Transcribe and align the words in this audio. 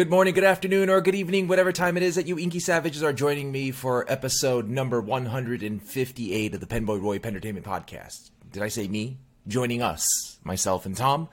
Good 0.00 0.08
morning, 0.08 0.32
good 0.32 0.44
afternoon, 0.44 0.88
or 0.88 1.02
good 1.02 1.14
evening, 1.14 1.46
whatever 1.46 1.72
time 1.72 1.98
it 1.98 2.02
is 2.02 2.14
that 2.14 2.26
you 2.26 2.38
inky 2.38 2.58
savages 2.58 3.02
are 3.02 3.12
joining 3.12 3.52
me 3.52 3.70
for 3.70 4.10
episode 4.10 4.66
number 4.66 4.98
158 4.98 6.54
of 6.54 6.58
the 6.58 6.66
Penboy 6.66 7.02
Roy 7.02 7.18
Pentertainment 7.18 7.66
Podcast. 7.66 8.30
Did 8.50 8.62
I 8.62 8.68
say 8.68 8.88
me? 8.88 9.18
Joining 9.46 9.82
us, 9.82 10.38
myself 10.42 10.86
and 10.86 10.96
Tom. 10.96 11.28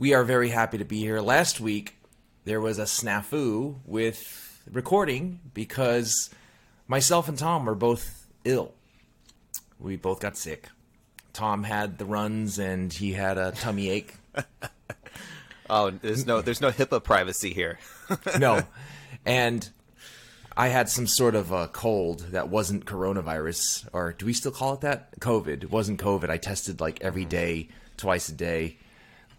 We 0.00 0.14
are 0.14 0.24
very 0.24 0.48
happy 0.48 0.78
to 0.78 0.84
be 0.84 0.98
here. 0.98 1.20
Last 1.20 1.60
week, 1.60 1.94
there 2.44 2.60
was 2.60 2.80
a 2.80 2.86
snafu 2.86 3.76
with 3.84 4.60
recording 4.72 5.38
because 5.54 6.30
myself 6.88 7.28
and 7.28 7.38
Tom 7.38 7.66
were 7.66 7.76
both 7.76 8.26
ill. 8.44 8.74
We 9.78 9.94
both 9.94 10.18
got 10.18 10.36
sick. 10.36 10.70
Tom 11.32 11.62
had 11.62 11.98
the 11.98 12.04
runs 12.04 12.58
and 12.58 12.92
he 12.92 13.12
had 13.12 13.38
a 13.38 13.52
tummy 13.52 13.90
ache. 13.90 14.16
Oh, 15.68 15.90
there's 15.90 16.26
no 16.26 16.40
there's 16.42 16.60
no 16.60 16.70
HIPAA 16.70 17.02
privacy 17.02 17.52
here. 17.52 17.78
no. 18.38 18.62
And 19.24 19.68
I 20.56 20.68
had 20.68 20.88
some 20.88 21.06
sort 21.06 21.34
of 21.34 21.50
a 21.50 21.68
cold 21.68 22.20
that 22.30 22.48
wasn't 22.48 22.84
coronavirus, 22.84 23.88
or 23.92 24.12
do 24.12 24.26
we 24.26 24.32
still 24.32 24.52
call 24.52 24.74
it 24.74 24.82
that? 24.82 25.18
COVID. 25.20 25.64
It 25.64 25.70
wasn't 25.70 26.00
COVID. 26.00 26.30
I 26.30 26.36
tested 26.36 26.80
like 26.80 27.02
every 27.02 27.24
day, 27.24 27.68
twice 27.96 28.28
a 28.28 28.32
day, 28.32 28.76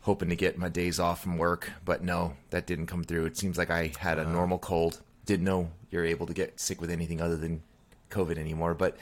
hoping 0.02 0.30
to 0.30 0.36
get 0.36 0.58
my 0.58 0.70
days 0.70 1.00
off 1.00 1.22
from 1.22 1.38
work, 1.38 1.72
but 1.84 2.04
no, 2.04 2.34
that 2.50 2.68
didn't 2.68 2.88
come 2.88 3.04
through. 3.04 3.26
It 3.26 3.38
seems 3.38 3.58
like 3.58 3.70
I 3.70 3.92
had 3.98 4.20
a 4.20 4.26
uh. 4.26 4.30
normal 4.30 4.58
cold. 4.60 5.02
Didn't 5.26 5.46
know 5.46 5.72
you're 5.90 6.05
able 6.05 6.28
to 6.28 6.34
get 6.34 6.60
sick 6.60 6.82
with 6.82 6.92
anything 6.92 7.22
other 7.22 7.38
than 7.38 7.64
COVID 8.12 8.38
anymore, 8.38 8.74
but 8.74 8.98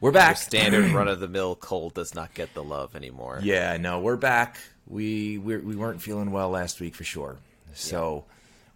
we're 0.00 0.08
Your 0.08 0.12
back. 0.14 0.36
standard 0.36 0.90
run 0.92 1.08
of 1.08 1.20
the 1.20 1.28
mill 1.28 1.56
cold 1.56 1.94
does 1.94 2.14
not 2.14 2.32
get 2.32 2.54
the 2.54 2.62
love 2.62 2.94
anymore. 2.94 3.40
Yeah, 3.42 3.76
no, 3.76 4.00
we're 4.00 4.16
back. 4.16 4.58
We 4.88 5.38
we're, 5.38 5.60
we 5.60 5.76
weren't 5.76 6.02
feeling 6.02 6.30
well 6.30 6.50
last 6.50 6.80
week 6.80 6.94
for 6.94 7.04
sure. 7.04 7.36
So 7.74 8.24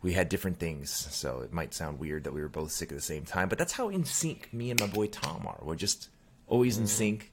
we 0.03 0.13
had 0.13 0.29
different 0.29 0.59
things. 0.59 0.91
So 0.91 1.41
it 1.41 1.53
might 1.53 1.75
sound 1.75 1.99
weird 1.99 2.25
that 2.25 2.33
we 2.33 2.43
were 2.43 2.49
both 2.49 2.73
sick 2.73 2.91
at 2.91 2.97
the 2.97 3.03
same 3.03 3.25
time, 3.25 3.49
but 3.49 3.59
that's 3.59 3.73
how 3.73 3.89
in 3.89 4.05
sync 4.05 4.53
me 4.53 4.71
and 4.71 4.81
my 4.81 4.87
boy 4.87 5.07
Tom 5.07 5.47
are. 5.47 5.59
We're 5.63 5.77
just 5.77 6.09
always 6.47 6.77
in 6.77 6.85
mm-hmm. 6.85 6.89
sync, 6.89 7.33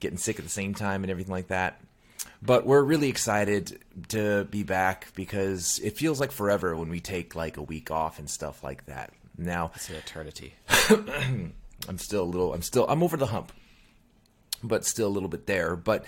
getting 0.00 0.18
sick 0.18 0.38
at 0.38 0.44
the 0.44 0.50
same 0.50 0.74
time 0.74 1.04
and 1.04 1.10
everything 1.10 1.32
like 1.32 1.48
that. 1.48 1.80
But 2.40 2.66
we're 2.66 2.82
really 2.82 3.08
excited 3.08 3.80
to 4.08 4.44
be 4.44 4.62
back 4.62 5.08
because 5.14 5.80
it 5.82 5.96
feels 5.96 6.20
like 6.20 6.30
forever 6.30 6.76
when 6.76 6.88
we 6.88 7.00
take 7.00 7.34
like 7.34 7.56
a 7.56 7.62
week 7.62 7.90
off 7.90 8.18
and 8.18 8.28
stuff 8.28 8.62
like 8.62 8.86
that. 8.86 9.12
Now, 9.36 9.72
It's 9.74 9.90
an 9.90 9.96
eternity. 9.96 10.54
I'm 11.88 11.98
still 11.98 12.22
a 12.22 12.24
little 12.24 12.54
I'm 12.54 12.62
still 12.62 12.86
I'm 12.88 13.02
over 13.02 13.16
the 13.16 13.26
hump. 13.26 13.52
But 14.62 14.86
still 14.86 15.08
a 15.08 15.10
little 15.10 15.28
bit 15.28 15.46
there, 15.46 15.76
but 15.76 16.06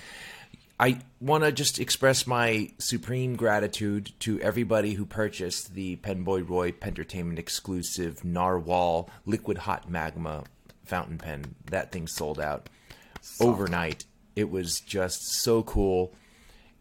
I 0.79 1.01
want 1.21 1.45
to 1.45 1.53
just 1.53 1.79
express 1.79 2.27
my 2.27 2.71
supreme 2.79 3.37
gratitude 3.37 4.13
to 4.21 4.41
everybody 4.41 4.93
who 4.93 5.07
purchased 5.07 5.75
the 5.75 5.97
Penboy 5.97 6.47
Roy 6.49 6.73
Pentertainment 6.73 7.39
exclusive 7.39 8.25
Narwhal 8.25 9.09
liquid 9.25 9.59
hot 9.59 9.91
magma 9.91 10.45
fountain 10.85 11.17
pen. 11.19 11.55
That 11.71 11.93
thing 11.93 12.07
sold 12.07 12.39
out 12.39 12.69
overnight. 13.41 14.05
It 14.35 14.51
was 14.51 14.81
just 14.81 15.19
so 15.43 15.63
cool. 15.63 16.13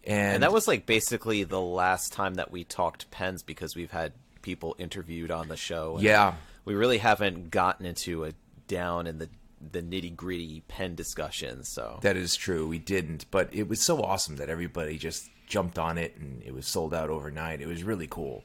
And, 0.03 0.35
And 0.35 0.43
that 0.43 0.52
was 0.52 0.67
like 0.67 0.85
basically 0.85 1.43
the 1.43 1.61
last 1.61 2.11
time 2.11 2.35
that 2.35 2.52
we 2.52 2.65
talked 2.65 3.09
pens 3.11 3.43
because 3.43 3.75
we've 3.75 3.91
had 3.91 4.11
people 4.41 4.75
interviewed 4.77 5.31
on 5.31 5.47
the 5.47 5.57
show. 5.57 5.95
and 5.95 6.03
Yeah. 6.03 6.33
We 6.65 6.75
really 6.75 6.97
haven't 6.97 7.49
gotten 7.49 7.85
into 7.85 8.25
a 8.25 8.33
down 8.67 9.07
in 9.07 9.19
the 9.19 9.30
the 9.71 9.81
nitty 9.81 10.16
gritty 10.16 10.61
pen 10.67 10.95
discussion. 10.95 11.63
So 11.63 11.99
That 12.02 12.16
is 12.17 12.35
true. 12.35 12.67
We 12.67 12.80
didn't, 12.80 13.25
but 13.31 13.49
it 13.53 13.67
was 13.67 13.81
so 13.81 14.02
awesome 14.02 14.38
that 14.38 14.49
everybody 14.49 14.97
just 14.97 15.30
jumped 15.47 15.77
on 15.80 15.97
it 15.97 16.16
and 16.17 16.41
it 16.44 16.53
was 16.53 16.67
sold 16.67 16.94
out 16.94 17.09
overnight. 17.09 17.61
It 17.61 17.67
was 17.67 17.83
really 17.83 18.08
cool. 18.08 18.43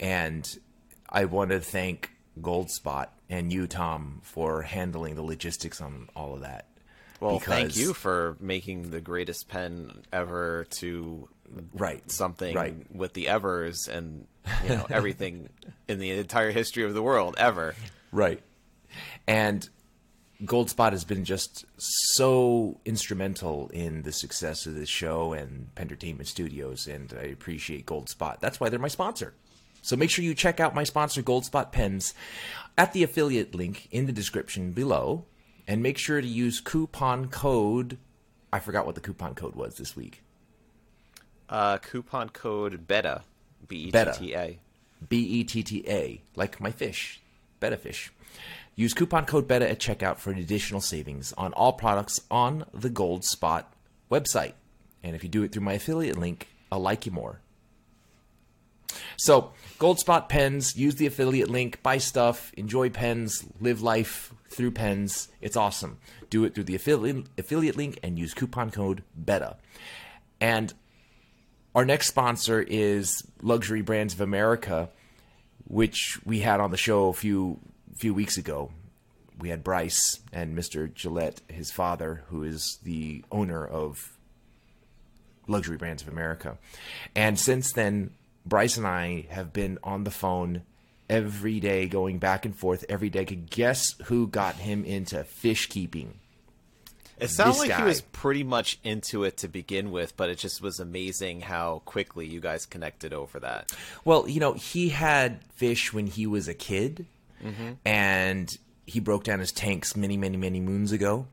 And 0.00 0.58
I 1.08 1.24
want 1.26 1.50
to 1.50 1.60
thank 1.60 2.10
Goldspot 2.40 3.08
and 3.30 3.52
you, 3.52 3.66
Tom, 3.66 4.20
for 4.22 4.62
handling 4.62 5.14
the 5.14 5.22
logistics 5.22 5.80
on 5.80 6.08
all 6.16 6.34
of 6.34 6.40
that. 6.42 6.66
well, 7.20 7.38
thank 7.38 7.76
you 7.76 7.94
for 7.94 8.36
making 8.40 8.90
the 8.90 9.00
greatest 9.00 9.48
pen 9.48 10.02
ever 10.12 10.66
to 10.70 11.28
write 11.72 12.10
something 12.10 12.54
Right. 12.54 12.74
with 12.94 13.12
the 13.14 13.28
Evers 13.28 13.86
and 13.88 14.26
you 14.64 14.70
know 14.70 14.86
everything 14.90 15.48
in 15.88 15.98
the 16.00 16.10
entire 16.10 16.50
history 16.50 16.84
of 16.84 16.92
the 16.94 17.02
world 17.02 17.34
ever. 17.38 17.74
Right. 18.12 18.42
And 19.26 19.66
Goldspot 20.42 20.92
has 20.92 21.04
been 21.04 21.24
just 21.24 21.64
so 21.76 22.80
instrumental 22.84 23.68
in 23.72 24.02
the 24.02 24.12
success 24.12 24.66
of 24.66 24.74
this 24.74 24.88
show 24.88 25.32
and 25.32 25.72
Pentertainment 25.74 26.28
Studios, 26.28 26.86
and 26.86 27.14
I 27.18 27.24
appreciate 27.26 27.86
Goldspot. 27.86 28.40
That's 28.40 28.58
why 28.58 28.68
they're 28.68 28.78
my 28.78 28.88
sponsor. 28.88 29.34
So 29.80 29.96
make 29.96 30.10
sure 30.10 30.24
you 30.24 30.34
check 30.34 30.60
out 30.60 30.74
my 30.74 30.84
sponsor, 30.84 31.22
Goldspot 31.22 31.70
Pens, 31.70 32.14
at 32.76 32.92
the 32.92 33.02
affiliate 33.02 33.54
link 33.54 33.86
in 33.90 34.06
the 34.06 34.12
description 34.12 34.72
below, 34.72 35.24
and 35.68 35.82
make 35.82 35.98
sure 35.98 36.20
to 36.20 36.26
use 36.26 36.60
coupon 36.60 37.28
code. 37.28 37.98
I 38.52 38.60
forgot 38.60 38.86
what 38.86 38.96
the 38.96 39.00
coupon 39.00 39.34
code 39.34 39.54
was 39.54 39.76
this 39.76 39.94
week. 39.94 40.22
Uh, 41.48 41.78
coupon 41.78 42.30
code 42.30 42.86
BETTA, 42.86 43.22
B 43.68 43.76
E 43.76 43.84
T 43.84 43.90
Beta. 43.90 44.14
T 44.18 44.34
A. 44.34 44.58
B 45.08 45.18
E 45.18 45.44
T 45.44 45.62
T 45.62 45.84
A, 45.86 46.22
like 46.34 46.60
my 46.60 46.70
fish, 46.70 47.20
Betta 47.60 47.76
Fish. 47.76 48.10
Use 48.76 48.92
coupon 48.92 49.24
code 49.24 49.46
BETTA 49.46 49.70
at 49.70 49.78
checkout 49.78 50.18
for 50.18 50.32
additional 50.32 50.80
savings 50.80 51.32
on 51.34 51.52
all 51.52 51.72
products 51.72 52.20
on 52.30 52.64
the 52.72 52.90
Goldspot 52.90 53.64
website. 54.10 54.54
And 55.02 55.14
if 55.14 55.22
you 55.22 55.28
do 55.28 55.42
it 55.42 55.52
through 55.52 55.62
my 55.62 55.74
affiliate 55.74 56.18
link, 56.18 56.48
I'll 56.72 56.80
like 56.80 57.06
you 57.06 57.12
more. 57.12 57.40
So, 59.16 59.52
Goldspot 59.78 60.28
pens, 60.28 60.76
use 60.76 60.96
the 60.96 61.06
affiliate 61.06 61.50
link, 61.50 61.82
buy 61.82 61.98
stuff, 61.98 62.52
enjoy 62.56 62.90
pens, 62.90 63.44
live 63.60 63.80
life 63.80 64.32
through 64.48 64.72
pens. 64.72 65.28
It's 65.40 65.56
awesome. 65.56 65.98
Do 66.30 66.44
it 66.44 66.54
through 66.54 66.64
the 66.64 66.74
affiliate, 66.74 67.26
affiliate 67.38 67.76
link 67.76 67.98
and 68.02 68.18
use 68.18 68.34
coupon 68.34 68.70
code 68.70 69.02
BETTA. 69.16 69.56
And 70.40 70.72
our 71.74 71.84
next 71.84 72.08
sponsor 72.08 72.60
is 72.60 73.22
Luxury 73.40 73.82
Brands 73.82 74.14
of 74.14 74.20
America, 74.20 74.90
which 75.66 76.18
we 76.24 76.40
had 76.40 76.60
on 76.60 76.70
the 76.70 76.76
show 76.76 77.08
a 77.08 77.12
few 77.12 77.60
few 77.96 78.14
weeks 78.14 78.36
ago. 78.36 78.70
We 79.38 79.48
had 79.48 79.64
Bryce 79.64 80.20
and 80.32 80.56
Mr. 80.56 80.92
Gillette, 80.92 81.40
his 81.48 81.70
father, 81.70 82.22
who 82.28 82.44
is 82.44 82.78
the 82.82 83.24
owner 83.32 83.66
of 83.66 84.16
Luxury 85.48 85.76
Brands 85.76 86.02
of 86.02 86.08
America. 86.08 86.56
And 87.14 87.38
since 87.38 87.72
then, 87.72 88.10
Bryce 88.46 88.76
and 88.76 88.86
I 88.86 89.26
have 89.30 89.52
been 89.52 89.78
on 89.82 90.04
the 90.04 90.10
phone 90.10 90.62
every 91.08 91.60
day, 91.60 91.86
going 91.86 92.18
back 92.18 92.44
and 92.44 92.56
forth 92.56 92.84
every 92.88 93.10
day. 93.10 93.24
Could 93.24 93.50
guess 93.50 93.94
who 94.04 94.26
got 94.26 94.56
him 94.56 94.84
into 94.84 95.24
fish 95.24 95.68
keeping? 95.68 96.14
It 97.18 97.30
sounds 97.30 97.58
like 97.58 97.68
guy. 97.68 97.78
he 97.78 97.84
was 97.84 98.00
pretty 98.00 98.42
much 98.42 98.78
into 98.82 99.22
it 99.24 99.38
to 99.38 99.48
begin 99.48 99.92
with, 99.92 100.16
but 100.16 100.30
it 100.30 100.38
just 100.38 100.60
was 100.60 100.80
amazing 100.80 101.42
how 101.42 101.82
quickly 101.84 102.26
you 102.26 102.40
guys 102.40 102.66
connected 102.66 103.12
over 103.12 103.38
that. 103.40 103.70
Well, 104.04 104.28
you 104.28 104.40
know, 104.40 104.54
he 104.54 104.88
had 104.88 105.40
fish 105.54 105.92
when 105.92 106.08
he 106.08 106.26
was 106.26 106.48
a 106.48 106.54
kid, 106.54 107.06
Mm-hmm. 107.44 107.72
and 107.84 108.56
he 108.86 109.00
broke 109.00 109.24
down 109.24 109.38
his 109.38 109.52
tanks 109.52 109.96
many, 109.96 110.16
many, 110.16 110.36
many 110.36 110.60
moons 110.60 110.92
ago. 110.92 111.26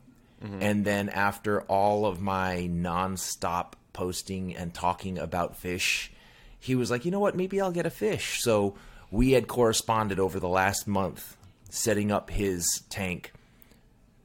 Mm-hmm. 0.43 0.61
And 0.61 0.85
then 0.85 1.09
after 1.09 1.61
all 1.63 2.05
of 2.05 2.21
my 2.21 2.69
nonstop 2.71 3.73
posting 3.93 4.55
and 4.55 4.73
talking 4.73 5.17
about 5.17 5.57
fish, 5.57 6.11
he 6.59 6.75
was 6.75 6.89
like, 6.91 7.05
you 7.05 7.11
know 7.11 7.19
what? 7.19 7.35
Maybe 7.35 7.59
I'll 7.59 7.71
get 7.71 7.85
a 7.85 7.91
fish. 7.91 8.41
So 8.41 8.75
we 9.09 9.31
had 9.31 9.47
corresponded 9.47 10.19
over 10.19 10.39
the 10.39 10.47
last 10.47 10.87
month, 10.87 11.35
setting 11.69 12.11
up 12.11 12.29
his 12.29 12.83
tank, 12.89 13.33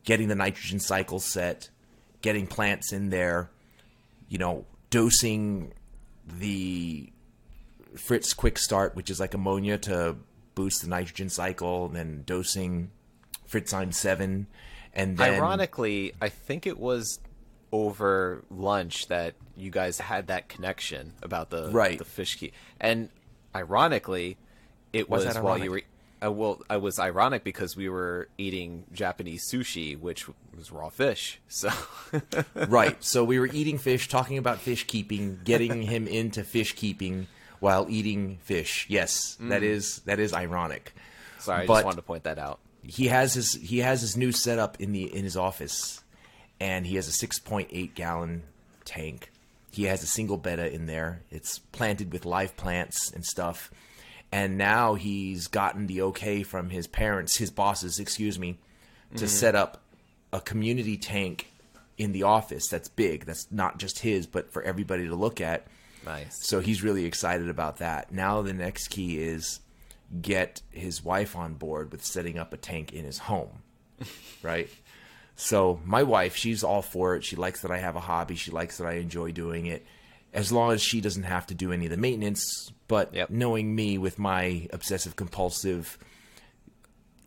getting 0.04 0.28
the 0.28 0.34
nitrogen 0.34 0.80
cycle 0.80 1.18
set, 1.18 1.68
getting 2.22 2.46
plants 2.46 2.92
in 2.92 3.10
there, 3.10 3.50
you 4.28 4.38
know, 4.38 4.64
dosing 4.90 5.72
the 6.26 7.10
Fritz 7.96 8.32
Quick 8.34 8.58
Start, 8.58 8.94
which 8.94 9.10
is 9.10 9.20
like 9.20 9.34
ammonia 9.34 9.78
to 9.78 10.16
boost 10.56 10.82
the 10.82 10.88
nitrogen 10.88 11.28
cycle, 11.28 11.86
and 11.86 11.94
then 11.94 12.22
dosing 12.26 12.90
FritzZyme 13.48 13.94
7. 13.94 14.48
And 14.92 15.16
then. 15.16 15.34
Ironically, 15.34 16.14
I 16.20 16.30
think 16.30 16.66
it 16.66 16.78
was 16.80 17.20
over 17.70 18.42
lunch 18.50 19.06
that 19.06 19.34
you 19.56 19.70
guys 19.70 20.00
had 20.00 20.26
that 20.28 20.48
connection 20.48 21.12
about 21.22 21.50
the 21.50 21.70
Right. 21.70 21.98
the 21.98 22.04
fish 22.04 22.36
key. 22.36 22.52
And 22.80 23.10
ironically, 23.54 24.38
it 24.92 25.08
Was 25.08 25.24
was, 25.26 25.38
while 25.38 25.58
you 25.58 25.70
were 25.70 25.82
uh, 26.24 26.32
well, 26.32 26.62
I 26.70 26.78
was 26.78 26.98
ironic 26.98 27.44
because 27.44 27.76
we 27.76 27.90
were 27.90 28.28
eating 28.38 28.84
Japanese 28.92 29.50
sushi, 29.52 29.98
which 29.98 30.26
was 30.56 30.72
raw 30.72 30.88
fish. 30.88 31.40
So 31.48 31.68
right. 32.54 32.96
So 33.04 33.22
we 33.22 33.38
were 33.38 33.48
eating 33.52 33.76
fish, 33.76 34.08
talking 34.08 34.38
about 34.38 34.58
fish 34.58 34.86
keeping, 34.86 35.40
getting 35.44 35.82
him 35.82 36.08
into 36.08 36.42
fish 36.42 36.74
keeping 36.74 37.26
while 37.60 37.86
eating 37.88 38.38
fish. 38.42 38.86
Yes, 38.88 39.36
that 39.40 39.62
mm. 39.62 39.66
is 39.66 40.00
that 40.00 40.18
is 40.18 40.32
ironic. 40.32 40.94
sorry, 41.38 41.64
I 41.64 41.66
But- 41.66 41.74
just 41.74 41.84
wanted 41.84 41.96
to 41.96 42.02
point 42.02 42.24
that 42.24 42.38
out. 42.38 42.58
he 42.82 43.08
has 43.08 43.34
his 43.34 43.54
he 43.54 43.78
has 43.78 44.00
his 44.00 44.16
new 44.16 44.32
setup 44.32 44.80
in 44.80 44.92
the 44.92 45.04
in 45.14 45.24
his 45.24 45.36
office, 45.36 46.02
and 46.60 46.86
he 46.86 46.96
has 46.96 47.08
a 47.08 47.12
six 47.12 47.38
point 47.38 47.68
eight 47.72 47.94
gallon 47.94 48.42
tank. 48.84 49.30
He 49.70 49.84
has 49.84 50.02
a 50.02 50.06
single 50.06 50.38
betta 50.38 50.72
in 50.72 50.86
there. 50.86 51.22
It's 51.30 51.58
planted 51.58 52.12
with 52.12 52.24
live 52.24 52.56
plants 52.56 53.10
and 53.10 53.24
stuff, 53.24 53.70
and 54.32 54.56
now 54.56 54.94
he's 54.94 55.48
gotten 55.48 55.86
the 55.86 56.02
okay 56.02 56.42
from 56.42 56.70
his 56.70 56.86
parents, 56.86 57.36
his 57.36 57.50
bosses, 57.50 57.98
excuse 57.98 58.38
me, 58.38 58.58
to 59.12 59.24
mm-hmm. 59.24 59.26
set 59.26 59.54
up 59.54 59.82
a 60.32 60.40
community 60.40 60.96
tank 60.96 61.52
in 61.98 62.12
the 62.12 62.22
office 62.22 62.68
that's 62.68 62.88
big. 62.88 63.24
That's 63.26 63.46
not 63.50 63.78
just 63.78 64.00
his, 64.00 64.26
but 64.26 64.52
for 64.52 64.62
everybody 64.62 65.08
to 65.08 65.14
look 65.14 65.40
at. 65.40 65.66
Nice. 66.06 66.38
So 66.48 66.60
he's 66.60 66.82
really 66.82 67.04
excited 67.04 67.48
about 67.50 67.78
that. 67.78 68.12
Now 68.12 68.40
the 68.42 68.52
next 68.54 68.88
key 68.88 69.18
is 69.18 69.60
get 70.22 70.62
his 70.70 71.02
wife 71.04 71.34
on 71.36 71.54
board 71.54 71.90
with 71.92 72.04
setting 72.04 72.38
up 72.38 72.52
a 72.52 72.56
tank 72.56 72.92
in 72.92 73.04
his 73.04 73.18
home. 73.18 73.62
right? 74.42 74.68
So 75.34 75.80
my 75.84 76.02
wife, 76.04 76.36
she's 76.36 76.62
all 76.64 76.80
for 76.82 77.16
it. 77.16 77.24
She 77.24 77.36
likes 77.36 77.60
that 77.62 77.70
I 77.70 77.78
have 77.78 77.96
a 77.96 78.00
hobby. 78.00 78.36
She 78.36 78.50
likes 78.50 78.78
that 78.78 78.86
I 78.86 78.94
enjoy 78.94 79.32
doing 79.32 79.66
it. 79.66 79.84
As 80.32 80.52
long 80.52 80.72
as 80.72 80.82
she 80.82 81.00
doesn't 81.00 81.24
have 81.24 81.46
to 81.48 81.54
do 81.54 81.72
any 81.72 81.86
of 81.86 81.90
the 81.90 81.96
maintenance, 81.96 82.70
but 82.88 83.12
Yep. 83.14 83.30
knowing 83.30 83.74
me 83.74 83.98
with 83.98 84.18
my 84.18 84.68
obsessive 84.72 85.16
compulsive 85.16 85.98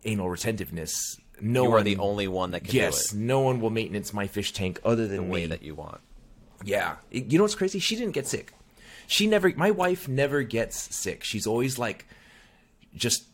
anal 0.04 0.28
retentiveness, 0.30 0.92
no 1.40 1.64
You 1.64 1.70
one 1.70 1.84
the 1.84 1.96
only 1.98 2.28
one 2.28 2.50
that 2.52 2.64
can 2.64 2.74
yes, 2.74 3.10
do 3.10 3.16
it 3.16 3.20
no 3.20 3.40
one 3.40 3.60
will 3.60 3.70
maintenance 3.70 4.12
my 4.12 4.26
fish 4.26 4.52
tank 4.52 4.80
other 4.84 5.06
than 5.06 5.16
the 5.16 5.22
way 5.32 5.40
me. 5.42 5.46
that 5.46 5.62
you 5.62 5.74
want. 5.74 6.00
Yeah. 6.64 6.96
You 7.10 7.38
know 7.38 7.44
what's 7.44 7.54
crazy? 7.54 7.78
She 7.78 7.96
didn't 7.96 8.12
get 8.12 8.26
sick. 8.26 8.52
She 9.10 9.26
never 9.26 9.52
my 9.56 9.72
wife 9.72 10.06
never 10.06 10.44
gets 10.44 10.94
sick. 10.94 11.24
She's 11.24 11.44
always 11.44 11.80
like 11.80 12.06
just 12.94 13.24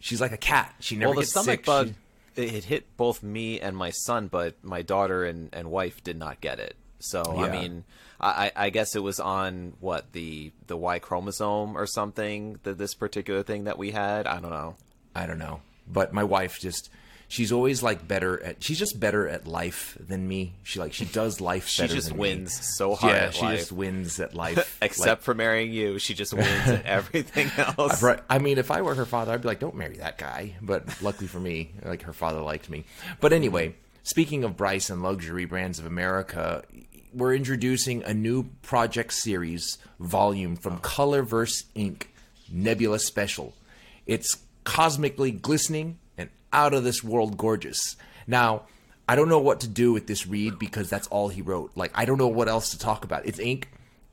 she's 0.00 0.20
like 0.20 0.32
a 0.32 0.36
cat. 0.36 0.74
She 0.80 0.96
never 0.96 1.10
Well, 1.10 1.14
the 1.14 1.20
gets 1.20 1.30
stomach 1.30 1.60
sick. 1.60 1.64
bug, 1.66 1.88
She- 2.34 2.42
it 2.42 2.64
hit 2.64 2.96
both 2.96 3.22
me 3.22 3.60
and 3.60 3.76
my 3.76 3.90
son, 3.90 4.26
but 4.26 4.56
my 4.64 4.82
daughter 4.82 5.24
and, 5.24 5.50
and 5.52 5.70
wife 5.70 6.02
did 6.02 6.16
not 6.18 6.40
get 6.40 6.58
it. 6.58 6.74
So 6.98 7.22
I 7.22 7.48
mean, 7.48 7.84
I, 8.20 8.50
I 8.56 8.70
guess 8.70 8.96
it 8.96 9.02
was 9.04 9.20
on 9.20 9.74
what 9.78 10.10
the 10.12 10.50
the 10.66 10.76
Y 10.76 10.98
chromosome 10.98 11.76
or 11.78 11.86
something. 11.86 12.58
that 12.64 12.76
this 12.76 12.94
particular 12.94 13.44
thing 13.44 13.64
that 13.64 13.78
we 13.78 13.92
had. 13.92 14.26
I 14.26 14.40
don't 14.40 14.50
know. 14.50 14.74
I 15.14 15.26
don't 15.26 15.38
know. 15.38 15.60
But 15.86 16.12
my 16.12 16.24
wife 16.24 16.58
just 16.58 16.90
she's 17.28 17.52
always 17.52 17.82
like 17.82 18.08
better 18.08 18.42
at 18.42 18.64
she's 18.64 18.78
just 18.78 18.98
better 18.98 19.28
at 19.28 19.46
life 19.46 19.96
than 20.00 20.26
me. 20.26 20.54
She 20.64 20.80
like 20.80 20.92
she 20.92 21.04
does 21.04 21.40
life 21.40 21.68
She 21.68 21.82
better 21.82 21.94
just 21.94 22.08
than 22.08 22.16
me. 22.16 22.20
wins 22.20 22.76
so 22.76 22.94
hard. 22.94 23.14
Yeah, 23.14 23.30
she 23.30 23.42
life. 23.44 23.58
just 23.58 23.72
wins 23.72 24.18
at 24.18 24.34
life. 24.44 24.78
Except 24.82 25.22
for 25.22 25.34
marrying 25.34 25.72
you, 25.72 25.98
she 25.98 26.14
just 26.14 26.32
wins 26.34 26.68
at 26.68 26.84
everything 26.86 27.50
else. 27.56 28.02
Right. 28.02 28.20
I 28.28 28.38
mean, 28.38 28.58
if 28.58 28.70
I 28.70 28.82
were 28.82 28.94
her 28.94 29.06
father, 29.06 29.32
I'd 29.32 29.42
be 29.42 29.48
like, 29.48 29.60
"Don't 29.60 29.76
marry 29.76 29.98
that 29.98 30.18
guy." 30.18 30.56
But 30.62 31.02
luckily 31.02 31.28
for 31.28 31.40
me, 31.40 31.70
like 31.84 32.02
her 32.02 32.12
father 32.12 32.40
liked 32.40 32.68
me. 32.70 32.84
But 33.20 33.32
anyway, 33.32 33.74
speaking 34.02 34.42
of 34.42 34.56
Bryce 34.56 34.90
and 34.90 35.02
luxury 35.02 35.44
brands 35.44 35.78
of 35.78 35.86
America, 35.86 36.64
we're 37.12 37.34
introducing 37.34 38.02
a 38.04 38.14
new 38.14 38.44
project 38.62 39.12
series 39.12 39.78
volume 40.00 40.56
from 40.56 40.74
oh. 40.74 40.78
Colorverse 40.78 41.64
Ink 41.74 42.10
Nebula 42.50 42.98
Special. 42.98 43.54
It's 44.06 44.38
cosmically 44.64 45.30
glistening 45.30 45.98
out 46.52 46.74
of 46.74 46.84
this 46.84 47.02
world 47.04 47.36
gorgeous. 47.36 47.96
Now, 48.26 48.62
I 49.08 49.16
don't 49.16 49.28
know 49.28 49.38
what 49.38 49.60
to 49.60 49.68
do 49.68 49.92
with 49.92 50.06
this 50.06 50.26
read 50.26 50.58
because 50.58 50.90
that's 50.90 51.06
all 51.08 51.28
he 51.28 51.40
wrote. 51.42 51.72
Like, 51.74 51.92
I 51.94 52.04
don't 52.04 52.18
know 52.18 52.28
what 52.28 52.48
else 52.48 52.70
to 52.70 52.78
talk 52.78 53.04
about. 53.04 53.26
It's 53.26 53.38
ink. 53.38 53.68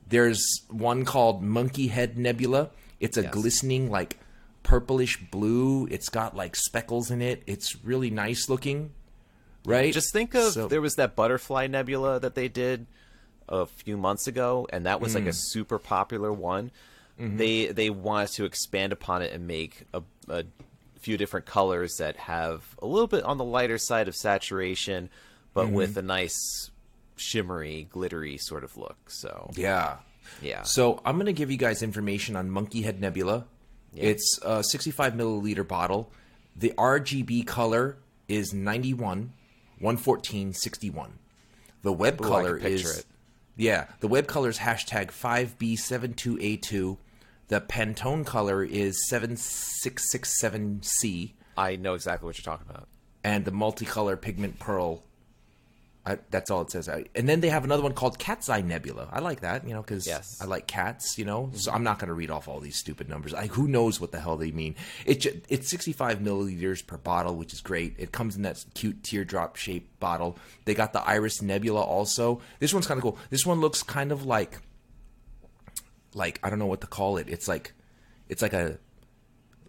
There's 0.08 0.62
one 0.70 1.04
called 1.04 1.42
Monkeyhead 1.42 2.16
Nebula. 2.16 2.70
It's 3.00 3.16
a 3.18 3.22
Yes. 3.22 3.32
glistening, 3.32 3.90
like 3.90 4.18
purplish 4.62 5.18
blue. 5.30 5.86
It's 5.90 6.08
got 6.08 6.34
like 6.34 6.56
speckles 6.56 7.10
in 7.10 7.20
it. 7.20 7.42
It's 7.46 7.84
really 7.84 8.10
nice 8.10 8.48
looking, 8.48 8.92
right? 9.64 9.92
Just 9.92 10.12
think 10.12 10.34
of 10.34 10.52
So- 10.52 10.68
there 10.68 10.80
was 10.80 10.94
that 10.94 11.14
butterfly 11.16 11.66
nebula 11.66 12.18
that 12.20 12.34
they 12.34 12.48
did 12.48 12.86
a 13.48 13.66
few 13.66 13.96
months 13.96 14.26
ago, 14.26 14.66
and 14.72 14.86
that 14.86 15.00
was 15.00 15.12
Mm. 15.12 15.16
like 15.16 15.26
a 15.26 15.32
super 15.32 15.78
popular 15.78 16.32
one. 16.32 16.70
Mm-hmm. 17.20 17.36
They 17.36 17.66
they 17.66 17.90
wanted 17.90 18.30
to 18.34 18.44
expand 18.44 18.92
upon 18.92 19.22
it 19.22 19.32
and 19.32 19.46
make 19.46 19.84
a, 19.94 20.02
a 20.28 20.44
few 20.98 21.16
different 21.16 21.46
colors 21.46 21.96
that 21.98 22.16
have 22.16 22.62
a 22.80 22.86
little 22.86 23.06
bit 23.06 23.24
on 23.24 23.38
the 23.38 23.44
lighter 23.44 23.78
side 23.78 24.08
of 24.08 24.14
saturation, 24.14 25.10
but 25.54 25.66
Mm-hmm. 25.66 25.74
with 25.74 25.96
a 25.96 26.02
nice 26.02 26.70
shimmery, 27.16 27.88
glittery 27.90 28.36
sort 28.38 28.64
of 28.64 28.76
look. 28.76 29.10
So 29.10 29.50
Yeah. 29.54 29.96
yeah, 30.42 30.62
So 30.62 31.00
I'm 31.04 31.16
to 31.26 31.32
give 31.32 31.50
you 31.50 31.56
guys 31.56 31.82
information 31.82 32.36
on 32.36 32.50
Monkeyhead 32.50 32.98
Nebula. 32.98 33.46
Yeah. 33.92 34.04
It's 34.10 34.38
a 34.42 34.62
65 34.62 35.14
milliliter 35.14 35.66
bottle. 35.66 36.10
The 36.54 36.72
RGB 36.76 37.46
color 37.46 37.96
is 38.28 38.52
91, 38.52 39.32
114, 39.78 40.52
61. 40.52 41.18
The 41.82 41.92
web 41.92 42.20
Ooh, 42.20 42.24
color 42.24 42.56
is 42.58 42.98
it. 42.98 43.04
yeah. 43.56 43.86
The 44.00 44.08
web 44.08 44.26
color 44.26 44.48
is 44.48 44.58
hashtag 44.58 45.10
5B72A2. 45.12 46.96
The 47.48 47.60
Pantone 47.60 48.26
color 48.26 48.64
is 48.64 49.08
7667C, 49.10 51.32
I 51.56 51.76
know 51.76 51.94
exactly 51.94 52.26
what 52.26 52.36
you're 52.38 52.44
talking 52.44 52.66
about. 52.68 52.88
and 53.24 53.44
the 53.44 53.52
multicolor 53.52 54.20
pigment 54.20 54.58
pearl. 54.58 55.02
I, 56.04 56.18
that's 56.30 56.50
all 56.52 56.62
it 56.62 56.70
says. 56.70 56.88
I, 56.88 57.06
and 57.16 57.28
then 57.28 57.40
they 57.40 57.48
have 57.48 57.64
another 57.64 57.82
one 57.82 57.92
called 57.92 58.16
Cat's 58.20 58.48
Eye 58.48 58.60
Nebula. 58.60 59.08
I 59.10 59.18
like 59.18 59.40
that, 59.40 59.66
you 59.66 59.74
know, 59.74 59.82
because 59.82 60.06
Yes. 60.06 60.38
I 60.40 60.44
like 60.44 60.68
cats, 60.68 61.18
you 61.18 61.24
know. 61.24 61.50
So 61.54 61.72
I'm 61.72 61.82
not 61.82 61.98
going 61.98 62.06
to 62.06 62.14
read 62.14 62.30
off 62.30 62.46
all 62.46 62.60
these 62.60 62.76
stupid 62.76 63.08
numbers. 63.08 63.32
Like, 63.32 63.50
who 63.50 63.66
knows 63.66 64.00
what 64.00 64.12
the 64.12 64.20
hell 64.20 64.36
they 64.36 64.52
mean? 64.52 64.76
It 65.04 65.44
it's 65.48 65.68
65 65.68 66.20
milliliters 66.20 66.86
per 66.86 66.96
bottle, 66.96 67.34
which 67.34 67.52
is 67.52 67.60
great. 67.60 67.96
It 67.98 68.12
comes 68.12 68.36
in 68.36 68.42
that 68.42 68.64
cute 68.74 69.02
teardrop 69.02 69.56
shaped 69.56 69.98
bottle. 69.98 70.38
They 70.64 70.74
got 70.74 70.92
the 70.92 71.02
Iris 71.02 71.42
Nebula 71.42 71.80
also. 71.80 72.40
This 72.60 72.72
one's 72.72 72.86
kind 72.86 72.98
of 72.98 73.02
cool. 73.02 73.18
This 73.30 73.44
one 73.44 73.60
looks 73.60 73.82
kind 73.82 74.12
of 74.12 74.24
like, 74.24 74.58
like 76.16 76.40
I 76.42 76.50
don't 76.50 76.58
know 76.58 76.66
what 76.66 76.80
to 76.80 76.86
call 76.86 77.18
it. 77.18 77.28
It's 77.28 77.46
like, 77.46 77.72
it's 78.28 78.42
like 78.42 78.54
a, 78.54 78.78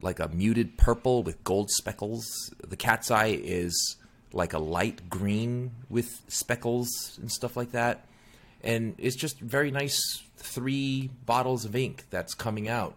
like 0.01 0.19
a 0.19 0.29
muted 0.29 0.77
purple 0.77 1.21
with 1.21 1.43
gold 1.43 1.69
speckles. 1.69 2.25
The 2.65 2.77
cat's 2.77 3.11
eye 3.11 3.37
is 3.43 3.97
like 4.31 4.53
a 4.53 4.59
light 4.59 5.09
green 5.09 5.71
with 5.89 6.21
speckles 6.27 7.17
and 7.21 7.31
stuff 7.31 7.57
like 7.57 7.71
that. 7.71 8.05
And 8.63 8.95
it's 8.97 9.15
just 9.15 9.39
very 9.39 9.71
nice 9.71 10.23
three 10.37 11.09
bottles 11.25 11.65
of 11.65 11.75
ink 11.75 12.05
that's 12.09 12.33
coming 12.33 12.67
out. 12.67 12.95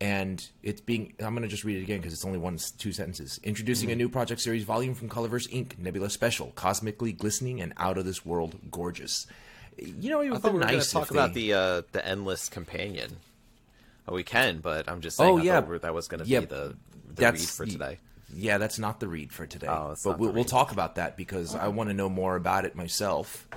And 0.00 0.46
it's 0.62 0.80
being, 0.80 1.14
I'm 1.20 1.34
going 1.34 1.42
to 1.42 1.48
just 1.48 1.64
read 1.64 1.78
it 1.78 1.82
again 1.82 1.98
because 1.98 2.12
it's 2.12 2.24
only 2.24 2.38
one, 2.38 2.58
two 2.78 2.92
sentences. 2.92 3.40
Introducing 3.42 3.88
a 3.88 3.92
mm-hmm. 3.92 3.98
new 3.98 4.08
project 4.08 4.40
series 4.40 4.64
volume 4.64 4.94
from 4.94 5.08
Colorverse 5.08 5.48
Ink, 5.50 5.76
Nebula 5.78 6.10
Special, 6.10 6.52
cosmically 6.54 7.12
glistening 7.12 7.60
and 7.60 7.72
out 7.76 7.96
of 7.96 8.04
this 8.04 8.24
world 8.24 8.58
gorgeous. 8.70 9.26
You 9.78 10.10
know, 10.10 10.20
I 10.20 10.38
thought 10.38 10.52
we 10.52 10.58
were 10.58 10.66
going 10.66 10.80
to 10.80 10.90
talk 10.90 11.04
if 11.04 11.10
about 11.10 11.34
the 11.34 11.54
uh, 11.54 11.82
the 11.92 12.06
endless 12.06 12.48
companion. 12.48 13.16
Oh, 14.06 14.14
we 14.14 14.22
can, 14.22 14.58
but 14.58 14.88
I'm 14.88 15.00
just 15.00 15.16
saying. 15.16 15.30
Oh, 15.30 15.36
yeah. 15.38 15.60
that 15.60 15.94
was 15.94 16.08
going 16.08 16.22
to 16.22 16.28
Yeah, 16.28 16.40
be 16.40 16.46
the 16.46 16.76
the 17.14 17.32
read 17.32 17.40
for 17.40 17.66
today. 17.66 17.98
Yeah, 18.36 18.58
that's 18.58 18.78
not 18.78 19.00
the 19.00 19.08
read 19.08 19.32
for 19.32 19.46
today. 19.46 19.68
Oh, 19.68 19.94
but 20.04 20.18
we'll, 20.18 20.32
we'll 20.32 20.44
talk 20.44 20.72
about 20.72 20.96
that 20.96 21.16
because 21.16 21.54
I 21.54 21.68
want 21.68 21.88
to 21.90 21.94
know 21.94 22.08
more 22.08 22.36
about 22.36 22.64
it 22.64 22.74
myself. 22.74 23.48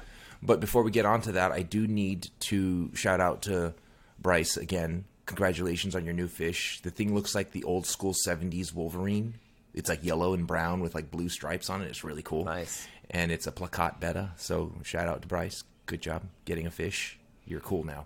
But 0.41 0.59
before 0.59 0.83
we 0.83 0.91
get 0.91 1.05
on 1.05 1.21
to 1.21 1.31
that, 1.33 1.51
I 1.51 1.63
do 1.63 1.88
need 1.88 2.29
to 2.41 2.91
shout 2.93 3.19
out 3.19 3.43
to 3.43 3.74
Bryce 4.19 4.55
again. 4.55 5.05
Congratulations 5.25 5.95
on 5.95 6.05
your 6.05 6.13
new 6.13 6.27
fish. 6.27 6.79
The 6.83 6.91
thing 6.91 7.13
looks 7.15 7.33
like 7.33 7.51
the 7.51 7.63
old 7.63 7.86
school 7.88 8.13
70s 8.13 8.74
Wolverine. 8.74 9.33
It's 9.74 9.89
like 9.89 10.03
yellow 10.03 10.33
and 10.33 10.45
brown 10.47 10.79
with 10.79 10.95
like 10.95 11.12
blue 11.12 11.29
stripes 11.29 11.69
on 11.69 11.81
it. 11.81 11.88
It's 11.88 12.03
really 12.03 12.21
cool. 12.21 12.45
Nice. 12.45 12.88
And 13.09 13.31
it's 13.31 13.47
a 13.47 13.51
plakat 13.51 14.00
betta. 14.00 14.31
So 14.38 14.74
shout 14.83 15.07
out 15.07 15.21
to 15.24 15.27
Bryce. 15.27 15.63
Good 15.88 16.01
job 16.01 16.22
getting 16.46 16.67
a 16.67 16.72
fish. 16.72 17.17
You're 17.46 17.62
cool 17.62 17.84
now. 17.84 18.06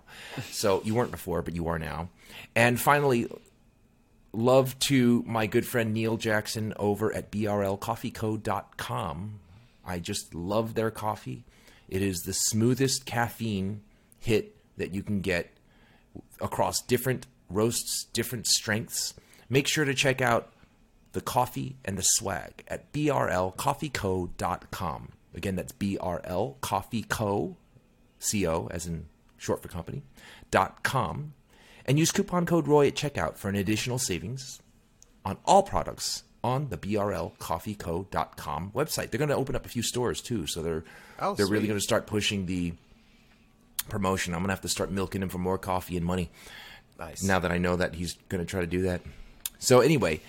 So 0.50 0.80
you 0.84 0.94
weren't 0.94 1.10
before, 1.10 1.42
but 1.42 1.54
you 1.54 1.68
are 1.68 1.78
now. 1.78 2.08
And 2.54 2.80
finally, 2.80 3.28
love 4.32 4.78
to 4.80 5.22
my 5.26 5.46
good 5.46 5.66
friend 5.66 5.92
Neil 5.92 6.16
Jackson 6.16 6.72
over 6.76 7.12
at 7.12 7.30
brlcoffeeco.com. 7.30 9.40
I 9.84 9.98
just 9.98 10.34
love 10.34 10.72
their 10.74 10.90
coffee. 10.90 11.44
It 11.88 12.02
is 12.02 12.22
the 12.22 12.32
smoothest 12.32 13.04
caffeine 13.04 13.82
hit 14.18 14.56
that 14.76 14.94
you 14.94 15.02
can 15.02 15.20
get 15.20 15.52
across 16.40 16.80
different 16.80 17.26
roasts, 17.50 18.04
different 18.12 18.46
strengths. 18.46 19.14
Make 19.48 19.66
sure 19.68 19.84
to 19.84 19.94
check 19.94 20.20
out 20.20 20.52
the 21.12 21.20
coffee 21.20 21.76
and 21.84 21.98
the 21.98 22.02
swag 22.02 22.64
at 22.68 22.92
brlcoffeeco.com. 22.92 25.08
Again, 25.34 25.56
that's 25.56 25.72
brlcoffeeco, 25.72 27.56
co 28.30 28.68
as 28.70 28.86
in 28.86 29.06
short 29.36 29.62
for 29.62 29.68
company, 29.68 30.02
dot 30.50 30.82
com, 30.82 31.34
and 31.86 31.98
use 31.98 32.12
coupon 32.12 32.46
code 32.46 32.66
Roy 32.68 32.86
at 32.88 32.94
checkout 32.94 33.36
for 33.36 33.48
an 33.48 33.56
additional 33.56 33.98
savings 33.98 34.60
on 35.24 35.36
all 35.44 35.62
products 35.62 36.22
on 36.44 36.68
the 36.70 36.76
brlcoffeeco.com 36.76 38.72
website. 38.74 39.10
They're 39.10 39.18
going 39.18 39.28
to 39.28 39.36
open 39.36 39.54
up 39.56 39.66
a 39.66 39.68
few 39.68 39.82
stores 39.82 40.20
too, 40.20 40.46
so 40.46 40.62
they're 40.62 40.84
Oh, 41.18 41.34
they're 41.34 41.46
really 41.46 41.66
going 41.68 41.78
to 41.78 41.82
start 41.84 42.06
pushing 42.06 42.46
the 42.46 42.72
promotion. 43.88 44.34
I'm 44.34 44.40
going 44.40 44.48
to 44.48 44.52
have 44.54 44.60
to 44.62 44.68
start 44.68 44.90
milking 44.90 45.22
him 45.22 45.28
for 45.28 45.38
more 45.38 45.58
coffee 45.58 45.96
and 45.96 46.04
money 46.04 46.30
Nice. 46.98 47.22
now 47.22 47.38
that 47.38 47.52
I 47.52 47.58
know 47.58 47.76
that 47.76 47.94
he's 47.94 48.14
going 48.28 48.44
to 48.44 48.48
try 48.50 48.60
to 48.60 48.66
do 48.66 48.82
that. 48.82 49.02
So 49.58 49.80
anyway, 49.80 50.20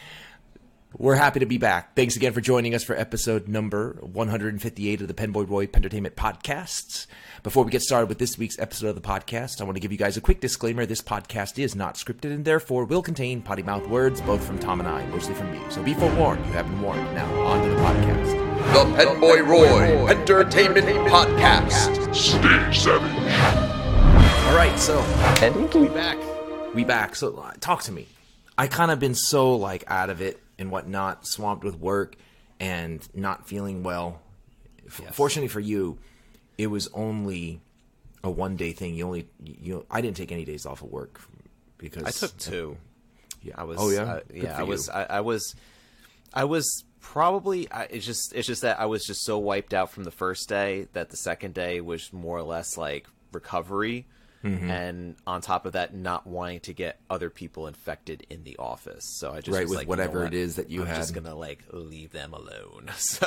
We're 0.98 1.16
happy 1.16 1.40
to 1.40 1.48
be 1.48 1.58
back. 1.58 1.96
Thanks 1.96 2.16
again 2.16 2.34
for 2.34 2.42
joining 2.42 2.76
us 2.76 2.84
for 2.84 2.96
episode 2.96 3.48
number 3.48 3.98
158 4.02 5.02
of 5.02 5.08
the 5.08 5.14
Penboy 5.16 5.50
Roy 5.50 5.66
Pentertainment 5.66 6.16
Podcasts. 6.16 7.08
Before 7.42 7.64
we 7.64 7.72
get 7.72 7.82
started 7.82 8.10
with 8.10 8.20
this 8.20 8.38
week's 8.38 8.60
episode 8.60 8.90
of 8.90 8.96
the 8.96 9.02
podcast, 9.02 9.60
I 9.60 9.64
want 9.64 9.76
to 9.76 9.80
give 9.80 9.92
you 9.92 9.98
guys 9.98 10.18
a 10.18 10.22
quick 10.22 10.40
disclaimer. 10.40 10.86
This 10.86 11.02
podcast 11.02 11.58
is 11.58 11.76
not 11.76 11.96
scripted 11.96 12.26
and 12.32 12.46
therefore 12.46 12.86
will 12.86 13.02
contain 13.02 13.42
potty 13.42 13.64
mouth 13.64 13.88
words, 13.88 14.22
both 14.22 14.46
from 14.46 14.60
Tom 14.60 14.80
and 14.82 14.88
I, 14.88 15.04
mostly 15.08 15.34
from 15.34 15.52
me. 15.52 15.60
So 15.70 15.82
be 15.82 15.96
forewarned, 15.96 16.46
you 16.46 16.52
have 16.52 16.68
been 16.68 16.80
warned. 16.82 17.02
Now, 17.16 17.42
on 17.42 17.64
to 17.64 17.70
the 17.70 17.76
podcast. 17.78 18.32
The 18.74 19.04
Penboy 19.04 19.48
Roy 19.48 20.06
Pentertainment 20.14 20.86
Podcast. 21.10 22.14
Stay 22.14 22.72
savage. 22.72 23.12
All 24.48 24.56
right, 24.56 24.78
so 24.78 25.00
We 25.80 25.88
back. 25.88 26.18
we 26.76 26.84
back. 26.84 27.16
So 27.16 27.36
uh, 27.36 27.52
talk 27.60 27.82
to 27.84 27.92
me. 27.92 28.08
I 28.60 28.68
kind 28.68 28.92
of 28.92 29.00
been 29.00 29.16
so 29.16 29.56
like 29.56 29.84
out 29.88 30.12
of 30.12 30.22
it 30.22 30.40
and 30.58 30.72
whatnot, 30.72 31.26
swamped 31.28 31.64
with 31.64 31.80
work 31.80 32.16
and 32.60 33.08
not 33.14 33.48
feeling 33.48 33.84
well. 33.84 34.22
Yes. 34.84 35.16
Fortunately 35.16 35.48
for 35.48 35.60
you, 35.60 35.98
it 36.58 36.68
was 36.68 36.90
only 36.94 37.62
a 38.24 38.32
one 38.32 38.56
day 38.56 38.72
thing. 38.72 38.96
You 38.96 39.06
only 39.06 39.28
you. 39.44 39.86
I 39.90 40.02
didn't 40.02 40.18
take 40.18 40.32
any 40.32 40.46
days 40.46 40.66
off 40.66 40.82
of 40.82 40.92
work 40.92 41.20
because 41.78 42.04
I 42.04 42.12
took 42.12 42.38
two. 42.38 42.78
Yeah. 43.42 43.56
I 43.58 43.64
was. 43.64 43.78
Oh, 43.80 43.90
yeah? 43.90 44.04
uh, 44.04 44.20
yeah. 44.34 44.60
I 44.60 44.64
was. 44.64 44.90
I, 44.90 45.04
I 45.04 45.20
was. 45.22 45.56
I 46.34 46.46
was 46.46 46.84
probably. 47.02 47.70
I, 47.72 47.84
it's 47.84 48.06
just. 48.06 48.34
It's 48.34 48.48
just 48.48 48.62
that 48.62 48.80
I 48.80 48.86
was 48.86 49.04
just 49.06 49.24
so 49.24 49.38
wiped 49.38 49.74
out 49.74 49.92
from 49.92 50.04
the 50.04 50.12
first 50.12 50.48
day 50.48 50.88
that 50.94 51.10
the 51.10 51.18
second 51.18 51.54
day 51.54 51.82
was 51.82 52.12
more 52.14 52.38
or 52.38 52.44
less 52.44 52.78
like 52.78 53.08
recovery, 53.32 54.08
Mm-hmm. 54.44 54.70
and 54.70 55.16
on 55.26 55.40
top 55.42 55.66
of 55.66 55.72
that, 55.74 55.96
not 55.96 56.28
wanting 56.28 56.60
to 56.62 56.74
get 56.74 57.00
other 57.10 57.30
people 57.30 57.68
infected 57.68 58.28
in 58.30 58.44
the 58.44 58.58
office. 58.58 59.04
So 59.20 59.32
I 59.32 59.40
just 59.40 59.56
Right, 59.56 59.62
was 59.64 59.70
with 59.70 59.78
like, 59.78 59.86
you 59.86 59.88
know 59.88 59.90
whatever 59.90 60.20
what? 60.20 60.34
it 60.34 60.34
is 60.34 60.58
that 60.58 60.70
you 60.70 60.82
I'm 60.82 60.88
just 60.96 61.14
gonna 61.14 61.34
like 61.36 61.64
leave 61.72 62.12
them 62.12 62.34
alone. 62.34 62.92
So 62.98 63.26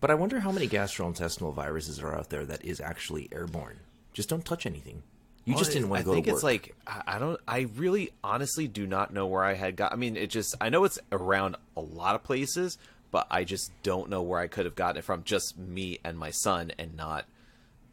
But 0.00 0.10
I 0.10 0.14
wonder 0.14 0.40
how 0.40 0.50
many 0.52 0.66
gastrointestinal 0.68 1.52
viruses 1.52 2.00
are 2.00 2.14
out 2.14 2.30
there 2.30 2.46
that 2.46 2.64
is 2.64 2.80
actually 2.80 3.28
airborne. 3.30 3.80
Just 4.14 4.28
don't 4.30 4.44
touch 4.44 4.64
anything. 4.64 5.02
You 5.44 5.54
just 5.54 5.72
didn't 5.72 5.90
want 5.90 6.00
I 6.00 6.02
to 6.04 6.06
go 6.06 6.14
think 6.14 6.24
to 6.26 6.32
work. 6.32 6.36
it's 6.38 6.44
like 6.44 6.74
I 6.86 7.02
I 7.06 7.18
don't. 7.18 7.38
I 7.46 7.68
really, 7.76 8.12
honestly, 8.24 8.66
do 8.66 8.86
not 8.86 9.12
know 9.12 9.26
where 9.26 9.44
I 9.44 9.52
had 9.52 9.76
got. 9.76 9.92
I 9.92 9.96
mean, 9.96 10.16
it 10.16 10.30
just. 10.30 10.54
I 10.58 10.70
know 10.70 10.84
it's 10.84 10.98
around 11.12 11.56
a 11.76 11.82
lot 11.82 12.14
of 12.14 12.22
places, 12.22 12.78
but 13.10 13.26
I 13.30 13.44
just 13.44 13.70
don't 13.82 14.08
know 14.08 14.22
where 14.22 14.40
I 14.40 14.46
could 14.46 14.64
have 14.64 14.74
gotten 14.74 14.96
it 15.00 15.04
from. 15.04 15.22
Just 15.24 15.58
me 15.58 15.98
and 16.02 16.16
my 16.18 16.30
son, 16.30 16.72
and 16.78 16.96
not 16.96 17.26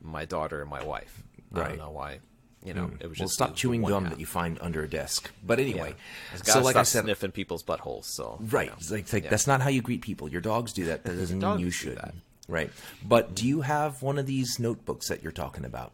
my 0.01 0.23
daughter 0.23 0.61
and 0.61 0.69
my 0.69 0.81
wife. 0.85 1.23
I 1.53 1.67
don't 1.67 1.77
know 1.77 1.91
why. 1.91 2.19
You 2.63 2.73
know, 2.75 2.85
hmm. 2.87 2.95
it 2.99 3.07
was 3.09 3.17
well, 3.17 3.25
just 3.25 3.33
stop 3.33 3.49
the- 3.49 3.53
the 3.53 3.57
chewing 3.59 3.81
gum 3.83 4.03
half. 4.03 4.13
that 4.13 4.19
you 4.19 4.25
find 4.27 4.57
under 4.61 4.83
a 4.83 4.87
desk. 4.89 5.31
But 5.43 5.59
anyway, 5.59 5.95
Yeah. 6.33 6.37
so 6.43 6.61
like 6.61 6.75
I 6.75 6.83
said, 6.83 7.03
sniffing 7.05 7.31
people's 7.31 7.63
buttholes. 7.63 8.05
So 8.05 8.37
you 8.39 8.47
Right. 8.47 8.69
know. 8.69 8.95
Like, 8.95 9.11
like 9.11 9.23
Yeah. 9.23 9.29
that's 9.31 9.47
not 9.47 9.61
how 9.61 9.69
you 9.69 9.81
greet 9.81 10.01
people. 10.01 10.29
Your 10.29 10.41
dogs 10.41 10.71
do 10.71 10.85
that. 10.85 11.03
That 11.03 11.15
doesn't 11.17 11.39
mean 11.39 11.59
you 11.59 11.71
should. 11.71 11.99
Right. 12.47 12.71
But 13.03 13.33
do 13.33 13.47
you 13.47 13.61
have 13.61 14.01
one 14.03 14.19
of 14.19 14.25
these 14.27 14.59
notebooks 14.59 15.07
that 15.07 15.23
you're 15.23 15.31
talking 15.31 15.65
about? 15.65 15.91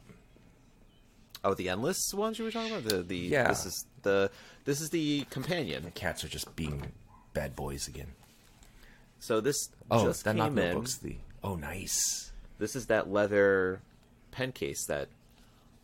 Oh, 1.44 1.54
the 1.54 1.70
endless 1.70 2.14
ones 2.14 2.40
you 2.40 2.46
were 2.46 2.52
talking 2.52 2.74
about. 2.76 2.90
The 2.90 3.04
the 3.04 3.18
Yeah. 3.18 3.48
This 3.48 3.66
is 3.66 3.86
the 4.02 4.30
this 4.66 4.82
is 4.82 4.90
the 4.90 5.26
companion. 5.30 5.92
Cats 5.96 6.24
are 6.24 6.28
just 6.30 6.54
being 6.56 6.92
bad 7.34 7.56
boys 7.56 7.88
again. 7.88 8.12
So 9.20 9.40
this 9.40 9.70
Oh, 9.90 10.06
just 10.06 10.26
that 10.26 10.36
not 10.36 10.50
came 10.50 10.58
in. 10.58 10.66
notebooks. 10.74 10.96
The 10.98 11.16
oh, 11.44 11.56
nice. 11.56 12.32
This 12.60 12.76
is 12.76 12.88
that 12.88 13.10
leather 13.10 13.82
pen 14.32 14.52
case 14.52 14.86
that 14.88 15.08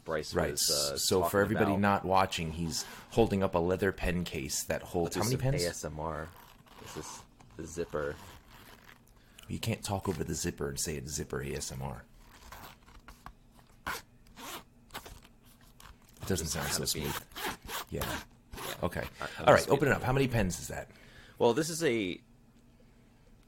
Bryce 0.03 0.33
Right. 0.33 0.51
was. 0.51 0.69
Uh, 0.69 0.97
so 0.97 1.23
for 1.23 1.41
everybody 1.41 1.71
about. 1.71 1.79
not 1.79 2.05
watching, 2.05 2.51
he's 2.51 2.85
holding 3.11 3.43
up 3.43 3.55
a 3.55 3.59
leather 3.59 3.91
pen 3.91 4.23
case 4.23 4.63
that 4.65 4.81
holds 4.81 5.15
how 5.15 5.23
many 5.23 5.37
pens? 5.37 5.63
ASMR. 5.63 6.27
This 6.81 6.97
is 6.97 7.21
the 7.57 7.65
zipper. 7.65 8.15
You 9.47 9.59
can't 9.59 9.83
talk 9.83 10.09
over 10.09 10.23
the 10.23 10.33
zipper 10.33 10.69
and 10.69 10.79
say 10.79 10.95
it's 10.95 11.13
zipper 11.13 11.43
ASMR. 11.43 12.01
It 13.87 13.93
doesn't 16.27 16.47
sound 16.47 16.67
so 16.69 16.85
smooth. 16.85 17.15
Yeah. 17.89 18.05
Okay. 18.81 19.03
I'm 19.39 19.47
All 19.47 19.53
right. 19.53 19.69
Open 19.69 19.89
it 19.89 19.93
up. 19.93 20.03
How 20.03 20.13
many 20.13 20.27
pens 20.27 20.59
is 20.59 20.69
that? 20.69 20.89
Well, 21.37 21.53
this 21.53 21.69
is 21.69 21.83
a 21.83 22.19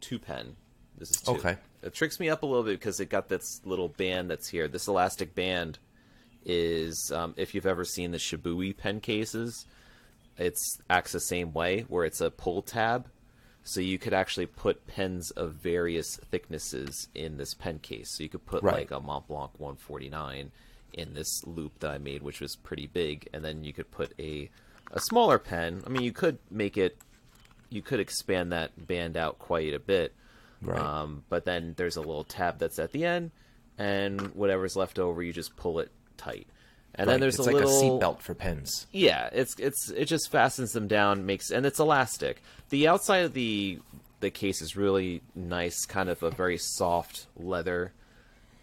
two 0.02 0.20
pen. 0.20 0.56
This 0.98 1.12
is 1.12 1.22
two. 1.22 1.32
Okay. 1.34 1.56
It 1.82 1.94
tricks 1.94 2.20
me 2.20 2.30
up 2.30 2.44
a 2.44 2.46
little 2.46 2.64
bit 2.64 2.80
because 2.80 3.00
it 3.00 3.10
got 3.10 3.30
this 3.30 3.62
little 3.64 3.90
band 3.90 4.30
that's 4.30 4.48
here. 4.50 4.68
This 4.68 4.88
elastic 4.88 5.34
band 5.36 5.80
is, 6.46 7.12
um, 7.14 7.34
if 7.38 7.54
you've 7.56 7.66
ever 7.66 7.84
seen 7.84 8.12
the 8.12 8.18
Shibui 8.18 8.76
pen 8.76 9.00
cases, 9.02 9.66
it's 10.38 10.80
acts 10.90 11.12
the 11.12 11.20
same 11.20 11.54
way, 11.54 11.82
where 11.88 12.06
it's 12.06 12.22
a 12.22 12.30
pull 12.32 12.62
tab. 12.62 13.08
So 13.64 13.80
you 13.80 13.98
could 13.98 14.14
actually 14.14 14.46
put 14.46 14.86
pens 14.86 15.32
of 15.32 15.54
various 15.54 16.18
thicknesses 16.30 17.08
in 17.16 17.38
this 17.38 17.56
pen 17.56 17.80
case. 17.80 18.16
So 18.16 18.22
you 18.24 18.30
could 18.30 18.46
put 18.46 18.62
Right. 18.62 18.76
like 18.76 18.92
a 18.92 19.00
Montblanc 19.02 19.52
149 19.58 20.52
in 20.94 21.14
this 21.16 21.44
loop 21.48 21.80
that 21.80 21.90
I 21.92 21.98
made, 21.98 22.22
which 22.22 22.40
was 22.42 22.56
pretty 22.56 22.86
big, 22.88 23.28
and 23.34 23.44
then 23.44 23.64
you 23.64 23.74
could 23.74 23.90
put 23.92 24.14
a 24.20 24.50
a 24.92 25.00
smaller 25.00 25.40
pen. 25.40 25.82
I 25.86 25.90
mean, 25.90 26.04
you 26.04 26.12
could 26.12 26.38
make 26.52 26.78
it 26.78 26.98
you 27.72 27.82
could 27.82 28.00
expand 28.00 28.52
that 28.52 28.88
band 28.88 29.18
out 29.18 29.40
quite 29.40 29.74
a 29.74 29.80
bit. 29.80 30.14
Right. 30.62 30.80
Um, 30.80 31.24
but 31.28 31.44
then 31.46 31.74
there's 31.76 31.96
a 31.98 32.02
little 32.02 32.24
tab 32.24 32.60
that's 32.60 32.78
at 32.78 32.92
the 32.92 33.04
end, 33.04 33.32
and 33.80 34.22
whatever's 34.36 34.76
left 34.76 35.00
over, 35.00 35.24
you 35.24 35.34
just 35.34 35.56
pull 35.58 35.80
it 35.80 35.92
tight. 36.18 36.48
And 36.98 37.10
then 37.10 37.20
there's 37.20 37.38
it's 37.38 37.48
a 37.48 37.52
like 37.52 37.62
little 37.62 37.78
a 37.78 37.84
seatbelt 37.84 38.20
for 38.20 38.34
pens. 38.34 38.88
yeah, 38.92 39.30
it's 39.34 39.56
it's 39.60 39.90
it 39.90 40.06
just 40.06 40.32
fastens 40.32 40.72
them 40.72 40.88
down, 40.88 41.26
makes 41.26 41.52
and 41.52 41.66
it's 41.66 41.80
elastic. 41.80 42.42
The 42.70 42.88
outside 42.88 43.26
of 43.26 43.34
the 43.34 43.80
the 44.22 44.32
case 44.32 44.62
is 44.62 44.78
really 44.78 45.22
nice, 45.36 45.86
kind 45.86 46.10
of 46.10 46.24
a 46.24 46.32
very 46.32 46.58
soft 46.58 47.28
leather. 47.36 47.92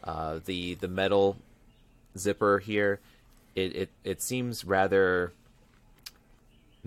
Uh, 0.03 0.41
the 0.45 0.75
the 0.77 0.89
metal 0.89 1.37
zipper 2.17 2.59
here, 2.59 3.01
it 3.55 3.77
it, 3.77 3.91
it 4.03 4.23
seems 4.23 4.65
rather 4.65 5.33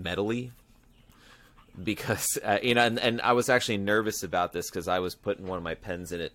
metally 0.00 0.50
because 1.82 2.38
uh, 2.44 2.58
you 2.62 2.74
know, 2.74 2.82
and, 2.82 2.98
and 2.98 3.20
I 3.22 3.32
was 3.32 3.48
actually 3.48 3.78
nervous 3.78 4.22
about 4.22 4.52
this 4.52 4.68
because 4.68 4.88
I 4.88 4.98
was 4.98 5.14
putting 5.14 5.46
one 5.46 5.58
of 5.58 5.64
my 5.64 5.74
pens 5.74 6.12
in 6.12 6.20
it 6.20 6.32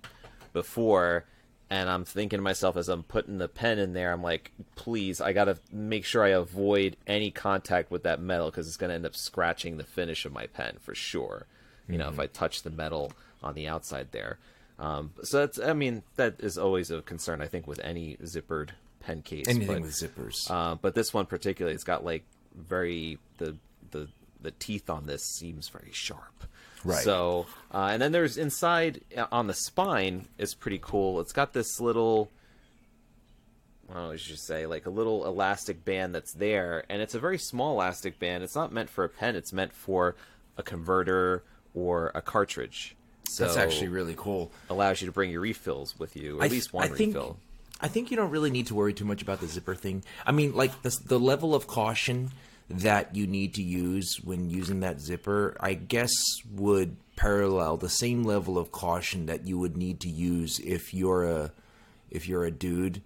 before, 0.54 1.26
and 1.72 1.90
I'm 1.90 2.04
thinking 2.04 2.38
to 2.38 2.44
myself 2.44 2.76
as 2.76 2.90
I'm 2.90 3.02
putting 3.02 3.38
the 3.38 3.48
pen 3.48 3.80
in 3.80 3.94
there, 3.94 4.12
I'm 4.12 4.22
like, 4.22 4.52
please, 4.76 5.22
I 5.22 5.32
gotta 5.32 5.58
make 5.72 6.04
sure 6.04 6.22
I 6.22 6.30
avoid 6.30 6.98
any 7.08 7.32
contact 7.32 7.90
with 7.90 8.04
that 8.04 8.20
metal 8.22 8.52
because 8.52 8.68
it's 8.68 8.76
gonna 8.76 8.94
end 8.94 9.06
up 9.06 9.16
scratching 9.16 9.78
the 9.78 9.86
finish 9.86 10.26
of 10.26 10.34
my 10.34 10.48
pen 10.48 10.78
for 10.82 10.94
sure. 10.94 11.48
You 11.88 11.98
know, 11.98 12.10
if 12.10 12.20
I 12.20 12.28
touch 12.28 12.64
the 12.64 12.70
metal 12.70 13.12
on 13.42 13.54
the 13.56 13.68
outside 13.68 14.12
there. 14.12 14.38
Um, 14.80 15.12
so 15.24 15.40
that's, 15.40 15.60
I 15.60 15.74
mean, 15.74 16.04
that 16.18 16.36
is 16.40 16.58
always 16.58 16.92
a 16.92 17.02
concern, 17.02 17.42
I 17.42 17.48
think, 17.48 17.68
with 17.68 17.80
any 17.84 18.18
zippered 18.18 18.70
pen 19.00 19.22
case. 19.22 19.48
Anything 19.48 19.68
but- 19.68 19.82
with 19.84 19.92
zippers. 19.94 20.50
uh, 20.50 20.76
but 20.76 20.94
this 20.94 21.14
one 21.14 21.26
particularly, 21.26 21.74
it's 21.74 21.84
got 21.84 22.04
like 22.04 22.24
very 22.56 23.18
the 23.38 23.56
the 23.92 24.10
the 24.42 24.52
teeth 24.52 24.90
on 24.90 25.06
this 25.06 25.24
seems 25.24 25.70
very 25.70 25.92
sharp. 25.94 26.44
Right. 26.84 27.04
So, 27.04 27.46
uh, 27.74 27.90
and 27.92 28.02
then 28.02 28.12
there's 28.12 28.38
inside 28.38 29.02
uh, 29.16 29.28
on 29.32 29.48
the 29.48 29.54
spine 29.54 30.28
is 30.38 30.54
pretty 30.56 30.80
cool. 30.82 31.20
It's 31.20 31.34
got 31.34 31.54
this 31.54 31.80
little. 31.80 32.30
Well, 33.88 34.12
I 34.12 34.16
should 34.16 34.40
say 34.40 34.66
like 34.66 34.86
a 34.86 34.90
little 34.90 35.26
elastic 35.26 35.84
band 35.84 36.16
that's 36.16 36.34
there, 36.34 36.86
and 36.90 37.02
it's 37.02 37.14
a 37.14 37.20
very 37.20 37.38
small 37.38 37.74
elastic 37.74 38.20
band. 38.20 38.44
It's 38.44 38.56
not 38.56 38.72
meant 38.72 38.90
for 38.90 39.04
a 39.04 39.10
pen. 39.10 39.36
It's 39.36 39.52
meant 39.52 39.74
for 39.74 40.16
a 40.58 40.64
converter 40.64 41.44
or 41.74 42.12
a 42.16 42.22
cartridge. 42.22 42.96
So 43.30 43.46
That's 43.46 43.58
actually 43.58 43.88
really 43.88 44.16
cool. 44.18 44.52
allows 44.70 45.02
you 45.02 45.08
to 45.08 45.12
bring 45.14 45.32
your 45.32 45.42
refills 45.42 45.98
with 45.98 46.18
you, 46.18 46.40
or 46.40 46.44
at 46.44 46.50
th- 46.50 46.52
least 46.52 46.74
one 46.74 46.86
I 46.86 46.88
think, 46.88 47.14
refill. 47.16 47.38
I 47.80 47.88
think 47.88 48.12
you 48.12 48.18
don't 48.18 48.30
really 48.30 48.52
need 48.52 48.68
to 48.68 48.76
worry 48.76 48.94
too 48.94 49.06
much 49.06 49.22
about 49.22 49.40
the 49.40 49.48
zipper 49.48 49.76
thing. 49.76 50.04
I 50.26 50.32
mean, 50.32 50.54
like 50.54 50.82
the 50.82 50.98
the 51.06 51.20
level 51.20 51.56
of 51.56 51.68
caution 51.68 52.32
that 52.80 53.16
you 53.16 53.28
need 53.28 53.54
to 53.56 53.64
use 53.64 54.18
when 54.24 54.50
using 54.50 54.80
that 54.82 55.00
zipper, 55.00 55.56
I 55.60 55.74
guess 55.74 56.12
would 56.52 56.98
parallel 57.16 57.78
the 57.78 57.90
same 57.90 58.24
level 58.24 58.58
of 58.58 58.72
caution 58.72 59.28
that 59.28 59.46
you 59.48 59.58
would 59.60 59.78
need 59.78 60.00
to 60.02 60.10
use 60.10 60.60
if 60.60 60.94
you're 60.94 61.24
a 61.26 61.52
if 62.10 62.28
you're 62.28 62.46
a 62.46 62.52
dude 62.52 63.02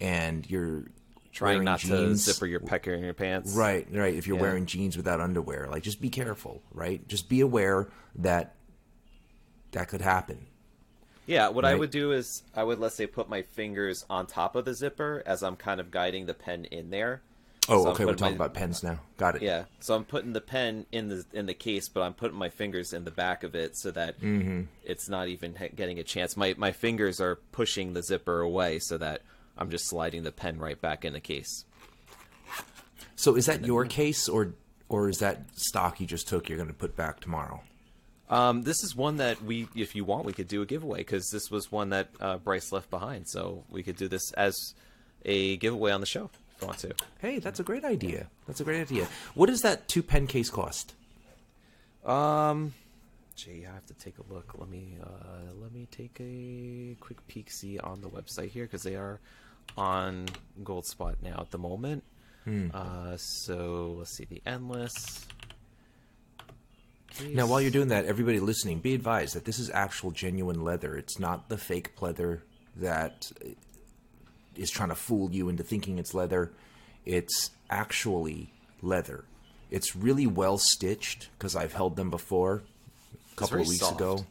and 0.00 0.48
you're 0.50 0.84
Trying 1.32 1.62
not 1.62 1.78
to 1.80 1.86
jeans. 1.86 2.24
zipper 2.24 2.46
your 2.46 2.58
pecker 2.60 2.92
in 2.92 3.04
your 3.04 3.14
pants. 3.14 3.54
Right, 3.54 3.86
right. 3.92 4.14
If 4.14 4.26
you're 4.26 4.36
Yeah. 4.36 4.42
wearing 4.42 4.66
jeans 4.66 4.96
without 4.96 5.20
underwear, 5.20 5.68
like 5.70 5.84
just 5.84 6.00
be 6.00 6.08
careful, 6.10 6.62
right? 6.72 7.06
Just 7.06 7.28
be 7.28 7.40
aware 7.40 7.88
that 8.16 8.54
that 9.72 9.88
could 9.88 10.00
happen. 10.00 10.46
Yeah, 11.26 11.48
what 11.50 11.64
I 11.66 11.74
would 11.74 11.90
do 11.90 12.12
is 12.12 12.42
I 12.56 12.64
would 12.64 12.78
let's 12.80 12.94
say 12.96 13.06
put 13.06 13.28
my 13.28 13.42
fingers 13.42 14.04
on 14.08 14.26
top 14.26 14.56
of 14.56 14.64
the 14.64 14.72
zipper 14.74 15.22
as 15.26 15.42
I'm 15.42 15.56
kind 15.56 15.78
of 15.78 15.90
guiding 15.90 16.24
the 16.26 16.34
pen 16.34 16.64
in 16.64 16.88
there. 16.90 17.20
Oh, 17.68 17.84
So 17.84 17.90
okay. 17.90 18.04
We're 18.04 18.14
talking 18.14 18.38
my- 18.38 18.44
about 18.46 18.54
pens 18.54 18.82
now. 18.82 19.00
Got 19.16 19.36
it. 19.36 19.42
Yeah, 19.42 19.64
so 19.80 19.94
I'm 19.94 20.04
putting 20.04 20.32
the 20.32 20.40
pen 20.40 20.86
in 20.92 21.08
the 21.08 21.24
in 21.32 21.46
the 21.46 21.54
case, 21.54 21.88
but 21.88 22.02
I'm 22.02 22.14
putting 22.14 22.36
my 22.38 22.48
fingers 22.48 22.92
in 22.92 23.04
the 23.04 23.10
back 23.10 23.44
of 23.44 23.54
it 23.54 23.76
so 23.76 23.90
that 23.92 24.20
Mm-hmm. 24.20 24.62
it's 24.84 25.08
not 25.08 25.28
even 25.28 25.54
getting 25.76 25.98
a 25.98 26.04
chance. 26.04 26.36
My 26.36 26.54
my 26.56 26.72
fingers 26.72 27.20
are 27.20 27.36
pushing 27.52 27.92
the 27.92 28.02
zipper 28.02 28.40
away 28.40 28.78
so 28.78 28.96
that 28.98 29.22
I'm 29.56 29.70
just 29.70 29.88
sliding 29.88 30.22
the 30.22 30.32
pen 30.32 30.58
right 30.58 30.80
back 30.80 31.04
in 31.04 31.12
the 31.12 31.20
case. 31.20 31.64
So 33.16 33.34
is 33.36 33.46
that 33.46 33.64
your 33.66 33.84
case, 33.84 34.28
or 34.28 34.54
or 34.88 35.08
is 35.08 35.18
that 35.18 35.42
stock 35.58 36.00
you 36.00 36.06
just 36.06 36.28
took? 36.28 36.48
You're 36.48 36.56
going 36.58 36.68
to 36.68 36.74
put 36.74 36.96
back 36.96 37.20
tomorrow? 37.20 37.62
Um, 38.30 38.62
this 38.62 38.82
is 38.84 38.94
one 38.94 39.16
that 39.16 39.42
we, 39.42 39.68
if 39.74 39.94
you 39.94 40.04
want, 40.04 40.26
we 40.26 40.34
could 40.34 40.48
do 40.48 40.60
a 40.60 40.66
giveaway 40.66 40.98
because 40.98 41.30
this 41.30 41.50
was 41.50 41.72
one 41.72 41.90
that 41.90 42.10
uh, 42.20 42.36
Bryce 42.36 42.72
left 42.72 42.90
behind. 42.90 43.26
So 43.26 43.64
we 43.70 43.82
could 43.82 43.96
do 43.96 44.06
this 44.06 44.32
as 44.32 44.54
a 45.24 45.56
giveaway 45.56 45.92
on 45.92 46.00
the 46.00 46.06
show 46.06 46.30
if 46.58 46.62
you 46.62 46.66
want 46.66 46.78
to. 46.80 46.94
Hey, 47.20 47.38
that's 47.38 47.60
a 47.60 47.62
great 47.62 47.84
idea. 47.84 48.26
That's 48.46 48.60
a 48.60 48.64
great 48.64 48.80
idea. 48.80 49.06
What 49.34 49.46
does 49.46 49.62
that 49.62 49.88
two 49.88 50.02
pen 50.02 50.26
case 50.26 50.50
cost? 50.50 50.94
Um, 52.04 52.74
gee, 53.36 53.66
I 53.68 53.72
have 53.74 53.86
to 53.86 53.94
take 53.94 54.14
a 54.18 54.32
look. 54.32 54.54
Let 54.58 54.68
me 54.68 54.96
uh, 55.02 55.52
let 55.60 55.72
me 55.72 55.86
take 55.90 56.16
a 56.20 56.96
quick 57.00 57.26
peek 57.28 57.50
see 57.50 57.78
on 57.78 58.00
the 58.00 58.08
website 58.08 58.50
here 58.50 58.64
because 58.64 58.82
they 58.82 58.96
are 58.96 59.20
on 59.76 60.26
Goldspot 60.62 61.16
now 61.22 61.38
at 61.40 61.50
the 61.50 61.58
moment. 61.58 62.02
Uh, 62.72 63.16
so 63.18 63.96
let's 63.98 64.16
see 64.16 64.24
the 64.24 64.40
endless. 64.46 65.26
Now, 67.30 67.46
while 67.46 67.60
you're 67.60 67.70
doing 67.70 67.88
that, 67.88 68.06
everybody 68.06 68.40
listening, 68.40 68.78
be 68.78 68.94
advised 68.94 69.34
that 69.34 69.44
this 69.44 69.58
is 69.58 69.70
actual 69.70 70.12
genuine 70.12 70.62
leather. 70.64 70.96
It's 70.96 71.18
not 71.18 71.48
the 71.48 71.58
fake 71.58 72.00
leather 72.00 72.42
that 72.76 73.30
is 74.58 74.70
trying 74.70 74.88
to 74.90 74.94
fool 74.94 75.30
you 75.30 75.48
into 75.48 75.62
thinking 75.62 75.98
it's 75.98 76.14
leather. 76.14 76.52
It's 77.06 77.50
actually 77.70 78.52
leather. 78.82 79.24
It's 79.70 79.94
really 79.94 80.26
well 80.26 80.58
stitched 80.58 81.28
because 81.38 81.54
I've 81.54 81.72
held 81.72 81.96
them 81.96 82.10
before 82.10 82.62
a 83.32 83.36
couple 83.36 83.48
very 83.56 83.62
of 83.62 83.68
weeks 83.68 83.80
soft. 83.80 84.00
ago. 84.00 84.26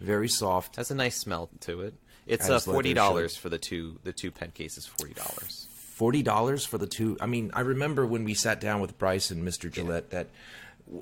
Very 0.00 0.28
soft. 0.28 0.76
has 0.76 0.90
a 0.90 0.94
nice 0.94 1.16
smell 1.16 1.48
to 1.60 1.80
it. 1.82 1.94
It's 2.26 2.48
uh, 2.48 2.58
forty 2.58 2.94
dollars 2.94 3.36
for 3.36 3.48
the 3.48 3.58
two 3.58 3.98
the 4.02 4.12
two 4.12 4.30
pen 4.30 4.50
cases. 4.50 4.86
Forty 4.86 5.14
dollars. 5.14 5.66
forty 5.70 6.22
dollars 6.22 6.64
for 6.64 6.78
the 6.78 6.86
two. 6.86 7.16
I 7.20 7.26
mean, 7.26 7.50
I 7.54 7.60
remember 7.60 8.06
when 8.06 8.24
we 8.24 8.34
sat 8.34 8.60
down 8.60 8.80
with 8.80 8.98
Bryce 8.98 9.30
and 9.30 9.46
Mr. 9.46 9.70
Gillette 9.70 10.10
that 10.10 10.28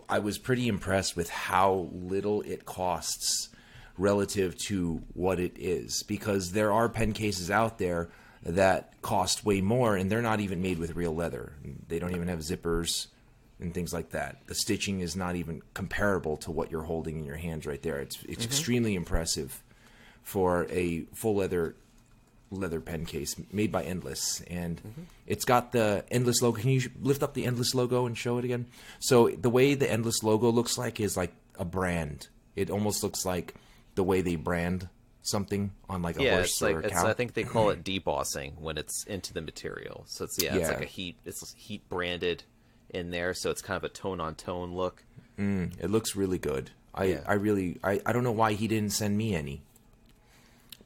I 0.09 0.19
was 0.19 0.38
pretty 0.38 0.69
impressed 0.69 1.17
with 1.17 1.29
how 1.31 1.88
little 1.93 2.43
it 2.43 2.64
costs 2.64 3.49
relative 3.99 4.57
to 4.57 5.02
what 5.14 5.38
it 5.38 5.52
is 5.57 6.02
because 6.05 6.52
there 6.52 6.73
are 6.73 6.88
pen 6.88 7.12
cases 7.12 7.50
out 7.50 7.79
there 7.79 8.09
that 8.45 9.01
cost 9.03 9.45
way 9.45 9.61
more 9.61 9.97
and 9.97 10.11
they're 10.11 10.23
not 10.23 10.41
even 10.41 10.63
made 10.63 10.79
with 10.79 10.97
real 10.97 11.15
leather. 11.15 11.53
They 11.89 11.99
don't 11.99 12.15
even 12.15 12.29
have 12.29 12.41
zippers 12.41 13.07
and 13.61 13.73
things 13.73 13.93
like 13.93 14.11
that. 14.11 14.39
The 14.47 14.55
stitching 14.55 15.01
is 15.01 15.17
not 15.17 15.37
even 15.37 15.63
comparable 15.75 16.37
to 16.39 16.51
what 16.51 16.71
you're 16.71 16.83
holding 16.83 17.19
in 17.19 17.25
your 17.25 17.37
hands 17.37 17.67
right 17.67 17.81
there. 17.83 18.01
It's 18.01 18.19
it's 18.29 18.45
extremely 18.45 18.95
impressive 18.95 19.63
for 20.23 20.67
a 20.71 21.03
full 21.15 21.37
leather 21.37 21.77
leather 22.51 22.81
pen 22.81 23.07
case 23.07 23.35
made 23.51 23.73
by 23.73 23.83
Endless, 23.83 24.43
and 24.43 24.77
mm-hmm. 24.77 25.03
it's 25.27 25.45
got 25.45 25.73
the 25.73 26.05
Endless 26.11 26.43
logo. 26.43 26.61
Can 26.61 26.71
you 26.71 26.91
lift 27.01 27.23
up 27.23 27.35
the 27.35 27.47
Endless 27.47 27.75
logo 27.75 28.07
and 28.07 28.17
show 28.17 28.39
it 28.39 28.45
again? 28.45 28.67
So 28.99 29.29
the 29.29 29.51
way 29.51 29.75
the 29.75 29.91
Endless 29.91 30.23
logo 30.23 30.51
looks 30.51 30.77
like 30.77 31.01
is 31.01 31.17
like 31.17 31.33
a 31.59 31.65
brand. 31.65 32.29
It 32.55 32.71
almost 32.71 33.03
looks 33.03 33.25
like 33.25 33.55
the 33.95 34.05
way 34.05 34.21
they 34.21 34.37
brand 34.37 34.89
something 35.23 35.73
on 35.88 36.02
like 36.02 36.19
a 36.19 36.23
Yeah, 36.23 36.35
horse 36.37 36.50
it's 36.50 36.62
or 36.62 36.67
like 36.67 36.85
a 36.85 36.88
it's, 36.88 36.95
cow. 36.95 37.07
I 37.07 37.12
think 37.14 37.35
they 37.35 37.45
call 37.45 37.71
it 37.71 37.85
debossing 37.85 38.59
when 38.61 38.76
it's 38.79 39.05
into 39.05 39.33
the 39.33 39.41
material. 39.41 40.05
So 40.07 40.25
it's 40.25 40.43
yeah, 40.43 40.57
it's 40.57 40.69
like 40.69 40.83
a 40.83 40.87
heat. 40.87 41.17
It's 41.25 41.55
heat 41.55 41.88
branded 41.88 42.45
in 42.91 43.11
there, 43.11 43.33
so 43.35 43.50
it's 43.50 43.62
kind 43.62 43.76
of 43.76 43.85
a 43.85 43.88
tone 43.88 44.21
on 44.21 44.35
tone 44.35 44.75
look. 44.75 45.05
it 45.38 45.91
looks 45.91 46.14
really 46.14 46.38
good. 46.38 46.71
I 46.95 47.05
Yeah. 47.05 47.21
I 47.26 47.35
really 47.35 47.79
I, 47.83 48.00
I 48.05 48.12
don't 48.12 48.25
know 48.25 48.33
why 48.33 48.52
he 48.52 48.69
didn't 48.69 48.91
send 48.91 49.17
me 49.17 49.35
any. 49.35 49.62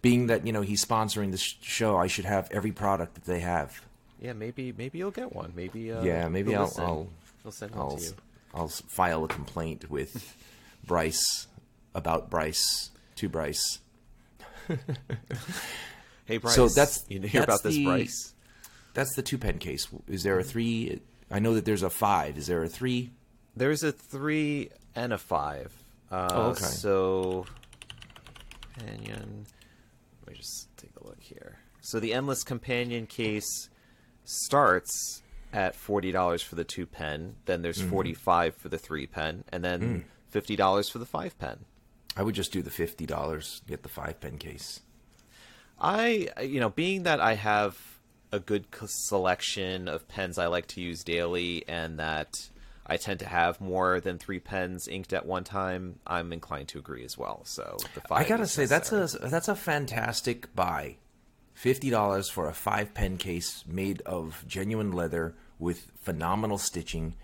Being 0.02 0.28
that 0.28 0.46
you 0.46 0.52
know 0.52 0.62
he's 0.62 0.84
sponsoring 0.84 1.32
this 1.32 1.42
show, 1.60 1.96
I 1.96 2.06
should 2.06 2.26
have 2.26 2.48
every 2.52 2.72
product 2.72 3.14
that 3.14 3.24
they 3.24 3.40
have. 3.40 3.82
Yeah, 4.20 4.32
maybe 4.34 4.72
maybe 4.76 4.98
you'll 4.98 5.10
get 5.10 5.34
one. 5.34 5.52
Maybe 5.56 5.90
uh, 5.90 6.02
Yeah, 6.02 6.28
maybe 6.28 6.54
I'll 6.54 6.64
listen. 6.64 6.84
I'll 6.84 7.08
He'll 7.42 7.52
send 7.52 7.72
one 7.72 7.80
I'll 7.80 7.96
to 7.96 8.02
you. 8.04 8.12
I'll 8.54 8.68
file 8.68 9.24
a 9.24 9.28
complaint 9.28 9.90
with 9.90 10.36
Bryce 10.86 11.46
about 11.94 12.30
Bryce 12.30 12.90
to 13.16 13.28
Bryce. 13.28 13.80
Hey 16.24 16.38
Bryce, 16.38 16.54
So 16.56 16.68
that's- 16.68 17.04
you 17.08 17.20
hear 17.20 17.42
that's 17.42 17.44
about 17.44 17.62
this, 17.62 17.74
the- 17.76 17.84
Bryce? 17.84 18.34
That's 18.94 19.14
the 19.14 19.22
two 19.22 19.38
pen 19.38 19.58
case. 19.58 19.86
Is 20.08 20.22
there 20.24 20.38
a 20.38 20.42
three? 20.44 21.00
I 21.30 21.38
know 21.38 21.54
that 21.54 21.64
there's 21.64 21.82
a 21.84 21.90
five. 21.90 22.36
Is 22.38 22.46
there 22.48 22.62
a 22.62 22.68
three? 22.68 23.12
There's 23.54 23.82
a 23.84 23.92
three 23.92 24.70
and 24.94 25.12
a 25.12 25.18
five. 25.18 25.72
Uh, 26.10 26.28
Oh, 26.32 26.42
okay. 26.50 26.64
So, 26.64 27.46
companion. 28.74 29.46
Let 30.26 30.30
me 30.32 30.36
just 30.36 30.68
take 30.76 30.90
a 31.00 31.06
look 31.06 31.22
here. 31.22 31.58
So 31.80 32.00
the 32.00 32.12
endless 32.12 32.42
companion 32.42 33.06
case 33.06 33.68
starts 34.24 35.22
at 35.52 35.74
forty 35.76 36.10
dollars 36.10 36.42
for 36.42 36.54
the 36.56 36.64
two 36.64 36.86
pen. 36.86 37.36
Then 37.44 37.62
there's 37.62 37.78
Mm-hmm. 37.78 37.90
forty 37.90 38.14
five 38.14 38.54
for 38.56 38.68
the 38.68 38.78
three 38.78 39.06
pen, 39.06 39.44
and 39.52 39.62
then 39.64 39.80
Mm. 39.80 40.04
fifty 40.30 40.56
dollars 40.56 40.88
for 40.88 40.98
the 40.98 41.06
five 41.06 41.38
pen. 41.38 41.64
I 42.16 42.22
would 42.22 42.34
just 42.34 42.52
do 42.52 42.62
the 42.62 42.70
fifty 42.70 43.06
dollars. 43.06 43.62
Get 43.68 43.82
the 43.82 43.88
five 43.88 44.20
pen 44.20 44.38
case. 44.38 44.80
I, 45.80 46.28
you 46.42 46.60
know, 46.60 46.70
being 46.70 47.02
that 47.02 47.20
I 47.20 47.34
have 47.34 47.78
a 48.32 48.40
good 48.40 48.66
selection 48.86 49.88
of 49.88 50.08
pens 50.08 50.38
I 50.38 50.46
like 50.46 50.66
to 50.68 50.80
use 50.80 51.04
daily, 51.04 51.64
and 51.68 51.98
that 51.98 52.48
I 52.86 52.96
tend 52.96 53.20
to 53.20 53.28
have 53.28 53.60
more 53.60 54.00
than 54.00 54.18
three 54.18 54.40
pens 54.40 54.88
inked 54.88 55.12
at 55.12 55.26
one 55.26 55.44
time, 55.44 55.98
I'm 56.06 56.32
inclined 56.32 56.68
to 56.68 56.78
agree 56.78 57.04
as 57.04 57.18
well. 57.18 57.42
So 57.44 57.76
the 57.94 58.00
five. 58.00 58.24
I 58.24 58.28
gotta 58.28 58.46
say 58.46 58.64
that's 58.66 58.92
a 58.92 59.06
that's 59.22 59.48
a 59.48 59.54
fantastic 59.56 60.54
buy. 60.54 60.96
Fifty 61.52 61.90
dollars 61.90 62.28
for 62.30 62.48
a 62.48 62.54
five 62.54 62.94
pen 62.94 63.16
case 63.18 63.64
made 63.66 64.00
of 64.02 64.44
genuine 64.46 64.92
leather 64.92 65.34
with 65.58 65.90
phenomenal 66.00 66.58
stitching, 66.58 67.14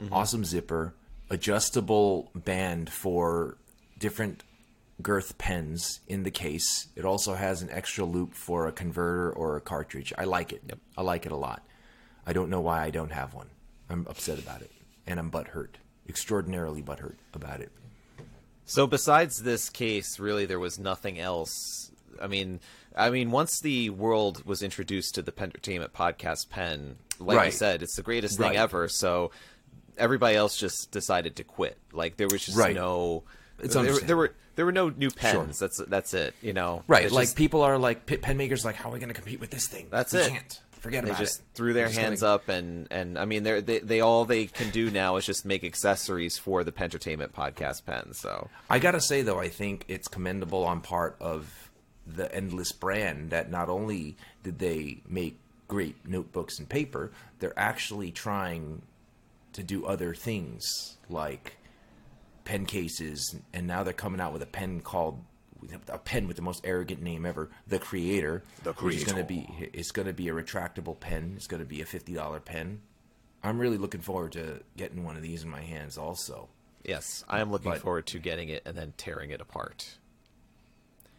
Mm-hmm. 0.00 0.12
awesome 0.14 0.44
zipper, 0.44 0.94
adjustable 1.30 2.30
band 2.34 2.90
for 2.90 3.56
different 4.02 4.42
girth 5.00 5.38
pens 5.38 6.00
in 6.08 6.24
the 6.24 6.30
case. 6.30 6.88
It 6.96 7.04
also 7.04 7.34
has 7.34 7.62
an 7.62 7.70
extra 7.70 8.04
loop 8.04 8.34
for 8.34 8.66
a 8.66 8.72
converter 8.72 9.32
or 9.32 9.56
a 9.56 9.60
cartridge. 9.60 10.12
I 10.18 10.24
like 10.24 10.52
it. 10.52 10.62
I 10.98 11.02
like 11.02 11.24
it 11.24 11.32
a 11.32 11.36
lot. 11.36 11.62
I 12.26 12.32
don't 12.32 12.50
know 12.50 12.60
why 12.60 12.82
I 12.82 12.90
don't 12.90 13.12
have 13.12 13.32
one. 13.32 13.48
I'm 13.88 14.06
upset 14.08 14.38
about 14.38 14.60
it, 14.60 14.70
and 15.06 15.18
I'm 15.20 15.30
butthurt, 15.30 15.74
extraordinarily 16.08 16.82
butthurt 16.82 17.16
about 17.32 17.60
it. 17.60 17.70
So 18.64 18.86
besides 18.86 19.42
this 19.42 19.70
case, 19.70 20.18
really, 20.18 20.46
there 20.46 20.58
was 20.60 20.78
nothing 20.78 21.18
else. 21.18 21.90
I 22.20 22.26
mean, 22.26 22.60
I 22.96 23.10
mean, 23.10 23.30
once 23.30 23.60
the 23.60 23.90
world 23.90 24.44
was 24.44 24.62
introduced 24.62 25.14
to 25.14 25.22
the 25.22 25.32
Pentertainment 25.32 25.92
podcast 25.92 26.48
pen, 26.48 26.96
like 27.18 27.36
Right. 27.38 27.52
said, 27.52 27.82
it's 27.82 27.96
the 27.96 28.02
greatest 28.02 28.38
Right. 28.38 28.50
thing 28.50 28.56
ever. 28.58 28.88
So 28.88 29.30
everybody 29.96 30.36
else 30.36 30.56
just 30.56 30.90
decided 30.90 31.36
to 31.36 31.44
quit. 31.44 31.76
Like 31.92 32.16
there 32.16 32.28
was 32.28 32.44
just 32.44 32.56
Right. 32.58 32.74
no. 32.74 33.24
It's 33.60 33.74
there, 33.74 33.98
there 34.00 34.16
were 34.16 34.34
there 34.56 34.64
were 34.66 34.72
no 34.72 34.88
new 34.90 35.10
pens. 35.10 35.58
That's 35.58 35.78
that's 35.88 36.14
it. 36.14 36.34
You 36.42 36.52
know, 36.52 36.82
Right, 36.86 37.04
It's 37.04 37.14
like 37.14 37.24
just- 37.26 37.36
people 37.36 37.62
are 37.62 37.78
like 37.78 38.06
pen 38.06 38.36
makers. 38.36 38.64
Like, 38.64 38.76
how 38.76 38.90
are 38.90 38.92
we 38.92 38.98
going 38.98 39.08
to 39.08 39.14
compete 39.14 39.40
with 39.40 39.50
this 39.50 39.66
thing? 39.66 39.86
That's 39.90 40.12
we 40.12 40.20
it. 40.20 40.28
Can't 40.30 40.60
forget 40.72 41.04
they 41.04 41.10
about 41.10 41.20
just 41.20 41.38
it. 41.40 41.44
threw 41.54 41.72
their 41.72 41.88
hands 41.88 42.20
gonna- 42.22 42.34
up 42.34 42.48
and 42.48 42.88
and 42.90 43.18
I 43.18 43.24
mean 43.24 43.44
they're, 43.44 43.60
they 43.60 43.78
they 43.78 44.00
all 44.00 44.24
they 44.24 44.46
can 44.46 44.70
do 44.70 44.90
now 44.90 45.16
is 45.16 45.24
just 45.24 45.44
make 45.46 45.62
accessories 45.64 46.38
for 46.38 46.64
the 46.64 46.72
Pentertainment 46.72 47.32
podcast 47.34 47.84
pen. 47.86 48.14
So 48.14 48.48
I 48.68 48.78
gotta 48.80 49.00
say 49.00 49.22
though, 49.22 49.38
I 49.38 49.48
think 49.48 49.84
it's 49.88 50.08
commendable 50.08 50.64
on 50.64 50.80
part 50.80 51.16
of 51.20 51.70
the 52.06 52.34
Endless 52.34 52.72
brand 52.72 53.30
that 53.30 53.48
not 53.50 53.68
only 53.68 54.16
did 54.42 54.58
they 54.58 55.02
make 55.08 55.38
great 55.68 55.94
notebooks 56.04 56.58
and 56.58 56.68
paper, 56.68 57.12
they're 57.38 57.56
actually 57.58 58.10
trying 58.10 58.82
to 59.52 59.62
do 59.62 59.86
other 59.86 60.14
things 60.14 60.96
like 61.08 61.56
pen 62.44 62.66
cases, 62.66 63.36
and 63.52 63.66
now 63.66 63.82
they're 63.82 63.92
coming 63.92 64.20
out 64.20 64.32
with 64.32 64.42
a 64.42 64.46
pen 64.46 64.80
called 64.80 65.22
a 65.88 65.98
pen 65.98 66.26
with 66.26 66.36
the 66.36 66.42
most 66.42 66.60
arrogant 66.64 67.00
name 67.02 67.24
ever, 67.24 67.48
the 67.68 67.78
Creator. 67.78 68.42
The 68.64 68.72
Which 68.72 68.96
is 68.96 69.04
going 69.04 69.18
to 69.18 69.24
be 69.24 69.46
it's 69.72 69.92
going 69.92 70.08
to 70.08 70.12
be 70.12 70.28
a 70.28 70.32
retractable 70.32 70.98
pen. 70.98 71.34
It's 71.36 71.46
going 71.46 71.62
to 71.62 71.68
be 71.68 71.80
a 71.80 71.86
fifty 71.86 72.14
dollar 72.14 72.40
pen. 72.40 72.80
I'm 73.44 73.58
really 73.58 73.78
looking 73.78 74.00
forward 74.00 74.32
to 74.32 74.62
getting 74.76 75.04
one 75.04 75.16
of 75.16 75.22
these 75.22 75.42
in 75.42 75.50
my 75.50 75.62
hands. 75.62 75.98
Also, 75.98 76.48
Yes, 76.84 77.24
I 77.28 77.40
am 77.40 77.50
looking 77.50 77.70
But- 77.70 77.80
forward 77.80 78.06
to 78.08 78.18
getting 78.18 78.48
it 78.48 78.62
and 78.66 78.76
then 78.76 78.92
tearing 78.96 79.30
it 79.30 79.40
apart. 79.40 79.98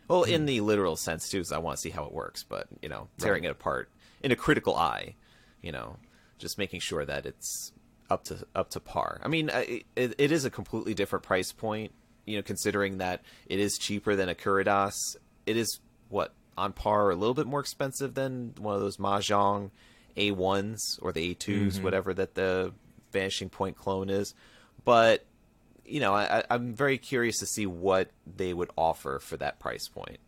Well, 0.08 0.24
in 0.24 0.42
hmm. 0.42 0.48
the 0.48 0.62
literal 0.62 0.96
sense 0.98 1.30
too, 1.30 1.38
because 1.38 1.52
I 1.54 1.58
want 1.60 1.78
to 1.78 1.82
see 1.82 1.90
how 1.90 2.06
it 2.06 2.12
works. 2.12 2.44
But 2.44 2.68
you 2.82 2.90
know, 2.90 3.08
tearing 3.18 3.44
Right. 3.44 3.50
it 3.50 3.52
apart 3.54 3.90
in 4.22 4.32
a 4.32 4.36
critical 4.36 4.76
eye, 4.76 5.16
you 5.62 5.72
know, 5.72 5.98
just 6.38 6.58
making 6.58 6.82
sure 6.82 7.06
that 7.06 7.26
it's 7.26 7.72
up 8.14 8.24
to 8.26 8.46
up 8.56 8.70
to 8.70 8.80
par. 8.80 9.20
I 9.24 9.28
mean, 9.28 9.50
it, 9.54 9.86
it 9.96 10.32
is 10.32 10.46
a 10.46 10.50
completely 10.50 10.94
different 10.94 11.24
price 11.24 11.52
point. 11.52 11.92
You 12.26 12.38
know, 12.38 12.44
considering 12.44 13.00
that 13.00 13.22
it 13.48 13.60
is 13.60 13.78
cheaper 13.78 14.16
than 14.16 14.30
a 14.30 14.36
Kuridas, 14.36 14.94
it 15.46 15.58
is 15.58 15.80
what 16.10 16.34
on 16.58 16.72
par 16.72 17.08
or 17.08 17.12
a 17.12 17.16
little 17.16 17.34
bit 17.34 17.48
more 17.48 17.60
expensive 17.60 18.14
than 18.14 18.54
one 18.60 18.76
of 18.76 18.82
those 18.82 18.98
Mahjong 18.98 19.72
A1s 20.16 21.00
or 21.02 21.12
the 21.12 21.36
A2s, 21.36 21.74
mm-hmm. 21.74 21.84
whatever 21.84 22.14
that 22.14 22.36
the 22.36 22.72
Vanishing 23.12 23.50
Point 23.50 23.76
clone 23.76 24.10
is. 24.10 24.34
But 24.86 25.26
you 25.86 26.00
know, 26.00 26.14
I, 26.14 26.44
I'm 26.50 26.74
very 26.74 26.98
curious 26.98 27.40
to 27.40 27.46
see 27.46 27.66
what 27.66 28.10
they 28.38 28.54
would 28.54 28.70
offer 28.78 29.20
for 29.20 29.36
that 29.38 29.60
price 29.60 29.88
point, 29.88 30.20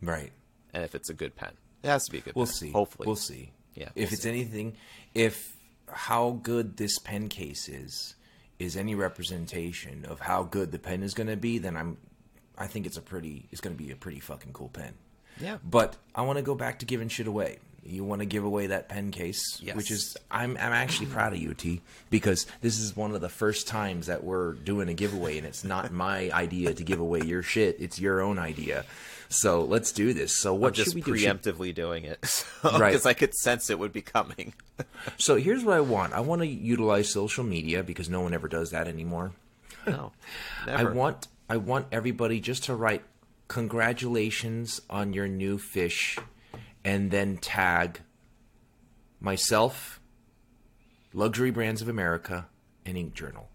right? 0.00 0.32
and 0.72 0.82
if 0.82 0.94
it's 0.94 1.10
a 1.10 1.14
good 1.14 1.36
pen. 1.36 1.52
It 1.82 1.88
has 1.88 2.06
to 2.06 2.12
be 2.12 2.18
a 2.18 2.20
good. 2.22 2.34
We'll 2.34 2.46
pen, 2.46 2.54
see. 2.54 2.70
Hopefully, 2.70 3.06
we'll 3.06 3.16
see. 3.16 3.52
Yeah, 3.74 3.88
if 3.94 3.94
we'll 3.96 4.14
it's 4.14 4.22
see. 4.22 4.28
anything, 4.30 4.76
if 5.14 5.53
how 5.92 6.38
good 6.42 6.76
this 6.76 6.98
pen 6.98 7.28
case 7.28 7.68
is, 7.68 8.14
is 8.58 8.76
any 8.76 8.94
representation 8.94 10.04
of 10.04 10.20
how 10.20 10.42
good 10.44 10.72
the 10.72 10.78
pen 10.78 11.02
is 11.02 11.14
going 11.14 11.26
to 11.28 11.36
be, 11.36 11.58
then 11.58 11.76
I'm, 11.76 11.96
I 12.56 12.66
think 12.66 12.86
it's 12.86 12.96
a 12.96 13.02
pretty, 13.02 13.46
it's 13.50 13.60
going 13.60 13.76
to 13.76 13.82
be 13.82 13.90
a 13.90 13.96
pretty 13.96 14.20
fucking 14.20 14.52
cool 14.52 14.68
pen. 14.68 14.94
Yeah. 15.40 15.58
But 15.64 15.96
I 16.14 16.22
want 16.22 16.38
to 16.38 16.42
go 16.42 16.54
back 16.54 16.78
to 16.80 16.86
giving 16.86 17.08
shit 17.08 17.26
away. 17.26 17.58
You 17.86 18.02
want 18.04 18.20
to 18.20 18.26
give 18.26 18.44
away 18.44 18.68
that 18.68 18.88
pen 18.88 19.10
case, 19.10 19.60
Yes. 19.60 19.76
which 19.76 19.90
is 19.90 20.16
I'm 20.30 20.52
I'm 20.52 20.72
actually 20.72 21.06
proud 21.08 21.34
of 21.34 21.38
you, 21.38 21.52
T, 21.52 21.82
because 22.08 22.46
this 22.62 22.78
is 22.78 22.96
one 22.96 23.14
of 23.14 23.20
the 23.20 23.28
first 23.28 23.66
times 23.68 24.06
that 24.06 24.24
we're 24.24 24.52
doing 24.52 24.88
a 24.88 24.94
giveaway, 24.94 25.36
and 25.36 25.46
it's 25.46 25.64
not 25.64 25.92
my 25.92 26.30
idea 26.30 26.72
to 26.72 26.82
give 26.82 26.98
away 26.98 27.20
your 27.20 27.42
shit; 27.42 27.76
it's 27.80 28.00
your 28.00 28.22
own 28.22 28.38
idea. 28.38 28.86
So 29.34 29.62
let's 29.64 29.92
do 29.92 30.12
this. 30.12 30.36
So 30.38 30.54
what 30.54 30.68
I'm 30.68 30.74
just 30.74 30.92
should 30.92 30.94
we 30.94 31.02
do? 31.02 31.12
Preemptively 31.26 31.74
doing 31.74 32.04
it 32.04 32.44
Right. 32.64 32.90
because 32.92 33.06
I 33.06 33.12
could 33.14 33.34
sense 33.34 33.68
it 33.70 33.78
would 33.78 33.92
be 33.92 34.02
coming. 34.02 34.54
So 35.18 35.36
here's 35.36 35.62
what 35.64 35.76
I 35.76 35.80
want. 35.80 36.14
I 36.14 36.20
want 36.20 36.40
to 36.40 36.46
utilize 36.46 37.10
social 37.10 37.44
media 37.44 37.82
because 37.82 38.08
no 38.08 38.22
one 38.22 38.32
ever 38.32 38.48
does 38.48 38.70
that 38.70 38.88
anymore. 38.88 39.32
no, 39.86 40.12
never. 40.66 40.90
I 40.90 40.92
want 40.92 41.28
I 41.48 41.56
want 41.58 41.86
everybody 41.92 42.40
just 42.40 42.64
to 42.64 42.74
write 42.74 43.02
congratulations 43.48 44.80
on 44.88 45.12
your 45.12 45.28
new 45.28 45.58
fish 45.58 46.18
and 46.84 47.10
then 47.10 47.36
tag 47.36 48.00
myself, 49.20 50.00
Luxury 51.12 51.50
Brands 51.50 51.82
of 51.82 51.88
America, 51.88 52.46
and 52.86 52.96
Ink 52.96 53.14
Journal. 53.14 53.48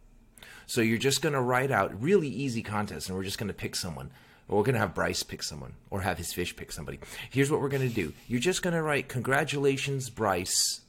So 0.68 0.82
you're 0.82 0.98
just 1.00 1.22
going 1.22 1.34
to 1.34 1.42
write 1.42 1.72
out 1.72 2.00
really 2.00 2.28
easy 2.28 2.62
contest 2.62 3.10
and 3.10 3.18
we're 3.18 3.24
just 3.24 3.40
going 3.40 3.48
to 3.48 3.54
pick 3.54 3.76
someone. 3.76 4.12
We're 4.50 4.64
going 4.64 4.74
to 4.74 4.80
have 4.80 4.96
Bryce 4.96 5.22
pick 5.22 5.44
someone 5.44 5.74
or 5.92 6.02
have 6.02 6.18
his 6.18 6.34
fish 6.34 6.56
pick 6.56 6.72
somebody. 6.72 7.00
Here's 7.30 7.52
what 7.52 7.62
we're 7.62 7.70
going 7.70 7.88
to 7.88 7.94
do. 7.94 8.14
You're 8.28 8.40
just 8.40 8.64
going 8.64 8.74
to 8.74 8.82
write 8.82 9.08
congratulations 9.08 10.10
Bryce 10.10 10.82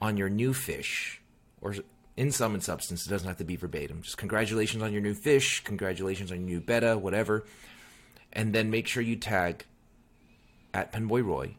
on 0.00 0.16
your 0.16 0.28
new 0.28 0.52
fish 0.52 1.22
or 1.60 1.74
in 2.16 2.30
sum 2.30 2.54
and 2.54 2.62
substance 2.62 3.06
it 3.06 3.10
doesn't 3.10 3.28
have 3.28 3.38
to 3.38 3.44
be 3.44 3.56
verbatim 3.56 4.02
just 4.02 4.18
congratulations 4.18 4.82
on 4.82 4.92
your 4.92 5.00
new 5.00 5.14
fish 5.14 5.62
congratulations 5.64 6.30
on 6.30 6.38
your 6.40 6.46
new 6.46 6.60
betta 6.60 6.98
whatever 6.98 7.46
and 8.32 8.52
then 8.52 8.70
make 8.70 8.86
sure 8.86 9.02
you 9.02 9.16
tag 9.16 9.64
at 10.74 10.92
penboy 10.92 11.24
roy 11.24 11.54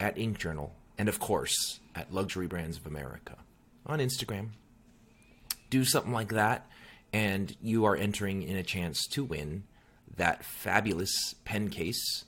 at 0.00 0.18
ink 0.18 0.38
journal 0.38 0.72
and 0.98 1.08
of 1.08 1.20
course 1.20 1.78
at 1.94 2.12
luxury 2.12 2.46
brands 2.46 2.76
of 2.76 2.86
america 2.86 3.36
on 3.86 3.98
instagram 3.98 4.48
do 5.70 5.84
something 5.84 6.12
like 6.12 6.30
that 6.30 6.66
and 7.12 7.56
you 7.62 7.84
are 7.84 7.94
entering 7.94 8.42
in 8.42 8.56
a 8.56 8.62
chance 8.62 9.06
to 9.06 9.22
win 9.22 9.62
that 10.16 10.44
fabulous 10.44 11.34
pen 11.44 11.68
case. 11.70 12.24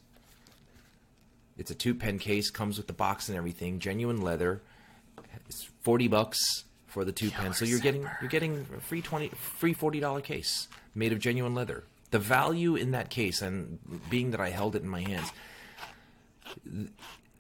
It's 1.56 1.70
a 1.70 1.74
two 1.74 1.94
pen 1.94 2.18
case 2.18 2.50
comes 2.50 2.76
with 2.78 2.86
the 2.86 2.92
box 2.92 3.28
and 3.28 3.38
everything 3.38 3.78
genuine 3.78 4.20
leather. 4.20 4.62
It's 5.48 5.68
40 5.82 6.08
bucks 6.08 6.64
for 6.86 7.04
the 7.04 7.12
two 7.12 7.30
pens. 7.30 7.58
So 7.58 7.64
you're 7.64 7.78
getting 7.80 8.08
you're 8.20 8.30
getting 8.30 8.66
a 8.76 8.80
free 8.80 9.02
20 9.02 9.28
free 9.28 9.72
40 9.72 10.00
dollar 10.00 10.20
case 10.20 10.68
made 10.94 11.12
of 11.12 11.18
genuine 11.18 11.54
leather. 11.54 11.84
The 12.10 12.18
value 12.18 12.76
in 12.76 12.92
that 12.92 13.10
case 13.10 13.42
and 13.42 13.78
being 14.08 14.30
that 14.30 14.40
i 14.40 14.50
held 14.50 14.76
it 14.76 14.82
in 14.82 14.88
my 14.88 15.00
hands 15.00 15.32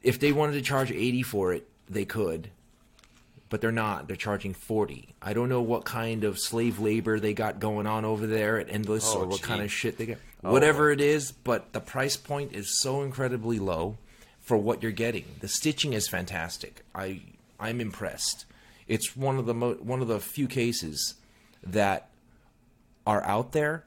if 0.02 0.18
they 0.18 0.32
wanted 0.32 0.54
to 0.54 0.62
charge 0.62 0.90
80 0.90 1.22
for 1.22 1.52
it 1.52 1.68
they 1.88 2.04
could 2.04 2.50
but 3.50 3.60
they're 3.60 3.70
not. 3.70 4.08
They're 4.08 4.16
charging 4.16 4.52
40 4.52 5.14
i 5.22 5.32
don't 5.32 5.48
know 5.48 5.62
what 5.62 5.84
kind 5.84 6.24
of 6.24 6.40
slave 6.40 6.80
labor 6.80 7.20
they 7.20 7.34
got 7.34 7.60
going 7.60 7.86
on 7.86 8.04
over 8.04 8.26
there 8.26 8.58
at 8.58 8.68
endless 8.68 9.04
Oh, 9.14 9.20
or 9.20 9.26
what 9.26 9.42
kind 9.42 9.62
of 9.62 9.70
shit 9.70 9.96
they 9.96 10.06
got 10.06 10.18
Oh, 10.44 10.52
whatever 10.52 10.90
it 10.90 11.00
is 11.00 11.32
but 11.32 11.72
the 11.72 11.80
price 11.80 12.16
point 12.16 12.52
is 12.52 12.78
so 12.80 13.02
incredibly 13.02 13.58
low 13.58 13.96
for 14.40 14.56
what 14.56 14.82
you're 14.82 14.92
getting 14.92 15.24
the 15.40 15.48
stitching 15.48 15.92
is 15.92 16.08
fantastic 16.08 16.84
i 16.94 17.22
i'm 17.58 17.80
impressed 17.80 18.44
it's 18.86 19.16
one 19.16 19.38
of 19.38 19.46
the 19.46 19.54
mo- 19.54 19.78
one 19.80 20.02
of 20.02 20.08
the 20.08 20.20
few 20.20 20.46
cases 20.46 21.14
that 21.62 22.10
are 23.06 23.24
out 23.24 23.52
there 23.52 23.84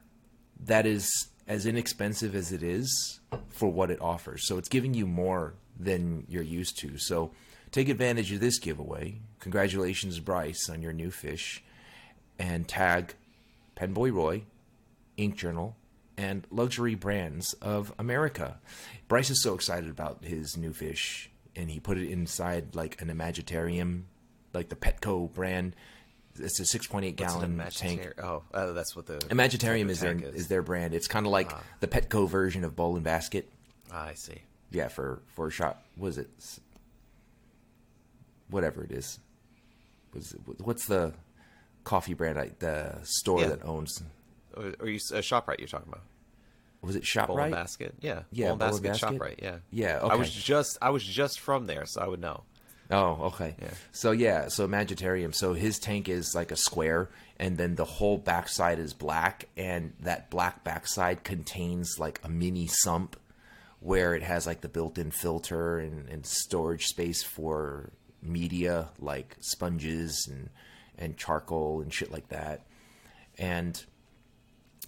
that 0.60 0.86
is 0.86 1.28
as 1.48 1.66
inexpensive 1.66 2.36
as 2.36 2.52
it 2.52 2.62
is 2.62 3.20
for 3.50 3.72
what 3.72 3.90
it 3.90 4.02
offers. 4.02 4.46
So 4.46 4.58
it's 4.58 4.70
giving 4.70 4.94
you 4.94 5.08
more 5.08 5.54
than 5.80 6.26
you're 6.28 6.44
used 6.44 6.78
to. 6.80 6.98
So 6.98 7.32
take 7.72 7.90
advantage 7.90 8.32
of 8.32 8.40
this 8.40 8.60
giveaway. 8.60 9.20
Congratulations, 9.40 10.20
Bryce, 10.20 10.70
on 10.70 10.82
your 10.82 10.94
new 10.94 11.12
fish. 11.12 11.64
And 12.38 12.68
tag 12.68 13.16
Penboy 13.76 14.14
Roy, 14.14 14.44
Ink 15.16 15.38
Journal, 15.38 15.76
and 16.18 16.46
Luxury 16.50 16.96
Brands 16.96 17.54
of 17.62 17.94
America. 18.00 18.60
Bryce 19.08 19.30
is 19.30 19.42
so 19.44 19.54
excited 19.54 19.90
about 19.90 20.24
his 20.24 20.58
new 20.58 20.74
fish, 20.74 21.30
and 21.56 21.70
he 21.70 21.80
put 21.80 21.98
it 21.98 22.10
inside 22.10 22.76
like 22.76 23.02
an 23.02 23.10
Imagitarium, 23.10 24.08
like 24.54 24.70
the 24.70 24.76
Petco 24.76 25.32
brand. 25.34 25.76
It's 26.40 26.60
a 26.60 26.64
6.8 26.78 27.16
gallon 27.16 27.62
tank. 27.72 28.14
Oh, 28.22 28.44
uh, 28.54 28.72
that's 28.74 28.96
what 28.96 29.06
the 29.08 29.20
Imagitarium 29.32 29.90
is 29.90 30.00
their 30.02 30.14
tank 30.14 30.36
is 30.36 30.48
their 30.48 30.62
brand. 30.62 30.94
It's 30.94 31.08
kind 31.08 31.26
of 31.26 31.32
like 31.32 31.52
the 31.80 31.88
Petco 31.88 32.28
version 32.30 32.64
of 32.64 32.76
Bowl 32.76 32.96
and 32.96 33.04
Basket. 33.04 33.50
Ah, 33.92 34.06
I 34.08 34.14
see. 34.14 34.42
Yeah, 34.72 34.88
for 34.90 35.22
for 35.36 35.48
a 35.48 35.52
shot. 35.52 35.84
Was 35.98 36.18
it 36.18 36.30
whatever 38.50 38.84
it 38.84 38.92
is? 38.92 39.20
Was 40.14 40.34
it, 40.34 40.42
what's 40.62 40.86
the 40.88 41.14
coffee 41.84 42.14
brand? 42.14 42.38
I, 42.40 42.52
the 42.60 43.00
store 43.04 43.42
Yeah. 43.42 43.48
that 43.50 43.66
owns 43.66 44.02
Or, 44.58 44.74
or 44.80 44.90
you, 44.90 44.98
uh, 44.98 45.22
Shoprite 45.22 45.60
you're 45.60 45.68
talking 45.68 45.90
about? 45.90 46.04
was 46.82 46.96
it 46.96 47.06
Bowl 47.28 47.38
and 47.38 47.54
Shoprite? 47.54 47.56
Basket. 47.56 47.96
Yeah. 48.02 48.24
Yeah, 48.32 48.46
Bowl 48.46 48.52
and 48.54 48.60
Basket, 48.60 48.84
Basket. 48.84 49.20
Shoprite. 49.20 49.44
Yeah. 49.44 49.58
Yeah, 49.72 50.00
I 50.02 50.16
was 50.16 50.32
just 50.32 50.78
I 50.82 50.90
was 50.90 51.04
just 51.04 51.40
from 51.40 51.68
there, 51.68 51.86
so 51.86 52.02
I 52.02 52.08
would 52.08 52.22
know. 52.22 52.44
Oh, 52.90 53.20
okay. 53.34 53.56
Yeah. 53.62 53.72
So 53.92 54.12
yeah, 54.12 54.48
so 54.48 54.68
Magitarium. 54.68 55.36
So 55.36 55.54
his 55.54 55.78
tank 55.78 56.08
is 56.08 56.34
like 56.34 56.52
a 56.52 56.56
square, 56.56 57.10
and 57.38 57.58
then 57.58 57.76
the 57.76 57.86
whole 57.86 58.18
backside 58.18 58.80
is 58.80 58.94
black, 58.94 59.50
and 59.58 59.94
that 60.00 60.30
black 60.30 60.64
backside 60.64 61.24
contains 61.24 61.98
like 62.00 62.22
a 62.24 62.30
mini 62.30 62.68
sump, 62.68 63.18
where 63.82 64.16
it 64.16 64.24
has 64.24 64.48
like 64.48 64.62
the 64.62 64.70
built-in 64.70 65.12
filter 65.12 65.80
and, 65.80 66.08
and 66.08 66.26
storage 66.26 66.86
space 66.86 67.24
for 67.24 67.92
media 68.22 68.90
like 69.00 69.36
sponges 69.42 70.28
and 70.32 70.50
and 70.98 71.18
charcoal 71.18 71.82
and 71.82 71.94
shit 71.94 72.12
like 72.12 72.30
that. 72.30 72.66
And 73.38 73.84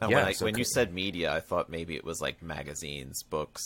And 0.02 0.12
Yeah, 0.12 0.18
when, 0.18 0.26
I, 0.26 0.32
so 0.34 0.46
when 0.46 0.58
you 0.58 0.64
said 0.64 0.94
media, 0.94 1.32
I 1.34 1.40
thought 1.40 1.70
maybe 1.70 1.96
it 1.96 2.04
was 2.06 2.22
like 2.22 2.42
magazines, 2.42 3.24
books. 3.24 3.62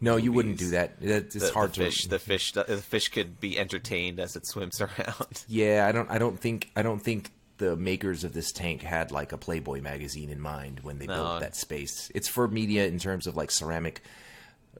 no, 0.00 0.16
you 0.16 0.32
wouldn't 0.32 0.58
do 0.58 0.70
that. 0.70 0.94
It's 1.00 1.34
The, 1.34 1.52
hard 1.52 1.70
the 1.74 1.84
fish. 1.84 2.02
to 2.02 2.08
The 2.08 2.18
fish. 2.18 2.52
The 2.52 2.64
fish 2.78 3.08
could 3.08 3.40
be 3.40 3.58
entertained 3.58 4.18
as 4.20 4.36
it 4.36 4.46
swims 4.46 4.80
around. 4.80 5.44
Yeah, 5.48 5.86
I 5.88 5.92
don't. 5.92 6.10
I 6.10 6.18
don't 6.18 6.38
think. 6.40 6.70
I 6.76 6.82
don't 6.82 7.00
think 7.00 7.30
the 7.58 7.76
makers 7.76 8.24
of 8.24 8.32
this 8.32 8.52
tank 8.52 8.80
had 8.82 9.12
like 9.12 9.32
a 9.32 9.36
Playboy 9.36 9.82
magazine 9.82 10.30
in 10.30 10.40
mind 10.40 10.80
when 10.80 10.98
they 10.98 11.06
No. 11.06 11.14
built 11.14 11.40
that 11.40 11.56
space. 11.56 12.10
It's 12.14 12.26
for 12.28 12.48
media 12.48 12.86
in 12.86 12.98
terms 12.98 13.26
of 13.26 13.36
like 13.36 13.50
ceramic 13.50 14.02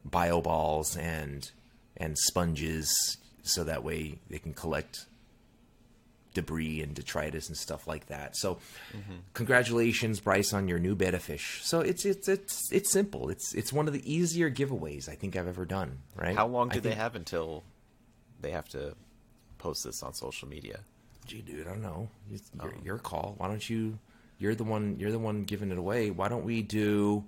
bio 0.04 0.40
balls 0.40 0.96
and 0.96 1.50
and 1.98 2.16
sponges, 2.16 2.90
so 3.42 3.64
that 3.64 3.84
way 3.84 4.18
they 4.30 4.38
can 4.38 4.54
collect 4.54 5.04
debris 6.34 6.80
and 6.82 6.94
detritus 6.94 7.48
and 7.48 7.56
stuff 7.56 7.86
like 7.86 8.06
that. 8.06 8.36
So, 8.36 8.56
Mm-hmm. 8.92 9.14
congratulations, 9.34 10.20
Bryce, 10.20 10.52
on 10.52 10.68
your 10.68 10.78
new 10.78 10.94
betta 10.94 11.18
fish. 11.18 11.60
So 11.64 11.80
it's 11.80 12.04
it's 12.04 12.28
it's 12.28 12.72
it's 12.72 12.90
simple. 12.92 13.30
It's 13.30 13.54
it's 13.54 13.72
one 13.72 13.86
of 13.86 13.92
the 13.92 14.12
easier 14.12 14.50
giveaways 14.50 15.08
I 15.08 15.14
think 15.14 15.36
I've 15.36 15.48
ever 15.48 15.64
done. 15.64 15.98
Right? 16.16 16.36
How 16.36 16.46
long 16.46 16.70
I 16.70 16.74
do 16.74 16.80
they 16.80 16.90
think- 16.90 17.00
have 17.00 17.14
until 17.16 17.62
they 18.40 18.50
have 18.52 18.68
to 18.70 18.94
post 19.58 19.84
this 19.84 20.02
on 20.02 20.14
social 20.14 20.48
media? 20.48 20.80
Gee, 21.26 21.42
dude, 21.42 21.66
I 21.66 21.70
don't 21.70 21.82
know. 21.82 22.08
It's 22.32 22.50
your, 22.54 22.74
Oh. 22.76 22.82
your 22.84 22.98
call. 22.98 23.34
Why 23.38 23.46
don't 23.48 23.68
you? 23.68 23.98
You're 24.38 24.54
the 24.54 24.64
one. 24.64 24.96
You're 24.98 25.12
the 25.12 25.18
one 25.18 25.44
giving 25.44 25.70
it 25.70 25.78
away. 25.78 26.10
Why 26.10 26.28
don't 26.28 26.44
we 26.44 26.62
do 26.62 27.24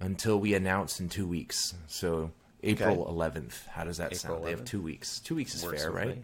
until 0.00 0.38
we 0.38 0.54
announce 0.54 1.00
in 1.00 1.08
two 1.08 1.26
weeks? 1.26 1.74
So 1.88 2.30
April 2.62 3.04
11th. 3.06 3.66
How 3.68 3.84
does 3.84 3.96
that 3.98 4.06
April 4.12 4.36
sound? 4.36 4.44
They 4.46 4.50
have 4.50 4.64
two 4.64 4.80
weeks. 4.80 5.18
Two 5.20 5.34
weeks 5.34 5.54
is 5.54 5.64
Works 5.64 5.82
fair, 5.82 5.90
right? 5.90 6.16
me. 6.16 6.22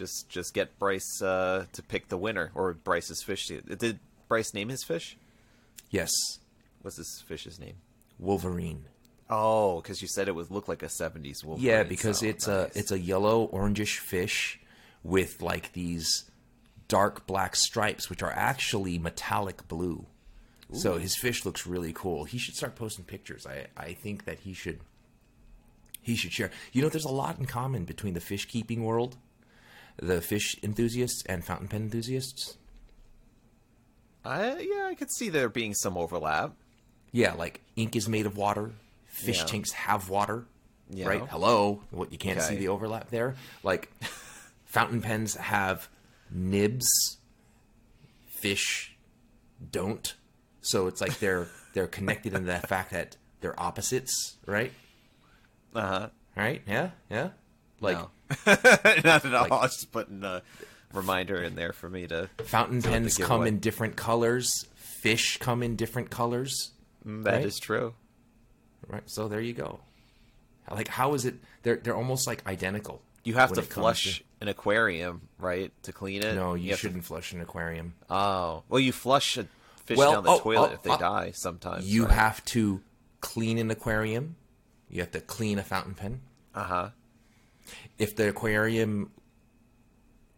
Just 0.00 0.30
just 0.30 0.54
get 0.54 0.78
Bryce 0.78 1.20
uh, 1.20 1.66
to 1.74 1.82
pick 1.82 2.08
the 2.08 2.16
winner 2.16 2.50
or 2.54 2.72
Bryce's 2.72 3.22
fish. 3.22 3.46
Did 3.48 4.00
Bryce 4.28 4.54
name 4.54 4.70
his 4.70 4.82
fish? 4.82 5.18
Yes, 5.90 6.10
What's 6.80 6.96
his 6.96 7.22
fish's 7.26 7.60
name? 7.60 7.74
Wolverine. 8.18 8.86
Oh, 9.28 9.82
because 9.82 10.00
you 10.00 10.08
said 10.08 10.26
it 10.26 10.34
would 10.34 10.50
look 10.50 10.68
like 10.68 10.82
a 10.82 10.86
'70s 10.86 11.44
Wolverine. 11.44 11.66
Yeah, 11.66 11.82
because 11.82 12.20
so 12.20 12.26
it's 12.26 12.48
nice. 12.48 12.74
a 12.74 12.78
it's 12.78 12.92
a 12.92 12.98
yellow 12.98 13.48
orangish 13.48 13.98
fish 13.98 14.58
with 15.04 15.42
like 15.42 15.74
these 15.74 16.30
dark 16.88 17.26
black 17.26 17.54
stripes, 17.54 18.08
which 18.08 18.22
are 18.22 18.32
actually 18.32 18.98
metallic 18.98 19.68
blue. 19.68 20.06
So 20.72 20.98
his 20.98 21.16
fish 21.16 21.44
looks 21.44 21.66
really 21.66 21.92
cool. 21.92 22.24
He 22.24 22.38
should 22.38 22.54
start 22.54 22.76
posting 22.76 23.04
pictures. 23.04 23.46
I 23.46 23.66
I 23.76 23.92
think 23.92 24.24
that 24.24 24.38
he 24.40 24.54
should 24.54 24.80
he 26.00 26.16
should 26.16 26.32
share. 26.32 26.50
You 26.72 26.80
know, 26.82 26.88
there's 26.88 27.04
a 27.04 27.10
lot 27.10 27.38
in 27.38 27.44
common 27.44 27.84
between 27.84 28.14
the 28.14 28.20
fish 28.20 28.46
keeping 28.46 28.84
world, 28.84 29.16
the 30.00 30.20
fish 30.20 30.56
enthusiasts, 30.62 31.22
and 31.26 31.44
fountain 31.44 31.68
pen 31.68 31.82
enthusiasts. 31.82 32.56
I 34.24 34.58
yeah, 34.58 34.86
I 34.88 34.94
could 34.94 35.10
see 35.12 35.28
there 35.28 35.48
being 35.48 35.74
some 35.74 35.96
overlap. 35.96 36.52
Yeah, 37.12 37.34
like 37.34 37.60
ink 37.76 37.96
is 37.96 38.08
made 38.08 38.26
of 38.26 38.36
water. 38.36 38.72
Fish 39.06 39.38
Yeah. 39.40 39.44
tanks 39.46 39.72
have 39.72 40.08
water. 40.08 40.44
Yeah. 40.90 41.08
Right? 41.08 41.22
Hello. 41.28 41.80
What 41.90 42.12
you 42.12 42.18
can't 42.18 42.40
see 42.42 42.56
the 42.56 42.68
overlap 42.68 43.10
there? 43.10 43.34
Like 43.62 43.90
fountain 44.64 45.00
pens 45.02 45.36
have 45.36 45.88
nibs, 46.30 46.88
fish 48.28 48.94
don't. 49.70 50.14
So 50.62 50.86
it's 50.86 51.00
like 51.00 51.18
they're 51.18 51.48
they're 51.74 51.86
connected 51.86 52.34
in 52.34 52.44
the 52.46 52.58
fact 52.68 52.90
that 52.92 53.16
they're 53.40 53.58
opposites, 53.58 54.36
right? 54.46 54.72
Uh 55.74 55.80
huh. 55.86 56.08
Right? 56.36 56.62
Yeah, 56.66 56.90
yeah. 57.10 57.30
Like 57.80 57.96
No. 57.96 58.10
Not 58.46 59.24
at 59.24 59.34
all. 59.34 59.44
I 59.52 59.62
was 59.62 59.74
just 59.74 59.92
putting 59.92 60.22
a 60.24 60.42
reminder 60.92 61.42
in 61.42 61.54
there 61.56 61.72
for 61.72 61.88
me 61.88 62.06
to. 62.06 62.28
fountain 62.44 62.82
pens 62.82 63.14
forget 63.14 63.28
come 63.28 63.38
what- 63.40 63.48
in 63.48 63.58
different 63.58 63.96
colors. 63.96 64.66
Fish 64.74 65.38
come 65.38 65.62
in 65.62 65.76
different 65.76 66.10
colors. 66.10 66.72
That 67.04 67.42
is 67.42 67.54
Right? 67.56 67.62
true. 67.62 67.94
Right. 68.86 69.02
So 69.06 69.28
there 69.28 69.40
you 69.40 69.54
go. 69.54 69.80
Like 70.70 70.88
how 70.88 71.14
is 71.14 71.24
it? 71.24 71.36
They're 71.62 71.76
they're 71.76 71.96
almost 71.96 72.26
like 72.26 72.46
identical. 72.46 73.00
You 73.24 73.34
have 73.34 73.52
to 73.52 73.60
it 73.60 73.70
comes 73.70 73.82
flush 73.82 74.22
an 74.40 74.48
aquarium, 74.48 75.22
right, 75.38 75.72
to 75.82 75.92
clean 75.92 76.22
it. 76.22 76.34
No, 76.34 76.54
you, 76.54 76.70
have 76.70 76.78
to- 76.78 76.86
shouldn't 76.86 77.04
flush 77.04 77.32
an 77.32 77.40
aquarium. 77.40 77.94
Oh, 78.08 78.62
well, 78.68 78.80
you 78.80 78.92
flush 78.92 79.36
a 79.36 79.46
fish 79.84 79.98
Well, 79.98 80.12
down 80.12 80.24
the 80.24 80.30
oh, 80.30 80.38
toilet 80.40 80.70
oh, 80.70 80.74
if 80.74 80.82
they 80.82 80.90
uh, 80.90 80.96
die 80.96 81.30
sometimes. 81.34 81.84
You 81.92 82.04
right? 82.04 82.12
have 82.12 82.44
to 82.46 82.80
clean 83.20 83.58
an 83.58 83.70
aquarium. 83.70 84.36
You 84.88 85.00
have 85.00 85.10
to 85.12 85.20
clean 85.20 85.58
a 85.58 85.62
fountain 85.62 85.94
pen. 85.94 86.20
Uh 86.54 86.64
huh. 86.64 86.88
If 88.00 88.16
the 88.16 88.28
aquarium 88.28 89.12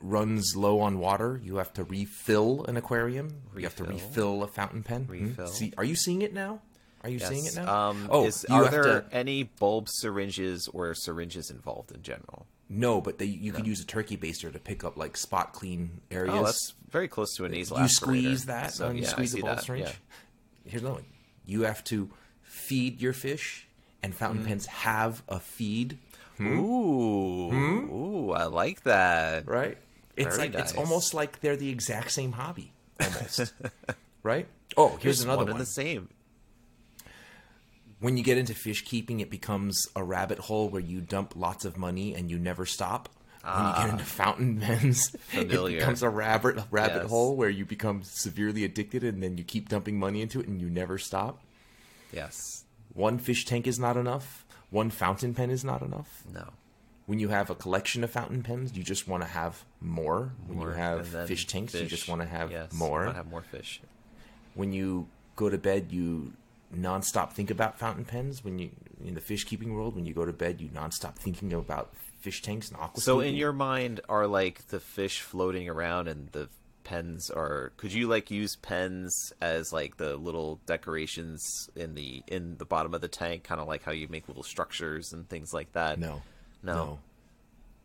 runs 0.00 0.56
low 0.56 0.80
on 0.80 0.98
water, 0.98 1.40
you 1.44 1.56
have 1.56 1.72
to 1.74 1.84
refill 1.84 2.64
an 2.64 2.76
aquarium. 2.76 3.42
You 3.56 3.62
have 3.62 3.76
to 3.76 3.84
Refill? 3.84 4.08
refill 4.08 4.42
a 4.42 4.48
fountain 4.48 4.82
pen. 4.82 5.04
Hmm? 5.04 5.12
Refill. 5.12 5.46
See, 5.46 5.72
are 5.78 5.84
you 5.84 5.94
seeing 5.94 6.22
it 6.22 6.34
now? 6.34 6.60
Are 7.04 7.08
you 7.08 7.18
seeing 7.18 7.46
it 7.46 7.56
now? 7.56 7.88
Um, 7.90 8.08
oh, 8.10 8.26
is, 8.26 8.44
are 8.46 8.68
there 8.68 8.82
to. 9.02 9.04
any 9.12 9.42
bulb 9.44 9.88
syringes 9.88 10.68
or 10.72 10.94
syringes 10.94 11.50
involved 11.50 11.90
in 11.92 12.02
general? 12.02 12.46
No, 12.68 13.00
but 13.00 13.18
they, 13.18 13.24
you 13.26 13.52
could 13.52 13.66
use 13.66 13.80
a 13.80 13.84
turkey 13.86 14.16
baster 14.16 14.52
to 14.52 14.58
pick 14.58 14.82
up 14.84 14.96
like 14.96 15.16
spot 15.16 15.52
clean 15.52 16.00
areas. 16.10 16.34
Oh, 16.36 16.44
that's 16.44 16.74
very 16.90 17.08
close 17.08 17.34
to 17.36 17.44
a 17.44 17.48
nasal 17.48 17.80
you 17.80 17.88
squeeze 17.88 18.46
that 18.46 18.72
So, 18.72 18.90
you 18.90 19.02
yeah, 19.02 19.12
I 19.16 19.20
the 19.22 19.26
see 19.26 19.40
that, 19.42 19.62
syringe. 19.64 19.86
yeah. 19.86 19.92
Here's 20.70 20.82
another 20.82 20.96
one. 21.00 21.04
You 21.44 21.62
have 21.62 21.82
to 21.84 22.08
feed 22.42 23.00
your 23.00 23.12
fish, 23.12 23.66
and 24.02 24.14
fountain 24.14 24.44
Mm. 24.44 24.48
pens 24.48 24.66
have 24.66 25.22
a 25.28 25.38
feed. 25.40 25.98
Ooh, 26.46 27.52
ooh, 27.52 28.32
I 28.32 28.44
like 28.44 28.82
that. 28.84 29.46
Right? 29.46 29.78
It's 30.16 30.36
Very 30.36 30.48
like 30.50 30.58
it's 30.60 30.74
almost 30.74 31.14
like 31.14 31.40
they're 31.40 31.56
the 31.56 31.70
exact 31.70 32.10
same 32.10 32.32
hobby, 32.32 32.72
almost. 33.00 33.52
right? 34.22 34.46
Oh, 34.76 34.96
here's 35.00 35.22
another 35.22 35.44
one 35.44 35.52
one. 35.52 35.58
the 35.60 35.66
same. 35.66 36.08
When 38.00 38.16
you 38.16 38.24
get 38.24 38.36
into 38.36 38.54
fish 38.54 38.84
keeping, 38.84 39.20
it 39.20 39.30
becomes 39.30 39.86
a 39.94 40.02
rabbit 40.02 40.38
hole 40.40 40.68
where 40.68 40.80
you 40.82 41.00
dump 41.00 41.34
lots 41.36 41.64
of 41.64 41.76
money 41.76 42.14
and 42.14 42.30
you 42.30 42.38
never 42.38 42.66
stop. 42.66 43.08
When 43.44 43.66
you 43.66 43.74
get 43.76 43.88
into 43.90 44.04
fountain 44.04 44.60
pens, 44.60 45.14
Ah. 45.14 45.18
Familiar. 45.40 45.76
it 45.76 45.80
becomes 45.80 46.02
a 46.02 46.08
rabbit 46.08 46.62
rabbit 46.70 47.02
Yes. 47.02 47.10
hole 47.10 47.36
where 47.36 47.48
you 47.48 47.64
become 47.64 48.02
severely 48.04 48.64
addicted, 48.64 49.02
and 49.04 49.22
then 49.22 49.36
you 49.38 49.44
keep 49.44 49.68
dumping 49.68 49.98
money 49.98 50.20
into 50.20 50.40
it 50.40 50.46
and 50.48 50.60
you 50.60 50.68
never 50.70 50.98
stop. 50.98 51.40
Yes. 52.12 52.64
One 52.92 53.18
fish 53.18 53.44
tank 53.44 53.66
is 53.66 53.78
not 53.78 53.96
enough. 53.96 54.41
One 54.72 54.88
fountain 54.90 55.34
pen 55.34 55.50
is 55.50 55.64
not 55.64 55.82
enough. 55.82 56.24
No. 56.32 56.48
When 57.04 57.18
you 57.18 57.28
have 57.28 57.50
a 57.50 57.54
collection 57.54 58.02
of 58.02 58.10
fountain 58.10 58.42
pens, 58.42 58.74
you 58.74 58.82
just 58.82 59.06
want 59.06 59.22
to 59.22 59.28
have 59.28 59.64
more. 59.80 60.32
When 60.46 60.58
More, 60.58 60.70
you 60.70 60.74
have 60.74 61.06
fish 61.28 61.46
tanks, 61.46 61.74
you 61.74 61.86
just 61.86 62.08
want 62.08 62.22
to 62.22 62.26
have 62.26 62.50
yes, 62.50 62.72
more. 62.72 63.04
wanna 63.04 63.12
have 63.12 63.30
more 63.30 63.42
fish. 63.42 63.82
When 64.54 64.72
you 64.72 65.08
go 65.36 65.50
to 65.50 65.58
bed, 65.58 65.88
you 65.90 66.32
nonstop 66.74 67.32
think 67.32 67.50
about 67.50 67.78
fountain 67.78 68.06
pens. 68.06 68.42
When 68.42 68.58
you 68.58 68.70
in 69.04 69.14
the 69.14 69.20
fish 69.20 69.44
keeping 69.44 69.74
world, 69.74 69.94
when 69.94 70.06
you 70.06 70.14
go 70.14 70.24
to 70.24 70.32
bed, 70.32 70.60
you 70.60 70.68
nonstop 70.68 71.16
thinking 71.16 71.52
about 71.52 71.92
fish 72.20 72.40
tanks 72.40 72.70
and 72.70 72.80
aqua. 72.80 73.02
So 73.02 73.20
in 73.20 73.34
your 73.34 73.52
mind, 73.52 74.00
are 74.08 74.26
like 74.26 74.68
the 74.68 74.80
fish 74.80 75.20
floating 75.20 75.68
around 75.68 76.08
and 76.08 76.28
the 76.32 76.48
pens 76.92 77.30
are? 77.30 77.72
Could 77.78 77.92
you 77.92 78.06
like 78.06 78.30
use 78.30 78.56
pens 78.56 79.32
as 79.40 79.72
like 79.72 79.96
the 79.96 80.16
little 80.16 80.60
decorations 80.66 81.70
in 81.74 81.94
the 81.94 82.22
in 82.26 82.56
the 82.58 82.64
bottom 82.64 82.92
of 82.94 83.00
the 83.00 83.08
tank, 83.08 83.44
kind 83.44 83.60
of 83.60 83.66
like 83.66 83.82
how 83.82 83.92
you 83.92 84.08
make 84.08 84.28
little 84.28 84.42
structures 84.42 85.12
and 85.12 85.28
things 85.28 85.52
like 85.54 85.72
that? 85.72 85.98
no, 85.98 86.22
No. 86.62 86.98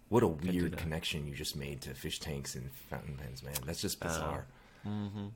What 0.10 0.24
a 0.24 0.28
do 0.28 0.52
weird 0.52 0.78
connection 0.78 1.28
you 1.28 1.36
just 1.36 1.56
made 1.56 1.82
to 1.82 1.94
fish 1.94 2.20
tanks 2.20 2.56
and 2.56 2.70
fountain 2.90 3.18
pens, 3.18 3.44
man. 3.44 3.56
That's 3.66 3.82
just 3.82 3.98
Oh. 4.02 4.08
bizarre. 4.08 4.46
Mm-hmm. 4.86 5.28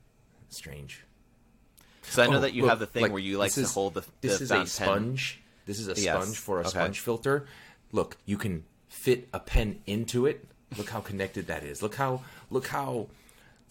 Strange. 0.48 1.04
So 2.02 2.22
I 2.22 2.26
know 2.26 2.38
Oh, 2.38 2.40
that 2.40 2.54
you 2.54 2.62
look, 2.62 2.70
have 2.70 2.78
the 2.78 2.86
thing 2.86 3.12
where 3.12 3.20
you 3.20 3.36
like 3.38 3.52
to 3.52 3.60
is- 3.62 3.72
hold 3.74 3.94
the, 3.94 4.02
This 4.22 4.38
the 4.38 4.44
is 4.44 4.50
a 4.50 4.54
fountain 4.54 4.76
pen. 4.78 4.86
sponge. 4.86 5.40
This 5.66 5.78
is 5.78 5.88
a 5.88 6.00
Yes, 6.00 6.22
sponge 6.22 6.36
for 6.38 6.56
a 6.58 6.60
okay. 6.62 6.70
sponge 6.70 7.00
filter. 7.00 7.46
Look, 7.92 8.16
you 8.24 8.36
can 8.38 8.64
fit 8.88 9.28
a 9.32 9.40
pen 9.40 9.80
into 9.86 10.24
it. 10.26 10.46
Look 10.78 10.88
how 10.88 11.00
connected 11.00 11.46
that 11.48 11.62
is. 11.64 11.82
Look 11.82 11.94
how 11.96 12.22
look 12.50 12.66
how 12.68 13.08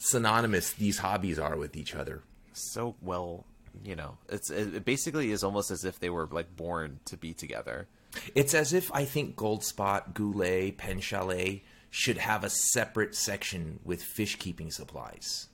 synonymous 0.01 0.73
these 0.73 0.97
hobbies 0.97 1.39
are 1.39 1.55
with 1.57 1.75
each 1.75 1.95
other. 1.95 2.23
So 2.53 2.95
well, 3.01 3.45
you 3.83 3.95
know, 3.95 4.17
it's 4.29 4.49
it 4.49 4.83
basically 4.85 5.31
is 5.31 5.43
almost 5.43 5.71
as 5.71 5.85
if 5.85 5.99
they 5.99 6.09
were 6.09 6.27
like 6.31 6.55
born 6.55 6.99
to 7.05 7.17
be 7.17 7.33
together. 7.33 7.87
It's 8.35 8.53
as 8.53 8.73
if 8.73 8.91
I 8.93 9.05
think 9.05 9.35
Goldspot, 9.37 10.13
Goulet, 10.13 10.77
Pen 10.77 10.99
Chalet 10.99 11.63
should 11.89 12.17
have 12.17 12.43
a 12.43 12.49
separate 12.49 13.15
section 13.15 13.79
with 13.85 14.01
fish 14.03 14.35
keeping 14.37 14.71
supplies. 14.71 15.47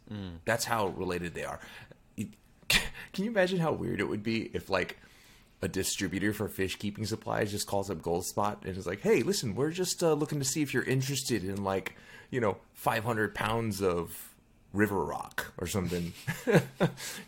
That's 0.45 0.65
how 0.65 0.87
related 0.87 1.33
they 1.33 1.43
are. 1.45 1.59
It- 2.15 2.29
Can 3.13 3.25
you 3.25 3.29
imagine 3.31 3.59
how 3.59 3.73
weird 3.73 3.99
it 3.99 4.05
would 4.09 4.23
be 4.23 4.49
if 4.53 4.69
like 4.69 4.97
a 5.61 5.67
distributor 5.67 6.33
for 6.33 6.47
fish 6.47 6.75
keeping 6.77 7.05
supplies 7.05 7.51
just 7.51 7.65
calls 7.67 7.89
up 7.89 7.97
Goldspot 8.01 8.63
and 8.65 8.77
is 8.77 8.85
like, 8.87 9.01
"Hey, 9.01 9.23
listen, 9.23 9.55
we're 9.55 9.71
just 9.71 10.01
uh, 10.03 10.13
looking 10.13 10.37
to 10.39 10.45
see 10.45 10.61
if 10.61 10.73
you're 10.73 10.83
interested 10.83 11.43
in 11.43 11.63
like, 11.63 11.95
you 12.29 12.39
know, 12.39 12.57
500 12.73 13.33
pounds 13.33 13.81
of 13.81 14.26
river 14.73 15.03
rock 15.03 15.53
or 15.57 15.67
something," 15.67 16.13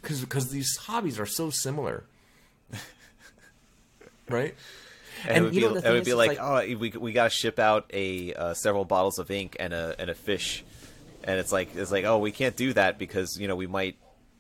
because 0.02 0.22
because 0.22 0.50
these 0.50 0.76
hobbies 0.78 1.20
are 1.20 1.26
so 1.26 1.50
similar, 1.50 2.04
right? 4.30 4.56
And, 5.28 5.38
it 5.38 5.42
would 5.42 5.56
you 5.56 5.62
be, 5.62 5.68
know, 5.68 5.76
it 5.76 5.82
thing 5.82 5.92
would 5.92 6.02
is, 6.02 6.06
be 6.06 6.12
it's 6.12 6.18
like, 6.18 6.38
oh, 6.40 6.78
we 6.78 6.90
we 6.92 7.12
got 7.12 7.26
to 7.26 7.30
ship 7.30 7.60
out 7.60 7.90
a 7.94 8.34
uh, 8.34 8.54
several 8.54 8.86
bottles 8.86 9.20
of 9.20 9.30
ink 9.32 9.58
and 9.60 9.74
a 9.74 9.96
and 10.00 10.10
a 10.10 10.16
fish, 10.16 10.64
and 11.24 11.40
it's 11.40 11.52
like 11.52 11.76
it's 11.76 11.92
like, 11.92 12.06
oh, 12.06 12.20
we 12.20 12.32
can't 12.32 12.56
do 12.56 12.74
that 12.74 12.98
because 12.98 13.38
you 13.40 13.48
know 13.48 13.56
we 13.56 13.68
might 13.68 13.98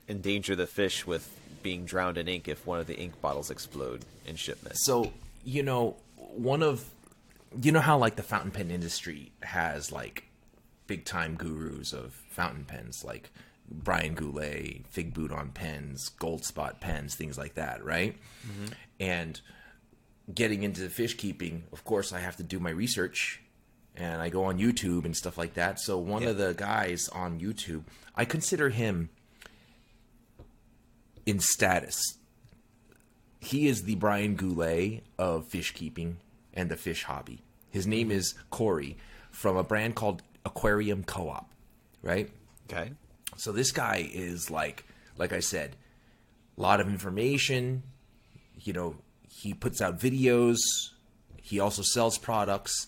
endanger 0.07 0.55
the 0.55 0.67
fish 0.67 1.05
with 1.05 1.35
being 1.61 1.85
drowned 1.85 2.17
in 2.17 2.27
ink 2.27 2.47
if 2.47 2.65
one 2.65 2.79
of 2.79 2.87
the 2.87 2.97
ink 2.97 3.19
bottles 3.21 3.51
explode 3.51 4.05
in 4.25 4.35
shipment. 4.35 4.77
So, 4.77 5.11
you 5.43 5.63
know, 5.63 5.95
one 6.15 6.63
of 6.63 6.85
you 7.61 7.71
know 7.71 7.79
how 7.79 7.97
like 7.97 8.15
the 8.15 8.23
fountain 8.23 8.51
pen 8.51 8.71
industry 8.71 9.31
has 9.41 9.91
like 9.91 10.28
big 10.89 11.05
time 11.05 11.35
gurus 11.35 11.93
of 11.93 12.13
fountain 12.29 12.65
pens 12.65 13.03
like 13.05 13.31
Brian 13.71 14.13
Goulet, 14.15 14.91
Figboot 14.91 15.31
on 15.31 15.51
pens, 15.51 16.11
Goldspot 16.19 16.81
pens, 16.81 17.15
things 17.15 17.37
like 17.37 17.53
that, 17.53 17.85
right? 17.85 18.17
Mm-hmm. 18.45 18.73
And 18.99 19.39
getting 20.33 20.63
into 20.63 20.89
fish 20.89 21.15
keeping, 21.15 21.63
of 21.71 21.85
course, 21.85 22.11
I 22.11 22.19
have 22.19 22.35
to 22.37 22.43
do 22.43 22.59
my 22.59 22.71
research 22.71 23.41
and 23.95 24.21
I 24.21 24.29
go 24.29 24.43
on 24.45 24.59
YouTube 24.59 25.05
and 25.05 25.15
stuff 25.15 25.37
like 25.37 25.53
that. 25.53 25.79
So 25.79 25.97
one 25.97 26.23
of 26.23 26.37
the 26.37 26.53
guys 26.53 27.07
on 27.09 27.39
YouTube, 27.39 27.83
I 28.15 28.25
consider 28.25 28.69
him 28.69 29.09
in 31.25 31.39
status 31.39 32.19
he 33.39 33.67
is 33.67 33.83
the 33.83 33.95
Brian 33.95 34.35
Goulet 34.35 35.03
of 35.17 35.47
fish 35.47 35.73
keeping 35.73 36.17
and 36.53 36.69
the 36.69 36.75
fish 36.75 37.03
hobby. 37.03 37.41
His 37.71 37.87
name 37.87 38.09
mm-hmm. 38.09 38.17
is 38.17 38.35
Corey 38.49 38.97
from 39.31 39.57
a 39.57 39.63
brand 39.63 39.95
called 39.95 40.21
Aquarium 40.45 41.03
Co-op, 41.03 41.49
right? 42.01 42.29
Okay. 42.71 42.91
So 43.37 43.51
this 43.51 43.71
guy 43.71 44.09
is 44.11 44.49
like, 44.49 44.85
like 45.17 45.33
I 45.33 45.39
said, 45.39 45.75
a 46.57 46.61
lot 46.61 46.81
of 46.81 46.87
information. 46.87 47.83
You 48.61 48.73
know, 48.73 48.95
he 49.29 49.53
puts 49.53 49.81
out 49.81 49.99
videos. 49.99 50.57
He 51.41 51.59
also 51.59 51.81
sells 51.81 52.17
products. 52.17 52.87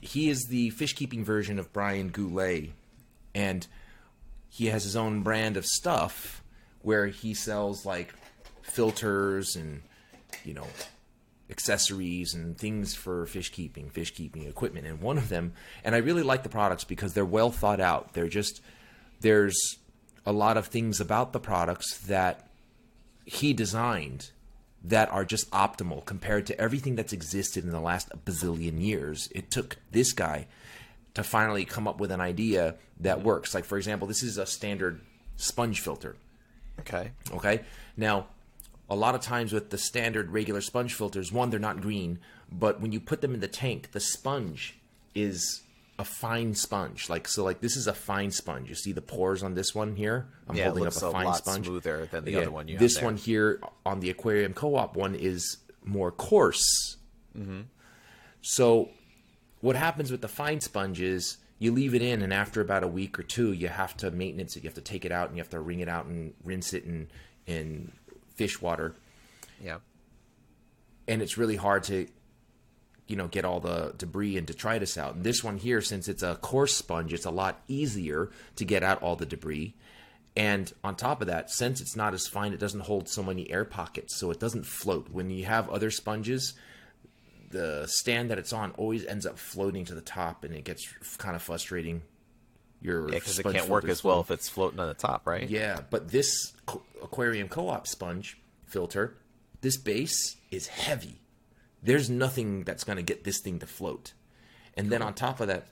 He 0.00 0.28
is 0.28 0.46
the 0.48 0.70
fish 0.70 0.94
keeping 0.94 1.24
version 1.24 1.58
of 1.58 1.72
Brian 1.72 2.08
Goulet, 2.08 2.70
and 3.34 3.66
he 4.48 4.66
has 4.66 4.84
his 4.84 4.96
own 4.96 5.22
brand 5.22 5.56
of 5.56 5.66
stuff 5.66 6.42
where 6.82 7.06
he 7.06 7.34
sells 7.34 7.84
like 7.84 8.14
filters 8.62 9.56
and 9.56 9.82
you 10.44 10.54
know 10.54 10.66
accessories 11.50 12.34
and 12.34 12.56
things 12.56 12.94
for 12.94 13.26
fish 13.26 13.50
keeping, 13.50 13.90
fish 13.90 14.14
keeping 14.14 14.44
equipment. 14.44 14.86
And 14.86 15.00
one 15.00 15.18
of 15.18 15.28
them, 15.28 15.52
and 15.84 15.94
I 15.94 15.98
really 15.98 16.22
like 16.22 16.42
the 16.42 16.48
products 16.48 16.84
because 16.84 17.14
they're 17.14 17.24
well 17.24 17.50
thought 17.50 17.80
out. 17.80 18.14
They're 18.14 18.28
just 18.28 18.60
there's 19.20 19.78
a 20.26 20.32
lot 20.32 20.56
of 20.56 20.66
things 20.66 21.00
about 21.00 21.32
the 21.32 21.40
products 21.40 21.98
that 21.98 22.48
he 23.24 23.52
designed 23.52 24.30
that 24.82 25.10
are 25.10 25.24
just 25.24 25.50
optimal 25.50 26.04
compared 26.04 26.46
to 26.46 26.60
everything 26.60 26.94
that's 26.94 27.12
existed 27.12 27.64
in 27.64 27.70
the 27.70 27.80
last 27.80 28.10
bazillion 28.24 28.80
years. 28.80 29.28
It 29.34 29.50
took 29.50 29.78
this 29.90 30.12
guy 30.12 30.46
to 31.14 31.22
finally 31.22 31.64
come 31.64 31.88
up 31.88 32.00
with 32.00 32.10
an 32.10 32.20
idea 32.20 32.74
that 33.00 33.22
works. 33.22 33.54
Like 33.54 33.64
for 33.64 33.78
example, 33.78 34.06
this 34.06 34.22
is 34.22 34.38
a 34.38 34.46
standard 34.46 35.00
sponge 35.36 35.80
filter. 35.80 36.16
Okay. 36.80 37.12
Okay. 37.32 37.60
Now, 37.96 38.26
a 38.88 38.94
lot 38.96 39.14
of 39.14 39.20
times 39.20 39.52
with 39.52 39.70
the 39.70 39.78
standard 39.78 40.30
regular 40.30 40.60
sponge 40.60 40.94
filters, 40.94 41.32
one, 41.32 41.50
they're 41.50 41.60
not 41.60 41.80
green, 41.80 42.18
but 42.52 42.80
when 42.80 42.92
you 42.92 43.00
put 43.00 43.20
them 43.20 43.34
in 43.34 43.40
the 43.40 43.48
tank, 43.48 43.92
the 43.92 44.00
sponge 44.00 44.78
is 45.14 45.62
a 45.98 46.04
fine 46.04 46.54
sponge. 46.54 47.08
Like 47.08 47.28
so, 47.28 47.44
like 47.44 47.60
this 47.60 47.76
is 47.76 47.86
a 47.86 47.94
fine 47.94 48.30
sponge. 48.30 48.68
You 48.68 48.74
see 48.74 48.92
the 48.92 49.00
pores 49.00 49.42
on 49.42 49.54
this 49.54 49.74
one 49.74 49.94
here. 49.96 50.26
I'm 50.48 50.56
Yeah, 50.56 50.64
holding 50.66 50.84
looks 50.84 50.96
up 50.98 51.04
a 51.04 51.06
a 51.08 51.12
fine 51.12 51.24
lot 51.26 51.36
sponge. 51.38 51.66
smoother 51.66 52.06
than 52.10 52.24
the 52.24 52.32
Yeah, 52.32 52.38
other 52.40 52.50
one 52.50 52.68
you 52.68 52.74
have 52.74 52.80
This 52.80 53.00
one 53.00 53.16
here 53.16 53.60
on 53.86 54.00
the 54.00 54.10
aquarium 54.10 54.52
co-op 54.54 54.96
one 54.96 55.14
is 55.14 55.58
more 55.84 56.10
coarse. 56.10 56.96
Mm-hmm. 57.38 57.62
So, 58.42 58.90
what 59.60 59.76
happens 59.76 60.10
with 60.10 60.20
the 60.20 60.28
fine 60.28 60.60
sponge 60.60 61.00
is 61.00 61.38
you 61.58 61.72
leave 61.72 61.94
it 61.94 62.02
in, 62.02 62.22
and 62.22 62.34
after 62.34 62.60
about 62.60 62.82
a 62.82 62.88
week 62.88 63.18
or 63.18 63.22
two, 63.22 63.52
you 63.52 63.68
have 63.68 63.96
to 63.98 64.10
maintenance 64.10 64.56
it. 64.56 64.62
You 64.64 64.68
have 64.68 64.74
to 64.74 64.80
take 64.82 65.04
it 65.04 65.12
out, 65.12 65.28
and 65.28 65.36
you 65.36 65.42
have 65.42 65.50
to 65.50 65.60
wring 65.60 65.80
it 65.80 65.88
out 65.88 66.06
and 66.06 66.34
rinse 66.44 66.74
it 66.74 66.84
and 66.84 67.08
in 67.46 67.92
fish 68.34 68.60
water 68.60 68.94
Yeah. 69.62 69.78
and 71.08 71.22
it's 71.22 71.36
really 71.38 71.56
hard 71.56 71.84
to 71.84 72.06
you 73.06 73.16
know 73.16 73.28
get 73.28 73.44
all 73.44 73.60
the 73.60 73.94
debris 73.98 74.36
and 74.38 74.46
detritus 74.46 74.96
out. 74.96 75.14
And 75.14 75.24
this 75.24 75.44
one 75.44 75.58
here, 75.58 75.80
since 75.82 76.08
it's 76.08 76.22
a 76.22 76.36
coarse 76.36 76.74
sponge, 76.74 77.12
it's 77.12 77.26
a 77.26 77.30
lot 77.30 77.62
easier 77.68 78.30
to 78.56 78.64
get 78.64 78.82
out 78.82 79.02
all 79.02 79.14
the 79.16 79.26
debris. 79.26 79.74
And 80.36 80.72
on 80.82 80.96
top 80.96 81.20
of 81.20 81.28
that, 81.28 81.50
since 81.50 81.80
it's 81.80 81.94
not 81.94 82.12
as 82.14 82.26
fine, 82.26 82.52
it 82.52 82.58
doesn't 82.58 82.80
hold 82.80 83.08
so 83.08 83.22
many 83.22 83.48
air 83.50 83.64
pockets, 83.64 84.16
so 84.16 84.30
it 84.32 84.40
doesn't 84.40 84.66
float. 84.66 85.08
When 85.10 85.30
you 85.30 85.44
have 85.44 85.68
other 85.70 85.90
sponges, 85.92 86.54
the 87.50 87.86
stand 87.86 88.30
that 88.30 88.38
it's 88.38 88.52
on 88.52 88.72
always 88.72 89.04
ends 89.06 89.26
up 89.26 89.38
floating 89.38 89.84
to 89.84 89.94
the 89.94 90.00
top, 90.00 90.42
and 90.42 90.52
it 90.54 90.64
gets 90.64 90.88
kind 91.18 91.36
of 91.36 91.42
frustrating. 91.42 92.02
Your 92.84 93.08
Yeah, 93.08 93.14
because 93.14 93.38
it 93.38 93.44
can't 93.44 93.68
work 93.68 93.88
as 93.88 94.04
well 94.04 94.20
if 94.20 94.30
it's 94.30 94.48
floating 94.48 94.78
on 94.78 94.88
the 94.88 94.94
top, 94.94 95.26
right? 95.26 95.48
Yeah, 95.48 95.80
but 95.88 96.10
this 96.10 96.52
aquarium 97.02 97.48
co-op 97.48 97.86
sponge 97.86 98.38
filter, 98.66 99.16
this 99.62 99.78
base 99.78 100.36
is 100.50 100.66
heavy. 100.66 101.22
There's 101.82 102.10
nothing 102.10 102.62
that's 102.64 102.84
going 102.84 102.98
to 102.98 103.02
get 103.02 103.24
this 103.24 103.40
thing 103.40 103.58
to 103.60 103.66
float. 103.66 104.12
And 104.76 104.90
then 104.90 105.00
on 105.00 105.14
top 105.14 105.40
of 105.40 105.48
that, 105.48 105.68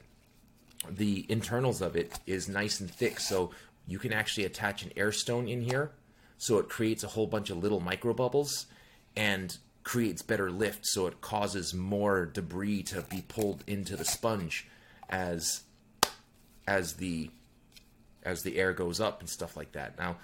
the 0.89 1.27
internals 1.29 1.83
of 1.83 1.97
it 1.97 2.19
is 2.27 2.49
nice 2.49 2.81
and 2.81 2.91
thick, 2.91 3.21
so 3.21 3.51
you 3.87 3.99
can 3.99 4.15
actually 4.15 4.47
attach 4.47 4.83
an 4.83 4.93
air 4.97 5.13
stone 5.13 5.49
in 5.49 5.61
here, 5.61 5.93
so 6.39 6.57
it 6.59 6.71
creates 6.71 7.05
a 7.05 7.09
whole 7.09 7.27
bunch 7.27 7.51
of 7.51 7.59
little 7.59 7.81
micro 7.81 8.15
bubbles 8.15 8.67
and 9.15 9.59
creates 9.85 10.23
better 10.23 10.51
lift, 10.51 10.87
so 10.87 11.07
it 11.07 11.21
causes 11.21 11.75
more 11.75 12.25
debris 12.25 12.85
to 12.85 13.03
be 13.03 13.23
pulled 13.29 13.65
into 13.67 13.97
the 13.97 14.05
sponge 14.05 14.67
as 15.11 15.63
as 16.67 16.95
the 16.95 17.31
as 18.25 18.43
the 18.43 18.59
air 18.59 18.73
goes 18.73 19.01
up 19.01 19.21
and 19.21 19.29
stuff 19.29 19.57
like 19.57 19.73
that. 19.73 19.99
Now, 19.99 20.17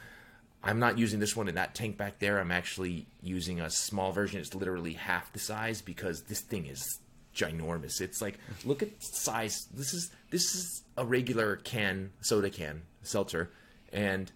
I'm 0.62 0.79
not 0.79 0.98
using 0.98 1.18
this 1.18 1.35
one 1.35 1.48
in 1.48 1.57
that 1.57 1.74
tank 1.74 1.96
back 1.96 2.18
there. 2.20 2.38
I'm 2.38 2.53
actually 2.53 3.07
using 3.22 3.61
a 3.61 3.70
small 3.70 4.12
version. 4.12 4.40
It's 4.40 4.55
literally 4.55 4.92
half 4.92 5.33
the 5.33 5.40
size 5.40 5.83
because 5.83 6.22
this 6.22 6.40
thing 6.40 6.66
is 6.66 7.01
ginormous. 7.35 8.01
It's 8.01 8.20
like 8.22 8.38
look 8.64 8.83
at 8.83 8.90
size. 9.01 9.66
This 9.72 9.94
is 9.94 10.11
this 10.31 10.55
is 10.55 10.83
a 10.96 11.05
regular 11.05 11.57
can 11.57 12.12
soda 12.20 12.51
can 12.51 12.83
seltzer, 13.03 13.51
and 13.92 14.31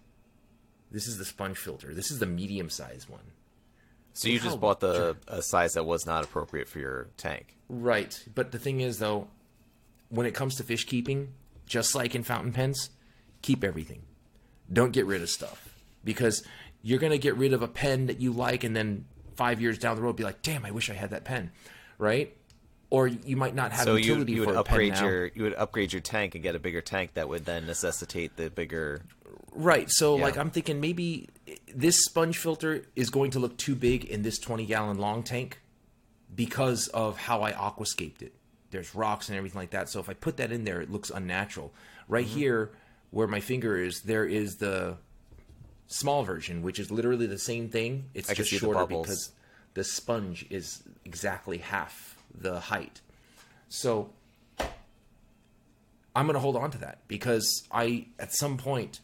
this 0.91 1.07
is 1.07 1.17
the 1.17 1.25
sponge 1.25 1.57
filter. 1.57 1.93
This 1.93 2.11
is 2.11 2.19
the 2.19 2.25
medium 2.25 2.69
size 2.69 3.07
one. 3.09 3.31
So 4.13 4.29
you 4.29 4.39
How- 4.39 4.45
just 4.45 4.59
bought 4.59 4.79
the 4.79 5.17
a 5.27 5.41
size 5.41 5.73
that 5.73 5.83
was 5.85 6.05
not 6.05 6.23
appropriate 6.23 6.67
for 6.67 6.79
your 6.79 7.07
tank. 7.17 7.55
Right. 7.67 8.23
But 8.33 8.51
the 8.51 8.59
thing 8.59 8.79
is, 8.79 8.99
though, 8.99 9.27
when 10.09 10.27
it 10.27 10.35
comes 10.35 10.55
to 10.57 10.63
fish 10.63 10.85
keeping, 10.85 11.33
just 11.73 11.95
like 11.95 12.13
in 12.13 12.21
fountain 12.21 12.53
pens, 12.53 12.91
keep 13.41 13.63
everything. 13.63 14.03
Don't 14.71 14.91
get 14.91 15.07
rid 15.07 15.23
of 15.23 15.29
stuff 15.29 15.73
because 16.03 16.43
you're 16.83 16.99
going 16.99 17.11
to 17.11 17.17
get 17.17 17.35
rid 17.35 17.51
of 17.51 17.63
a 17.63 17.67
pen 17.67 18.05
that 18.05 18.21
you 18.21 18.31
like 18.31 18.63
and 18.63 18.75
then 18.75 19.05
five 19.35 19.59
years 19.59 19.79
down 19.79 19.95
the 19.95 20.01
road 20.03 20.15
be 20.15 20.23
like, 20.23 20.43
damn, 20.43 20.63
I 20.65 20.69
wish 20.69 20.91
I 20.91 20.93
had 20.93 21.09
that 21.09 21.23
pen. 21.25 21.49
Right. 21.97 22.37
Or 22.91 23.07
you 23.07 23.35
might 23.35 23.55
not 23.55 23.71
have 23.71 23.85
So 23.85 23.95
you 23.95 24.05
utility 24.05 24.33
you 24.33 24.41
would 24.41 24.49
for 24.49 24.55
a 24.55 24.63
pen 24.63 24.91
upgrade 24.91 24.99
your 24.99 25.25
you 25.33 25.43
would 25.43 25.55
upgrade 25.55 25.91
your 25.93 26.01
tank 26.01 26.35
and 26.35 26.43
get 26.43 26.53
a 26.53 26.59
bigger 26.59 26.81
tank 26.81 27.15
that 27.15 27.27
would 27.27 27.43
then 27.45 27.65
necessitate 27.65 28.37
the 28.37 28.51
bigger. 28.51 29.01
Right. 29.51 29.89
So, 29.89 30.17
Yeah. 30.17 30.23
like, 30.25 30.37
I'm 30.37 30.51
thinking 30.51 30.79
maybe 30.79 31.27
this 31.73 32.03
sponge 32.03 32.37
filter 32.37 32.85
is 32.95 33.09
going 33.09 33.31
to 33.31 33.39
look 33.39 33.57
too 33.57 33.73
big 33.73 34.05
in 34.05 34.21
this 34.21 34.37
20 34.37 34.67
gallon 34.67 34.99
long 34.99 35.23
tank 35.23 35.59
because 36.35 36.87
of 36.89 37.17
how 37.17 37.41
I 37.41 37.51
aquascaped 37.51 38.21
it. 38.21 38.33
There's 38.73 38.93
rocks 38.93 39.29
and 39.29 39.37
everything 39.37 39.59
like 39.61 39.69
that. 39.69 39.87
So, 39.87 40.01
if 40.01 40.09
I 40.09 40.13
put 40.13 40.35
that 40.37 40.51
in 40.51 40.65
there, 40.65 40.81
it 40.81 40.91
looks 40.91 41.09
unnatural. 41.09 41.71
Right 42.09 42.25
Mm-hmm. 42.25 42.37
here, 42.37 42.71
where 43.11 43.27
my 43.27 43.39
finger 43.39 43.77
is, 43.77 44.01
there 44.01 44.25
is 44.25 44.57
the 44.57 44.97
small 45.87 46.23
version, 46.23 46.61
which 46.61 46.79
is 46.79 46.91
literally 46.91 47.27
the 47.27 47.37
same 47.39 47.69
thing. 47.69 48.09
It's 48.13 48.29
I 48.29 48.33
just 48.33 48.51
shorter 48.51 48.85
because 48.85 49.31
the 49.75 49.83
sponge 49.85 50.45
is 50.49 50.83
exactly 51.05 51.59
half 51.59 52.17
the 52.37 52.59
height. 52.59 52.99
So, 53.69 54.09
I'm 56.15 56.25
going 56.25 56.33
to 56.35 56.39
hold 56.39 56.55
on 56.55 56.69
to 56.71 56.77
that 56.79 56.99
because 57.07 57.63
I, 57.71 58.07
at 58.19 58.33
some 58.33 58.57
point, 58.57 58.99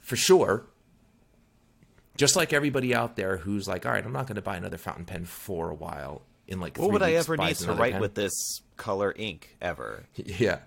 for 0.00 0.16
sure, 0.16 0.66
just 2.16 2.36
like 2.36 2.52
everybody 2.52 2.94
out 2.94 3.16
there 3.16 3.38
who's 3.38 3.66
like, 3.66 3.86
all 3.86 3.92
right, 3.92 4.04
I'm 4.04 4.12
not 4.12 4.26
going 4.26 4.36
to 4.36 4.42
buy 4.42 4.56
another 4.56 4.76
fountain 4.78 5.04
pen 5.04 5.24
for 5.24 5.70
a 5.70 5.74
while. 5.74 6.22
In 6.50 6.60
like, 6.60 6.76
What 6.76 6.92
would 6.92 7.02
I 7.02 7.12
ever 7.12 7.36
need 7.36 7.56
to 7.56 7.72
write 7.72 7.92
pen. 7.92 8.00
with 8.00 8.14
this 8.14 8.60
color 8.76 9.14
ink 9.16 9.56
ever? 9.62 10.04
Yeah. 10.16 10.58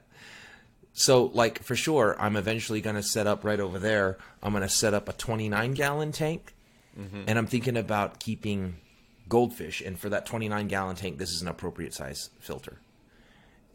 So, 0.95 1.25
like, 1.33 1.63
for 1.63 1.75
sure, 1.75 2.15
I'm 2.19 2.35
eventually 2.35 2.79
going 2.79 2.95
to 2.95 3.03
set 3.03 3.25
up 3.25 3.43
right 3.43 3.59
over 3.59 3.79
there. 3.79 4.19
I'm 4.43 4.53
going 4.53 4.61
to 4.61 4.69
set 4.69 4.93
up 4.93 5.09
a 5.09 5.13
29 5.13 5.73
gallon 5.73 6.11
tank, 6.11 6.53
mm-hmm. 6.97 7.23
and 7.27 7.39
I'm 7.39 7.47
thinking 7.47 7.77
about 7.77 8.19
keeping 8.19 8.75
goldfish. 9.27 9.81
And 9.81 9.97
for 9.97 10.09
that 10.09 10.27
29 10.27 10.67
gallon 10.67 10.95
tank, 10.95 11.17
this 11.17 11.31
is 11.31 11.41
an 11.41 11.47
appropriate 11.47 11.95
size 11.95 12.29
filter. 12.39 12.77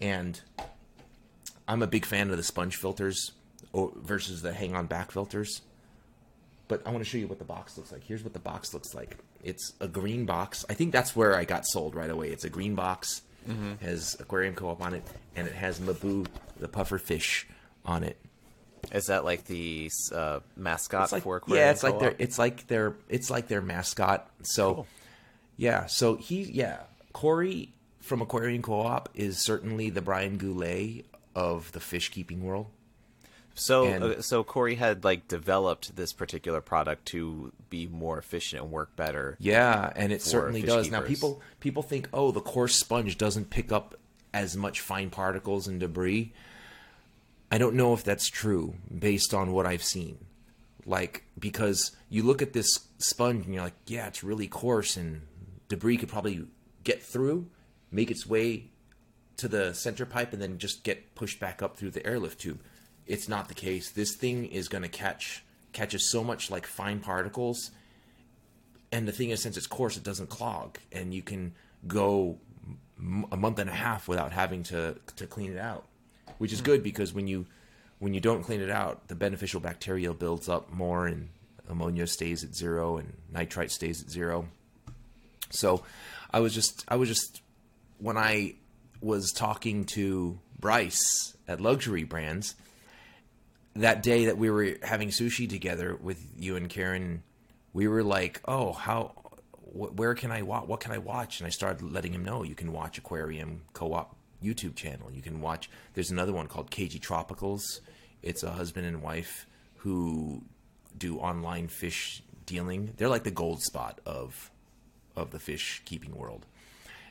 And 0.00 0.40
I'm 1.66 1.82
a 1.82 1.88
big 1.88 2.04
fan 2.04 2.30
of 2.30 2.36
the 2.36 2.44
sponge 2.44 2.76
filters 2.76 3.32
versus 3.74 4.42
the 4.42 4.52
hang 4.52 4.76
on 4.76 4.86
back 4.86 5.10
filters. 5.10 5.62
But 6.68 6.86
I 6.86 6.90
want 6.90 7.02
to 7.02 7.10
show 7.10 7.18
you 7.18 7.26
what 7.26 7.38
the 7.38 7.44
box 7.44 7.76
looks 7.76 7.90
like. 7.90 8.04
Here's 8.04 8.22
what 8.22 8.32
the 8.32 8.38
box 8.38 8.72
looks 8.72 8.94
like. 8.94 9.16
It's 9.42 9.72
a 9.80 9.88
green 9.88 10.26
box. 10.26 10.64
I 10.68 10.74
think 10.74 10.92
that's 10.92 11.14
where 11.14 11.36
I 11.36 11.44
got 11.44 11.66
sold 11.66 11.94
right 11.94 12.10
away. 12.10 12.30
It's 12.30 12.44
a 12.44 12.50
green 12.50 12.74
box, 12.74 13.22
has 13.80 14.16
aquarium 14.20 14.54
co-op 14.54 14.82
on 14.82 14.94
it, 14.94 15.04
and 15.36 15.46
it 15.46 15.54
has 15.54 15.80
Mabu, 15.80 16.26
the 16.58 16.68
puffer 16.68 16.98
fish, 16.98 17.46
on 17.84 18.04
it. 18.04 18.16
Is 18.92 19.06
that 19.06 19.24
like 19.24 19.44
the 19.44 19.90
uh, 20.14 20.40
mascot 20.56 21.12
like, 21.12 21.22
for 21.22 21.36
Aquarium 21.36 21.64
yeah, 21.64 21.70
it's 21.72 21.82
like 21.82 21.98
their 21.98 22.14
it's 22.18 22.38
like 22.38 22.66
their 22.68 22.94
it's 23.08 23.30
like 23.30 23.48
their 23.48 23.60
mascot. 23.60 24.28
So, 24.42 24.86
yeah. 25.56 25.86
So 25.86 26.14
he 26.14 26.42
yeah 26.42 26.80
Cory 27.12 27.72
from 28.00 28.22
Aquarium 28.22 28.62
Co-op 28.62 29.08
is 29.14 29.44
certainly 29.44 29.90
the 29.90 30.00
Brian 30.00 30.38
Goulet 30.38 31.06
of 31.34 31.70
the 31.72 31.80
fish 31.80 32.10
keeping 32.10 32.42
world. 32.42 32.66
So, 33.58 33.86
And- 33.86 34.04
uh, 34.04 34.22
so 34.22 34.44
Corey 34.44 34.76
had 34.76 35.04
like 35.04 35.28
developed 35.28 35.96
this 35.96 36.12
particular 36.12 36.60
product 36.60 37.06
to 37.08 37.52
be 37.70 37.86
more 37.86 38.18
efficient 38.18 38.62
and 38.62 38.70
work 38.70 38.94
better. 38.96 39.36
Yeah, 39.40 39.92
and 39.96 40.12
it 40.12 40.22
certainly 40.22 40.62
does. 40.62 40.90
Now 40.90 41.00
people 41.00 41.42
people 41.60 41.82
think, 41.82 42.08
oh, 42.12 42.30
the 42.30 42.40
coarse 42.40 42.76
sponge 42.76 43.18
doesn't 43.18 43.50
pick 43.50 43.72
up 43.72 43.94
as 44.32 44.56
much 44.56 44.80
fine 44.80 45.10
particles 45.10 45.66
and 45.66 45.80
debris. 45.80 46.32
I 47.50 47.58
don't 47.58 47.74
know 47.74 47.94
if 47.94 48.04
that's 48.04 48.28
true 48.28 48.74
based 48.96 49.32
on 49.32 49.52
what 49.52 49.66
I've 49.66 49.82
seen. 49.82 50.18
Like 50.86 51.24
because 51.38 51.92
you 52.08 52.22
look 52.22 52.40
at 52.42 52.52
this 52.52 52.78
sponge 52.98 53.44
and 53.44 53.54
you're 53.54 53.64
like, 53.64 53.74
yeah, 53.86 54.06
it's 54.06 54.22
really 54.22 54.46
coarse 54.46 54.96
and 54.96 55.22
debris 55.68 55.96
could 55.98 56.08
probably 56.08 56.46
get 56.84 57.02
through, 57.02 57.46
make 57.90 58.10
its 58.10 58.26
way 58.26 58.70
to 59.36 59.48
the 59.48 59.72
center 59.72 60.04
pipe 60.04 60.32
and 60.32 60.42
then 60.42 60.58
just 60.58 60.82
get 60.84 61.14
pushed 61.14 61.38
back 61.40 61.62
up 61.62 61.76
through 61.76 61.90
the 61.90 62.04
airlift 62.06 62.40
tube. 62.40 62.60
It's 63.08 63.28
not 63.28 63.48
the 63.48 63.54
case. 63.54 63.90
This 63.90 64.14
thing 64.14 64.46
is 64.46 64.68
going 64.68 64.82
to 64.82 64.88
catch 64.88 65.44
catches 65.72 66.10
so 66.10 66.22
much 66.22 66.50
like 66.50 66.66
fine 66.66 67.00
particles. 67.00 67.70
And 68.92 69.06
the 69.08 69.12
thing 69.12 69.30
is 69.30 69.42
since 69.42 69.56
it's 69.56 69.66
coarse 69.66 69.96
it 69.96 70.04
doesn't 70.04 70.28
clog. 70.28 70.78
And 70.92 71.12
you 71.12 71.22
can 71.22 71.54
go 71.86 72.38
m- 72.98 73.26
a 73.32 73.36
month 73.36 73.58
and 73.58 73.68
a 73.68 73.74
half 73.74 74.06
without 74.06 74.32
having 74.32 74.62
to 74.64 74.96
to 75.16 75.26
clean 75.26 75.52
it 75.52 75.58
out 75.58 75.88
which 76.38 76.52
is 76.52 76.60
hmm. 76.60 76.66
good 76.66 76.82
because 76.82 77.12
when 77.12 77.26
you 77.26 77.46
when 77.98 78.14
you 78.14 78.20
don't 78.20 78.42
clean 78.42 78.60
it 78.60 78.70
out 78.70 79.08
the 79.08 79.14
beneficial 79.14 79.60
bacteria 79.60 80.12
builds 80.14 80.48
up 80.48 80.72
more 80.72 81.06
and 81.06 81.28
ammonia 81.68 82.06
stays 82.06 82.42
at 82.44 82.54
zero 82.54 82.96
and 82.96 83.12
nitrite 83.30 83.70
stays 83.70 84.02
at 84.02 84.08
zero. 84.08 84.48
So 85.50 85.84
i 86.30 86.40
was 86.40 86.54
just 86.54 86.84
i 86.88 86.96
was 86.96 87.08
just 87.08 87.42
when 87.98 88.16
i 88.16 88.54
was 89.00 89.32
talking 89.32 89.84
to 89.84 90.38
bryce 90.58 91.36
at 91.46 91.60
luxury 91.60 92.04
brands 92.04 92.54
that 93.78 94.02
day 94.02 94.26
that 94.26 94.38
we 94.38 94.50
were 94.50 94.76
having 94.82 95.08
sushi 95.08 95.48
together 95.48 95.96
with 96.00 96.24
you 96.36 96.56
and 96.56 96.68
Karen, 96.68 97.22
we 97.72 97.88
were 97.88 98.02
like, 98.02 98.40
"Oh, 98.46 98.72
how? 98.72 99.12
Wh- 99.72 99.96
where 99.96 100.14
can 100.14 100.30
I 100.30 100.42
watch? 100.42 100.66
What 100.66 100.80
can 100.80 100.92
I 100.92 100.98
watch?" 100.98 101.40
And 101.40 101.46
I 101.46 101.50
started 101.50 101.82
letting 101.82 102.12
him 102.12 102.24
know 102.24 102.42
you 102.42 102.54
can 102.54 102.72
watch 102.72 102.98
Aquarium 102.98 103.62
Co-op 103.72 104.16
YouTube 104.42 104.76
channel. 104.76 105.10
You 105.12 105.22
can 105.22 105.40
watch. 105.40 105.70
There's 105.94 106.10
another 106.10 106.32
one 106.32 106.46
called 106.46 106.70
KG 106.70 107.00
Tropicals. 107.00 107.80
It's 108.22 108.42
a 108.42 108.52
husband 108.52 108.86
and 108.86 109.02
wife 109.02 109.46
who 109.78 110.42
do 110.96 111.18
online 111.18 111.68
fish 111.68 112.22
dealing. 112.46 112.94
They're 112.96 113.08
like 113.08 113.24
the 113.24 113.30
Goldspot 113.30 113.98
of 114.06 114.50
of 115.16 115.30
the 115.30 115.38
fish 115.40 115.82
keeping 115.84 116.16
world, 116.16 116.46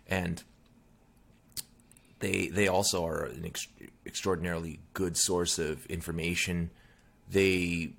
and 0.07 0.43
they 2.19 2.47
they 2.47 2.67
also 2.67 3.05
are 3.05 3.25
an 3.25 3.45
ex- 3.45 3.67
extraordinarily 4.05 4.79
good 4.93 5.17
source 5.17 5.59
of 5.59 5.85
information. 5.87 6.71
They 7.29 7.93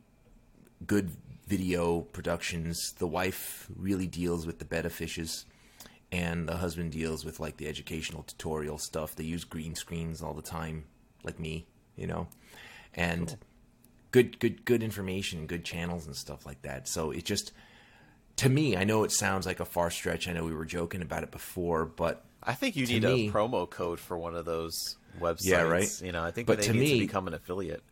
good 0.87 1.11
video 1.47 2.01
productions. 2.01 2.93
The 2.99 3.07
wife 3.07 3.69
really 3.77 4.07
deals 4.07 4.47
with 4.47 4.59
the 4.59 4.65
betta 4.65 4.91
fishes, 4.91 5.45
and 6.11 6.49
the 6.49 6.57
husband 6.57 6.93
deals 6.93 7.25
with 7.25 7.41
like 7.41 7.57
the 7.57 7.69
educational 7.69 8.23
tutorial 8.23 8.79
stuff. 8.79 9.15
They 9.15 9.25
use 9.25 9.45
green 9.45 9.75
screens 9.75 10.23
all 10.23 10.35
the 10.35 10.43
time, 10.43 10.85
like 11.23 11.39
me, 11.39 11.67
you 11.97 12.07
know, 12.07 12.29
and 12.95 13.37
good 14.11 14.39
good 14.39 14.65
good 14.65 14.83
information, 14.83 15.47
good 15.47 15.65
channels 15.65 16.07
and 16.07 16.17
stuff 16.17 16.47
like 16.47 16.63
that. 16.63 16.89
So 16.89 17.11
it 17.11 17.25
just 17.25 17.53
to 18.37 18.49
me, 18.49 18.77
I 18.77 18.85
know 18.85 19.05
it 19.05 19.13
sounds 19.13 19.47
like 19.47 19.61
a 19.61 19.65
far 19.65 19.91
stretch. 19.91 20.29
I 20.29 20.33
know 20.33 20.45
we 20.45 20.55
were 20.55 20.65
joking 20.65 21.03
about 21.03 21.25
it 21.25 21.31
before, 21.33 21.85
but 21.85 22.25
I 22.49 22.55
think 22.55 22.75
you 22.77 22.87
need 22.87 23.03
me- 23.05 23.29
a 23.29 23.33
promo 23.33 23.69
code 23.69 24.01
for 24.01 24.17
one 24.19 24.35
of 24.35 24.45
those 24.47 24.97
websites. 25.21 25.45
Yeah, 25.47 25.63
right. 25.63 26.03
You 26.03 26.13
know, 26.13 26.25
I 26.25 26.31
think 26.33 26.47
But 26.49 26.59
they 26.59 26.67
to 26.67 26.73
need 26.73 26.81
me- 26.81 26.93
to 26.95 26.99
become 27.07 27.29
an 27.29 27.35
affiliate. 27.35 27.83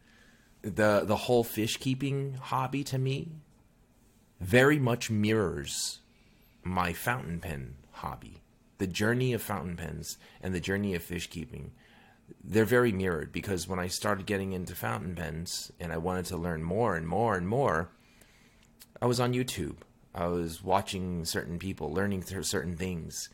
the 0.63 1.03
the 1.05 1.17
whole 1.17 1.45
fish 1.45 1.77
keeping 1.77 2.35
hobby 2.35 2.83
to 2.85 2.99
me 2.99 3.31
very 4.41 4.79
much 4.79 5.11
mirrors 5.11 6.01
my 6.65 6.93
fountain 6.93 7.39
pen 7.41 7.77
hobby. 7.93 8.43
The 8.79 8.87
journey 8.87 9.33
of 9.33 9.41
fountain 9.43 9.77
pens 9.77 10.19
and 10.43 10.55
the 10.55 10.61
journey 10.61 10.95
of 10.95 11.03
fish 11.03 11.29
keeping, 11.31 11.73
they're 12.43 12.65
very 12.65 12.93
mirrored 12.93 13.33
because 13.33 13.69
when 13.69 13.79
I 13.79 13.87
started 13.89 14.27
getting 14.27 14.53
into 14.53 14.75
fountain 14.75 15.15
pens 15.15 15.71
and 15.81 15.93
I 15.93 15.97
wanted 15.99 16.27
to 16.27 16.37
learn 16.37 16.63
more 16.63 16.97
and 16.97 17.07
more 17.07 17.37
and 17.37 17.47
more, 17.49 17.91
I 19.01 19.07
was 19.07 19.21
on 19.21 19.33
YouTube. 19.33 19.77
I 20.15 20.27
was 20.27 20.63
watching 20.63 21.25
certain 21.25 21.59
people, 21.59 21.93
learning 21.93 22.23
through 22.23 22.43
certain 22.45 22.77
things, 22.77 23.29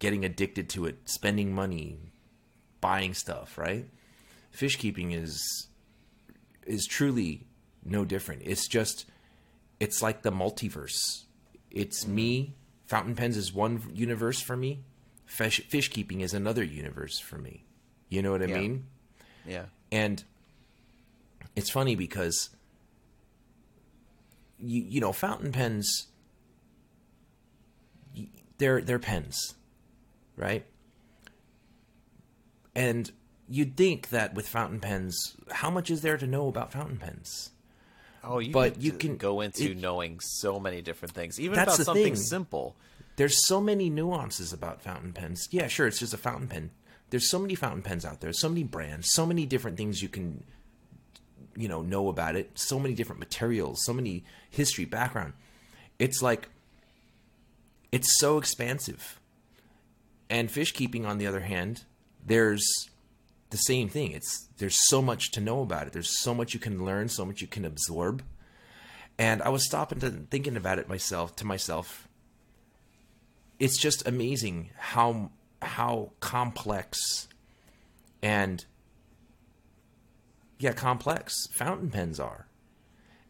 getting 0.00 0.24
addicted 0.24 0.68
to 0.70 0.86
it, 0.86 0.98
spending 1.04 1.52
money, 1.54 1.98
buying 2.80 3.14
stuff, 3.14 3.56
right? 3.56 3.86
Fish 4.50 4.76
keeping 4.76 5.12
is 5.12 5.68
is 6.66 6.86
truly 6.86 7.46
no 7.84 8.04
different. 8.04 8.42
It's 8.44 8.66
just 8.66 9.06
it's 9.78 10.02
like 10.02 10.22
the 10.22 10.32
multiverse. 10.32 11.24
It's 11.70 12.06
me. 12.06 12.54
Fountain 12.86 13.14
pens 13.14 13.36
is 13.36 13.52
one 13.52 13.80
universe 13.94 14.40
for 14.40 14.56
me. 14.56 14.80
Fish 15.26 15.60
fish 15.68 15.88
keeping 15.90 16.20
is 16.22 16.34
another 16.34 16.64
universe 16.64 17.20
for 17.20 17.38
me. 17.38 17.64
You 18.08 18.22
know 18.22 18.32
what 18.32 18.42
I 18.42 18.46
Yeah. 18.46 18.58
mean? 18.60 18.86
Yeah. 19.46 19.66
And 19.92 20.24
it's 21.54 21.70
funny 21.70 21.94
because 21.94 22.50
you 24.58 24.82
you 24.82 25.00
know 25.00 25.12
fountain 25.12 25.52
pens 25.52 26.08
they're 28.58 28.80
they're 28.82 28.98
pens, 28.98 29.54
right? 30.40 30.64
And 32.74 33.10
you'd 33.48 33.76
think 33.76 34.08
that 34.10 34.34
with 34.34 34.48
fountain 34.48 34.80
pens, 34.80 35.36
how 35.50 35.70
much 35.70 35.90
is 35.90 36.02
there 36.02 36.16
to 36.16 36.26
know 36.26 36.48
about 36.48 36.72
fountain 36.72 36.96
pens? 36.98 37.50
Oh, 38.22 38.38
you 38.38 38.52
But 38.52 38.80
you 38.80 38.92
can- 38.92 39.16
go 39.16 39.40
into 39.40 39.70
it- 39.72 39.76
knowing 39.78 40.20
so 40.20 40.60
many 40.60 40.82
different 40.82 41.14
things, 41.14 41.38
even 41.40 41.58
about 41.58 41.74
something 41.76 42.02
thing. 42.04 42.16
simple. 42.16 42.76
There's 43.16 43.46
so 43.46 43.60
many 43.60 43.90
nuances 43.90 44.52
about 44.52 44.82
fountain 44.82 45.12
pens. 45.12 45.48
Yeah, 45.50 45.68
sure, 45.68 45.86
it's 45.86 45.98
just 45.98 46.14
a 46.14 46.18
fountain 46.18 46.48
pen. 46.48 46.70
There's 47.10 47.28
so 47.30 47.38
many 47.38 47.54
fountain 47.54 47.82
pens 47.82 48.04
out 48.04 48.20
there, 48.20 48.32
so 48.32 48.48
many 48.48 48.62
brands, 48.62 49.10
so 49.10 49.26
many 49.26 49.46
different 49.46 49.76
things 49.76 50.00
you 50.02 50.08
can 50.08 50.44
you 51.56 51.66
know 51.68 51.82
know 51.82 52.08
about 52.08 52.36
it, 52.36 52.50
so 52.58 52.78
many 52.78 52.94
different 52.94 53.18
materials, 53.18 53.84
so 53.84 53.92
many 53.92 54.24
history, 54.48 54.84
background. 54.84 55.32
It's 55.98 56.22
like 56.22 56.48
it's 57.90 58.18
so 58.20 58.38
expansive. 58.38 59.19
And 60.30 60.50
fish 60.50 60.72
keeping 60.72 61.04
on 61.04 61.18
the 61.18 61.26
other 61.26 61.40
hand, 61.40 61.82
there's 62.24 62.64
the 63.50 63.56
same 63.56 63.88
thing. 63.88 64.12
It's 64.12 64.48
there's 64.58 64.78
so 64.88 65.02
much 65.02 65.32
to 65.32 65.40
know 65.40 65.60
about 65.60 65.88
it. 65.88 65.92
There's 65.92 66.20
so 66.20 66.32
much 66.32 66.54
you 66.54 66.60
can 66.60 66.84
learn, 66.84 67.08
so 67.08 67.26
much 67.26 67.40
you 67.40 67.48
can 67.48 67.64
absorb. 67.64 68.22
And 69.18 69.42
I 69.42 69.48
was 69.48 69.66
stopping 69.66 69.98
to 70.00 70.10
thinking 70.10 70.56
about 70.56 70.78
it 70.78 70.88
myself 70.88 71.36
to 71.36 71.46
myself. 71.46 72.08
It's 73.58 73.76
just 73.76 74.06
amazing 74.06 74.70
how 74.78 75.32
how 75.60 76.12
complex 76.20 77.28
and 78.22 78.64
yeah, 80.58 80.72
complex 80.72 81.46
fountain 81.52 81.90
pens 81.90 82.20
are. 82.20 82.46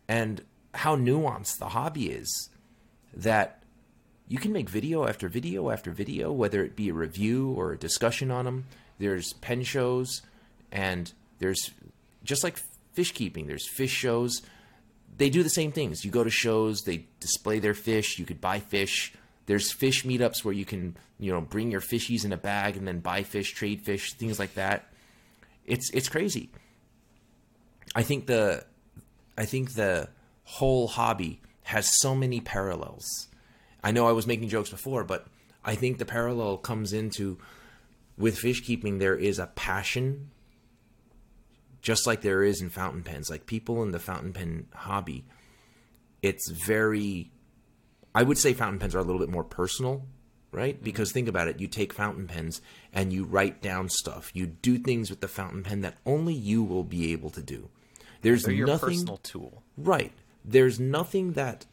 And 0.07 0.43
how 0.75 0.97
nuanced 0.97 1.59
the 1.59 1.71
hobby 1.71 2.11
is 2.11 2.51
that 3.15 3.60
you 4.31 4.39
can 4.39 4.53
make 4.53 4.69
video 4.71 5.09
after 5.09 5.29
video 5.29 5.71
after 5.71 5.91
video, 5.91 6.31
whether 6.31 6.63
it 6.63 6.77
be 6.77 6.89
a 6.89 6.95
review 6.95 7.51
or 7.51 7.73
a 7.73 7.77
discussion 7.77 8.31
on 8.31 8.45
them. 8.45 8.65
There's 9.01 9.33
pen 9.33 9.65
shows, 9.65 10.23
and 10.71 11.13
there's 11.41 11.73
just 12.23 12.45
like 12.45 12.57
fish 12.93 13.11
keeping. 13.13 13.49
There's 13.49 13.69
fish 13.69 13.91
shows. 13.91 14.41
They 15.17 15.31
do 15.31 15.43
the 15.43 15.51
same 15.51 15.73
things. 15.73 16.05
You 16.05 16.13
go 16.13 16.23
to 16.23 16.31
shows, 16.31 16.83
they 16.83 17.07
display 17.19 17.59
their 17.59 17.75
fish. 17.75 18.21
You 18.21 18.25
could 18.25 18.41
buy 18.41 18.61
fish. 18.61 19.13
There's 19.47 19.73
fish 19.73 20.05
meetups 20.05 20.45
where 20.45 20.55
you 20.55 20.65
can, 20.65 20.97
you 21.19 21.33
know, 21.33 21.41
bring 21.41 21.73
your 21.73 21.81
fishies 21.81 22.25
in 22.25 22.33
a 22.33 22.37
bag 22.37 22.77
and 22.77 22.87
then 22.87 23.01
buy 23.01 23.25
fish, 23.25 23.53
trade 23.53 23.81
fish, 23.81 24.13
things 24.13 24.39
like 24.39 24.55
that. 24.55 24.93
It's 25.67 25.91
it's 25.91 26.09
crazy. 26.09 26.51
I 27.97 28.05
think 28.05 28.27
the 28.27 28.65
I 29.37 29.45
think 29.45 29.75
the 29.75 30.09
whole 30.45 30.87
hobby 30.87 31.41
has 31.65 31.99
so 31.99 32.15
many 32.15 32.41
parallels. 32.41 33.27
I 33.83 33.93
know 33.93 34.09
I 34.09 34.13
was 34.13 34.27
making 34.27 34.49
jokes 34.49 34.71
before, 34.71 35.05
but 35.05 35.27
I 35.65 35.75
think 35.75 35.99
the 35.99 36.05
parallel 36.05 36.59
comes 36.59 36.93
into 36.93 37.39
with 38.17 38.39
fish 38.39 38.65
keeping 38.65 38.99
there 38.99 39.17
is 39.17 39.39
a 39.39 39.47
passion 39.47 40.31
just 41.83 42.07
like 42.07 42.21
there 42.21 42.43
is 42.43 42.61
in 42.61 42.69
fountain 42.69 43.03
pens. 43.03 43.31
Like 43.31 43.47
people 43.47 43.83
in 43.83 43.91
the 43.91 43.99
fountain 43.99 44.33
pen 44.33 44.67
hobby, 44.75 45.25
it's 46.23 46.51
very 46.51 47.31
I 48.15 48.23
would 48.23 48.39
say 48.39 48.53
fountain 48.53 48.79
pens 48.79 48.95
are 48.95 48.99
a 48.99 49.05
little 49.05 49.21
bit 49.21 49.31
more 49.31 49.45
personal, 49.45 50.07
right? 50.53 50.75
Mm-hmm. 50.75 50.85
Because 50.85 51.13
think 51.13 51.29
about 51.29 51.49
it, 51.49 51.61
you 51.61 51.69
take 51.69 51.93
fountain 51.93 52.27
pens 52.27 52.61
and 52.93 53.13
you 53.13 53.25
write 53.25 53.63
down 53.63 53.89
stuff. 53.89 54.31
You 54.35 54.47
do 54.47 54.79
things 54.79 55.11
with 55.11 55.21
the 55.21 55.29
fountain 55.29 55.63
pen 55.63 55.81
that 55.83 55.99
only 56.05 56.35
you 56.35 56.63
will 56.63 56.85
be 56.85 57.13
able 57.13 57.31
to 57.31 57.43
do. 57.43 57.69
There's 58.23 58.43
They're 58.43 58.55
your 58.55 58.67
nothing 58.67 58.89
personal 58.89 59.17
tool. 59.19 59.63
Right. 59.77 60.13
There's 60.45 60.81
nothing 60.81 61.33
that 61.33 61.67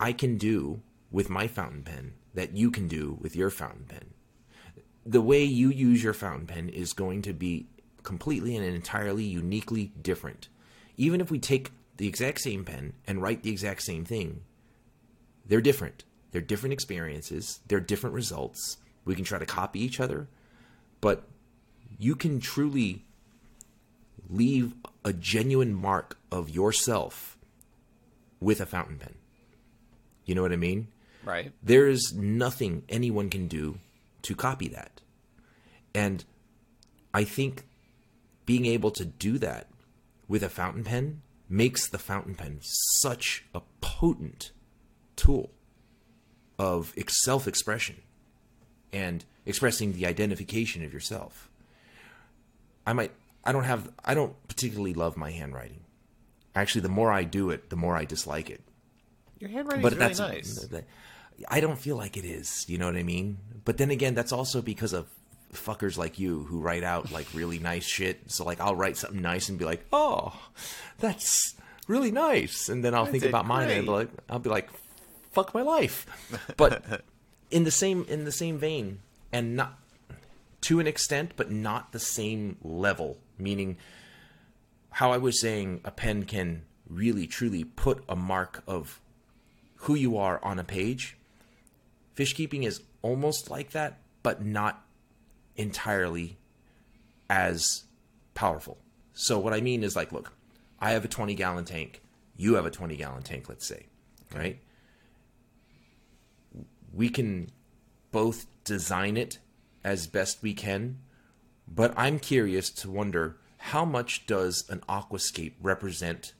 I 0.00 0.12
can 0.12 0.36
do 0.36 0.80
with 1.10 1.30
my 1.30 1.46
fountain 1.46 1.82
pen 1.82 2.14
that 2.34 2.56
you 2.56 2.70
can 2.70 2.86
do 2.86 3.18
with 3.20 3.34
your 3.34 3.50
fountain 3.50 3.84
pen. 3.88 4.14
The 5.04 5.20
way 5.20 5.42
you 5.42 5.70
use 5.70 6.02
your 6.02 6.12
fountain 6.12 6.46
pen 6.46 6.68
is 6.68 6.92
going 6.92 7.22
to 7.22 7.32
be 7.32 7.66
completely 8.02 8.56
and 8.56 8.64
entirely 8.64 9.24
uniquely 9.24 9.92
different. 10.00 10.48
Even 10.96 11.20
if 11.20 11.30
we 11.30 11.38
take 11.38 11.72
the 11.96 12.06
exact 12.06 12.40
same 12.40 12.64
pen 12.64 12.92
and 13.06 13.20
write 13.20 13.42
the 13.42 13.50
exact 13.50 13.82
same 13.82 14.04
thing, 14.04 14.42
they're 15.46 15.60
different. 15.60 16.04
They're 16.30 16.42
different 16.42 16.74
experiences, 16.74 17.60
they're 17.68 17.80
different 17.80 18.14
results. 18.14 18.76
We 19.04 19.14
can 19.14 19.24
try 19.24 19.38
to 19.38 19.46
copy 19.46 19.80
each 19.80 19.98
other, 19.98 20.28
but 21.00 21.24
you 21.98 22.14
can 22.14 22.38
truly 22.38 23.04
leave 24.28 24.74
a 25.04 25.12
genuine 25.12 25.74
mark 25.74 26.18
of 26.30 26.50
yourself 26.50 27.38
with 28.40 28.60
a 28.60 28.66
fountain 28.66 28.98
pen. 28.98 29.14
You 30.28 30.34
know 30.34 30.42
what 30.42 30.52
I 30.52 30.56
mean? 30.56 30.88
Right. 31.24 31.52
There 31.62 31.88
is 31.88 32.12
nothing 32.14 32.84
anyone 32.88 33.30
can 33.30 33.48
do 33.48 33.78
to 34.22 34.34
copy 34.34 34.68
that. 34.68 35.00
And 35.94 36.22
I 37.14 37.24
think 37.24 37.64
being 38.44 38.66
able 38.66 38.90
to 38.90 39.06
do 39.06 39.38
that 39.38 39.68
with 40.28 40.42
a 40.42 40.50
fountain 40.50 40.84
pen 40.84 41.22
makes 41.48 41.88
the 41.88 41.98
fountain 41.98 42.34
pen 42.34 42.58
such 43.00 43.46
a 43.54 43.62
potent 43.80 44.52
tool 45.16 45.50
of 46.58 46.92
self 47.08 47.48
expression 47.48 47.96
and 48.92 49.24
expressing 49.46 49.94
the 49.94 50.04
identification 50.04 50.84
of 50.84 50.92
yourself. 50.92 51.48
I 52.86 52.92
might 52.92 53.12
I 53.44 53.52
don't 53.52 53.64
have 53.64 53.90
I 54.04 54.12
don't 54.12 54.36
particularly 54.46 54.92
love 54.92 55.16
my 55.16 55.30
handwriting. 55.30 55.80
Actually, 56.54 56.82
the 56.82 56.90
more 56.90 57.10
I 57.10 57.24
do 57.24 57.48
it, 57.48 57.70
the 57.70 57.76
more 57.76 57.96
I 57.96 58.04
dislike 58.04 58.50
it. 58.50 58.60
Your 59.38 59.50
handwriting 59.50 59.82
But 59.82 59.92
really 59.94 60.06
that's 60.06 60.18
nice. 60.18 60.66
I 61.48 61.60
don't 61.60 61.78
feel 61.78 61.96
like 61.96 62.16
it 62.16 62.24
is. 62.24 62.64
You 62.68 62.78
know 62.78 62.86
what 62.86 62.96
I 62.96 63.02
mean? 63.02 63.38
But 63.64 63.78
then 63.78 63.90
again, 63.90 64.14
that's 64.14 64.32
also 64.32 64.60
because 64.60 64.92
of 64.92 65.06
fuckers 65.52 65.96
like 65.96 66.18
you 66.18 66.44
who 66.44 66.60
write 66.60 66.84
out 66.84 67.10
like 67.12 67.26
really 67.34 67.58
nice 67.58 67.84
shit. 67.84 68.30
So 68.30 68.44
like 68.44 68.60
I'll 68.60 68.76
write 68.76 68.96
something 68.96 69.20
nice 69.20 69.48
and 69.48 69.58
be 69.58 69.64
like, 69.64 69.84
"Oh, 69.92 70.34
that's 70.98 71.54
really 71.86 72.10
nice," 72.10 72.68
and 72.68 72.84
then 72.84 72.94
I'll 72.94 73.06
think 73.06 73.24
about 73.24 73.46
mine 73.46 73.70
and 73.70 73.78
I'll 73.78 73.82
be 73.82 73.90
like, 73.90 74.08
I'll 74.28 74.38
be 74.38 74.50
like, 74.50 74.68
"Fuck 75.32 75.54
my 75.54 75.62
life." 75.62 76.06
But 76.56 77.04
in 77.50 77.64
the 77.64 77.70
same 77.70 78.04
in 78.08 78.24
the 78.24 78.32
same 78.32 78.58
vein, 78.58 79.00
and 79.32 79.56
not 79.56 79.78
to 80.62 80.80
an 80.80 80.86
extent, 80.86 81.32
but 81.36 81.50
not 81.50 81.92
the 81.92 82.00
same 82.00 82.56
level. 82.62 83.18
Meaning, 83.38 83.76
how 84.90 85.12
I 85.12 85.18
was 85.18 85.40
saying, 85.40 85.80
a 85.84 85.90
pen 85.90 86.24
can 86.24 86.62
really 86.88 87.26
truly 87.26 87.64
put 87.64 88.02
a 88.08 88.16
mark 88.16 88.62
of 88.66 89.00
who 89.82 89.94
you 89.94 90.16
are 90.16 90.42
on 90.44 90.58
a 90.58 90.64
page. 90.64 91.16
Fish 92.14 92.34
keeping 92.34 92.62
is 92.62 92.82
almost 93.02 93.50
like 93.50 93.70
that, 93.70 93.98
but 94.22 94.44
not 94.44 94.84
entirely 95.56 96.38
as 97.30 97.84
powerful. 98.34 98.78
So 99.12 99.38
what 99.38 99.52
I 99.52 99.60
mean 99.60 99.82
is 99.82 99.96
like, 99.96 100.12
look, 100.12 100.32
I 100.80 100.92
have 100.92 101.04
a 101.04 101.08
20 101.08 101.34
gallon 101.34 101.64
tank, 101.64 102.02
you 102.36 102.54
have 102.54 102.66
a 102.66 102.70
20 102.70 102.96
gallon 102.96 103.22
tank, 103.22 103.48
let's 103.48 103.66
say, 103.66 103.86
right? 104.34 104.60
We 106.92 107.08
can 107.08 107.50
both 108.12 108.46
design 108.64 109.16
it 109.16 109.38
as 109.84 110.06
best 110.06 110.42
we 110.42 110.54
can, 110.54 110.98
but 111.66 111.92
I'm 111.96 112.18
curious 112.18 112.70
to 112.70 112.90
wonder 112.90 113.36
how 113.58 113.84
much 113.84 114.26
does 114.26 114.64
an 114.68 114.82
aquascape 114.88 115.54
represent 115.60 116.32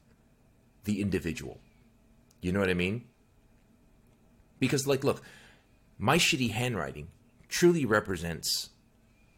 the 0.84 1.00
individual? 1.00 1.58
You 2.40 2.52
know 2.52 2.60
what 2.60 2.70
I 2.70 2.74
mean? 2.74 3.04
Because 4.58 4.86
like 4.86 5.04
look, 5.04 5.22
my 5.98 6.18
shitty 6.18 6.50
handwriting 6.50 7.08
truly 7.48 7.84
represents 7.84 8.70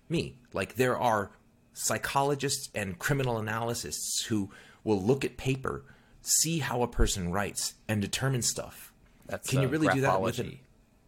me. 0.09 0.39
Like 0.53 0.75
there 0.75 0.99
are 0.99 1.31
psychologists 1.73 2.68
and 2.75 2.99
criminal 2.99 3.39
analysts 3.39 4.25
who 4.25 4.51
will 4.85 5.01
look 5.01 5.25
at 5.25 5.37
paper, 5.37 5.85
see 6.23 6.59
how 6.59 6.83
a 6.83 6.89
person 6.89 7.31
writes, 7.31 7.75
and 7.89 8.01
determine 8.03 8.43
stuff. 8.43 8.93
That's 9.27 9.49
Can 9.49 9.62
you 9.62 9.68
really 9.68 9.89
do 9.89 10.01
that 10.03 10.21
with 10.21 10.39
an, 10.41 10.59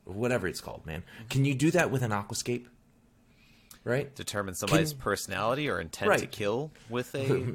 whatever 0.04 0.46
it's 0.46 0.60
called, 0.60 0.86
man? 0.86 1.02
Can 1.28 1.44
you 1.44 1.54
do 1.54 1.70
that 1.72 1.90
with 1.90 2.02
an 2.02 2.10
aquascape? 2.10 2.66
Right? 3.84 4.14
determine 4.14 4.54
somebody's 4.54 4.92
Can- 4.92 5.00
personality 5.00 5.68
or 5.68 5.80
intent 5.80 6.20
to 6.20 6.26
kill 6.26 6.70
with 6.88 7.12
a 7.16 7.52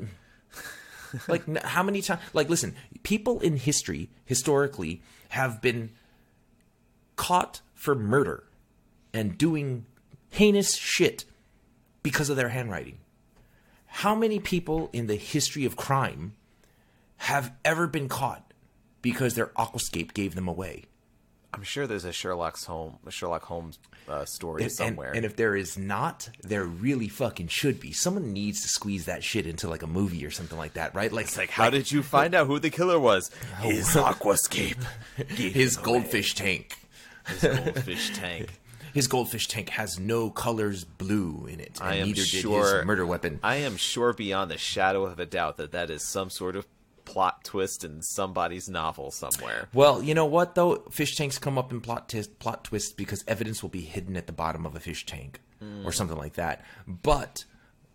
like 1.29 1.63
how 1.63 1.83
many 1.83 2.01
times 2.01 2.19
like 2.33 2.49
listen 2.49 2.75
people 3.03 3.39
in 3.39 3.55
history 3.55 4.09
historically 4.25 5.01
have 5.29 5.61
been 5.61 5.89
caught 7.17 7.59
for 7.73 7.93
murder 7.93 8.43
and 9.13 9.37
doing 9.37 9.85
heinous 10.29 10.75
shit 10.77 11.25
because 12.03 12.29
of 12.29 12.37
their 12.37 12.49
handwriting 12.49 12.97
how 13.87 14.13
many 14.15 14.39
people 14.39 14.89
in 14.93 15.07
the 15.07 15.15
history 15.15 15.65
of 15.65 15.75
crime 15.75 16.33
have 17.17 17.51
ever 17.65 17.87
been 17.87 18.07
caught 18.07 18.53
because 19.01 19.33
their 19.35 19.47
aquascape 19.57 20.13
gave 20.13 20.35
them 20.35 20.47
away 20.47 20.83
I'm 21.53 21.63
sure 21.63 21.87
there's 21.87 22.05
a 22.05 22.11
Sherlock's 22.13 22.65
home 22.65 22.97
a 23.05 23.11
Sherlock 23.11 23.43
Holmes 23.43 23.79
uh, 24.07 24.25
story 24.25 24.63
And- 24.63 24.71
somewhere. 24.71 25.09
And, 25.09 25.17
and 25.17 25.25
if 25.25 25.35
there 25.37 25.55
is 25.55 25.77
not, 25.77 26.29
there 26.43 26.63
really 26.63 27.07
fucking 27.09 27.47
should 27.47 27.79
be. 27.79 27.91
Someone 27.93 28.31
needs 28.31 28.61
to 28.61 28.67
squeeze 28.67 29.05
that 29.05 29.23
shit 29.23 29.45
into 29.47 29.67
like 29.67 29.81
a 29.81 29.87
movie 29.87 30.25
or 30.25 30.29
something 30.31 30.57
like 30.57 30.73
that, 30.73 30.93
right? 30.95 31.11
Like, 31.11 31.25
it's 31.25 31.37
like, 31.37 31.49
how 31.49 31.69
did 31.69 31.91
you 31.91 32.03
find 32.03 32.35
out 32.35 32.47
who 32.47 32.59
the 32.59 32.69
killer 32.69 32.99
was? 32.99 33.31
his 33.61 33.87
aquascape, 33.95 34.81
his 35.29 35.75
goldfish 35.77 36.35
tank. 36.35 36.77
His 37.27 37.41
goldfish 37.41 38.09
tank. 38.15 38.59
His 38.93 39.07
goldfish 39.07 39.47
tank 39.47 39.69
has 39.69 39.99
no 39.99 40.29
colors 40.29 40.83
blue 40.83 41.47
in 41.47 41.59
it, 41.59 41.79
and 41.79 41.89
I 41.89 41.95
am 41.95 42.07
neither 42.07 42.21
sure 42.21 42.63
did 42.63 42.77
his 42.77 42.85
murder 42.85 43.05
weapon. 43.05 43.39
I 43.43 43.57
am 43.57 43.77
sure 43.77 44.13
beyond 44.13 44.49
the 44.49 44.57
shadow 44.57 45.05
of 45.05 45.19
a 45.19 45.25
doubt 45.25 45.57
that 45.57 45.71
that 45.73 45.89
is 45.89 46.01
some 46.01 46.29
sort 46.29 46.55
of 46.55 46.65
plot 47.05 47.43
twist 47.43 47.83
in 47.83 48.01
somebody's 48.01 48.67
novel 48.67 49.11
somewhere. 49.11 49.69
well, 49.73 50.03
you 50.03 50.13
know 50.13 50.25
what 50.25 50.55
though? 50.55 50.77
Fish 50.89 51.15
tanks 51.15 51.37
come 51.37 51.57
up 51.57 51.71
in 51.71 51.79
plot 51.79 52.09
tis- 52.09 52.27
plot 52.27 52.65
twists 52.65 52.91
because 52.91 53.23
evidence 53.27 53.61
will 53.61 53.69
be 53.69 53.81
hidden 53.81 54.17
at 54.17 54.27
the 54.27 54.33
bottom 54.33 54.65
of 54.65 54.75
a 54.75 54.79
fish 54.79 55.05
tank 55.05 55.39
or 55.61 55.65
hmm. 55.65 55.89
something 55.89 56.17
like 56.17 56.33
that. 56.33 56.65
But 56.85 57.45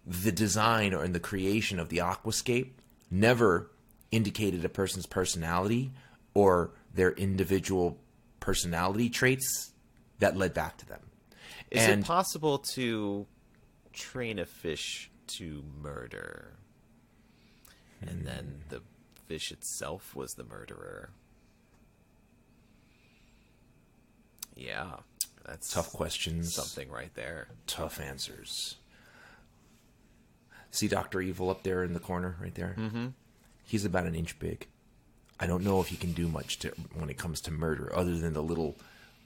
the 0.07 0.33
design 0.33 0.95
or 0.95 1.05
in 1.05 1.13
the 1.13 1.21
creation 1.21 1.79
of 1.79 1.89
the 1.91 1.99
aquascape 1.99 2.71
never 3.11 3.71
indicated 4.11 4.65
a 4.65 4.69
person's 4.69 5.07
personality 5.07 5.93
or 6.35 6.71
their 6.95 7.13
individual 7.13 7.99
personality 8.43 9.09
traits 9.09 9.73
that 10.19 10.37
led 10.37 10.53
back 10.53 10.77
to 10.77 10.87
them. 10.87 11.01
Is 11.71 11.87
and 11.87 12.03
it 12.03 12.07
possible 12.07 12.59
to 12.75 13.27
train 13.93 14.39
a 14.39 14.45
fish 14.45 15.11
to 15.39 15.65
murder? 15.81 16.55
And 18.03 18.27
then 18.27 18.65
the 18.69 18.83
fish 19.27 19.53
itself 19.53 20.15
was 20.15 20.33
the 20.33 20.45
murderer. 20.45 21.11
Yeah, 24.57 24.97
that's 25.47 25.73
tough 25.73 25.93
questions, 25.93 26.55
something 26.55 26.91
right 26.91 27.15
there. 27.15 27.49
tough 27.67 28.01
answers. 28.01 28.77
See 30.71 30.89
Doctor 30.89 31.21
Evil 31.21 31.49
up 31.49 31.63
there 31.63 31.85
in 31.85 31.95
the 31.95 32.01
corner, 32.01 32.37
right 32.41 32.55
there. 32.55 32.75
Mm-hmm. 32.79 33.07
He's 33.65 33.85
about 33.85 34.07
an 34.07 34.15
inch 34.15 34.39
big. 34.39 34.67
I 35.43 35.47
don't 35.47 35.65
know 35.65 35.81
if 35.81 35.89
he 35.89 35.97
can 35.97 36.13
do 36.13 36.29
much 36.29 36.61
to 36.61 36.73
when 36.95 37.11
it 37.11 37.19
comes 37.19 37.41
to 37.41 37.51
murder, 37.51 37.91
other 37.97 38.17
than 38.17 38.33
the 38.33 38.43
little, 38.43 38.77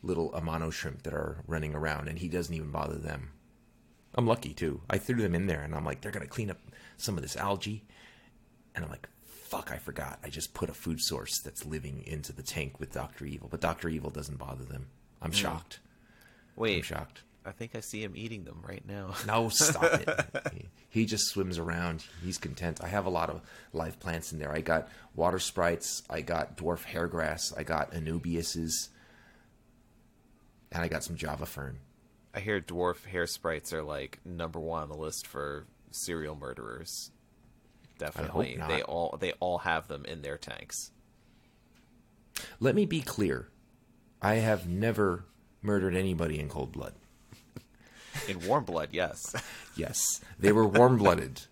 little 0.03 0.31
amano 0.31 0.73
shrimp 0.73 1.03
that 1.03 1.13
are 1.13 1.43
running 1.47 1.75
around, 1.75 2.09
and 2.09 2.19
he 2.19 2.27
doesn't 2.27 2.55
even 2.55 2.71
bother 2.71 2.97
them. 2.97 3.33
I'm 4.15 4.27
lucky 4.27 4.55
too. 4.55 4.81
I 4.89 4.97
threw 4.97 5.21
them 5.21 5.35
in 5.35 5.47
there, 5.47 5.61
and 5.61 5.75
I'm 5.75 5.85
like, 5.85 6.01
they're 6.01 6.11
gonna 6.11 6.27
clean 6.27 6.51
up 6.51 6.59
some 6.97 7.19
of 7.19 7.23
this 7.23 7.37
algae, 7.37 7.85
and 8.75 8.83
I'm 8.83 8.91
like, 8.91 9.11
fuck, 9.27 9.71
I 9.71 9.77
forgot. 9.77 10.19
I 10.25 10.31
just 10.31 10.55
put 10.55 10.71
a 10.71 10.75
food 10.75 11.03
source 11.03 11.39
that's 11.39 11.67
living 11.67 12.03
into 12.07 12.33
the 12.33 12.43
tank 12.43 12.81
with 12.81 12.95
Doctor 12.95 13.27
Evil, 13.27 13.49
but 13.51 13.61
Doctor 13.61 13.91
Evil 13.91 14.09
doesn't 14.09 14.39
bother 14.39 14.65
them. 14.65 14.87
I'm 15.21 15.33
hmm. 15.33 15.37
shocked. 15.37 15.81
Wait, 16.57 16.77
I'm 16.77 16.83
shocked. 16.83 17.25
I 17.47 17.53
think 17.53 17.77
I 17.77 17.81
see 17.81 18.03
him 18.03 18.13
eating 18.17 18.45
them 18.45 18.63
right 18.67 18.83
now. 18.87 19.15
No, 19.27 19.49
stop 19.49 19.85
it. 19.85 20.09
He- 20.53 20.69
He 21.01 21.05
just 21.07 21.27
swims 21.29 21.59
around. 21.59 22.05
He's 22.25 22.39
content. 22.39 22.81
I 22.83 22.89
have 22.89 23.07
a 23.07 23.11
lot 23.11 23.29
of 23.31 23.41
live 23.73 24.01
plants 24.01 24.33
in 24.33 24.39
there. 24.39 24.51
I 24.51 24.61
got 24.63 24.89
water 25.15 25.39
sprites. 25.39 26.03
I 26.11 26.23
got 26.23 26.57
dwarf 26.57 26.85
hairgrass. 26.87 27.57
I 27.57 27.63
got 27.65 27.93
anubiuses. 27.93 28.89
And 30.73 30.83
I 30.83 30.89
got 30.89 31.05
some 31.05 31.17
java 31.17 31.47
fern. 31.47 31.79
I 32.35 32.41
hear 32.41 32.61
dwarf 32.61 33.05
hair 33.07 33.27
sprites 33.27 33.73
are 33.73 33.83
like 33.83 34.19
number 34.25 34.59
one 34.59 34.83
on 34.85 34.89
the 34.89 34.97
list 34.97 35.27
for 35.27 35.67
serial 35.91 36.35
murderers. 36.35 37.11
Definitely, 37.99 38.59
they 38.69 38.83
all 38.83 39.17
they 39.21 39.33
all 39.41 39.59
have 39.59 39.89
them 39.89 40.05
in 40.05 40.21
their 40.23 40.37
tanks. 40.37 40.91
Let 42.61 42.75
me 42.75 42.85
be 42.85 43.01
clear. 43.01 43.49
I 44.21 44.35
have 44.35 44.69
never 44.69 45.25
murdered 45.63 45.95
anybody 45.97 46.39
in 46.39 46.49
cold 46.51 46.73
blood. 46.73 46.93
In 48.29 48.47
warm 48.47 48.65
blood, 48.65 48.89
yes. 48.93 49.35
Yes, 49.77 50.21
they 50.39 50.53
were 50.53 50.67
warm 50.67 50.97
blooded. 50.99 51.43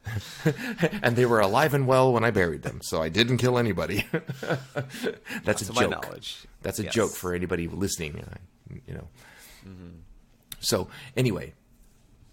and 1.02 1.14
they 1.16 1.26
were 1.26 1.40
alive 1.40 1.74
and 1.74 1.86
well 1.86 2.12
when 2.12 2.24
I 2.24 2.30
buried 2.30 2.62
them. 2.62 2.80
So 2.82 3.02
I 3.02 3.08
didn't 3.08 3.36
kill 3.38 3.58
anybody. 3.58 4.06
That's 5.44 5.62
a 5.62 5.66
to 5.66 5.72
joke. 5.72 5.90
knowledge. 5.90 6.44
That's 6.62 6.78
a 6.78 6.84
Yes. 6.84 6.94
joke 6.94 7.10
for 7.12 7.34
anybody 7.34 7.68
listening. 7.68 8.20
uh, 8.24 8.74
You 8.86 8.94
know. 8.94 9.08
So 10.60 10.88
anyway, 11.16 11.52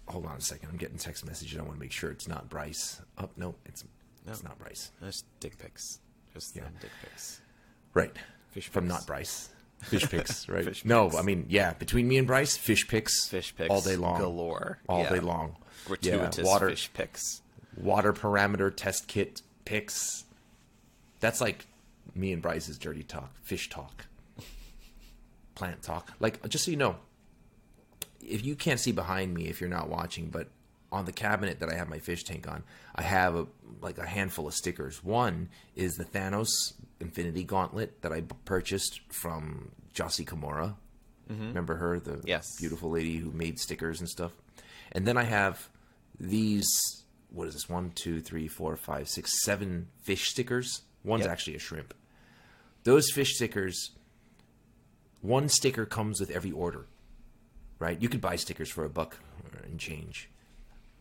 hold 0.08 0.24
on 0.26 0.36
a 0.36 0.40
second. 0.40 0.70
I'm 0.70 0.76
getting 0.78 0.96
text 0.98 1.26
message. 1.26 1.52
and 1.52 1.60
I 1.60 1.64
want 1.64 1.76
to 1.76 1.80
make 1.80 1.92
sure 1.92 2.10
it's 2.10 2.26
not 2.28 2.48
Bryce. 2.48 3.00
Oh 3.18 3.28
no, 3.36 3.54
it's 3.66 3.84
it's 4.26 4.42
not 4.42 4.58
Bryce. 4.58 4.90
Just 5.02 5.24
dick 5.40 5.58
pics. 5.58 5.98
Just 6.32 6.56
Yeah. 6.56 6.62
dick 6.80 6.90
pics. 7.02 7.40
Right. 7.92 8.16
Fish 8.52 8.68
from 8.68 8.84
pics. 8.84 8.94
not 8.94 9.06
Bryce. 9.06 9.50
Fish 9.82 10.08
picks, 10.08 10.48
right? 10.48 10.64
Fish 10.64 10.84
no, 10.84 11.06
pics. 11.08 11.16
I 11.18 11.22
mean, 11.22 11.46
yeah, 11.48 11.74
between 11.74 12.08
me 12.08 12.18
and 12.18 12.26
Bryce, 12.26 12.56
fish 12.56 12.86
picks, 12.88 13.26
Fish 13.28 13.54
picks 13.56 13.70
all 13.70 13.80
day 13.80 13.96
long, 13.96 14.18
galore. 14.18 14.78
all 14.88 15.02
Yeah. 15.02 15.10
day 15.10 15.20
long. 15.20 15.56
Gratuitous 15.86 16.38
yeah, 16.38 16.44
water, 16.44 16.70
fish 16.70 16.90
picks, 16.94 17.42
water 17.76 18.12
parameter 18.12 18.72
test 18.74 19.08
kit 19.08 19.42
picks. 19.64 20.24
That's 21.20 21.40
like 21.40 21.66
me 22.14 22.32
and 22.32 22.40
Bryce's 22.42 22.78
dirty 22.78 23.02
talk, 23.02 23.32
fish 23.42 23.68
talk, 23.68 24.06
plant 25.54 25.82
talk. 25.82 26.12
Like, 26.20 26.46
just 26.48 26.64
so 26.64 26.70
you 26.70 26.76
know, 26.76 26.96
if 28.20 28.44
you 28.44 28.54
can't 28.54 28.78
see 28.80 28.92
behind 28.92 29.34
me 29.34 29.46
if 29.48 29.60
you're 29.60 29.70
not 29.70 29.88
watching, 29.88 30.28
but 30.28 30.48
on 30.92 31.04
the 31.06 31.12
cabinet 31.12 31.58
that 31.60 31.68
I 31.68 31.74
have 31.74 31.88
my 31.88 31.98
fish 31.98 32.22
tank 32.22 32.46
on, 32.46 32.62
I 32.94 33.02
have 33.02 33.34
a, 33.34 33.46
like 33.80 33.98
a 33.98 34.06
handful 34.06 34.46
of 34.46 34.54
stickers. 34.54 35.02
One 35.02 35.48
is 35.74 35.94
the 35.94 36.04
Thanos 36.04 36.48
Infinity 37.00 37.44
Gauntlet 37.44 38.02
that 38.02 38.12
I 38.12 38.22
purchased 38.44 39.00
from 39.10 39.70
Josie 39.94 40.24
Kimura. 40.24 40.74
Mm-hmm. 41.30 41.48
Remember 41.48 41.76
her, 41.76 41.98
the 41.98 42.20
Yes. 42.24 42.46
beautiful 42.60 42.90
lady 42.90 43.16
who 43.16 43.30
made 43.32 43.58
stickers 43.58 44.00
and 44.00 44.08
stuff. 44.08 44.32
And 44.92 45.06
then 45.06 45.16
I 45.16 45.24
have 45.24 45.68
these. 46.20 46.68
What 47.30 47.48
is 47.48 47.54
this? 47.54 47.68
One, 47.68 47.90
two, 47.94 48.20
three, 48.20 48.46
four, 48.46 48.76
five, 48.76 49.08
six, 49.08 49.42
seven 49.42 49.88
fish 50.02 50.28
stickers. 50.28 50.82
One's 51.02 51.22
Yep. 51.24 51.32
actually 51.32 51.56
a 51.56 51.58
shrimp. 51.58 51.94
Those 52.84 53.10
fish 53.10 53.34
stickers. 53.36 53.92
One 55.22 55.48
sticker 55.48 55.86
comes 55.86 56.20
with 56.20 56.30
every 56.30 56.52
order 56.52 56.86
right? 57.78 58.00
You 58.00 58.08
could 58.08 58.20
buy 58.20 58.36
stickers 58.36 58.70
for 58.70 58.84
a 58.84 58.88
buck 58.88 59.18
and 59.64 59.76
change, 59.80 60.30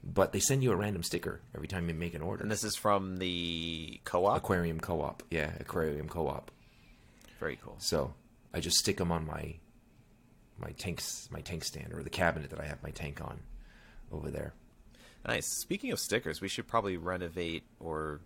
but 0.04 0.32
they 0.32 0.40
send 0.40 0.64
you 0.64 0.72
a 0.72 0.76
random 0.76 1.04
sticker 1.04 1.42
every 1.56 1.68
time 1.68 1.88
you 1.88 1.94
make 1.94 2.14
an 2.14 2.22
order. 2.22 2.44
And 2.44 2.52
this 2.52 2.64
is 2.64 2.76
from 2.76 3.18
the 3.18 4.00
co-op. 4.04 4.38
aquarium 4.38 4.80
co-op, 4.80 5.24
yeah, 5.30 5.52
aquarium 5.60 6.08
co-op. 6.08 6.52
Very 7.40 7.58
cool. 7.64 7.76
So 7.80 8.14
I 8.54 8.60
just 8.60 8.78
stick 8.78 8.98
them 8.98 9.12
on 9.12 9.26
my 9.26 9.56
my 10.60 10.72
tanks, 10.72 11.28
my 11.32 11.42
tank 11.42 11.64
stand, 11.64 11.94
or 11.94 12.04
the 12.04 12.10
cabinet 12.10 12.52
that 12.52 12.60
I 12.60 12.66
have 12.66 12.84
my 12.84 12.92
tank 12.92 13.20
on 13.22 13.40
over 14.12 14.30
there. 14.30 14.54
Nice. 15.26 15.48
Speaking 15.62 15.92
of 15.92 16.00
stickers, 16.00 16.42
we 16.42 16.48
should 16.48 16.68
probably 16.68 16.98
renovate 16.98 17.64
or 17.80 18.22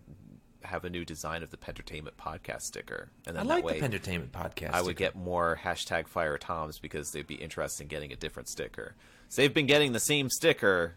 have 0.62 0.84
a 0.84 0.90
new 0.90 1.04
design 1.04 1.42
of 1.42 1.50
the 1.50 1.56
Pentertainment 1.56 2.16
podcast 2.16 2.62
sticker, 2.62 3.10
and 3.26 3.38
I 3.38 3.42
like 3.42 3.62
that 3.62 3.64
way 3.64 3.72
the 3.74 3.80
Pentertainment 3.80 4.32
podcast. 4.32 4.72
I 4.72 4.80
would 4.80 4.96
sticker. 4.96 5.12
get 5.12 5.16
more 5.16 5.58
hashtag 5.62 6.08
Fire 6.08 6.38
Toms 6.38 6.78
because 6.78 7.10
they'd 7.10 7.26
be 7.26 7.36
interested 7.36 7.84
in 7.84 7.88
getting 7.88 8.12
a 8.12 8.16
different 8.16 8.48
sticker. 8.48 8.94
So 9.28 9.42
they've 9.42 9.54
been 9.54 9.66
getting 9.66 9.92
the 9.92 10.00
same 10.00 10.28
sticker 10.30 10.96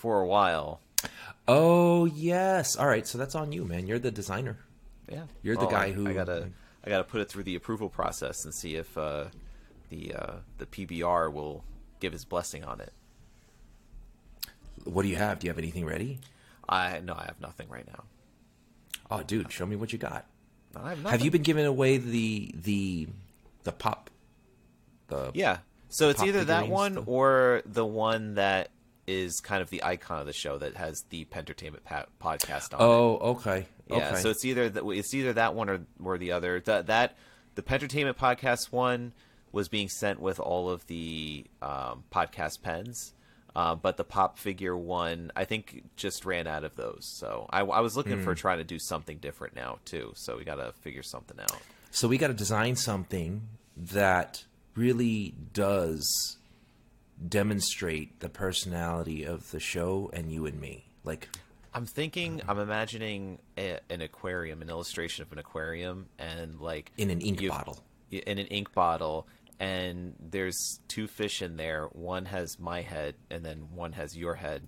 for 0.00 0.20
a 0.20 0.26
while. 0.26 0.80
Oh 1.46 2.06
yes. 2.06 2.74
All 2.76 2.86
right. 2.86 3.06
So 3.06 3.18
that's 3.18 3.34
on 3.34 3.52
you, 3.52 3.64
man. 3.64 3.86
You're 3.86 3.98
the 3.98 4.10
designer. 4.10 4.56
Yeah, 5.10 5.24
You're 5.42 5.56
the 5.56 5.66
guy 5.66 5.86
I- 5.86 5.92
who- 5.92 6.08
I 6.08 6.12
gotta 6.14 6.48
I 6.84 6.88
gotta 6.88 7.04
put 7.04 7.20
it 7.20 7.28
through 7.28 7.42
the 7.42 7.54
approval 7.56 7.88
process 7.90 8.44
and 8.44 8.54
see 8.54 8.76
if 8.76 8.96
uh, 8.96 9.24
the 9.90 10.14
uh, 10.14 10.32
the 10.58 10.66
PBR 10.66 11.30
will 11.32 11.64
give 12.00 12.12
his 12.12 12.24
blessing 12.24 12.64
on 12.64 12.80
it. 12.80 12.92
What 14.84 15.02
do 15.02 15.08
you 15.08 15.16
have? 15.16 15.38
Do 15.38 15.46
you 15.46 15.50
have 15.50 15.58
anything 15.58 15.84
ready? 15.84 16.20
I 16.68 17.00
no, 17.00 17.12
I 17.14 17.24
have 17.26 17.40
nothing 17.40 17.68
right 17.68 17.86
now. 17.86 18.04
Oh, 19.10 19.22
dude, 19.22 19.52
show 19.52 19.66
me 19.66 19.76
what 19.76 19.92
you 19.92 19.98
got. 19.98 20.24
I 20.76 20.90
have, 20.90 21.02
Have 21.04 21.20
you 21.24 21.30
been 21.30 21.42
giving 21.42 21.66
away 21.66 21.98
the 21.98 22.54
the 22.54 23.08
the 23.64 23.72
pop? 23.72 24.08
The 25.08 25.32
Yeah. 25.34 25.58
So 25.88 26.08
it's 26.08 26.22
either 26.22 26.44
that 26.44 26.68
one 26.68 27.02
or 27.06 27.62
the 27.66 27.84
one 27.84 28.34
that 28.36 28.70
is 29.10 29.40
kind 29.40 29.60
of 29.62 29.70
the 29.70 29.82
icon 29.82 30.20
of 30.20 30.26
the 30.26 30.32
show 30.32 30.58
that 30.58 30.76
has 30.76 31.04
the 31.10 31.24
Pentertainment 31.24 31.84
pa- 31.84 32.06
podcast 32.22 32.72
on 32.74 32.80
it. 32.80 32.84
Oh, 32.84 33.16
okay. 33.32 33.66
Yeah, 33.88 33.96
okay. 34.10 34.16
so 34.22 34.30
it's 34.30 34.44
either 34.44 34.68
that 34.68 34.84
it's 34.86 35.12
either 35.14 35.32
that 35.34 35.54
one 35.54 35.68
or 35.68 35.80
or 36.02 36.16
the 36.18 36.32
other. 36.32 36.60
That 36.60 36.86
that 36.86 37.16
the 37.56 37.62
Pentertainment 37.62 38.16
podcast 38.16 38.70
one 38.70 39.12
was 39.52 39.68
being 39.68 39.88
sent 39.88 40.20
with 40.20 40.38
all 40.38 40.70
of 40.70 40.86
the 40.86 41.44
um, 41.60 42.04
podcast 42.12 42.62
pens, 42.62 43.12
uh, 43.56 43.74
but 43.74 43.96
the 43.96 44.04
pop 44.04 44.38
figure 44.38 44.76
one 44.76 45.32
I 45.34 45.44
think 45.44 45.82
just 45.96 46.24
ran 46.24 46.46
out 46.46 46.62
of 46.62 46.76
those. 46.76 47.00
So 47.18 47.46
I, 47.50 47.60
I 47.62 47.80
was 47.80 47.96
looking 47.96 48.18
Hmm. 48.18 48.24
for 48.24 48.34
trying 48.36 48.58
to 48.58 48.64
do 48.64 48.78
something 48.78 49.18
different 49.18 49.56
now 49.56 49.78
too. 49.84 50.12
So 50.14 50.36
we 50.36 50.44
got 50.44 50.56
to 50.56 50.72
figure 50.82 51.02
something 51.02 51.38
out. 51.40 51.58
So 51.90 52.06
we 52.06 52.16
got 52.16 52.28
to 52.28 52.34
design 52.34 52.76
something 52.76 53.42
that 53.76 54.44
really 54.76 55.34
does 55.52 56.36
demonstrate 57.26 58.20
the 58.20 58.28
personality 58.28 59.24
of 59.24 59.50
the 59.50 59.60
show 59.60 60.10
and 60.12 60.32
you 60.32 60.46
and 60.46 60.60
me. 60.60 60.86
Like, 61.04 61.28
I'm 61.74 61.86
thinking, 61.86 62.40
I'm 62.48 62.58
imagining 62.58 63.38
a, 63.56 63.78
an 63.90 64.00
aquarium, 64.00 64.62
an 64.62 64.68
illustration 64.70 65.22
of 65.22 65.32
an 65.32 65.38
aquarium, 65.38 66.06
and 66.18 66.60
like 66.60 66.92
in 66.98 67.10
an 67.10 67.20
ink 67.20 67.46
bottle. 67.48 67.78
in 68.10 68.38
an 68.38 68.46
ink 68.46 68.72
bottle 68.74 69.26
and 69.60 70.14
there's 70.18 70.80
two 70.88 71.06
fish 71.06 71.42
in 71.42 71.56
there 71.58 71.84
one 71.92 72.24
has 72.24 72.58
my 72.58 72.80
head 72.80 73.14
and 73.30 73.44
then 73.44 73.68
one 73.74 73.92
has 73.92 74.16
your 74.16 74.34
head 74.34 74.62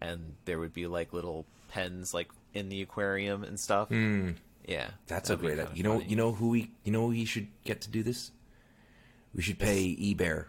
and 0.00 0.34
there 0.46 0.58
would 0.58 0.72
be 0.72 0.86
like 0.86 1.12
little 1.12 1.44
pens 1.68 2.14
like 2.14 2.30
in 2.54 2.70
the 2.70 2.80
aquarium 2.80 3.44
and 3.44 3.60
stuff 3.60 3.88
yeah 3.90 3.96
Hmm. 3.96 4.30
That's 5.06 5.28
a 5.30 5.36
great. 5.36 5.58
idea. 5.58 5.68
You 5.74 5.82
know, 5.82 5.98
funny. 5.98 6.06
you 6.08 6.16
know 6.16 6.32
who 6.32 6.48
we, 6.48 6.70
you 6.82 6.92
know, 6.92 7.02
who 7.02 7.08
we 7.10 7.24
should 7.26 7.48
get 7.64 7.82
to 7.82 7.90
do 7.90 8.02
this. 8.02 8.30
We 9.34 9.42
should 9.42 9.58
pay 9.58 9.94
eBear. 9.96 10.46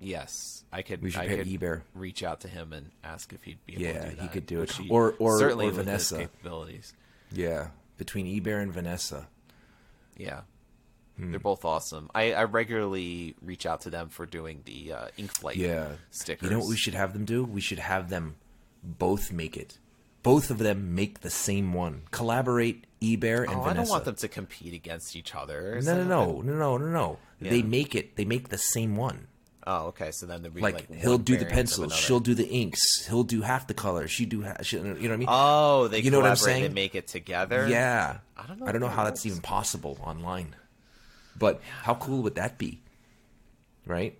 Yes 0.00 0.64
i 0.72 0.82
could 0.82 1.02
We 1.02 1.10
should 1.10 1.20
I 1.22 1.28
could 1.28 1.46
Ebear. 1.46 1.82
reach 1.94 2.22
out 2.22 2.40
to 2.42 2.48
him 2.48 2.72
and 2.72 2.90
ask 3.02 3.32
if 3.32 3.42
he'd 3.42 3.64
be 3.66 3.74
able 3.74 3.82
Yeah, 3.82 4.04
to 4.10 4.14
do 4.16 4.22
he 4.22 4.28
could 4.28 4.46
do 4.46 4.62
it. 4.62 4.70
he 4.72 4.88
Or- 4.88 5.14
or- 5.18 5.38
certainly 5.38 5.66
or 5.68 5.72
Vanessa. 5.72 6.18
capabilities 6.18 6.92
Yeah, 7.32 7.68
between 7.96 8.26
Eber 8.26 8.58
and 8.58 8.72
Vanessa. 8.72 9.28
yeah 10.16 10.42
Hmm. 11.16 11.32
they're 11.32 11.40
both 11.40 11.64
awesome. 11.64 12.08
I, 12.14 12.32
I 12.32 12.44
regularly 12.44 13.34
reach 13.42 13.66
out 13.66 13.80
to 13.80 13.90
them 13.90 14.08
for 14.08 14.24
doing 14.24 14.62
the 14.66 14.92
uh, 14.92 15.08
ink 15.16 15.32
flight 15.32 15.56
Yeah. 15.56 15.88
stickers. 16.12 16.48
You 16.48 16.54
know 16.54 16.60
what 16.60 16.68
we 16.68 16.76
should 16.76 16.94
have 16.94 17.12
them 17.12 17.24
do? 17.24 17.42
We 17.42 17.60
should 17.60 17.80
have 17.80 18.08
them 18.08 18.36
both 18.84 19.32
make 19.32 19.56
it. 19.56 19.78
Both 20.22 20.48
of 20.48 20.58
them 20.58 20.94
make 20.94 21.22
the 21.22 21.30
same 21.30 21.72
one. 21.72 22.02
Collaborate 22.12 22.86
Eber 23.02 23.42
and 23.42 23.54
Oh, 23.56 23.62
Vanessa. 23.62 23.68
I 23.70 23.74
don't 23.74 23.88
want 23.88 24.04
them 24.04 24.14
to 24.14 24.28
compete 24.28 24.72
against 24.74 25.16
each 25.16 25.34
other. 25.34 25.80
No, 25.82 25.96
no, 25.96 26.04
no, 26.04 26.40
no, 26.42 26.54
no, 26.54 26.76
no, 26.78 26.86
no. 26.88 27.18
They 27.40 27.62
make 27.62 27.96
it. 27.96 28.14
They 28.14 28.24
make 28.24 28.50
the 28.50 28.58
same 28.58 28.94
one. 28.94 29.26
Oh, 29.70 29.88
okay. 29.88 30.12
So 30.12 30.24
then 30.24 30.40
there'd 30.40 30.58
Like, 30.58 30.74
like, 30.88 30.94
he'll 30.94 31.18
do 31.18 31.36
the 31.36 31.44
pencils, 31.44 31.94
she'll 31.94 32.20
do 32.20 32.32
the 32.34 32.48
inks, 32.48 33.06
he'll 33.06 33.22
do 33.22 33.42
half 33.42 33.66
the 33.66 33.74
color, 33.74 34.08
she 34.08 34.24
do 34.24 34.40
half. 34.40 34.64
She, 34.64 34.78
you 34.78 34.82
know 34.82 34.94
what 34.94 35.10
I 35.12 35.16
mean? 35.16 35.28
Oh, 35.30 35.88
they 35.88 36.00
You 36.00 36.10
know 36.10 36.20
what 36.20 36.30
I'm 36.30 36.36
collaborate, 36.36 36.60
saying? 36.60 36.62
They 36.62 36.68
make 36.82 36.94
it 36.94 37.06
together. 37.06 37.68
yeah. 37.68 38.18
I 38.34 38.46
don't 38.46 38.58
know 38.58 38.66
I 38.66 38.72
don't 38.72 38.80
know 38.80 38.88
how 38.88 39.04
that's 39.04 39.26
even 39.26 39.40
possible 39.42 39.98
online. 40.02 40.56
But 41.38 41.60
how 41.82 41.94
cool 41.94 42.22
would 42.22 42.36
that 42.36 42.56
be? 42.56 42.80
Right? 43.86 44.18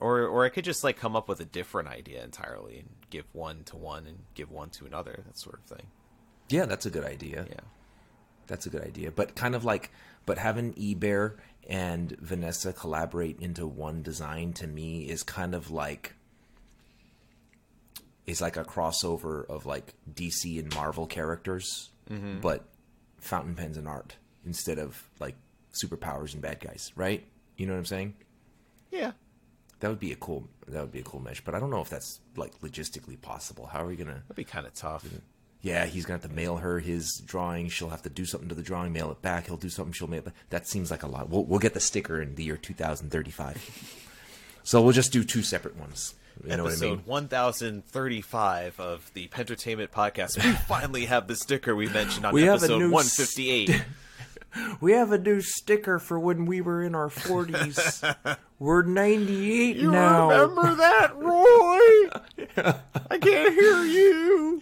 Or 0.00 0.20
or 0.26 0.44
I 0.44 0.50
could 0.50 0.64
just 0.64 0.84
like 0.84 0.96
come 0.96 1.16
up 1.16 1.28
with 1.28 1.40
a 1.40 1.44
different 1.44 1.88
idea 1.88 2.22
entirely 2.22 2.78
and 2.78 2.88
give 3.10 3.24
one 3.32 3.64
to 3.64 3.76
one 3.76 4.06
and 4.06 4.20
give 4.34 4.52
one 4.52 4.70
to 4.70 4.86
another. 4.86 5.20
That 5.26 5.36
sort 5.36 5.58
of 5.58 5.64
thing. 5.76 5.86
Yeah, 6.48 6.66
that's 6.66 6.86
a 6.86 6.90
good 6.90 7.04
idea. 7.04 7.46
Yeah. 7.50 7.60
That's 8.46 8.66
a 8.66 8.70
good 8.70 8.82
idea. 8.82 9.10
But 9.10 9.34
kind 9.34 9.54
of 9.54 9.64
like, 9.64 9.90
but 10.26 10.38
having 10.38 10.74
eBear 10.74 11.34
and 11.70 12.10
Vanessa 12.18 12.72
collaborate 12.72 13.40
into 13.40 13.64
one 13.64 14.02
design 14.02 14.52
to 14.54 14.66
me 14.66 15.02
is 15.02 15.22
kind 15.22 15.54
of 15.54 15.70
like, 15.70 16.14
is 18.26 18.40
like 18.40 18.56
a 18.56 18.64
crossover 18.64 19.46
of 19.48 19.66
like 19.66 19.94
DC 20.12 20.58
and 20.58 20.74
Marvel 20.74 21.06
characters, 21.06 21.90
mm-hmm. 22.10 22.40
but 22.40 22.64
fountain 23.18 23.54
pens 23.54 23.76
and 23.76 23.86
art 23.86 24.16
instead 24.44 24.78
of 24.78 25.08
like 25.20 25.36
superpowers 25.72 26.32
and 26.32 26.42
bad 26.42 26.58
guys, 26.58 26.90
right? 26.96 27.24
You 27.56 27.66
know 27.66 27.74
what 27.74 27.78
I'm 27.78 27.86
saying? 27.86 28.14
Yeah. 28.90 29.12
That 29.78 29.88
would 29.88 30.00
be 30.00 30.10
a 30.12 30.16
cool. 30.16 30.48
That 30.66 30.80
would 30.80 30.92
be 30.92 31.00
a 31.00 31.04
cool 31.04 31.20
mesh, 31.20 31.40
but 31.42 31.54
I 31.54 31.60
don't 31.60 31.70
know 31.70 31.80
if 31.80 31.88
that's 31.88 32.20
like 32.36 32.60
logistically 32.60 33.20
possible. 33.20 33.66
How 33.66 33.82
are 33.82 33.86
we 33.86 33.96
gonna? 33.96 34.22
That'd 34.28 34.36
be 34.36 34.44
kind 34.44 34.66
of 34.66 34.74
tough. 34.74 35.04
Yeah, 35.62 35.84
he's 35.86 36.06
gonna 36.06 36.20
have 36.20 36.30
to 36.30 36.34
mail 36.34 36.56
her 36.56 36.78
his 36.78 37.22
drawing. 37.24 37.68
She'll 37.68 37.90
have 37.90 38.02
to 38.02 38.10
do 38.10 38.24
something 38.24 38.48
to 38.48 38.54
the 38.54 38.62
drawing, 38.62 38.92
mail 38.92 39.10
it 39.10 39.20
back. 39.20 39.46
He'll 39.46 39.56
do 39.56 39.68
something. 39.68 39.92
She'll 39.92 40.08
mail 40.08 40.20
it. 40.20 40.24
Back. 40.26 40.34
That 40.50 40.66
seems 40.66 40.90
like 40.90 41.02
a 41.02 41.06
lot. 41.06 41.28
We'll, 41.28 41.44
we'll 41.44 41.58
get 41.58 41.74
the 41.74 41.80
sticker 41.80 42.20
in 42.20 42.34
the 42.34 42.44
year 42.44 42.56
2035. 42.56 43.98
so 44.62 44.80
we'll 44.80 44.92
just 44.92 45.12
do 45.12 45.22
two 45.22 45.42
separate 45.42 45.76
ones. 45.76 46.14
You 46.44 46.56
know 46.56 46.64
what 46.64 46.70
I 46.70 46.72
Episode 46.72 46.98
mean? 46.98 47.02
1035 47.04 48.80
of 48.80 49.10
the 49.12 49.26
Pentertainment 49.28 49.92
podcast. 49.92 50.42
We 50.42 50.52
finally 50.68 51.04
have 51.04 51.28
the 51.28 51.36
sticker 51.36 51.76
we 51.76 51.88
mentioned 51.88 52.24
on 52.24 52.32
We 52.32 52.48
episode 52.48 52.78
new 52.78 52.90
158. 52.90 53.84
We 54.80 54.92
have 54.92 55.12
a 55.12 55.18
new 55.18 55.40
sticker 55.40 56.00
for 56.00 56.18
when 56.18 56.44
we 56.44 56.60
were 56.60 56.82
in 56.82 56.96
our 56.96 57.08
40s. 57.08 58.16
we're 58.58 58.82
98 58.82 59.80
now. 59.80 60.28
You 60.28 60.40
remember 60.40 60.74
that, 60.74 61.16
Roy? 61.16 62.74
I 63.10 63.18
can't 63.18 63.54
hear 63.54 63.84
you. 63.84 64.60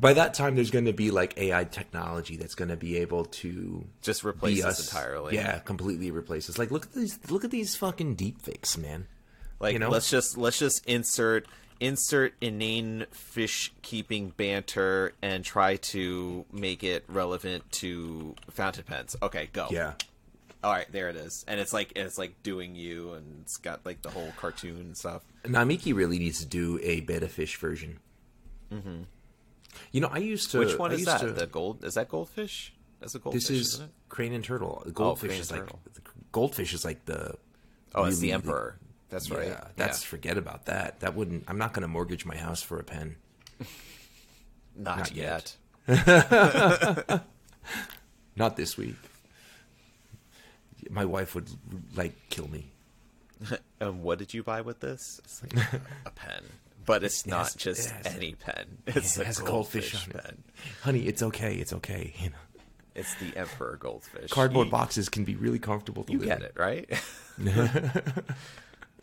By 0.00 0.12
that 0.12 0.34
time, 0.34 0.54
there's 0.54 0.70
going 0.70 0.84
to 0.84 0.92
be 0.92 1.10
like 1.10 1.36
AI 1.38 1.64
technology 1.64 2.36
that's 2.36 2.54
going 2.54 2.68
to 2.68 2.76
be 2.76 2.98
able 2.98 3.24
to 3.24 3.84
Just 4.00 4.24
replace 4.24 4.64
us 4.64 4.92
entirely. 4.92 5.34
Yeah, 5.34 5.58
completely 5.58 6.10
replace 6.12 6.48
us. 6.48 6.56
Like, 6.56 6.70
look 6.70 6.86
at 6.86 6.92
these. 6.92 7.18
Look 7.30 7.44
at 7.44 7.50
these 7.50 7.74
fucking 7.74 8.14
deep 8.14 8.40
fakes, 8.40 8.78
man. 8.78 9.08
Like 9.60 9.72
You 9.72 9.80
know? 9.80 9.90
let's 9.90 10.08
just 10.08 10.36
let's 10.36 10.58
just 10.58 10.86
insert 10.86 11.46
insert 11.80 12.34
inane 12.40 13.06
fish 13.10 13.72
keeping 13.82 14.30
banter 14.30 15.14
and 15.22 15.44
try 15.44 15.76
to 15.76 16.44
make 16.52 16.82
it 16.82 17.04
relevant 17.08 17.70
to 17.72 18.34
fountain 18.50 18.84
pens. 18.84 19.16
Okay, 19.22 19.48
go. 19.52 19.68
Yeah. 19.70 19.94
All 20.62 20.72
right, 20.72 20.90
there 20.90 21.08
it 21.08 21.16
is. 21.16 21.44
And 21.46 21.60
it's 21.60 21.72
like 21.72 21.92
it's 21.96 22.18
like 22.18 22.42
doing 22.42 22.74
you 22.74 23.12
and 23.12 23.42
it's 23.42 23.56
got 23.56 23.84
like 23.86 24.02
the 24.02 24.10
whole 24.10 24.32
cartoon 24.36 24.78
and 24.78 24.96
stuff. 24.96 25.22
Namiki 25.44 25.94
really 25.94 26.18
needs 26.18 26.40
to 26.40 26.46
do 26.46 26.80
a 26.82 27.00
betta 27.00 27.28
fish 27.28 27.56
version. 27.56 27.98
Mm-hmm. 28.72 29.02
You 29.92 30.00
know, 30.00 30.08
I 30.10 30.18
used 30.18 30.50
to. 30.52 30.58
Which 30.58 30.78
one 30.78 30.92
I 30.92 30.94
is 30.94 31.04
that? 31.04 31.20
to- 31.20 31.32
The 31.32 31.46
gold 31.46 31.84
is 31.84 31.94
that 31.94 32.08
goldfish? 32.08 32.72
That's 33.00 33.14
a 33.14 33.20
goldfish, 33.20 33.46
this 33.46 33.74
is 33.74 33.82
crane 34.08 34.32
and 34.32 34.42
turtle. 34.44 34.82
The 34.84 34.90
oh, 34.90 34.92
goldfish 34.92 35.28
crane 35.28 35.40
is 35.40 35.50
like 35.52 35.66
the 35.66 36.00
goldfish 36.32 36.74
is 36.74 36.84
like 36.84 37.04
the. 37.04 37.34
Oh, 37.94 38.04
it's 38.04 38.18
the 38.18 38.32
emperor. 38.32 38.78
That's 39.08 39.30
right. 39.30 39.48
Yeah, 39.48 39.64
that's 39.76 40.02
forget 40.02 40.36
about 40.36 40.66
that. 40.66 41.00
That 41.00 41.14
wouldn't. 41.14 41.44
I'm 41.48 41.58
not 41.58 41.72
going 41.72 41.82
to 41.82 41.88
mortgage 41.88 42.26
my 42.26 42.36
house 42.36 42.62
for 42.62 42.78
a 42.78 42.84
pen. 42.84 43.16
not, 44.76 44.98
not 44.98 45.12
yet. 45.14 45.56
yet. 45.86 47.22
Not 48.38 48.56
this 48.56 48.76
week. 48.76 48.94
My 50.90 51.04
wife 51.04 51.34
would 51.34 51.50
like 51.96 52.14
kill 52.30 52.48
me. 52.48 52.70
And 53.80 54.02
what 54.02 54.18
did 54.18 54.34
you 54.34 54.42
buy 54.42 54.62
with 54.62 54.80
this? 54.80 55.20
It's 55.22 55.40
like 55.42 55.72
a 56.04 56.10
pen. 56.10 56.42
But 56.88 57.04
it's 57.04 57.24
not 57.26 57.44
has- 57.44 57.54
just 57.54 57.86
it 57.90 58.06
has- 58.06 58.16
any 58.16 58.34
pen. 58.34 58.78
It's 58.88 59.16
it 59.16 59.22
a 59.22 59.24
has 59.26 59.38
goldfish, 59.38 59.92
goldfish 59.92 60.08
on 60.14 60.20
it. 60.20 60.24
pen. 60.24 60.42
Honey, 60.82 61.00
it's 61.06 61.22
okay. 61.22 61.54
It's 61.54 61.72
okay. 61.74 62.14
You 62.18 62.30
know, 62.30 62.36
It's 62.96 63.14
the 63.16 63.36
emperor 63.36 63.76
goldfish. 63.78 64.30
cardboard 64.30 64.70
boxes 64.70 65.08
can 65.08 65.22
be 65.24 65.36
really 65.36 65.58
comfortable 65.60 66.02
to 66.04 66.12
You 66.12 66.18
get 66.18 66.38
in. 66.40 66.46
it, 66.46 66.54
right? 66.56 66.90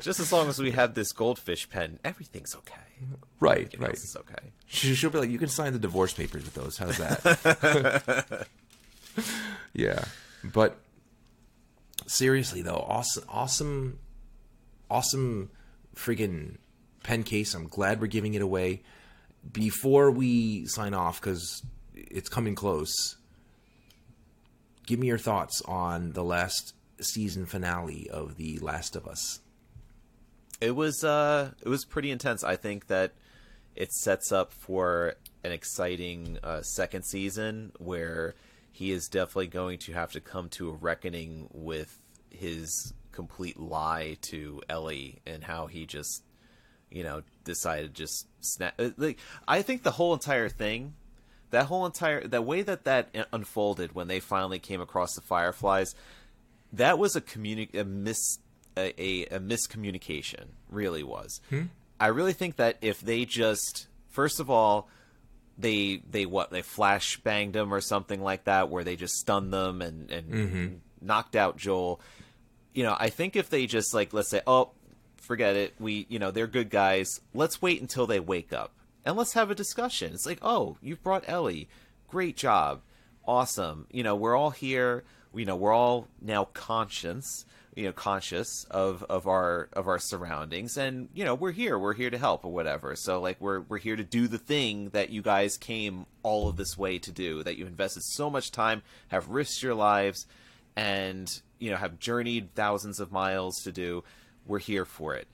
Just 0.02 0.20
as 0.20 0.34
long 0.34 0.50
as 0.50 0.60
we 0.60 0.72
have 0.72 0.94
this 0.94 1.14
goldfish 1.14 1.70
pen, 1.70 2.00
everything's 2.04 2.54
okay. 2.56 2.74
Right, 3.40 3.58
Everything 3.68 3.82
right. 3.82 3.94
is 3.94 4.18
okay. 4.20 4.52
She, 4.68 4.94
she'll 4.96 5.10
be 5.10 5.20
like, 5.20 5.30
you 5.30 5.38
can 5.40 5.48
sign 5.48 5.72
the 5.74 5.80
divorce 5.80 6.14
papers 6.14 6.44
with 6.44 6.54
those. 6.54 6.78
How's 6.78 6.98
that? 6.98 8.48
yeah, 9.74 10.04
but 10.44 10.78
seriously 12.08 12.62
though, 12.62 12.84
awesome, 12.88 13.24
awesome, 13.30 14.00
awesome, 14.90 15.50
friggin' 15.96 16.58
pen 17.06 17.24
case. 17.24 17.53
I'm 17.53 17.68
glad 17.68 18.01
we're 18.01 18.08
giving 18.08 18.34
it 18.34 18.41
away. 18.41 18.82
Before 19.51 20.10
we 20.10 20.66
sign 20.66 20.95
off, 20.95 21.22
because 21.22 21.62
it's 21.93 22.30
coming 22.30 22.56
close. 22.56 23.18
give 24.88 24.99
me 24.99 25.08
your 25.08 25.20
thoughts 25.20 25.62
on 25.66 26.14
the 26.14 26.24
last 26.24 26.74
season 26.99 27.45
finale 27.45 28.10
of 28.10 28.38
The 28.38 28.58
Last 28.60 28.95
of 28.95 29.08
Us. 29.08 29.39
It 30.60 30.76
was 30.76 31.03
uh 31.03 31.51
it 31.62 31.70
was 31.70 31.86
pretty 31.86 32.10
intense. 32.12 32.43
I 32.43 32.56
think 32.56 32.88
that 32.88 33.14
it 33.76 33.91
sets 33.91 34.32
up 34.32 34.51
for 34.51 35.16
an 35.43 35.51
exciting 35.51 36.39
uh, 36.43 36.62
second 36.62 37.03
season 37.03 37.72
where 37.78 38.34
he 38.72 38.91
is 38.91 39.08
definitely 39.08 39.47
going 39.47 39.78
to 39.80 39.93
have 39.93 40.12
to 40.14 40.22
come 40.22 40.49
to 40.49 40.70
a 40.70 40.74
reckoning 40.74 41.49
with 41.51 41.99
his 42.30 42.93
complete 43.12 43.60
lie 43.60 44.18
to 44.22 44.62
Ellie 44.70 45.20
and 45.26 45.43
how 45.43 45.68
he 45.68 45.86
just 45.86 46.24
you 46.96 47.04
know 47.04 47.22
decided 47.43 47.93
just 47.93 48.26
snap 48.39 48.74
uh, 48.80 48.89
like 48.98 49.20
I 49.48 49.62
think 49.62 49.84
the 49.84 49.91
whole 49.91 50.14
entire 50.14 50.50
thing 50.50 50.96
that 51.52 51.66
whole 51.66 51.86
entire 51.86 52.26
that 52.26 52.46
way 52.46 52.62
that 52.64 52.86
that 52.86 53.10
unfolded 53.34 53.93
when 53.93 54.08
they 54.08 54.20
finally 54.22 54.60
came 54.60 54.80
across 54.82 55.14
the 55.14 55.22
fireflies 55.22 55.93
that 56.74 56.98
was 56.98 57.16
a 57.16 57.22
communi- 57.22 57.78
a 57.78 57.84
mis 57.84 58.39
a, 58.78 58.93
a, 59.02 59.26
a 59.36 59.39
miscommunication 59.39 60.48
really 60.70 61.04
was. 61.04 61.39
I 62.00 62.08
really 62.08 62.34
think 62.34 62.56
that 62.58 62.78
if 62.82 63.00
they 63.02 63.26
just 63.26 63.88
first 64.10 64.39
of 64.39 64.50
all 64.50 64.89
they 65.58 66.02
they 66.10 66.26
what 66.26 66.50
they 66.52 66.62
flash 66.62 67.18
banged 67.18 67.54
them 67.54 67.74
or 67.74 67.82
something 67.82 68.22
like 68.22 68.46
that 68.46 68.70
where 68.70 68.84
they 68.84 68.96
just 68.96 69.16
stunned 69.16 69.54
them 69.54 69.82
and 69.82 70.10
and 70.12 70.82
knocked 71.02 71.36
out 71.36 71.58
joel. 71.58 72.02
You 72.74 72.84
know 72.84 72.96
i 73.00 73.10
think 73.10 73.36
if 73.38 73.50
they 73.50 73.66
just 73.68 73.93
like 73.93 74.12
let's 74.14 74.30
say 74.30 74.41
oh 74.46 74.72
forget 75.26 75.55
it 75.55 75.73
we 75.80 76.05
you 76.09 76.19
know 76.19 76.32
they're 76.32 76.47
good 76.47 76.69
guys. 76.69 77.21
Let's 77.34 77.61
wait 77.61 77.82
until 77.82 78.07
they 78.07 78.19
wake 78.19 78.53
up 78.53 78.71
and 79.03 79.17
let's 79.17 79.34
have 79.34 79.51
a 79.51 79.55
discussion. 79.55 80.13
It's 80.13 80.26
like 80.26 80.39
oh 80.41 80.78
you've 80.82 81.03
brought 81.03 81.26
ellie. 81.28 81.67
Great 82.07 82.38
job. 82.38 82.82
Awesome. 83.28 83.88
You 83.91 84.03
know 84.03 84.15
we're 84.15 84.36
all 84.36 84.51
here. 84.51 85.03
You 85.34 85.45
know 85.45 85.55
we're 85.55 85.73
all 85.73 86.07
now 86.21 86.45
conscious 86.45 87.45
you 87.76 87.84
know 87.84 87.91
conscious 87.91 88.65
of 88.71 89.03
of 89.09 89.28
our 89.28 89.69
of 89.73 89.88
our 89.88 89.99
surroundings 89.99 90.78
and 90.78 91.09
you 91.13 91.26
know 91.26 91.36
we're 91.36 91.51
here. 91.51 91.78
We're 91.78 91.93
here 91.93 92.09
to 92.09 92.17
help 92.17 92.45
or 92.45 92.51
whatever. 92.51 92.95
So 92.95 93.19
like 93.19 93.39
we're 93.39 93.61
we're 93.61 93.78
here 93.78 93.97
to 93.97 94.03
do 94.03 94.28
the 94.28 94.38
thing 94.38 94.89
that 94.89 95.09
you 95.09 95.21
guys 95.21 95.57
came 95.57 96.05
all 96.23 96.47
of 96.47 96.55
this 96.55 96.78
way 96.78 96.97
to 96.99 97.11
do 97.11 97.43
that 97.43 97.57
you 97.57 97.67
invested 97.67 98.03
so 98.03 98.30
much 98.30 98.51
time 98.51 98.82
have 99.09 99.30
risked 99.30 99.61
your 99.61 99.76
lives 99.76 100.26
and 100.76 101.41
you 101.59 101.69
know 101.69 101.78
have 101.78 101.99
journeyed 101.99 102.55
thousands 102.55 102.99
of 102.99 103.11
miles 103.11 103.61
to 103.63 103.71
do 103.71 104.03
we're 104.46 104.60
here 104.60 104.86
for 104.86 105.16
it 105.16 105.28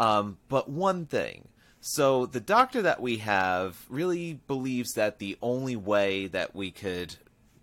um, 0.00 0.38
but 0.48 0.68
one 0.68 1.06
thing 1.06 1.48
so 1.86 2.24
the 2.24 2.40
doctor 2.40 2.80
that 2.80 3.02
we 3.02 3.18
have 3.18 3.76
really 3.90 4.40
believes 4.46 4.94
that 4.94 5.18
the 5.18 5.36
only 5.42 5.76
way 5.76 6.28
that 6.28 6.54
we 6.54 6.70
could 6.70 7.14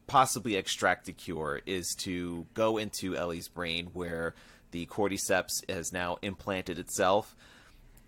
possibly 0.05 0.57
extract 0.57 1.07
a 1.07 1.11
cure 1.11 1.61
is 1.65 1.95
to 2.01 2.45
go 2.53 2.77
into 2.77 3.15
Ellie's 3.15 3.47
brain 3.47 3.87
where 3.93 4.35
the 4.69 4.85
cordyceps 4.85 5.67
has 5.67 5.91
now 5.91 6.17
implanted 6.21 6.77
itself. 6.77 7.35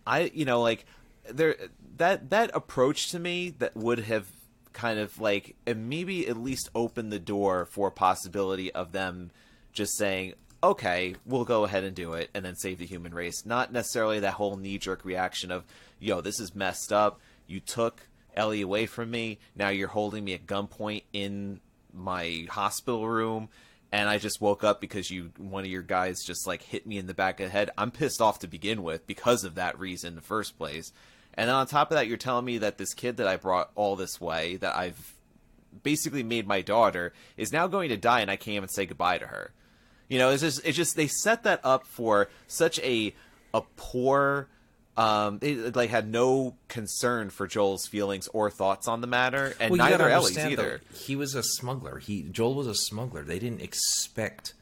I 0.06 0.30
you 0.36 0.46
know 0.46 0.62
like 0.62 0.86
there 1.32 1.56
that 1.98 2.30
that 2.30 2.52
approach 2.54 3.10
to 3.12 3.20
me 3.20 3.50
that 3.58 3.76
would 3.76 4.00
have 4.00 4.28
kind 4.72 5.00
of 5.00 5.20
like 5.20 5.56
maybe 5.66 6.28
at 6.28 6.38
least 6.38 6.70
opened 6.76 7.12
the 7.12 7.20
door 7.20 7.66
for 7.66 7.88
a 7.88 7.92
possibility 7.92 8.72
of 8.72 8.92
them 8.92 9.32
just 9.72 9.98
saying 9.98 10.34
okay 10.64 11.16
we'll 11.26 11.44
go 11.44 11.66
ahead 11.66 11.84
and 11.84 11.96
do 11.96 12.14
it 12.14 12.30
and 12.34 12.44
then 12.44 12.56
save 12.56 12.80
the 12.80 12.86
human 12.86 13.14
race 13.14 13.46
not 13.46 13.72
necessarily 13.72 14.20
that 14.20 14.34
whole 14.34 14.56
knee 14.56 14.78
jerk 14.78 15.04
reaction 15.04 15.52
of 15.52 15.64
yo 16.00 16.22
this 16.22 16.40
is 16.40 16.56
messed 16.56 16.92
up 16.92 17.20
you 17.46 17.60
took 17.60 18.08
Ellie 18.36 18.62
away 18.62 18.86
from 18.86 19.12
me 19.12 19.38
now 19.56 19.70
you're 19.70 19.88
holding 19.90 20.24
me 20.24 20.34
at 20.34 20.48
gunpoint 20.48 21.04
in 21.12 21.60
my 21.94 22.48
hospital 22.50 23.08
room 23.08 23.50
and 23.94 24.10
I 24.10 24.18
just 24.18 24.42
woke 24.42 24.64
up 24.64 24.82
because 24.82 25.12
you 25.12 25.32
one 25.38 25.64
of 25.64 25.70
your 25.70 25.84
guys 25.84 26.24
just 26.24 26.48
like 26.48 26.64
hit 26.64 26.88
me 26.88 26.98
in 26.98 27.06
the 27.06 27.14
back 27.14 27.40
of 27.40 27.46
the 27.46 27.52
head. 27.52 27.70
I'm 27.78 27.92
pissed 27.92 28.22
off 28.22 28.40
to 28.40 28.48
begin 28.48 28.82
with 28.82 29.06
because 29.06 29.44
of 29.44 29.54
that 29.54 29.78
reason 29.78 30.10
in 30.10 30.16
the 30.16 30.22
first 30.22 30.58
place. 30.58 30.92
And 31.36 31.48
then 31.48 31.56
on 31.56 31.68
top 31.68 31.92
of 31.92 31.96
that, 31.96 32.08
you're 32.08 32.18
telling 32.18 32.44
me 32.44 32.58
that 32.58 32.80
this 32.80 32.96
kid 32.96 33.18
that 33.18 33.28
I 33.28 33.38
brought 33.38 33.70
all 33.76 33.96
this 33.96 34.20
way, 34.20 34.56
that 34.58 34.76
I've 34.76 35.14
basically 35.84 36.24
made 36.24 36.48
my 36.48 36.62
daughter, 36.62 37.14
is 37.38 37.54
now 37.54 37.68
going 37.68 37.90
to 37.90 37.98
die, 37.98 38.22
and 38.22 38.32
I 38.32 38.36
can't 38.36 38.56
even 38.56 38.70
say 38.70 38.88
goodbye 38.88 39.20
to 39.20 39.28
her. 39.28 39.52
You 40.14 40.20
know, 40.20 40.30
it's 40.30 40.42
just 40.44 40.62
it's 40.64 40.78
just 40.78 40.96
they 40.96 41.08
set 41.08 41.42
that 41.44 41.60
up 41.64 41.88
for 41.88 42.30
such 42.48 42.80
a 42.82 43.16
a 43.52 43.62
poor. 43.78 44.48
Um, 44.96 45.40
they 45.40 45.56
like 45.56 45.90
had 45.90 46.08
no 46.08 46.56
concern 46.68 47.32
for 47.32 47.48
Joel's 47.48 47.88
feelings 47.88 48.28
or 48.28 48.52
thoughts 48.52 48.88
on 48.88 49.02
the 49.02 49.08
matter, 49.08 49.56
and 49.60 49.72
Well, 49.72 49.90
neither 49.90 50.08
Ellie's 50.08 50.38
either. 50.38 50.82
though, 50.84 50.96
he 50.96 51.16
was 51.16 51.34
a 51.34 51.42
smuggler. 51.42 51.98
He 51.98 52.22
Joel 52.22 52.54
was 52.54 52.68
a 52.68 52.76
smuggler. 52.76 53.24
They 53.24 53.40
didn't 53.40 53.62
expect 53.62 54.54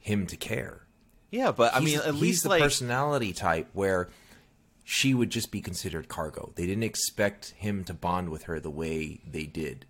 him 0.00 0.26
to 0.26 0.36
care. 0.36 0.82
Yeah, 1.30 1.50
but 1.50 1.72
I 1.74 1.80
He's- 1.80 2.00
mean, 2.00 2.06
at 2.06 2.14
least 2.14 2.42
the 2.42 2.50
like 2.50 2.62
personality 2.62 3.32
type 3.32 3.68
where 3.72 4.10
she 4.84 5.14
would 5.14 5.30
just 5.30 5.50
be 5.50 5.62
considered 5.62 6.08
cargo. 6.08 6.52
They 6.56 6.66
didn't 6.66 6.84
expect 6.84 7.54
him 7.56 7.84
to 7.84 7.94
bond 7.94 8.28
with 8.28 8.42
her 8.42 8.60
the 8.60 8.70
way 8.70 9.20
they 9.26 9.44
did. 9.44 9.86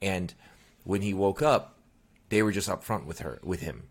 And 0.00 0.32
when 0.84 1.02
he 1.02 1.12
woke 1.12 1.42
up, 1.42 1.76
they 2.30 2.42
were 2.42 2.52
just 2.52 2.70
upfront 2.70 3.04
with 3.04 3.18
her, 3.18 3.38
with 3.42 3.60
him. 3.60 3.88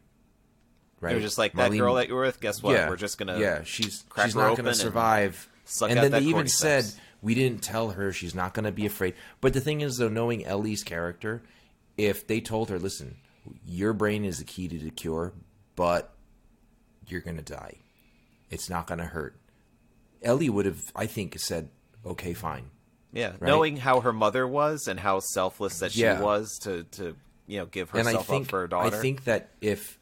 Right? 1.04 1.10
They 1.12 1.16
were 1.16 1.22
just 1.22 1.38
like 1.38 1.54
that 1.54 1.72
Marlene- 1.72 1.78
girl 1.78 1.94
that 1.96 2.08
you 2.08 2.16
were 2.16 2.22
with. 2.22 2.40
Guess 2.40 2.64
what? 2.64 2.74
yeah, 2.74 2.90
We're 2.90 2.96
just 2.96 3.18
gonna 3.18 3.38
yeah. 3.40 3.64
She's 3.64 4.06
she's 4.24 4.36
not 4.36 4.58
and 4.58 4.68
to 4.68 4.74
survive. 4.74 5.50
suck 5.66 5.90
and 5.92 6.00
then 6.00 6.12
they 6.12 6.22
even 6.22 6.48
said 6.48 6.86
we 7.22 7.36
didn't 7.36 7.62
tell 7.62 7.92
her 7.92 8.12
she's 8.12 8.34
not 8.36 8.54
going 8.54 8.66
to 8.66 8.72
be 8.72 8.86
afraid. 8.86 9.14
But 9.42 9.54
the 9.54 9.62
thing 9.62 9.82
is, 9.82 9.98
though, 9.98 10.10
knowing 10.10 10.46
Ellie's 10.46 10.84
character, 10.84 11.42
if 11.98 12.26
they 12.28 12.42
told 12.42 12.70
her, 12.70 12.80
"Listen, 12.80 13.18
your 13.66 13.94
brain 13.94 14.26
is 14.26 14.40
the 14.40 14.44
key 14.46 14.68
to 14.68 14.78
the 14.80 14.90
cure, 14.92 15.34
but 15.76 16.14
you're 17.08 17.22
going 17.22 17.38
to 17.38 17.44
die. 17.44 17.76
It's 18.50 18.70
not 18.70 18.88
going 18.88 19.00
to 19.00 19.06
hurt." 19.06 19.38
Ellie 20.22 20.50
would 20.50 20.66
have, 20.66 20.92
I 20.96 21.06
think, 21.06 21.38
said, 21.40 21.70
"Okay, 22.06 22.34
fine." 22.34 22.72
Yeah, 23.12 23.34
knowing 23.42 23.78
how 23.78 24.00
her 24.02 24.12
mother 24.14 24.48
was 24.48 24.88
and 24.88 25.00
how 25.00 25.20
selfless 25.20 25.80
that 25.80 25.92
she 25.92 26.02
Yeah. 26.02 26.20
was 26.22 26.58
to 26.64 26.84
to 26.84 27.16
you 27.46 27.60
know 27.60 27.66
give 27.68 27.94
And 27.94 28.06
herself 28.08 28.28
I 28.30 28.32
think 28.34 28.46
up 28.48 28.50
for 28.50 28.60
her 28.62 28.68
daughter. 28.68 28.98
I 28.98 29.00
think 29.00 29.26
that 29.26 29.52
if 29.62 29.98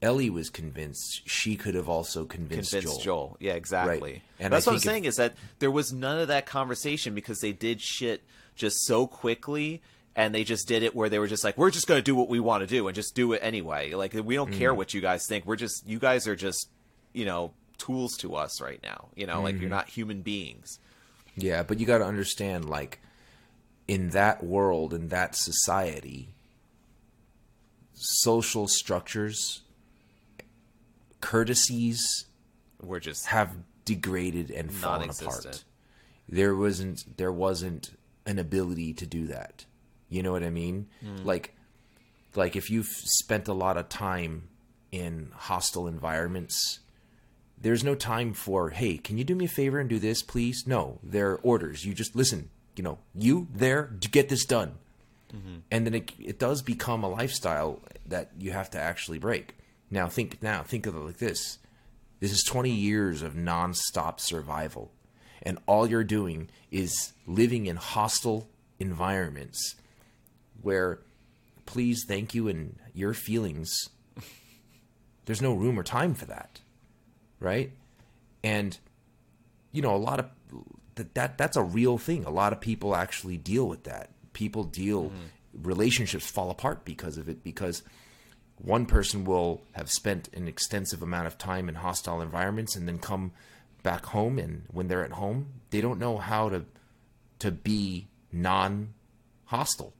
Ellie 0.00 0.30
was 0.30 0.48
convinced, 0.50 1.22
she 1.28 1.56
could 1.56 1.74
have 1.74 1.88
also 1.88 2.24
convinced, 2.24 2.70
convinced 2.72 3.02
Joel. 3.02 3.28
Joel. 3.28 3.36
Yeah, 3.40 3.54
exactly. 3.54 4.12
Right. 4.12 4.22
And 4.38 4.52
That's 4.52 4.66
I 4.66 4.70
what 4.70 4.74
I'm 4.74 4.76
if- 4.76 4.82
saying 4.84 5.04
is 5.06 5.16
that 5.16 5.34
there 5.58 5.70
was 5.70 5.92
none 5.92 6.18
of 6.20 6.28
that 6.28 6.46
conversation 6.46 7.14
because 7.14 7.40
they 7.40 7.52
did 7.52 7.80
shit 7.80 8.22
just 8.54 8.84
so 8.86 9.06
quickly 9.06 9.82
and 10.14 10.34
they 10.34 10.44
just 10.44 10.68
did 10.68 10.82
it 10.82 10.94
where 10.94 11.08
they 11.08 11.18
were 11.18 11.26
just 11.28 11.42
like, 11.44 11.56
we're 11.58 11.70
just 11.70 11.86
going 11.86 11.98
to 11.98 12.02
do 12.04 12.14
what 12.14 12.28
we 12.28 12.38
want 12.40 12.60
to 12.62 12.66
do 12.66 12.86
and 12.88 12.94
just 12.94 13.14
do 13.14 13.32
it 13.32 13.40
anyway. 13.42 13.92
Like 13.94 14.14
we 14.14 14.34
don't 14.36 14.52
care 14.52 14.72
Mm. 14.72 14.76
what 14.76 14.94
you 14.94 15.00
guys 15.00 15.26
think. 15.28 15.46
We're 15.46 15.56
just 15.56 15.86
you 15.86 15.98
guys 15.98 16.26
are 16.28 16.36
just 16.36 16.68
you 17.12 17.24
know 17.24 17.52
tools 17.78 18.16
to 18.18 18.34
us 18.36 18.60
right 18.60 18.80
now. 18.82 19.08
You 19.16 19.26
know, 19.26 19.42
like 19.42 19.54
Mm-hmm. 19.54 19.62
you're 19.62 19.70
not 19.70 19.88
human 19.88 20.22
beings. 20.22 20.78
Yeah, 21.36 21.62
but 21.62 21.78
you 21.78 21.86
got 21.86 21.98
to 21.98 22.04
understand, 22.04 22.68
like, 22.68 23.00
in 23.86 24.10
that 24.10 24.42
world, 24.42 24.92
in 24.92 25.06
that 25.10 25.36
society, 25.36 26.30
social 27.94 28.66
structures, 28.68 29.62
courtesies 31.20 32.26
We're 32.82 33.00
just 33.00 33.26
have 33.26 33.50
degraded 33.84 34.50
and 34.50 34.72
fallen 34.72 35.10
apart. 35.10 35.64
There 36.28 36.54
wasn't 36.54 37.16
there 37.16 37.32
wasn't 37.32 37.96
an 38.26 38.38
ability 38.38 38.92
to 38.94 39.06
do 39.06 39.26
that. 39.28 39.64
You 40.08 40.22
know 40.22 40.32
what 40.32 40.42
I 40.42 40.50
mean? 40.50 40.88
Hmm. 41.00 41.24
Like 41.24 41.54
like 42.34 42.56
if 42.56 42.70
you've 42.70 42.86
spent 42.86 43.48
a 43.48 43.52
lot 43.52 43.76
of 43.76 43.88
time 43.88 44.48
in 44.92 45.32
hostile 45.34 45.86
environments, 45.86 46.80
there's 47.60 47.84
no 47.84 47.94
time 47.94 48.32
for, 48.32 48.70
hey, 48.70 48.98
can 48.98 49.18
you 49.18 49.24
do 49.24 49.34
me 49.34 49.46
a 49.46 49.48
favor 49.48 49.78
and 49.80 49.88
do 49.88 49.98
this, 49.98 50.22
please? 50.22 50.64
No, 50.66 50.98
there 51.02 51.32
are 51.32 51.36
orders. 51.38 51.84
You 51.84 51.94
just 51.94 52.14
listen, 52.14 52.50
you 52.76 52.82
know, 52.82 52.98
you 53.14 53.48
there 53.52 53.94
to 54.00 54.08
get 54.08 54.28
this 54.28 54.44
done. 54.44 54.74
Mm-hmm. 55.34 55.56
And 55.70 55.86
then 55.86 55.94
it, 55.94 56.12
it 56.18 56.38
does 56.38 56.62
become 56.62 57.02
a 57.04 57.08
lifestyle 57.08 57.82
that 58.06 58.30
you 58.38 58.52
have 58.52 58.70
to 58.70 58.78
actually 58.78 59.18
break. 59.18 59.57
Now 59.90 60.08
think 60.08 60.42
now 60.42 60.62
think 60.62 60.86
of 60.86 60.94
it 60.96 61.00
like 61.00 61.18
this. 61.18 61.58
This 62.20 62.32
is 62.32 62.42
20 62.42 62.70
years 62.70 63.22
of 63.22 63.34
nonstop 63.34 64.20
survival. 64.20 64.92
And 65.42 65.58
all 65.66 65.86
you're 65.86 66.04
doing 66.04 66.48
is 66.70 67.12
living 67.26 67.66
in 67.66 67.76
hostile 67.76 68.48
environments 68.80 69.76
where 70.62 70.98
please, 71.68 72.04
thank 72.08 72.34
you, 72.34 72.48
and 72.48 72.76
your 72.94 73.12
feelings, 73.12 73.90
there's 75.26 75.42
no 75.42 75.52
room 75.52 75.78
or 75.78 75.82
time 75.82 76.14
for 76.14 76.24
that. 76.24 76.60
Right? 77.40 77.72
And, 78.42 78.76
you 79.70 79.82
know, 79.82 79.94
a 79.94 79.98
lot 79.98 80.18
of 80.18 80.30
that, 80.94 81.14
that 81.14 81.38
that's 81.38 81.56
a 81.56 81.62
real 81.62 81.98
thing. 81.98 82.24
A 82.24 82.30
lot 82.30 82.52
of 82.52 82.60
people 82.60 82.96
actually 82.96 83.36
deal 83.36 83.68
with 83.68 83.84
that. 83.84 84.10
People 84.32 84.64
deal, 84.64 85.04
mm-hmm. 85.04 85.62
relationships 85.62 86.28
fall 86.28 86.50
apart 86.50 86.84
because 86.84 87.18
of 87.18 87.28
it, 87.28 87.44
because 87.44 87.82
one 88.60 88.86
person 88.86 89.24
will 89.24 89.62
have 89.72 89.90
spent 89.90 90.28
an 90.34 90.48
extensive 90.48 91.02
amount 91.02 91.26
of 91.26 91.38
time 91.38 91.68
in 91.68 91.76
hostile 91.76 92.20
environments 92.20 92.76
and 92.76 92.86
then 92.86 92.98
come 92.98 93.32
back 93.82 94.06
home 94.06 94.38
and 94.38 94.64
when 94.70 94.88
they're 94.88 95.04
at 95.04 95.12
home 95.12 95.46
they 95.70 95.80
don't 95.80 95.98
know 95.98 96.18
how 96.18 96.48
to 96.48 96.64
to 97.38 97.50
be 97.50 98.08
non 98.32 98.92
hostile 99.44 99.94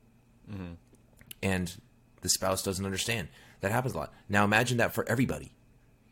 and 1.42 1.76
the 2.20 2.28
the 2.28 2.32
spouse 2.32 2.62
doesn't 2.62 2.84
understand. 2.84 3.28
That 3.60 3.72
happens 3.72 3.94
a 3.94 3.98
lot. 3.98 4.12
Now 4.28 4.44
imagine 4.44 4.76
that 4.78 4.94
for 4.94 5.08
everybody, 5.08 5.52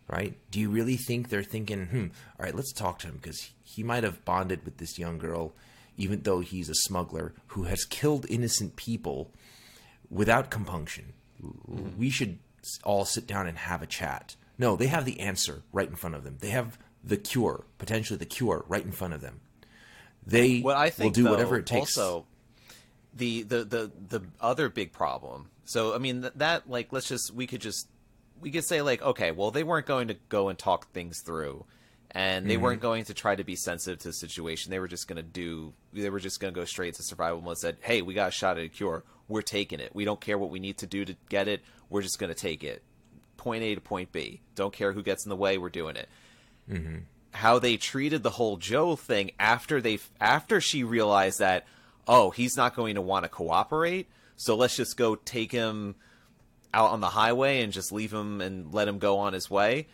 right? 0.08 0.34
Do 0.50 0.58
you 0.58 0.70
really 0.70 0.96
think 0.96 1.28
they're 1.28 1.42
thinking, 1.42 1.86
hmm, 1.86 2.06
all 2.38 2.44
right, 2.44 2.54
let's 2.54 2.72
talk 2.72 2.98
to 3.00 3.08
him 3.08 3.18
because 3.20 3.50
he 3.62 3.82
might 3.82 4.02
have 4.02 4.24
bonded 4.24 4.64
with 4.64 4.78
this 4.78 4.98
young 4.98 5.18
girl, 5.18 5.52
even 5.96 6.22
though 6.22 6.40
he's 6.40 6.68
a 6.68 6.74
smuggler 6.74 7.34
who 7.48 7.64
has 7.64 7.84
killed 7.84 8.26
innocent 8.28 8.76
people 8.76 9.30
without 10.10 10.50
compunction. 10.50 11.12
We 11.96 12.10
should 12.10 12.38
all 12.84 13.04
sit 13.04 13.26
down 13.26 13.46
and 13.46 13.58
have 13.58 13.82
a 13.82 13.86
chat. 13.86 14.36
No, 14.58 14.76
they 14.76 14.86
have 14.86 15.04
the 15.04 15.20
answer 15.20 15.62
right 15.72 15.88
in 15.88 15.96
front 15.96 16.16
of 16.16 16.24
them. 16.24 16.38
They 16.40 16.50
have 16.50 16.78
the 17.04 17.16
cure, 17.16 17.64
potentially 17.78 18.18
the 18.18 18.24
cure, 18.26 18.64
right 18.68 18.84
in 18.84 18.92
front 18.92 19.14
of 19.14 19.20
them. 19.20 19.40
They 20.26 20.60
What 20.60 20.76
I 20.76 20.90
think 20.90 21.10
will 21.10 21.14
do 21.14 21.22
though, 21.24 21.30
whatever 21.30 21.58
it 21.58 21.66
takes. 21.66 21.96
Also, 21.96 22.26
the, 23.14 23.42
the 23.42 23.64
the 23.64 23.90
the 24.08 24.20
other 24.40 24.68
big 24.68 24.92
problem. 24.92 25.50
So 25.64 25.94
I 25.94 25.98
mean 25.98 26.22
th- 26.22 26.34
that 26.36 26.68
like 26.68 26.92
let's 26.92 27.08
just 27.08 27.32
we 27.32 27.46
could 27.46 27.60
just 27.60 27.88
we 28.40 28.50
could 28.50 28.64
say 28.64 28.82
like 28.82 29.02
okay, 29.02 29.30
well 29.30 29.50
they 29.50 29.62
weren't 29.62 29.86
going 29.86 30.08
to 30.08 30.16
go 30.28 30.48
and 30.48 30.58
talk 30.58 30.90
things 30.92 31.20
through, 31.20 31.64
and 32.10 32.46
they 32.50 32.54
Mm-hmm. 32.54 32.62
weren't 32.62 32.80
going 32.82 33.04
to 33.04 33.14
try 33.14 33.36
to 33.36 33.44
be 33.44 33.54
sensitive 33.56 34.00
to 34.00 34.08
the 34.08 34.12
situation. 34.14 34.70
They 34.70 34.80
were 34.80 34.88
just 34.88 35.06
going 35.06 35.16
to 35.16 35.22
do. 35.22 35.74
They 35.92 36.10
were 36.10 36.20
just 36.20 36.40
going 36.40 36.52
to 36.52 36.58
go 36.60 36.64
straight 36.64 36.94
to 36.94 37.02
survival 37.02 37.40
mode. 37.40 37.58
Said, 37.58 37.76
hey, 37.80 38.02
we 38.02 38.14
got 38.14 38.28
a 38.28 38.32
shot 38.32 38.58
at 38.58 38.64
a 38.64 38.68
cure. 38.68 39.04
We're 39.28 39.42
taking 39.42 39.80
it. 39.80 39.90
We 39.94 40.04
don't 40.04 40.20
care 40.20 40.38
what 40.38 40.50
we 40.50 40.58
need 40.58 40.78
to 40.78 40.86
do 40.86 41.04
to 41.04 41.16
get 41.28 41.48
it. 41.48 41.62
We're 41.90 42.02
just 42.02 42.18
going 42.18 42.32
to 42.32 42.40
take 42.40 42.62
it. 42.62 42.82
Point 43.36 43.62
A 43.62 43.74
to 43.74 43.80
point 43.80 44.12
B. 44.12 44.40
Don't 44.54 44.72
care 44.72 44.92
who 44.92 45.02
gets 45.02 45.24
in 45.24 45.30
the 45.30 45.36
way. 45.36 45.58
We're 45.58 45.68
doing 45.68 45.96
it 45.96 46.08
mm-hmm. 46.70 46.98
how 47.32 47.58
they 47.58 47.76
treated 47.76 48.22
the 48.22 48.30
whole 48.30 48.56
Joe 48.56 48.96
thing 48.96 49.32
after 49.38 49.80
they 49.80 49.98
after 50.20 50.60
she 50.60 50.84
realized 50.84 51.38
that 51.38 51.66
oh 52.06 52.30
he's 52.30 52.56
not 52.56 52.74
going 52.74 52.94
to 52.94 53.02
want 53.02 53.24
to 53.24 53.28
cooperate 53.28 54.08
so 54.36 54.56
let's 54.56 54.76
just 54.76 54.96
go 54.96 55.14
take 55.14 55.52
him 55.52 55.94
out 56.74 56.90
on 56.90 57.00
the 57.00 57.08
highway 57.08 57.62
and 57.62 57.72
just 57.72 57.92
leave 57.92 58.12
him 58.12 58.40
and 58.40 58.72
let 58.74 58.88
him 58.88 58.98
go 58.98 59.18
on 59.18 59.32
his 59.32 59.50
way 59.50 59.86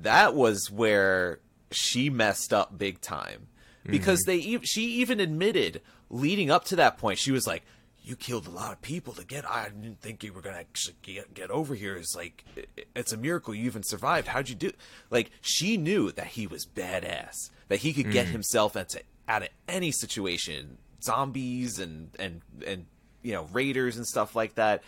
that 0.00 0.34
was 0.34 0.70
where 0.70 1.40
she 1.70 2.10
messed 2.10 2.52
up 2.52 2.76
big 2.76 3.00
time 3.00 3.46
because 3.86 4.24
mm-hmm. 4.26 4.58
they 4.58 4.64
she 4.64 4.82
even 4.94 5.20
admitted 5.20 5.80
leading 6.10 6.50
up 6.50 6.64
to 6.64 6.76
that 6.76 6.98
point 6.98 7.18
she 7.18 7.32
was 7.32 7.46
like 7.46 7.62
you 8.02 8.16
killed 8.16 8.46
a 8.46 8.50
lot 8.50 8.72
of 8.72 8.80
people 8.82 9.12
to 9.12 9.24
get 9.24 9.48
i 9.48 9.68
didn't 9.68 10.00
think 10.00 10.24
you 10.24 10.32
were 10.32 10.40
gonna 10.40 10.56
actually 10.58 10.96
get, 11.02 11.34
get 11.34 11.50
over 11.50 11.74
here. 11.74 11.96
It's 11.96 12.14
like 12.14 12.44
it- 12.56 12.88
it's 12.94 13.12
a 13.12 13.16
miracle 13.16 13.54
you 13.54 13.64
even 13.64 13.82
survived. 13.82 14.28
How'd 14.28 14.48
you 14.48 14.54
do 14.54 14.72
like 15.10 15.30
she 15.40 15.76
knew 15.76 16.10
that 16.12 16.28
he 16.28 16.46
was 16.46 16.66
badass 16.66 17.50
that 17.68 17.80
he 17.80 17.92
could 17.92 18.10
get 18.10 18.26
hmm. 18.26 18.32
himself 18.32 18.76
into 18.76 19.02
out 19.28 19.42
of 19.42 19.48
any 19.68 19.92
situation 19.92 20.78
zombies 21.02 21.78
and 21.78 22.10
and 22.18 22.42
and 22.66 22.86
you 23.22 23.32
know 23.32 23.48
raiders 23.52 23.96
and 23.96 24.06
stuff 24.06 24.34
like 24.34 24.54
that. 24.56 24.82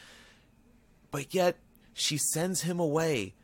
But 1.10 1.34
yet 1.34 1.56
she 1.94 2.16
sends 2.16 2.62
him 2.62 2.80
away 2.80 3.34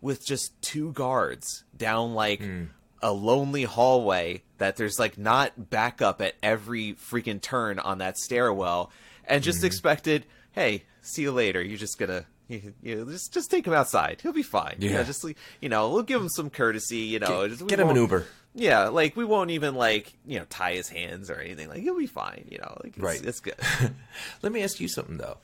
with 0.00 0.24
just 0.24 0.60
two 0.62 0.92
guards 0.92 1.64
down 1.76 2.14
like 2.14 2.40
hmm. 2.40 2.64
a 3.02 3.12
lonely 3.12 3.64
hallway 3.64 4.42
that 4.58 4.76
there's 4.76 4.98
like 4.98 5.18
not 5.18 5.70
backup 5.70 6.20
at 6.20 6.34
every 6.42 6.94
freaking 6.94 7.40
turn 7.40 7.78
on 7.78 7.98
that 7.98 8.16
stairwell 8.16 8.90
and 9.26 9.42
just 9.42 9.64
expected 9.64 10.24
hey 10.52 10.82
see 11.02 11.22
you 11.22 11.32
later 11.32 11.62
you're 11.62 11.78
just 11.78 11.98
gonna 11.98 12.24
you, 12.48 12.72
you 12.82 13.04
just 13.06 13.32
just 13.34 13.50
take 13.50 13.66
him 13.66 13.72
outside 13.72 14.20
he'll 14.22 14.32
be 14.32 14.42
fine 14.42 14.76
yeah 14.78 14.90
Yeah. 14.92 15.02
just 15.02 15.24
le- 15.24 15.34
you 15.60 15.68
know 15.68 15.90
we'll 15.90 16.02
give 16.02 16.20
him 16.20 16.28
some 16.28 16.50
courtesy 16.50 16.98
you 16.98 17.18
know 17.18 17.48
just- 17.48 17.62
we 17.62 17.68
Get 17.68 17.80
him 17.80 17.88
an 17.88 17.96
Uber. 17.96 18.24
yeah 18.54 18.88
like 18.88 19.16
we 19.16 19.24
won't 19.24 19.50
even 19.50 19.74
like 19.74 20.12
you 20.26 20.38
know 20.38 20.44
tie 20.48 20.74
his 20.74 20.88
hands 20.88 21.28
or 21.30 21.36
anything 21.40 21.68
like 21.68 21.80
he'll 21.82 21.98
be 21.98 22.06
fine 22.06 22.46
you 22.50 22.58
know 22.58 22.76
like 22.82 22.94
it's, 22.96 22.98
Right. 22.98 23.24
it's 23.24 23.40
good 23.40 23.56
Let 24.42 24.52
me 24.52 24.62
ask 24.62 24.80
you 24.80 24.88
something 24.88 25.16
though, 25.18 25.38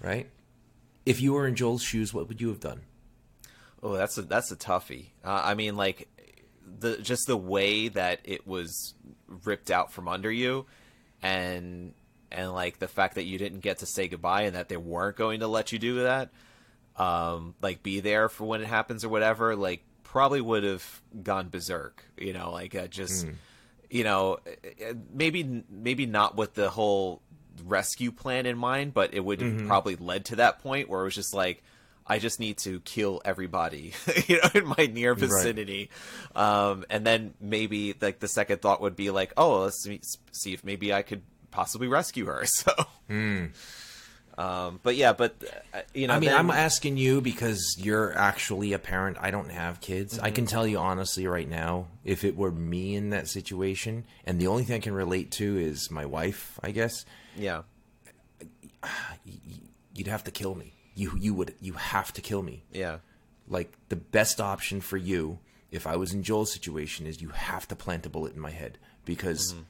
right? 0.00 0.28
If 1.04 1.20
you 1.20 1.34
were 1.34 1.46
in 1.46 1.54
Joel's 1.54 1.82
shoes, 1.82 2.12
what 2.12 2.26
would 2.28 2.40
you 2.40 2.48
have 2.48 2.58
done? 2.58 2.80
Oh, 3.82 3.92
that's 3.92 4.18
a 4.18 4.22
that's 4.22 4.50
a 4.50 4.56
toughie. 4.56 5.10
Uh, 5.24 5.40
I 5.44 5.54
mean, 5.54 5.76
like 5.76 6.08
the 6.80 6.96
just 6.96 7.28
the 7.28 7.36
way 7.36 7.86
that 7.88 8.18
it 8.24 8.44
was 8.46 8.94
ripped 9.44 9.70
out 9.70 9.92
from 9.92 10.08
under 10.08 10.32
you, 10.32 10.66
and 11.22 11.92
and 12.30 12.52
like 12.52 12.78
the 12.78 12.88
fact 12.88 13.14
that 13.14 13.24
you 13.24 13.38
didn't 13.38 13.60
get 13.60 13.78
to 13.78 13.86
say 13.86 14.08
goodbye 14.08 14.42
and 14.42 14.56
that 14.56 14.68
they 14.68 14.76
weren't 14.76 15.16
going 15.16 15.40
to 15.40 15.48
let 15.48 15.72
you 15.72 15.78
do 15.78 16.02
that, 16.02 16.30
um, 16.96 17.54
like 17.62 17.82
be 17.82 18.00
there 18.00 18.28
for 18.28 18.44
when 18.44 18.60
it 18.60 18.66
happens 18.66 19.04
or 19.04 19.08
whatever. 19.08 19.54
Like 19.56 19.82
probably 20.02 20.40
would 20.40 20.64
have 20.64 21.02
gone 21.22 21.48
berserk. 21.48 22.04
You 22.16 22.32
know, 22.32 22.50
like 22.52 22.74
uh, 22.74 22.86
just 22.86 23.26
you 23.90 24.04
know 24.04 24.38
maybe 25.12 25.64
maybe 25.70 26.06
not 26.06 26.36
with 26.36 26.54
the 26.54 26.70
whole 26.70 27.22
rescue 27.64 28.12
plan 28.12 28.46
in 28.46 28.58
mind, 28.58 28.94
but 28.94 29.14
it 29.14 29.24
would 29.24 29.40
have 29.40 29.66
probably 29.66 29.96
led 29.96 30.26
to 30.26 30.36
that 30.36 30.60
point 30.60 30.88
where 30.88 31.02
it 31.02 31.04
was 31.04 31.14
just 31.14 31.34
like. 31.34 31.62
I 32.08 32.20
just 32.20 32.38
need 32.38 32.58
to 32.58 32.78
kill 32.78 33.20
everybody, 33.24 33.92
you 34.28 34.36
know, 34.40 34.48
in 34.54 34.64
my 34.64 34.86
near 34.86 35.16
vicinity, 35.16 35.90
um, 36.36 36.84
and 36.88 37.04
then 37.04 37.34
maybe 37.40 37.96
like 38.00 38.20
the 38.20 38.28
second 38.28 38.62
thought 38.62 38.80
would 38.80 38.94
be 38.94 39.10
like, 39.10 39.32
oh, 39.36 39.62
let's 39.62 39.82
see, 39.82 40.00
see 40.30 40.52
if 40.52 40.62
maybe 40.62 40.92
I 40.92 41.02
could 41.02 41.22
possibly 41.50 41.88
rescue 41.88 42.26
her. 42.26 42.44
So, 42.54 42.72
um, 44.38 44.80
but 44.82 44.96
yeah, 44.96 45.14
but 45.14 45.34
uh, 45.72 45.80
you 45.94 46.06
know, 46.06 46.14
I 46.14 46.18
mean, 46.18 46.28
then- 46.28 46.38
I'm 46.38 46.50
asking 46.50 46.98
you 46.98 47.22
because 47.22 47.76
you're 47.78 48.12
actually 48.18 48.74
a 48.74 48.78
parent. 48.78 49.16
I 49.18 49.30
don't 49.30 49.50
have 49.50 49.80
kids. 49.80 50.18
I 50.18 50.26
Mm-hmm. 50.26 50.34
can 50.34 50.46
tell 50.46 50.66
you 50.66 50.76
honestly 50.78 51.26
right 51.26 51.48
now, 51.48 51.86
if 52.04 52.22
it 52.22 52.36
were 52.36 52.50
me 52.50 52.94
in 52.96 53.08
that 53.10 53.28
situation, 53.28 54.04
and 54.26 54.38
the 54.38 54.46
only 54.48 54.64
thing 54.64 54.76
I 54.76 54.80
can 54.80 54.92
relate 54.92 55.30
to 55.32 55.56
is 55.56 55.90
my 55.90 56.04
wife, 56.04 56.58
I 56.62 56.70
guess, 56.72 57.06
yeah, 57.34 57.62
you'd 59.94 60.06
have 60.06 60.24
to 60.24 60.30
kill 60.30 60.54
me. 60.54 60.74
You 60.94 61.12
you 61.18 61.34
would 61.34 61.54
you 61.60 61.74
have 61.74 62.12
to 62.14 62.20
kill 62.20 62.42
me. 62.42 62.62
yeah, 62.72 62.98
Like 63.48 63.72
the 63.88 63.96
best 63.96 64.40
option 64.40 64.80
for 64.80 64.96
you, 64.96 65.38
if 65.70 65.86
I 65.86 65.96
was 65.96 66.12
in 66.12 66.22
Joel's 66.22 66.52
situation, 66.52 67.06
is 67.06 67.20
you 67.20 67.28
have 67.30 67.66
to 67.68 67.76
plant 67.76 68.06
a 68.06 68.08
bullet 68.08 68.34
in 68.34 68.40
my 68.40 68.50
head 68.50 68.78
because 69.04 69.52
Mm-hmm. 69.52 69.62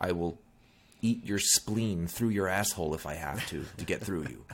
I 0.00 0.12
will 0.12 0.38
eat 1.00 1.24
your 1.24 1.38
spleen 1.38 2.06
through 2.06 2.30
your 2.30 2.48
asshole 2.48 2.94
if 2.94 3.06
I 3.06 3.14
have 3.14 3.46
to 3.48 3.64
to 3.76 3.84
get 3.84 4.00
through 4.00 4.22
you. 4.28 4.44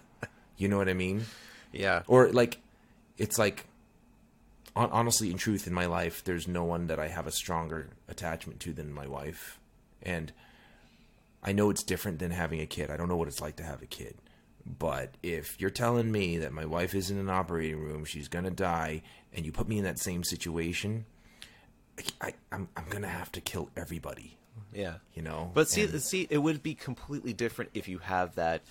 You 0.56 0.68
know 0.68 0.78
what 0.78 0.88
I 0.88 0.94
mean? 0.94 1.24
yeah, 1.72 2.02
or 2.06 2.30
like 2.30 2.58
it's 3.18 3.38
like 3.38 3.64
hon- 4.76 4.90
honestly 4.92 5.30
in 5.30 5.36
truth 5.38 5.66
in 5.66 5.72
my 5.74 5.86
life 5.86 6.22
there's 6.24 6.46
no 6.48 6.64
one 6.64 6.86
that 6.88 6.98
i 6.98 7.08
have 7.08 7.26
a 7.26 7.32
stronger 7.32 7.88
attachment 8.08 8.60
to 8.60 8.72
than 8.72 8.92
my 8.92 9.06
wife. 9.06 9.58
And 10.02 10.32
i 11.42 11.52
know 11.52 11.70
it's 11.70 11.82
different 11.82 12.18
than 12.18 12.30
having 12.30 12.60
a 12.60 12.66
kid. 12.66 12.90
I 12.90 12.96
don't 12.96 13.08
know 13.08 13.16
what 13.16 13.28
it's 13.28 13.40
like 13.40 13.56
to 13.56 13.64
have 13.64 13.82
a 13.82 13.86
kid. 13.86 14.16
But 14.66 15.14
if 15.22 15.60
you're 15.60 15.70
telling 15.70 16.10
me 16.10 16.38
that 16.38 16.52
my 16.52 16.64
wife 16.64 16.94
is 16.94 17.10
in 17.10 17.18
an 17.18 17.28
operating 17.30 17.80
room 17.80 18.04
she's 18.04 18.28
gonna 18.28 18.50
die 18.50 19.02
and 19.32 19.44
you 19.44 19.52
put 19.52 19.68
me 19.68 19.78
in 19.78 19.84
that 19.84 19.98
same 19.98 20.24
situation 20.24 21.04
I, 22.20 22.32
I'm, 22.50 22.68
I'm 22.76 22.86
gonna 22.88 23.08
have 23.08 23.30
to 23.32 23.40
kill 23.40 23.70
everybody 23.76 24.36
yeah. 24.72 24.94
you 25.14 25.22
know 25.22 25.50
But 25.54 25.68
see, 25.68 25.82
And- 25.82 26.02
see, 26.02 26.26
it 26.30 26.38
would 26.38 26.62
be 26.62 26.74
completely 26.74 27.32
different 27.32 27.70
if 27.74 27.88
you 27.88 27.98
have 27.98 28.34
that 28.36 28.62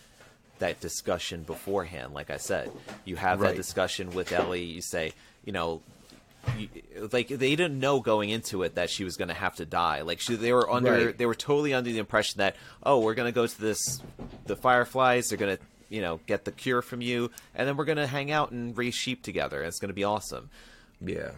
that 0.59 0.79
discussion 0.79 1.43
beforehand. 1.43 2.13
Like 2.13 2.29
I 2.29 2.37
said, 2.37 2.71
you 3.05 3.15
have 3.15 3.39
that 3.41 3.55
discussion 3.55 4.11
with 4.11 4.31
Ellie. 4.31 4.63
You 4.63 4.81
say, 4.81 5.13
you 5.43 5.51
know, 5.51 5.81
you, 6.57 6.69
like 7.11 7.27
they 7.27 7.55
didn't 7.55 7.79
know 7.79 7.99
going 7.99 8.29
into 8.29 8.63
it 8.63 8.75
that 8.75 8.89
she 8.89 9.03
was 9.03 9.17
going 9.17 9.27
to 9.29 9.33
have 9.33 9.55
to 9.55 9.65
die. 9.65 10.01
Like 10.01 10.19
she, 10.21 10.35
they 10.35 10.53
were 10.53 10.69
under, 10.69 11.07
Right. 11.07 11.17
they 11.17 11.25
were 11.25 11.35
totally 11.35 11.73
under 11.73 11.89
the 11.91 11.97
impression 11.97 12.37
that, 12.37 12.55
oh, 12.83 12.99
we're 12.99 13.13
going 13.15 13.27
to 13.31 13.35
go 13.35 13.47
to 13.47 13.61
this, 13.61 13.99
the 14.45 14.55
Fireflies. 14.55 15.29
They're 15.29 15.37
going 15.37 15.57
to, 15.57 15.63
you 15.89 16.01
know, 16.01 16.19
get 16.27 16.45
the 16.45 16.51
cure 16.51 16.81
from 16.81 17.01
you, 17.01 17.31
and 17.55 17.67
then 17.67 17.75
we're 17.75 17.85
going 17.85 17.97
to 17.97 18.07
hang 18.07 18.31
out 18.31 18.51
and 18.51 18.77
raise 18.77 18.95
sheep 18.95 19.21
together. 19.23 19.59
And 19.59 19.67
it's 19.67 19.79
going 19.79 19.89
to 19.89 19.93
be 19.95 20.03
awesome. 20.05 20.49
yeah 21.01 21.31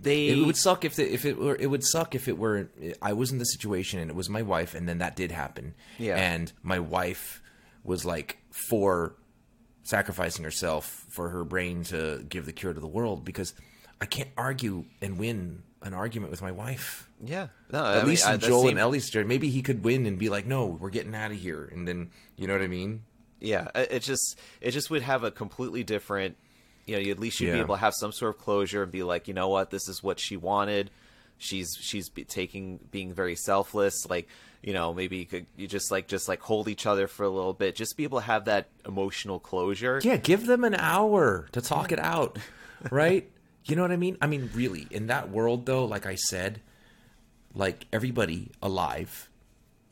They 0.00 0.28
It 0.28 0.46
would 0.46 0.56
suck 0.56 0.84
if 0.84 0.96
the, 0.96 1.12
if 1.12 1.24
it 1.24 1.38
were 1.38 1.56
it 1.56 1.66
would 1.66 1.84
suck 1.84 2.14
if 2.14 2.28
it 2.28 2.38
were 2.38 2.68
I 3.02 3.12
was 3.12 3.32
in 3.32 3.38
the 3.38 3.44
situation 3.44 3.98
and 3.98 4.10
it 4.10 4.14
was 4.14 4.28
my 4.28 4.42
wife 4.42 4.74
and 4.74 4.88
then 4.88 4.98
that 4.98 5.16
did 5.16 5.32
happen. 5.32 5.74
Yeah. 5.98 6.16
And 6.16 6.52
my 6.62 6.78
wife 6.78 7.42
was 7.84 8.04
like 8.04 8.38
for 8.50 9.14
sacrificing 9.82 10.44
herself 10.44 11.06
for 11.08 11.30
her 11.30 11.44
brain 11.44 11.82
to 11.84 12.24
give 12.28 12.46
the 12.46 12.52
cure 12.52 12.74
to 12.74 12.80
the 12.80 12.86
world 12.86 13.24
because 13.24 13.54
I 14.00 14.06
can't 14.06 14.30
argue 14.36 14.84
and 15.00 15.18
win 15.18 15.62
an 15.82 15.94
argument 15.94 16.30
with 16.30 16.42
my 16.42 16.52
wife. 16.52 17.08
yeah, 17.24 17.48
no, 17.72 17.84
At 17.84 18.06
least 18.06 18.28
in 18.28 18.40
Joel 18.40 18.68
and 18.68 18.78
Ellie's 18.78 19.06
story, 19.06 19.24
maybe 19.24 19.48
he 19.48 19.62
could 19.62 19.84
win 19.84 20.06
and 20.06 20.18
be 20.18 20.28
like, 20.28 20.44
"No, 20.46 20.66
we're 20.66 20.90
getting 20.90 21.14
out 21.14 21.30
of 21.30 21.36
here," 21.38 21.68
and 21.72 21.86
then 21.86 22.10
you 22.36 22.46
know 22.46 22.52
what 22.52 22.62
I 22.62 22.68
mean? 22.68 23.02
yeah 23.40 23.68
it 23.76 24.00
just 24.00 24.36
it 24.60 24.72
just 24.72 24.90
would 24.90 25.02
have 25.02 25.22
a 25.22 25.30
completely 25.30 25.84
different 25.84 26.36
you 26.88 26.94
know 26.94 27.00
you 27.00 27.10
at 27.10 27.18
least 27.18 27.40
you'd 27.40 27.52
be 27.52 27.60
able 27.60 27.74
to 27.74 27.80
have 27.80 27.94
some 27.94 28.12
sort 28.12 28.34
of 28.34 28.40
closure 28.40 28.82
and 28.82 28.90
be 28.92 29.02
like 29.02 29.28
you 29.28 29.34
know 29.34 29.48
what 29.48 29.70
this 29.70 29.88
is 29.88 30.02
what 30.02 30.18
she 30.18 30.36
wanted 30.36 30.90
she's 31.36 31.76
she's 31.80 32.08
be 32.08 32.24
taking 32.24 32.78
being 32.90 33.12
very 33.12 33.36
selfless 33.36 34.06
like 34.08 34.28
you 34.62 34.72
know 34.72 34.92
maybe 34.92 35.18
you 35.18 35.26
could 35.26 35.46
you 35.56 35.68
just 35.68 35.90
like 35.92 36.08
just 36.08 36.26
like 36.28 36.40
hold 36.40 36.66
each 36.68 36.84
other 36.86 37.06
for 37.06 37.22
a 37.24 37.28
little 37.28 37.52
bit 37.52 37.76
just 37.76 37.96
be 37.96 38.02
able 38.04 38.18
to 38.18 38.24
have 38.26 38.46
that 38.46 38.66
emotional 38.86 39.38
closure 39.38 40.00
Yeah, 40.02 40.16
give 40.16 40.46
them 40.46 40.64
an 40.64 40.74
hour 40.74 41.46
to 41.52 41.60
talk 41.60 41.92
it 41.92 41.98
out, 42.00 42.38
right? 42.90 43.30
You 43.64 43.76
know 43.76 43.82
what 43.82 43.90
I 43.92 43.96
mean? 43.96 44.16
I 44.22 44.26
mean, 44.26 44.48
really, 44.54 44.86
in 44.90 45.08
that 45.08 45.28
world, 45.28 45.66
though, 45.66 45.84
like 45.84 46.06
I 46.06 46.14
said, 46.14 46.62
like 47.54 47.84
everybody 47.92 48.50
alive 48.62 49.28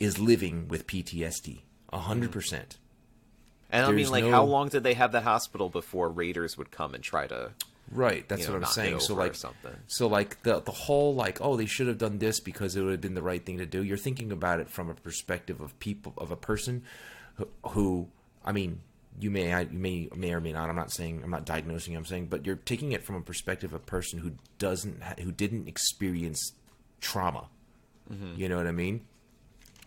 is 0.01 0.19
living 0.19 0.67
with 0.67 0.87
PTSD, 0.87 1.61
a 1.93 1.99
hundred 1.99 2.33
percent. 2.33 2.79
And 3.71 3.85
I 3.85 3.91
mean, 3.91 4.09
like, 4.11 4.25
no- 4.25 4.31
how 4.31 4.45
long 4.45 4.69
did 4.69 4.83
they 4.83 4.95
have 4.95 5.13
that 5.13 5.25
hospital 5.25 5.69
before 5.69 6.09
raiders 6.09 6.57
would 6.57 6.71
come 6.71 6.95
and 6.95 7.03
try 7.03 7.27
to? 7.27 7.53
Right, 7.91 8.29
that's 8.29 8.43
you 8.43 8.49
know, 8.49 8.55
what 8.55 8.67
I'm 8.67 8.73
saying. 8.73 9.01
So 9.01 9.15
like 9.15 9.37
something. 9.37 9.75
so 9.87 10.09
like 10.09 10.43
the 10.43 10.61
the 10.61 10.73
whole 10.73 11.15
like 11.15 11.41
oh 11.41 11.57
they 11.57 11.67
should 11.67 11.87
have 11.87 11.99
done 11.99 12.19
this 12.19 12.41
because 12.41 12.75
it 12.75 12.83
would 12.83 12.91
have 12.91 13.01
been 13.01 13.15
the 13.15 13.23
right 13.23 13.45
thing 13.45 13.59
to 13.59 13.67
do. 13.67 13.83
You're 13.83 13.97
thinking 13.97 14.33
about 14.33 14.59
it 14.59 14.69
from 14.69 14.91
a 14.91 14.95
perspective 14.95 15.61
of 15.61 15.79
people 15.79 16.13
of 16.19 16.33
a 16.33 16.37
person 16.37 16.83
who, 17.37 17.49
who 17.69 18.09
I 18.45 18.51
mean 18.51 18.81
you 19.21 19.31
may 19.31 19.53
I, 19.53 19.61
you 19.63 19.79
may 19.79 20.09
may 20.17 20.33
or 20.33 20.41
may 20.41 20.53
not. 20.53 20.69
I'm 20.69 20.77
not 20.77 20.91
saying 20.91 21.21
I'm 21.23 21.31
not 21.31 21.47
diagnosing. 21.47 21.97
I'm 21.97 22.05
saying, 22.05 22.27
but 22.27 22.45
you're 22.45 22.57
taking 22.57 22.91
it 22.91 23.05
from 23.05 23.17
a 23.17 23.21
perspective 23.21 23.73
of 23.73 23.81
a 23.81 23.85
person 23.85 24.19
who 24.19 24.33
doesn't 24.59 25.03
ha- 25.03 25.15
who 25.21 25.31
didn't 25.31 25.69
experience 25.69 26.53
trauma. 27.01 27.49
Mm-hmm. 28.13 28.41
You 28.41 28.49
know 28.49 28.57
what 28.57 28.67
I 28.67 28.73
mean? 28.73 29.07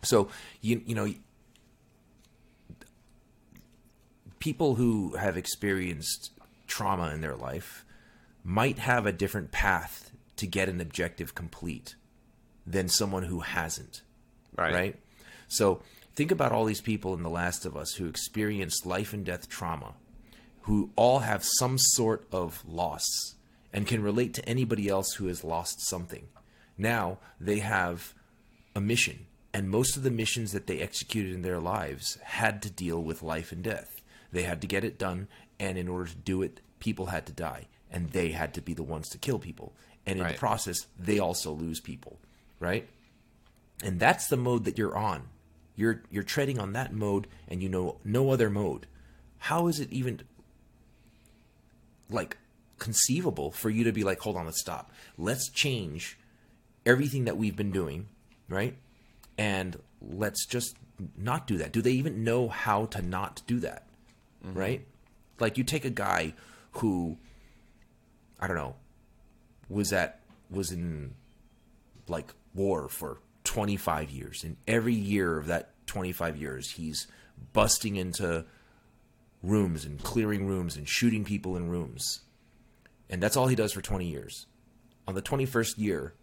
So 0.04 0.30
you 0.62 0.82
you 0.86 0.96
know 0.96 1.14
people 4.40 4.76
who 4.76 5.16
have 5.16 5.38
experienced 5.38 6.32
trauma 6.68 7.12
in 7.14 7.22
their 7.22 7.36
life 7.36 7.86
might 8.44 8.80
have 8.80 9.06
a 9.06 9.12
different 9.12 9.52
path 9.52 10.12
to 10.38 10.48
get 10.48 10.70
an 10.70 10.80
objective 10.80 11.36
complete 11.36 11.96
than 12.66 12.88
someone 12.88 13.24
who 13.24 13.42
hasn't. 13.42 14.02
Right. 14.74 14.96
So 15.48 15.82
think 16.16 16.32
about 16.32 16.52
all 16.52 16.66
these 16.66 16.82
people 16.82 17.14
in 17.14 17.24
The 17.24 17.30
Last 17.30 17.66
of 17.66 17.76
Us 17.76 17.94
who 17.94 18.08
experienced 18.08 18.86
life 18.86 19.14
and 19.14 19.26
death 19.26 19.50
trauma, 19.50 19.94
who 20.62 20.92
all 20.96 21.20
have 21.20 21.44
some 21.44 21.78
sort 21.78 22.28
of 22.32 22.64
loss 22.68 23.36
and 23.74 23.88
can 23.88 24.02
relate 24.02 24.34
to 24.36 24.48
anybody 24.48 24.88
else 24.88 25.14
who 25.14 25.28
has 25.28 25.44
lost 25.44 25.82
something. 25.88 26.28
Now 26.78 27.18
they 27.40 27.60
have 27.60 28.14
a 28.76 28.82
mission, 28.82 29.26
and 29.54 29.70
most 29.70 29.98
of 29.98 30.04
the 30.04 30.12
missions 30.12 30.52
that 30.52 30.68
they 30.68 30.80
executed 30.80 31.34
in 31.34 31.42
their 31.42 31.60
lives 31.60 32.18
had 32.24 32.62
to 32.62 32.70
deal 32.70 33.02
with 33.02 33.24
life 33.24 33.52
and 33.52 33.64
death. 33.64 33.99
They 34.32 34.44
had 34.44 34.62
to 34.62 34.68
get 34.68 34.84
it 34.84 34.98
done, 35.00 35.28
and 35.60 35.78
in 35.78 35.88
order 35.88 36.10
to 36.10 36.16
do 36.16 36.42
it, 36.42 36.60
people 36.80 37.08
had 37.08 37.26
to 37.28 37.34
die, 37.34 37.66
and 37.92 38.12
they 38.12 38.30
had 38.32 38.54
to 38.56 38.62
be 38.62 38.74
the 38.74 38.84
ones 38.84 39.10
to 39.10 39.18
kill 39.18 39.40
people. 39.40 39.74
And 40.06 40.18
in 40.20 40.26
Right. 40.26 40.34
the 40.34 40.40
process, 40.40 40.88
they 40.98 41.20
also 41.20 41.52
lose 41.52 41.80
people, 41.80 42.18
right? 42.60 42.88
and 43.82 43.98
that's 43.98 44.28
the 44.28 44.36
mode 44.36 44.66
that 44.66 44.78
you're 44.78 44.98
on 44.98 45.22
you're 45.78 46.02
you're 46.12 46.22
treading 46.22 46.60
on 46.60 46.74
that 46.74 46.92
mode 46.92 47.28
and 47.48 47.64
you 47.64 47.70
know 47.70 47.96
no 48.04 48.30
other 48.32 48.50
mode 48.50 48.86
how 49.38 49.68
is 49.68 49.80
it 49.80 49.90
even 49.90 50.20
like 52.10 52.36
conceivable 52.78 53.52
for 53.52 53.70
you 53.70 53.86
to 53.86 53.94
be 53.94 54.04
like 54.04 54.20
hold 54.20 54.36
on 54.36 54.46
let's 54.46 54.60
stop 54.60 54.92
let's 55.18 55.50
change 55.50 56.18
everything 56.86 57.24
that 57.24 57.38
we've 57.38 57.56
been 57.56 57.72
doing 57.72 58.08
right 58.50 58.76
and 59.38 59.80
let's 60.02 60.46
just 60.46 60.76
not 61.18 61.48
do 61.48 61.58
that 61.58 61.72
do 61.72 61.82
they 61.82 61.92
even 61.92 62.22
know 62.22 62.50
how 62.50 62.86
to 62.86 63.02
not 63.02 63.42
do 63.48 63.60
that 63.62 63.86
Mm-hmm. 64.46 64.58
right? 64.58 64.88
Like 65.40 65.58
you 65.58 65.64
take 65.64 65.86
a 65.86 65.90
guy 65.90 66.34
who 66.74 67.18
i 68.40 68.48
don't 68.48 68.56
know 68.56 68.76
was 69.70 69.92
at 69.92 70.22
was 70.52 70.72
in 70.72 71.14
like 72.08 72.32
war 72.54 72.88
for 72.88 73.18
25 73.44 74.12
years 74.12 74.44
and 74.44 74.56
every 74.68 74.94
year 74.94 75.38
of 75.38 75.48
that 75.48 75.74
25 75.88 76.38
years 76.38 76.72
he's 76.72 77.08
busting 77.54 77.96
into 77.96 78.46
rooms 79.42 79.86
and 79.86 80.02
clearing 80.04 80.48
rooms 80.48 80.76
and 80.76 80.88
shooting 80.88 81.24
people 81.24 81.56
in 81.56 81.70
rooms. 81.70 82.22
And 83.10 83.22
that's 83.22 83.38
all 83.38 83.48
he 83.48 83.56
does 83.56 83.74
for 83.74 83.82
20 83.82 84.06
years. 84.06 84.46
On 85.08 85.16
the 85.16 85.22
21st 85.22 85.78
year 85.78 86.14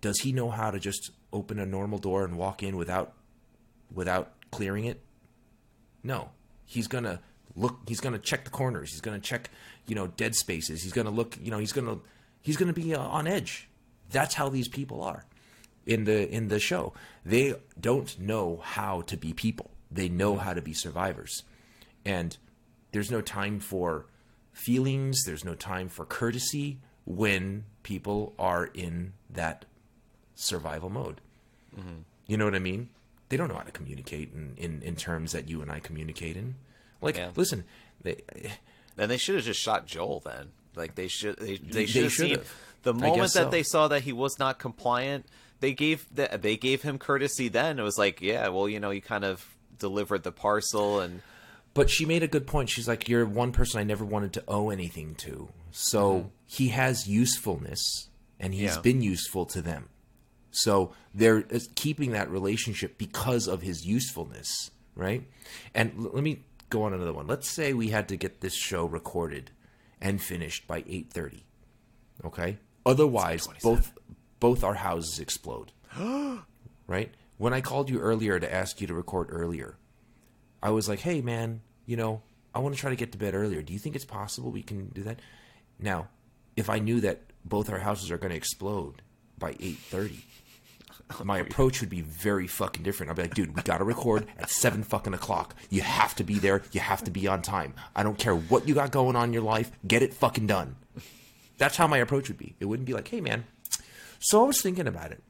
does 0.00 0.20
he 0.20 0.32
know 0.32 0.50
how 0.50 0.70
to 0.70 0.78
just 0.78 1.10
open 1.32 1.58
a 1.58 1.66
normal 1.66 1.98
door 1.98 2.24
and 2.24 2.36
walk 2.36 2.62
in 2.62 2.76
without 2.76 3.12
without 3.92 4.32
clearing 4.50 4.84
it? 4.84 5.00
No. 6.02 6.30
He's 6.64 6.88
gonna 6.88 7.20
look 7.60 7.80
he's 7.86 8.00
gonna 8.00 8.18
check 8.18 8.44
the 8.44 8.50
corners. 8.50 8.90
He's 8.90 9.00
gonna 9.00 9.20
check 9.20 9.50
you 9.86 9.94
know 9.94 10.06
dead 10.08 10.34
spaces. 10.34 10.82
He's 10.82 10.92
gonna 10.92 11.10
look 11.10 11.36
you 11.40 11.50
know 11.50 11.58
he's 11.58 11.72
gonna 11.72 11.98
he's 12.40 12.56
gonna 12.56 12.72
be 12.72 12.94
uh, 12.94 13.00
on 13.00 13.26
edge. 13.26 13.68
That's 14.10 14.34
how 14.34 14.48
these 14.48 14.68
people 14.68 15.02
are 15.02 15.24
in 15.86 16.04
the 16.04 16.28
in 16.28 16.48
the 16.48 16.58
show. 16.58 16.92
They 17.24 17.54
don't 17.78 18.18
know 18.18 18.60
how 18.62 19.02
to 19.02 19.16
be 19.16 19.32
people. 19.32 19.70
They 19.90 20.08
know 20.08 20.36
how 20.36 20.54
to 20.54 20.62
be 20.62 20.72
survivors. 20.72 21.42
And 22.04 22.36
there's 22.92 23.10
no 23.10 23.20
time 23.20 23.60
for 23.60 24.06
feelings. 24.52 25.24
There's 25.24 25.44
no 25.44 25.54
time 25.54 25.88
for 25.88 26.04
courtesy 26.04 26.78
when 27.04 27.64
people 27.82 28.34
are 28.38 28.66
in 28.66 29.12
that 29.28 29.64
survival 30.34 30.90
mode. 30.90 31.20
You 32.26 32.36
know 32.36 32.44
what 32.44 32.54
i 32.54 32.58
mean? 32.60 32.88
They 33.28 33.36
don't 33.36 33.48
know 33.48 33.54
how 33.54 33.62
to 33.62 33.72
communicate 33.72 34.32
in, 34.32 34.54
in, 34.56 34.82
in 34.82 34.96
terms 34.96 35.32
that 35.32 35.48
you 35.48 35.62
and 35.62 35.70
i 35.70 35.78
communicate 35.78 36.36
in 36.36 36.56
like 37.00 37.16
Yeah. 37.16 37.30
listen 37.36 37.64
they, 38.02 38.16
Then 38.96 39.08
they 39.08 39.16
should 39.18 39.36
have 39.36 39.44
just 39.44 39.60
shot 39.60 39.86
Joel. 39.86 40.20
Then, 40.24 40.48
like 40.74 40.94
they 40.94 41.08
should 41.08 41.38
they, 41.38 41.56
they 41.56 41.70
They 41.70 41.86
should 41.86 42.04
have 42.04 42.12
seen 42.12 42.38
the 42.82 42.94
moment 42.94 43.32
that 43.34 43.44
so. 43.44 43.50
they 43.50 43.62
saw 43.62 43.88
that 43.88 44.02
he 44.02 44.12
was 44.12 44.38
not 44.38 44.58
compliant. 44.58 45.26
They 45.60 45.74
gave 45.74 46.06
the, 46.14 46.38
they 46.40 46.56
gave 46.56 46.82
him 46.82 46.98
courtesy. 46.98 47.48
Then 47.48 47.78
it 47.78 47.82
was 47.82 47.98
like, 47.98 48.22
yeah, 48.22 48.48
well, 48.48 48.68
you 48.68 48.80
know, 48.80 48.90
you 48.90 49.02
kind 49.02 49.24
of 49.24 49.46
delivered 49.78 50.22
the 50.22 50.32
parcel, 50.32 51.00
and 51.00 51.20
But 51.74 51.90
she 51.90 52.04
made 52.06 52.22
a 52.22 52.28
good 52.28 52.46
point. 52.46 52.70
She's 52.70 52.88
like, 52.88 53.08
"You're 53.08 53.26
one 53.26 53.52
person 53.52 53.78
I 53.80 53.84
never 53.84 54.04
wanted 54.04 54.32
to 54.34 54.44
owe 54.48 54.70
anything 54.70 55.14
to." 55.16 55.50
So 55.70 56.12
mm-hmm. 56.12 56.28
he 56.46 56.68
has 56.68 57.06
usefulness, 57.06 58.08
and 58.38 58.54
he's 58.54 58.74
Yeah. 58.76 58.80
been 58.80 59.02
useful 59.02 59.44
to 59.46 59.62
them. 59.62 59.88
So 60.50 60.92
they're 61.14 61.42
keeping 61.76 62.10
that 62.12 62.28
relationship 62.30 62.98
because 62.98 63.46
of 63.46 63.62
his 63.62 63.86
usefulness, 63.86 64.70
right? 64.96 65.28
And 65.74 65.92
l- 65.98 66.10
let 66.14 66.24
me 66.24 66.42
go 66.70 66.84
on 66.84 66.94
another 66.94 67.12
one. 67.12 67.26
Let's 67.26 67.50
say 67.50 67.74
we 67.74 67.88
had 67.88 68.08
to 68.08 68.16
get 68.16 68.40
this 68.40 68.54
show 68.54 68.86
recorded 68.86 69.50
and 70.00 70.22
finished 70.22 70.66
by 70.66 70.84
eight 70.88 71.12
thirty. 71.12 71.44
Okay. 72.24 72.58
Otherwise, 72.86 73.46
both 73.62 73.92
both 74.38 74.64
our 74.64 74.74
houses 74.74 75.18
explode. 75.18 75.72
right? 76.86 77.12
When 77.36 77.52
I 77.52 77.60
called 77.60 77.90
you 77.90 78.00
earlier 78.00 78.38
to 78.38 78.52
ask 78.52 78.80
you 78.80 78.86
to 78.86 78.94
record 78.94 79.28
earlier, 79.30 79.76
I 80.62 80.70
was 80.70 80.88
like, 80.88 81.00
"Hey, 81.00 81.20
man, 81.20 81.60
you 81.86 81.96
know, 81.96 82.22
I 82.54 82.60
want 82.60 82.74
to 82.74 82.80
try 82.80 82.90
to 82.90 82.96
get 82.96 83.12
to 83.12 83.18
bed 83.18 83.34
earlier. 83.34 83.62
Do 83.62 83.72
you 83.72 83.78
think 83.78 83.96
it's 83.96 84.04
possible 84.04 84.50
we 84.50 84.62
can 84.62 84.88
do 84.88 85.02
that?" 85.02 85.20
Now, 85.78 86.08
if 86.56 86.70
I 86.70 86.78
knew 86.78 87.00
that 87.00 87.20
both 87.44 87.70
our 87.70 87.78
houses 87.78 88.10
are 88.10 88.18
going 88.18 88.30
to 88.30 88.36
explode 88.36 89.02
by 89.38 89.56
eight 89.60 89.78
thirty, 89.78 90.24
my 91.24 91.38
approach 91.38 91.80
would 91.80 91.90
be 91.90 92.00
very 92.00 92.46
fucking 92.46 92.82
different. 92.82 93.10
I'd 93.10 93.16
be 93.16 93.22
like, 93.22 93.34
"Dude, 93.34 93.54
we 93.56 93.62
got 93.62 93.78
to 93.78 93.84
record 93.84 94.26
at 94.38 94.50
seven 94.50 94.82
fucking 94.82 95.14
o'clock. 95.14 95.54
You 95.70 95.82
have 95.82 96.14
to 96.16 96.24
be 96.24 96.38
there. 96.38 96.62
You 96.72 96.80
have 96.80 97.02
to 97.04 97.10
be 97.10 97.26
on 97.26 97.42
time. 97.42 97.74
I 97.96 98.02
don't 98.02 98.18
care 98.18 98.34
what 98.34 98.66
you 98.68 98.74
got 98.74 98.90
going 98.92 99.16
on 99.16 99.24
in 99.28 99.32
your 99.32 99.42
life. 99.42 99.70
Get 99.86 100.02
it 100.02 100.14
fucking 100.14 100.46
done." 100.46 100.76
That's 101.58 101.76
how 101.76 101.86
my 101.86 101.98
approach 101.98 102.28
would 102.28 102.38
be. 102.38 102.54
It 102.60 102.64
wouldn't 102.66 102.86
be 102.86 102.94
like, 102.94 103.08
"Hey, 103.08 103.20
man, 103.20 103.44
so 104.18 104.42
I 104.42 104.46
was 104.46 104.60
thinking 104.62 104.86
about 104.86 105.12
it. 105.12 105.22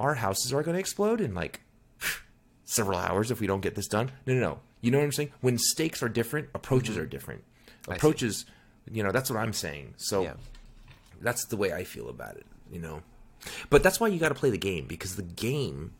Our 0.00 0.14
houses 0.14 0.52
are 0.52 0.62
going 0.62 0.74
to 0.74 0.80
explode 0.80 1.20
in 1.20 1.34
like 1.34 1.60
several 2.64 2.98
hours 2.98 3.30
if 3.30 3.40
we 3.40 3.46
don't 3.46 3.60
get 3.60 3.74
this 3.74 3.86
done. 3.88 4.10
No, 4.26 4.34
no, 4.34 4.40
no. 4.40 4.58
You 4.80 4.90
know 4.90 4.98
what 4.98 5.04
I'm 5.04 5.12
saying? 5.12 5.32
When 5.40 5.58
stakes 5.58 6.02
are 6.02 6.08
different, 6.08 6.48
approaches 6.54 6.96
are 6.96 7.06
different. 7.06 7.42
Approaches, 7.88 8.44
you 8.90 9.02
know, 9.02 9.10
that's 9.10 9.30
what 9.30 9.38
I'm 9.38 9.52
saying. 9.52 9.94
So 9.96 10.22
Yeah. 10.22 10.34
that's 11.20 11.46
the 11.46 11.56
way 11.56 11.72
I 11.72 11.82
feel 11.84 12.08
about 12.08 12.36
it, 12.36 12.46
you 12.70 12.78
know. 12.78 13.02
But 13.70 13.82
that's 13.82 14.00
why 14.00 14.08
you 14.08 14.18
got 14.18 14.30
to 14.30 14.34
play 14.34 14.50
the 14.50 14.58
game 14.58 14.86
because 14.86 15.16
the 15.16 15.22
game 15.22 15.92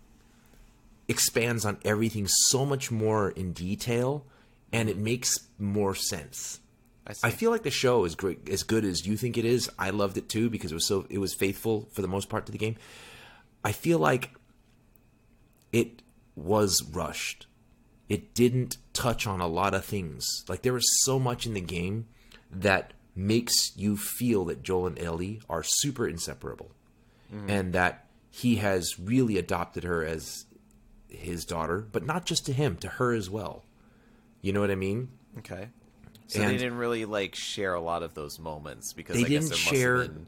expands 1.06 1.64
on 1.64 1.78
everything 1.84 2.26
so 2.26 2.66
much 2.66 2.90
more 2.90 3.30
in 3.30 3.52
detail 3.52 4.24
and 4.72 4.88
it 4.88 4.98
makes 4.98 5.38
more 5.58 5.94
sense. 5.94 6.60
I. 7.06 7.14
I 7.24 7.30
feel 7.30 7.50
like 7.50 7.62
the 7.62 7.70
show 7.70 8.04
is 8.04 8.14
great, 8.14 8.48
as 8.48 8.62
good 8.62 8.84
as 8.84 9.06
you 9.06 9.16
think 9.16 9.38
it 9.38 9.44
is. 9.44 9.70
I 9.78 9.90
loved 9.90 10.18
it 10.18 10.28
too 10.28 10.50
because 10.50 10.72
it 10.72 10.74
was 10.74 10.86
so 10.86 11.06
it 11.08 11.18
was 11.18 11.34
faithful 11.34 11.88
for 11.92 12.02
the 12.02 12.08
most 12.08 12.28
part 12.28 12.46
to 12.46 12.52
the 12.52 12.58
game. 12.58 12.76
I 13.64 13.72
feel 13.72 13.98
like 13.98 14.30
it 15.72 16.02
was 16.36 16.82
rushed. 16.82 17.46
It 18.08 18.34
didn't 18.34 18.78
touch 18.92 19.26
on 19.26 19.40
a 19.40 19.46
lot 19.46 19.74
of 19.74 19.84
things. 19.84 20.44
Like 20.48 20.62
there 20.62 20.72
was 20.72 21.04
so 21.04 21.18
much 21.18 21.46
in 21.46 21.54
the 21.54 21.60
game 21.60 22.06
that 22.50 22.92
makes 23.14 23.76
you 23.76 23.96
feel 23.96 24.44
that 24.46 24.62
Joel 24.62 24.86
and 24.86 24.98
Ellie 24.98 25.40
are 25.48 25.62
super 25.62 26.06
inseparable, 26.06 26.70
and 27.30 27.72
that 27.74 28.06
he 28.30 28.56
has 28.56 28.98
really 28.98 29.36
adopted 29.38 29.84
her 29.84 30.04
as 30.04 30.46
his 31.08 31.44
daughter, 31.44 31.86
but 31.90 32.04
not 32.04 32.24
just 32.26 32.46
to 32.46 32.52
him, 32.52 32.76
to 32.76 32.88
her 32.88 33.12
as 33.12 33.28
well. 33.30 33.64
You 34.42 34.52
know 34.52 34.60
what 34.60 34.70
I 34.70 34.74
mean? 34.76 35.08
okay. 35.38 35.68
So 36.26 36.40
they 36.40 36.58
didn't 36.58 36.76
really 36.76 37.06
like 37.06 37.34
share 37.34 37.72
a 37.74 37.80
lot 37.80 38.02
of 38.02 38.12
those 38.14 38.38
moments 38.38 38.92
because 38.92 39.16
they 39.16 39.24
I 39.24 39.28
didn't 39.28 39.44
there 39.44 39.50
must 39.50 39.60
share 39.62 39.96
have 40.02 40.14
been 40.14 40.26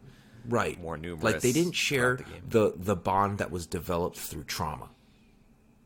right 0.49 0.81
more 0.81 0.97
numerous. 0.97 1.23
like 1.23 1.41
they 1.43 1.53
didn't 1.53 1.75
share 1.75 2.17
the 2.49 2.71
the 2.71 2.75
the 2.77 2.97
bond 2.97 3.37
that 3.39 3.51
was 3.51 3.67
developed 3.67 4.17
through 4.17 4.45
trauma 4.45 4.89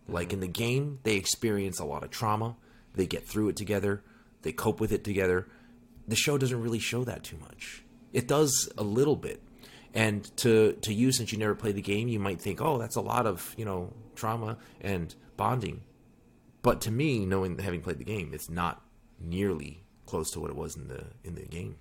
like 0.06 0.28
Mm-hmm. 0.28 0.34
in 0.34 0.40
the 0.40 0.46
game 0.46 0.98
they 1.02 1.16
experience 1.16 1.80
a 1.80 1.84
lot 1.84 2.04
of 2.04 2.10
trauma 2.10 2.54
they 2.94 3.06
get 3.06 3.26
through 3.26 3.48
it 3.48 3.56
together 3.56 4.04
they 4.42 4.52
cope 4.52 4.78
with 4.80 4.92
it 4.92 5.02
together 5.02 5.48
the 6.06 6.14
show 6.14 6.38
doesn't 6.38 6.62
really 6.62 6.78
show 6.78 7.02
that 7.02 7.24
too 7.24 7.38
much 7.38 7.82
it 8.12 8.28
does 8.28 8.70
a 8.78 8.84
little 8.84 9.16
bit 9.16 9.42
and 9.94 10.36
to 10.38 10.72
to 10.82 10.92
you 10.92 11.12
since 11.12 11.32
you 11.32 11.38
never 11.38 11.54
played 11.54 11.76
the 11.76 11.82
game 11.82 12.08
you 12.08 12.18
might 12.18 12.40
think 12.40 12.60
oh 12.60 12.78
that's 12.78 12.96
a 12.96 13.00
lot 13.00 13.26
of 13.26 13.54
you 13.56 13.64
know 13.64 13.92
trauma 14.16 14.56
and 14.80 15.14
bonding 15.36 15.80
But 16.62 16.80
to 16.82 16.90
me, 16.90 17.26
knowing 17.26 17.58
having 17.58 17.82
played 17.82 17.98
the 17.98 18.04
game, 18.04 18.32
it's 18.32 18.48
not 18.48 18.80
nearly 19.20 19.84
close 20.06 20.30
to 20.32 20.40
what 20.40 20.50
it 20.50 20.56
was 20.56 20.76
in 20.76 20.88
the 20.88 21.04
in 21.22 21.34
the 21.34 21.42
game. 21.42 21.76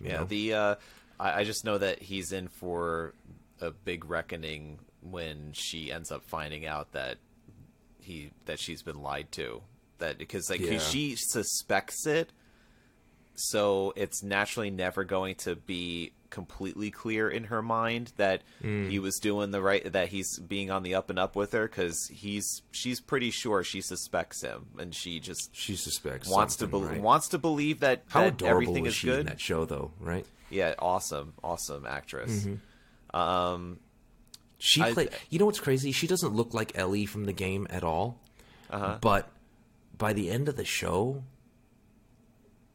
Yeah, 0.00 0.18
know? 0.18 0.24
the 0.24 0.54
uh, 0.54 0.74
I, 1.18 1.40
I 1.40 1.44
just 1.44 1.64
know 1.64 1.78
that 1.78 2.00
he's 2.02 2.30
in 2.32 2.46
for 2.48 3.14
a 3.60 3.70
big 3.72 4.04
reckoning 4.08 4.78
when 5.02 5.50
she 5.52 5.90
ends 5.90 6.12
up 6.12 6.22
finding 6.22 6.64
out 6.64 6.92
that 6.92 7.16
he 8.00 8.30
that 8.44 8.60
she's 8.60 8.82
been 8.82 9.02
lied 9.02 9.32
to. 9.32 9.62
That 9.98 10.16
because 10.18 10.48
like 10.48 10.60
he- 10.60 10.74
Yeah. 10.74 10.78
she 10.78 11.16
suspects 11.16 12.06
it, 12.06 12.30
so 13.38 13.92
it's 13.96 14.22
naturally 14.22 14.70
never 14.70 15.04
going 15.04 15.34
to 15.36 15.54
be 15.56 16.12
completely 16.30 16.90
clear 16.90 17.30
in 17.30 17.44
her 17.44 17.62
mind 17.62 18.12
that 18.18 18.42
Mm. 18.62 18.90
he 18.90 18.98
was 18.98 19.16
doing 19.18 19.50
the 19.50 19.62
right 19.62 19.90
that 19.92 20.08
he's 20.08 20.38
being 20.40 20.70
on 20.70 20.82
the 20.82 20.94
up 20.94 21.08
and 21.08 21.18
up 21.18 21.34
with 21.34 21.52
her 21.52 21.66
because 21.66 22.06
he's 22.12 22.60
she's 22.70 23.00
pretty 23.00 23.30
sure 23.30 23.62
she 23.64 23.80
suspects 23.80 24.42
him 24.42 24.66
and 24.78 24.94
she 24.94 25.20
just 25.20 25.54
she 25.56 25.74
suspects 25.76 26.28
wants 26.28 26.56
to 26.56 26.64
something, 26.64 26.80
bel 26.80 26.88
right? 26.90 27.00
wants 27.00 27.28
to 27.28 27.38
believe 27.38 27.80
that, 27.80 28.02
How 28.08 28.20
that 28.24 28.34
adorable 28.34 28.50
everything 28.62 28.86
is 28.86 28.94
she 28.94 29.06
good 29.06 29.20
in 29.20 29.26
that 29.26 29.40
show, 29.40 29.64
though? 29.64 29.92
Right? 30.00 30.26
yeah, 30.50 30.74
awesome, 30.78 31.32
awesome 31.42 31.86
actress. 31.86 32.46
Um, 33.14 33.78
She 34.58 34.82
played. 34.92 35.10
You 35.30 35.38
know 35.38 35.46
what's 35.46 35.60
crazy? 35.60 35.92
She 35.92 36.06
doesn't 36.06 36.34
look 36.34 36.52
like 36.52 36.76
Ellie 36.76 37.06
from 37.06 37.24
the 37.24 37.32
game 37.32 37.66
at 37.70 37.84
all. 37.84 38.18
Uh-huh. 38.70 38.98
But 39.00 39.30
by 39.96 40.12
the 40.12 40.30
end 40.30 40.48
of 40.48 40.56
the 40.56 40.64
show, 40.64 41.22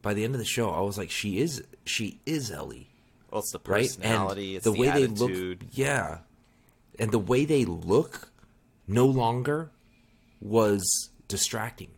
by 0.04 0.14
the 0.14 0.24
end 0.24 0.36
of 0.36 0.40
the 0.40 0.46
show, 0.46 0.70
I 0.70 0.82
was 0.82 1.00
like, 1.00 1.10
she 1.10 1.40
is 1.40 1.64
she 1.86 2.20
is 2.28 2.52
Ellie, 2.52 2.90
well, 3.32 3.40
it's 3.40 3.52
the 3.52 3.60
right? 3.66 3.82
personality, 3.88 4.50
and 4.50 4.56
it's 4.58 4.66
the, 4.66 4.72
the, 4.72 4.80
way 4.80 4.88
attitude. 4.90 5.18
they 5.18 5.26
look, 5.26 5.60
yeah, 5.72 6.18
and 7.00 7.12
the 7.12 7.18
way 7.18 7.46
they 7.46 7.66
look, 7.66 8.32
no 8.88 9.08
longer 9.08 9.72
was 10.40 11.10
distracting 11.28 11.90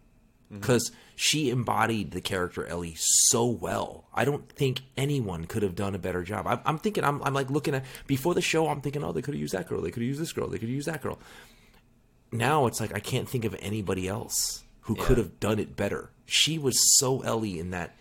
Mm-hmm. 0.46 0.60
because 0.60 0.92
she 1.16 1.50
embodied 1.50 2.12
the 2.12 2.22
character 2.22 2.68
Ellie 2.68 2.94
so 2.98 3.48
well. 3.48 4.06
I 4.14 4.26
don't 4.26 4.48
think 4.48 4.82
anyone 4.96 5.46
could 5.46 5.64
have 5.64 5.74
done 5.74 5.96
a 5.96 5.98
better 5.98 6.22
job. 6.22 6.46
I'm, 6.46 6.60
I'm 6.66 6.78
thinking, 6.78 7.04
I'm, 7.04 7.24
I'm 7.24 7.34
like 7.34 7.50
looking 7.50 7.74
at 7.74 7.84
before 8.06 8.36
the 8.36 8.44
show. 8.44 8.68
I'm 8.68 8.80
thinking, 8.80 9.04
oh, 9.04 9.12
they 9.12 9.24
could 9.24 9.34
have 9.34 9.42
used 9.42 9.56
that 9.56 9.68
girl. 9.68 9.82
They 9.82 9.90
could 9.90 10.04
have 10.04 10.08
used 10.08 10.22
this 10.22 10.34
girl. 10.34 10.48
They 10.48 10.60
could 10.60 10.70
have 10.70 10.76
used 10.76 10.88
that 10.88 11.02
girl. 11.02 11.18
Now 12.32 12.68
it's 12.68 12.80
like 12.80 12.94
I 12.94 13.00
can't 13.00 13.28
think 13.28 13.44
of 13.44 13.56
anybody 13.60 14.08
else 14.08 14.64
who 14.86 14.96
could 14.96 15.18
have 15.18 15.40
done 15.40 15.60
it 15.60 15.76
better. 15.76 16.10
She 16.26 16.58
was 16.58 16.98
so 16.98 17.22
Ellie 17.22 17.60
in 17.60 17.70
that. 17.72 17.96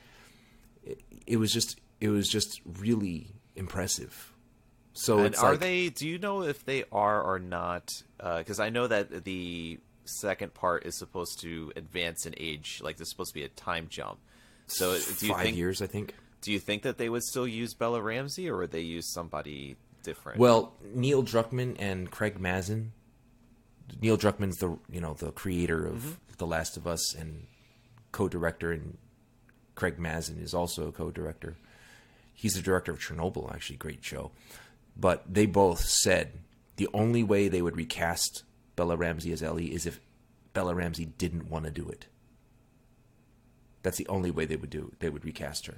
It, 0.85 1.01
it 1.27 1.37
was 1.37 1.53
just, 1.53 1.79
it 2.01 2.09
was 2.09 2.29
just 2.29 2.61
really 2.65 3.29
impressive. 3.57 4.33
So 4.95 5.19
And 5.19 5.27
it's 5.27 5.43
are 5.43 5.53
like, 5.53 5.61
they? 5.61 5.89
Do 5.89 6.09
you 6.09 6.19
know 6.19 6.43
if 6.43 6.65
they 6.65 6.85
are 6.93 7.21
or 7.23 7.39
not? 7.39 7.91
Because 8.19 8.61
I 8.61 8.71
know 8.71 8.87
that 8.87 9.25
the 9.25 9.79
second 10.05 10.55
part 10.55 10.87
is 10.87 10.99
supposed 10.99 11.41
to 11.41 11.73
advance 11.77 12.27
in 12.27 12.35
age. 12.37 12.81
Like 12.83 12.97
there's 12.97 13.11
supposed 13.11 13.31
to 13.31 13.35
be 13.35 13.45
a 13.45 13.49
time 13.49 13.89
jump. 13.91 14.19
So 14.67 14.97
do 14.97 15.27
you 15.27 15.33
five 15.35 15.43
think? 15.43 15.57
years? 15.57 15.83
I 15.83 15.87
think. 15.87 16.15
Do 16.43 16.53
you 16.53 16.59
think 16.59 16.83
that 16.83 16.99
they 16.99 17.09
would 17.09 17.23
still 17.23 17.49
use 17.49 17.75
Bella 17.75 18.01
Ramsey, 18.01 18.49
or 18.49 18.59
would 18.59 18.71
they 18.71 18.83
use 18.83 19.13
somebody 19.13 19.77
different? 20.03 20.39
Well, 20.39 20.75
Neil 20.95 21.23
Druckmann 21.23 21.77
and 21.79 22.11
Craig 22.11 22.39
Mazin. 22.39 22.93
Neil 24.01 24.17
Druckmann's 24.17 24.59
the 24.59 24.79
you 24.91 25.01
know 25.01 25.15
the 25.15 25.33
creator 25.33 25.87
of 25.87 25.95
Mm-hmm. 25.97 26.11
The 26.39 26.47
Last 26.47 26.77
of 26.77 26.87
Us 26.87 27.15
and 27.15 27.47
co-director, 28.13 28.73
and 28.73 28.99
Craig 29.75 29.99
Mazin 29.99 30.39
is 30.39 30.55
also 30.55 30.89
a 30.89 30.93
co-director. 30.93 31.57
He's 32.33 32.55
the 32.55 32.63
director 32.63 32.93
of 32.93 32.99
Chernobyl, 32.99 33.53
actually, 33.53 33.77
great 33.77 34.05
show. 34.05 34.33
But 34.97 35.25
they 35.33 35.47
both 35.47 35.81
said 35.81 36.33
the 36.77 36.89
only 36.93 37.23
way 37.23 37.49
they 37.49 37.63
would 37.63 37.77
recast 37.77 38.43
Bella 38.77 38.97
Ramsey 38.97 39.33
as 39.33 39.43
Ellie 39.43 39.75
is 39.75 39.87
if 39.87 40.01
Bella 40.53 40.75
Ramsey 40.75 41.07
didn't 41.07 41.51
want 41.51 41.65
to 41.65 41.71
do 41.71 41.89
it. 41.89 42.07
That's 43.83 43.99
the 43.99 44.09
only 44.09 44.31
way 44.31 44.47
they 44.47 44.57
would 44.57 44.71
do. 44.71 44.93
They 44.99 45.11
would 45.11 45.25
recast 45.25 45.67
her, 45.67 45.75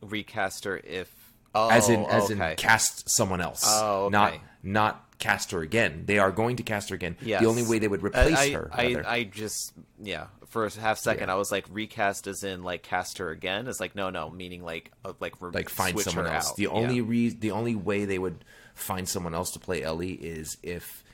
recast 0.00 0.64
her 0.64 0.78
if. 0.78 1.12
Oh, 1.52 1.68
as 1.68 1.88
in 1.88 2.04
as 2.04 2.30
okay. 2.30 2.50
in 2.52 2.56
cast 2.56 3.10
someone 3.10 3.40
else. 3.40 3.64
Oh, 3.66 4.04
okay. 4.04 4.12
not 4.12 4.34
not 4.62 5.09
cast 5.20 5.52
her 5.52 5.60
again. 5.60 6.02
They 6.06 6.18
are 6.18 6.32
going 6.32 6.56
to 6.56 6.62
cast 6.64 6.88
her 6.88 6.96
again. 6.96 7.16
Yes. 7.22 7.40
The 7.40 7.46
only 7.46 7.62
way 7.62 7.78
they 7.78 7.86
would 7.86 8.02
replace 8.02 8.36
I, 8.36 8.50
her. 8.50 8.68
I, 8.72 8.86
rather. 8.94 9.06
I 9.08 9.24
just 9.24 9.72
yeah. 10.02 10.26
For 10.48 10.64
a 10.66 10.70
half 10.72 10.98
second, 10.98 11.28
Yeah. 11.28 11.34
I 11.34 11.36
was 11.36 11.52
like 11.52 11.64
recast 11.70 12.26
as 12.26 12.42
in 12.42 12.64
like 12.64 12.82
cast 12.82 13.18
her 13.18 13.30
again. 13.30 13.68
It's 13.68 13.78
like 13.78 13.94
no, 13.94 14.10
no, 14.10 14.30
meaning 14.30 14.64
like 14.64 14.90
uh, 15.04 15.12
like 15.20 15.40
re- 15.40 15.52
like 15.52 15.68
find 15.68 15.98
someone 16.00 16.26
else. 16.26 16.50
out. 16.50 16.56
The 16.56 16.64
Yeah. 16.64 16.70
only 16.70 17.00
re- 17.00 17.28
the 17.28 17.52
only 17.52 17.76
way 17.76 18.04
they 18.04 18.18
would 18.18 18.44
find 18.74 19.08
someone 19.08 19.32
else 19.34 19.52
to 19.52 19.60
play 19.60 19.82
Ellie 19.84 20.14
is 20.14 20.56
if 20.64 21.04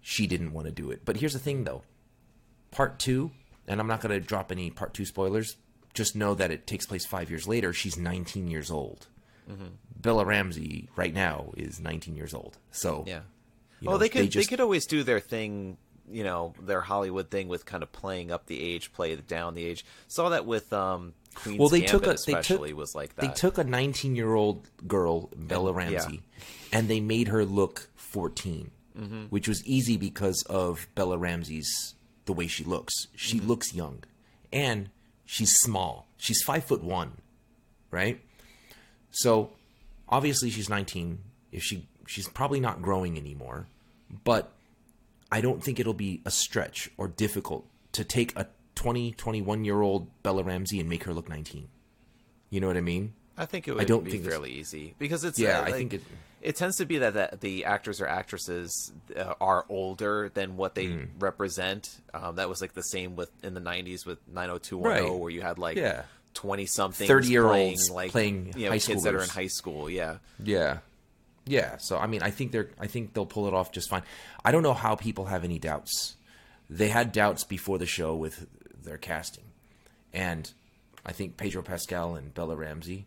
she 0.00 0.26
didn't 0.26 0.52
want 0.52 0.66
to 0.66 0.72
do 0.72 0.90
it. 0.90 1.04
But 1.04 1.18
here's 1.18 1.34
the 1.34 1.38
thing 1.38 1.62
though. 1.64 1.82
Part 2.72 2.98
2, 2.98 3.30
and 3.68 3.78
I'm 3.78 3.86
not 3.86 4.00
going 4.00 4.18
to 4.20 4.26
drop 4.26 4.50
any 4.50 4.68
part 4.70 4.92
2 4.94 5.04
spoilers, 5.04 5.56
just 5.92 6.16
know 6.16 6.34
that 6.34 6.50
it 6.50 6.66
takes 6.66 6.86
place 6.86 7.06
5 7.06 7.30
years 7.30 7.46
later. 7.46 7.72
She's 7.72 7.96
19 7.96 8.48
years 8.48 8.68
old. 8.70 9.06
Mm-hmm. 9.48 9.66
Bella 9.96 10.24
Ramsey 10.24 10.88
right 10.96 11.14
now 11.14 11.52
is 11.56 11.78
19 11.78 12.16
years 12.16 12.34
old. 12.34 12.58
So 12.72 13.04
yeah. 13.06 13.20
You 13.80 13.88
well, 13.88 13.96
know, 13.96 13.98
they 14.00 14.08
could 14.08 14.22
they, 14.22 14.28
just- 14.28 14.48
could 14.48 14.60
always 14.60 14.86
do 14.86 15.02
their 15.02 15.20
thing, 15.20 15.76
you 16.10 16.24
know, 16.24 16.54
their 16.60 16.80
Hollywood 16.80 17.30
thing 17.30 17.48
with 17.48 17.66
kind 17.66 17.82
of 17.82 17.90
playing 17.92 18.30
up 18.32 18.46
the 18.46 18.60
age, 18.62 18.92
play 18.92 19.14
down 19.16 19.54
the 19.54 19.64
age. 19.64 19.84
Saw 20.08 20.28
that 20.30 20.46
with 20.46 20.72
um 20.72 21.14
Queen's 21.34 21.58
well, 21.58 21.68
they 21.68 21.80
Gambit 21.80 21.90
took 21.90 22.02
a 22.04 22.06
they 22.06 22.12
especially 22.14 22.68
took, 22.70 22.78
was 22.78 22.94
like 22.94 23.16
They 23.16 23.28
took 23.28 23.58
a 23.58 23.64
19 23.64 24.14
year 24.14 24.34
old 24.34 24.68
girl, 24.86 25.30
Bella 25.36 25.72
And- 25.74 25.90
yeah. 25.92 25.98
Ramsey, 25.98 26.22
and 26.72 26.88
they 26.88 27.00
made 27.00 27.28
her 27.28 27.44
look 27.44 27.88
14, 27.96 28.70
Mm-hmm. 28.98 29.22
which 29.24 29.48
was 29.48 29.64
easy 29.66 29.96
because 29.96 30.44
of 30.48 30.86
Bella 30.94 31.18
Ramsey's 31.18 31.94
the 32.26 32.32
way 32.32 32.46
she 32.46 32.62
looks. 32.62 32.94
She 33.16 33.38
Mm-hmm. 33.38 33.48
looks 33.48 33.74
young, 33.74 34.04
and 34.52 34.90
she's 35.26 35.52
small. 35.56 36.06
She's 36.16 36.40
five 36.42 36.64
foot 36.64 36.84
one, 36.84 37.14
right? 37.90 38.20
So 39.10 39.50
obviously 40.08 40.50
she's 40.50 40.68
19. 40.68 41.18
If 41.50 41.62
she 41.64 41.86
she's 42.06 42.28
probably 42.28 42.60
not 42.60 42.82
growing 42.82 43.16
anymore, 43.18 43.66
but 44.24 44.52
I 45.32 45.40
don't 45.40 45.62
think 45.62 45.80
it'll 45.80 45.94
be 45.94 46.20
a 46.24 46.30
stretch 46.30 46.90
or 46.96 47.08
difficult 47.08 47.66
to 47.92 48.04
take 48.04 48.36
a 48.38 48.46
20, 48.74 49.12
21 49.12 49.64
year 49.64 49.80
old 49.80 50.08
Bella 50.22 50.42
Ramsey 50.42 50.80
and 50.80 50.88
make 50.88 51.04
her 51.04 51.12
look 51.14 51.28
19. 51.28 51.68
You 52.50 52.60
know 52.60 52.66
what 52.66 52.76
I 52.76 52.80
mean? 52.82 53.14
I 53.36 53.46
think 53.46 53.66
it 53.66 53.72
would 53.72 53.80
I 53.82 53.84
don't 53.84 54.04
be 54.04 54.10
think 54.12 54.22
it's- 54.22 54.32
fairly 54.32 54.52
easy 54.52 54.94
because 54.98 55.24
it's 55.24 55.38
Yeah, 55.38 55.60
uh, 55.60 55.64
I 55.64 55.72
think 55.72 55.94
it- 55.94 56.02
it 56.40 56.56
tends 56.56 56.76
to 56.76 56.84
be 56.84 56.98
that, 56.98 57.14
that 57.14 57.40
the 57.40 57.64
actors 57.64 58.00
or 58.00 58.06
actresses 58.06 58.92
uh, 59.16 59.34
are 59.40 59.64
older 59.68 60.30
than 60.34 60.56
what 60.56 60.74
they 60.74 60.86
Hmm. 60.86 61.04
represent. 61.18 62.00
Um, 62.12 62.36
that 62.36 62.48
was 62.48 62.60
like 62.60 62.74
the 62.74 62.82
same 62.82 63.16
with 63.16 63.30
in 63.42 63.54
the 63.54 63.60
'90s 63.60 64.04
with 64.06 64.18
90210, 64.28 65.04
Right. 65.04 65.18
where 65.18 65.30
you 65.30 65.40
had 65.40 65.58
like 65.58 65.76
Yeah. 65.78 66.02
20 66.34 66.66
something 66.66 67.08
30-years 67.08 67.90
like 67.90 68.10
playing 68.10 68.52
you 68.56 68.64
know, 68.66 68.70
high 68.72 68.78
kids 68.78 69.04
that 69.04 69.14
are 69.14 69.22
in 69.22 69.28
high 69.28 69.46
school. 69.46 69.88
Yeah, 69.88 70.18
Yeah. 70.42 70.78
Yeah. 71.46 71.76
So 71.78 71.98
I 71.98 72.06
mean 72.06 72.22
I 72.22 72.30
think 72.30 72.52
they're 72.52 72.70
I 72.78 72.86
think 72.86 73.12
they'll 73.14 73.26
pull 73.26 73.46
it 73.46 73.54
off 73.54 73.72
just 73.72 73.88
fine. 73.90 74.02
I 74.44 74.52
don't 74.52 74.62
know 74.62 74.74
how 74.74 74.94
people 74.94 75.26
have 75.26 75.44
any 75.44 75.58
doubts. 75.58 76.16
They 76.70 76.88
had 76.88 77.12
doubts 77.12 77.44
before 77.44 77.78
the 77.78 77.86
show 77.86 78.14
with 78.14 78.46
their 78.82 78.96
casting. 78.98 79.44
And 80.12 80.50
I 81.04 81.12
think 81.12 81.36
Pedro 81.36 81.62
Pascal 81.62 82.14
and 82.14 82.32
Bella 82.32 82.56
Ramsey 82.56 83.06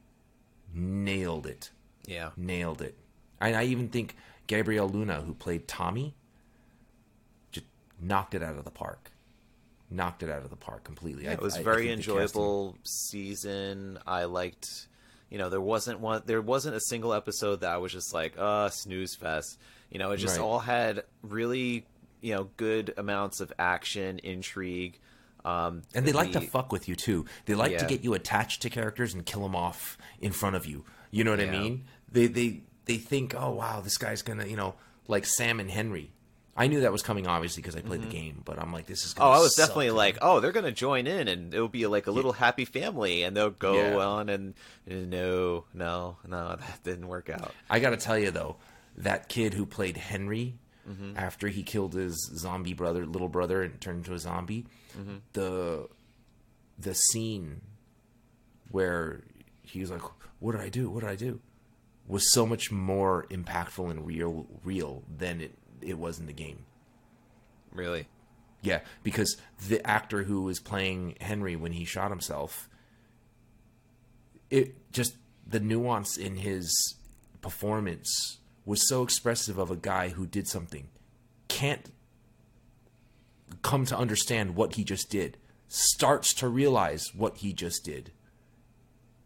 nailed 0.73 1.47
it. 1.47 1.71
yeah. 2.05 2.29
nailed 2.37 2.81
it. 2.81 2.95
And 3.41 3.55
I 3.55 3.63
even 3.65 3.87
think 3.89 4.15
Gabriel 4.47 4.87
Luna, 4.89 5.21
who 5.21 5.33
played 5.33 5.67
Tommy, 5.67 6.13
just 7.51 7.65
knocked 7.99 8.33
it 8.35 8.43
out 8.43 8.57
of 8.57 8.63
the 8.65 8.71
park. 8.71 9.11
Knocked 9.89 10.21
it 10.23 10.29
out 10.29 10.43
of 10.43 10.49
the 10.49 10.55
park 10.55 10.83
completely. 10.83 11.27
I- 11.27 11.33
It 11.33 11.41
was 11.41 11.55
I- 11.55 11.59
I 11.59 11.63
very 11.63 11.87
think 11.87 12.01
the 12.05 12.13
casting- 12.13 12.21
enjoyable 12.21 12.77
season. 12.83 13.99
I 14.05 14.25
liked, 14.25 14.87
you 15.29 15.37
know, 15.37 15.49
there 15.49 15.61
wasn't 15.61 15.99
one, 15.99 16.21
there 16.25 16.41
wasn't 16.41 16.75
a 16.75 16.79
single 16.81 17.13
episode 17.13 17.61
that 17.61 17.71
I 17.71 17.77
was 17.77 17.91
just 17.91 18.13
like, 18.13 18.33
uh, 18.37 18.69
snooze 18.69 19.15
fest. 19.15 19.57
You 19.89 19.99
know, 19.99 20.11
it 20.11 20.17
just 20.17 20.37
Right. 20.37 20.43
all 20.43 20.59
had 20.59 21.03
really, 21.21 21.85
you 22.21 22.33
know, 22.35 22.49
good 22.57 22.93
amounts 22.97 23.39
of 23.39 23.51
action, 23.59 24.19
intrigue. 24.19 24.99
Um, 25.45 25.83
And 25.95 26.05
they 26.05 26.11
like 26.11 26.33
to 26.33 26.41
fuck 26.41 26.71
with 26.71 26.89
you 26.89 26.95
too. 26.95 27.25
They 27.45 27.55
like 27.55 27.77
to 27.77 27.85
get 27.85 28.03
you 28.03 28.13
attached 28.13 28.61
to 28.63 28.69
characters 28.69 29.13
and 29.13 29.25
kill 29.25 29.41
them 29.43 29.55
off 29.55 29.97
in 30.19 30.31
front 30.33 30.55
of 30.55 30.65
you. 30.65 30.83
You 31.11 31.23
know 31.23 31.31
what 31.31 31.39
I 31.39 31.45
mean? 31.45 31.85
They 32.11 32.27
they 32.27 32.61
they 32.85 32.97
think, 32.97 33.33
oh 33.35 33.51
wow, 33.51 33.79
this 33.81 33.97
guy's 33.97 34.21
gonna, 34.21 34.45
you 34.45 34.57
know, 34.57 34.75
like 35.07 35.25
Sam 35.25 35.59
and 35.59 35.69
Henry. 35.71 36.11
I 36.57 36.67
knew 36.67 36.79
that 36.81 36.91
was 36.91 37.03
coming 37.03 37.27
obviously 37.27 37.61
because 37.61 37.75
I 37.75 37.81
played 37.81 38.01
the 38.01 38.07
game, 38.07 38.41
but 38.43 38.57
I'm 38.59 38.73
like, 38.73 38.87
this 38.87 39.05
is. 39.05 39.13
Oh, 39.19 39.29
I 39.29 39.37
was 39.39 39.53
definitely 39.55 39.91
like, 39.91 40.17
oh, 40.21 40.39
they're 40.39 40.51
gonna 40.51 40.71
join 40.71 41.05
in, 41.05 41.27
and 41.27 41.53
it'll 41.53 41.67
be 41.67 41.85
like 41.87 42.07
a 42.07 42.11
little 42.11 42.33
happy 42.33 42.65
family, 42.65 43.21
and 43.23 43.37
they'll 43.37 43.51
go 43.51 43.75
Yeah. 43.99 44.05
on, 44.05 44.29
and, 44.29 44.55
no, 44.87 45.65
no, 45.73 46.17
no, 46.27 46.55
that 46.59 46.83
didn't 46.83 47.07
work 47.07 47.29
out. 47.29 47.53
I 47.69 47.79
got 47.79 47.91
to 47.91 47.97
tell 47.97 48.17
you 48.17 48.31
though, 48.31 48.55
that 48.97 49.29
kid 49.29 49.53
who 49.53 49.65
played 49.65 49.97
Henry 49.97 50.55
Mm-hmm. 50.89 51.17
after 51.17 51.49
he 51.49 51.63
killed 51.63 51.93
his 51.93 52.15
zombie 52.37 52.73
brother, 52.73 53.05
little 53.05 53.27
brother, 53.27 53.61
and 53.61 53.79
turned 53.81 53.97
into 53.99 54.13
a 54.13 54.19
zombie, 54.19 54.65
Mm-hmm. 54.97 55.17
the 55.33 55.89
the 56.79 56.93
scene 56.95 57.59
where 58.71 59.21
he 59.63 59.79
was 59.81 59.91
like, 59.91 60.01
"What 60.39 60.53
did 60.53 60.61
I 60.61 60.69
do? 60.69 60.89
What 60.89 61.01
did 61.01 61.09
I 61.09 61.15
do?" 61.15 61.39
was 62.07 62.31
so 62.31 62.45
much 62.45 62.71
more 62.71 63.25
impactful 63.29 63.91
and 63.91 64.05
real, 64.07 64.47
real 64.63 65.03
than 65.17 65.41
it 65.41 65.53
it 65.87 65.97
was 65.97 66.19
in 66.19 66.25
the 66.25 66.33
game. 66.33 66.65
Really, 67.71 68.07
Yeah, 68.61 68.81
because 69.03 69.37
the 69.67 69.85
actor 69.85 70.23
who 70.23 70.41
was 70.41 70.59
playing 70.59 71.15
Henry 71.21 71.55
when 71.55 71.73
he 71.73 71.85
shot 71.85 72.09
himself, 72.09 72.69
it 74.49 74.75
just 74.91 75.15
the 75.45 75.59
nuance 75.59 76.17
in 76.17 76.37
his 76.37 76.95
performance 77.41 78.39
was 78.65 78.87
so 78.87 79.03
expressive 79.03 79.57
of 79.57 79.71
a 79.71 79.75
guy 79.75 80.09
who 80.09 80.25
did 80.25 80.47
something, 80.47 80.89
can't 81.47 81.91
come 83.61 83.85
to 83.85 83.97
understand 83.97 84.55
what 84.55 84.73
he 84.73 84.83
just 84.83 85.09
did, 85.09 85.37
starts 85.67 86.33
to 86.33 86.47
realize 86.47 87.13
what 87.15 87.37
he 87.37 87.53
just 87.53 87.85
did, 87.85 88.11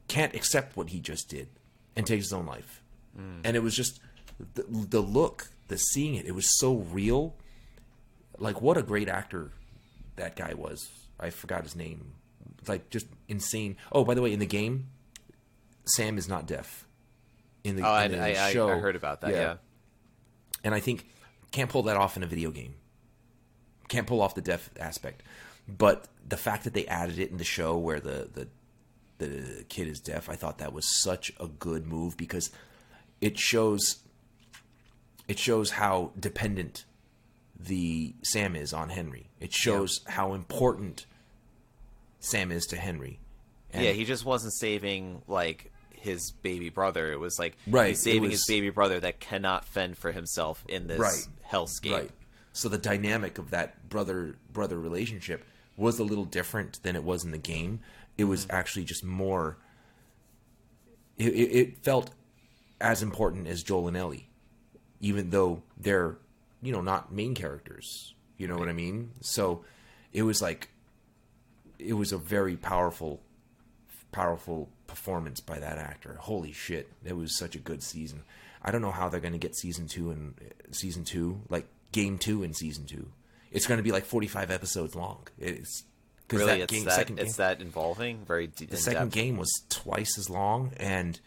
can't 0.07 0.35
accept 0.35 0.75
what 0.75 0.89
he 0.89 0.99
just 0.99 1.29
did, 1.29 1.47
and 1.95 2.05
takes 2.05 2.25
his 2.25 2.33
own 2.33 2.45
life. 2.45 2.83
Hmm. 3.15 3.39
And 3.43 3.55
it 3.55 3.63
was 3.63 3.75
just 3.75 3.99
the, 4.53 4.63
the 4.63 5.01
look, 5.01 5.49
the 5.71 5.77
seeing 5.77 6.15
it, 6.15 6.25
it 6.25 6.35
was 6.35 6.59
so 6.59 6.75
real. 6.75 7.35
Like, 8.37 8.61
what 8.61 8.77
a 8.77 8.83
great 8.83 9.09
actor 9.09 9.51
that 10.17 10.35
guy 10.35 10.53
was. 10.53 10.89
I 11.19 11.29
forgot 11.29 11.63
his 11.63 11.75
name. 11.75 12.13
It's 12.59 12.69
Like, 12.69 12.89
just 12.89 13.07
insane. 13.27 13.77
Oh, 13.91 14.03
by 14.05 14.13
the 14.13 14.21
way, 14.21 14.33
in 14.33 14.39
the 14.39 14.45
game, 14.45 14.87
Sam 15.85 16.17
is 16.17 16.27
not 16.27 16.45
deaf. 16.47 16.85
In 17.63 17.75
the, 17.75 17.83
Oh, 17.83 17.91
I, 17.91 18.05
in 18.05 18.11
the 18.11 18.19
I, 18.19 18.47
I, 18.47 18.51
show, 18.53 18.69
I 18.69 18.77
heard 18.79 18.95
about 18.95 19.21
that. 19.21 19.31
Yeah. 19.31 19.55
and 20.63 20.73
I 20.75 20.79
think 20.79 21.05
can't 21.51 21.69
pull 21.69 21.83
that 21.83 21.97
off 21.97 22.17
in 22.17 22.23
a 22.23 22.27
video 22.27 22.51
game. 22.51 22.75
Can't 23.87 24.07
pull 24.07 24.21
off 24.21 24.35
the 24.35 24.41
deaf 24.41 24.69
aspect, 24.79 25.21
but 25.67 26.07
the 26.27 26.37
fact 26.37 26.63
that 26.63 26.73
they 26.73 26.87
added 26.87 27.19
it 27.19 27.29
in 27.29 27.37
the 27.37 27.43
show 27.43 27.77
where 27.77 27.99
the 27.99 28.29
the 28.33 28.47
the 29.17 29.65
kid 29.69 29.87
is 29.87 29.99
deaf, 29.99 30.29
I 30.29 30.35
thought 30.35 30.57
that 30.59 30.71
was 30.73 30.85
such 31.03 31.31
a 31.39 31.47
good 31.47 31.85
move 31.85 32.15
because 32.17 32.49
it 33.19 33.37
shows 33.37 33.99
it 35.27 35.39
shows 35.39 35.71
how 35.71 36.11
dependent 36.19 36.85
the 37.59 38.15
Sam 38.23 38.55
is 38.55 38.73
on 38.73 38.89
Henry. 38.89 39.29
It 39.39 39.53
shows 39.53 40.01
how 40.07 40.33
important 40.33 41.05
Sam 42.19 42.51
is 42.51 42.65
to 42.67 42.75
Henry. 42.75 43.19
And- 43.71 43.85
yeah, 43.85 43.91
he 43.91 44.05
just 44.05 44.25
wasn't 44.25 44.53
saving 44.53 45.21
like 45.27 45.71
his 45.91 46.31
baby 46.41 46.69
brother. 46.69 47.11
It 47.11 47.19
was 47.19 47.37
like 47.37 47.55
Right, 47.67 47.89
he's 47.89 48.01
saving 48.01 48.23
was- 48.23 48.31
his 48.31 48.45
baby 48.47 48.69
brother 48.69 48.99
that 48.99 49.19
cannot 49.19 49.65
fend 49.65 49.97
for 49.97 50.11
himself 50.11 50.63
in 50.67 50.87
this 50.87 50.99
Right. 50.99 51.27
hellscape. 51.51 51.91
Right. 51.91 52.11
So 52.53 52.67
the 52.67 52.77
dynamic 52.77 53.37
of 53.37 53.51
that 53.51 53.87
brother 53.87 54.35
brother 54.51 54.79
relationship 54.79 55.45
was 55.77 55.99
a 55.99 56.03
little 56.03 56.25
different 56.25 56.81
than 56.83 56.95
it 56.95 57.03
was 57.03 57.23
in 57.23 57.31
the 57.31 57.37
game. 57.37 57.79
It 58.17 58.25
was 58.25 58.45
mm-hmm. 58.45 58.55
actually 58.55 58.85
just 58.85 59.03
more. 59.03 59.57
It, 61.17 61.33
it, 61.33 61.51
it 61.55 61.83
felt 61.83 62.11
as 62.79 63.01
important 63.01 63.47
as 63.47 63.63
Joel 63.63 63.87
and 63.87 63.95
Ellie, 63.95 64.27
even 65.01 65.29
though 65.31 65.63
they're 65.77 66.17
you 66.61 66.71
know 66.71 66.81
not 66.81 67.11
main 67.11 67.35
characters. 67.35 68.13
You 68.37 68.47
know 68.47 68.57
what 68.57 68.69
I 68.69 68.73
mean? 68.73 69.11
So 69.21 69.65
it 70.13 70.23
was 70.23 70.41
like 70.41 70.69
it 71.77 71.93
was 71.93 72.11
a 72.11 72.17
very 72.17 72.55
powerful 72.55 73.21
powerful 74.11 74.69
performance 74.87 75.39
by 75.39 75.59
that 75.59 75.77
actor. 75.77 76.17
Holy 76.19 76.51
shit, 76.51 76.91
it 77.03 77.15
was 77.15 77.37
such 77.37 77.55
a 77.55 77.59
good 77.59 77.81
season. 77.83 78.23
I 78.61 78.71
don't 78.71 78.81
know 78.81 78.91
how 78.91 79.09
they're 79.09 79.19
going 79.19 79.33
to 79.33 79.39
get 79.39 79.55
season 79.55 79.87
two 79.87 80.11
and 80.11 80.35
uh, 80.39 80.71
season 80.71 81.03
two, 81.03 81.41
like 81.49 81.65
game 81.91 82.17
two 82.17 82.43
and 82.43 82.55
season 82.55 82.85
two. 82.85 83.07
It's 83.51 83.67
going 83.67 83.77
to 83.79 83.83
be 83.83 83.91
like 83.91 84.05
forty 84.05 84.27
five 84.27 84.51
episodes 84.51 84.95
long. 84.95 85.27
It's 85.39 85.83
because 86.27 86.45
Really, 86.45 86.59
that 86.59 86.63
it's 86.63 86.73
game, 86.73 86.85
that 86.85 86.93
second 86.93 87.19
it's 87.19 87.37
game, 87.37 87.45
that 87.45 87.61
involving, 87.61 88.25
very 88.25 88.47
d- 88.47 88.65
the 88.65 88.77
second 88.77 89.11
game 89.11 89.37
was 89.37 89.51
twice 89.69 90.17
as 90.17 90.29
long, 90.29 90.71
and 90.77 91.19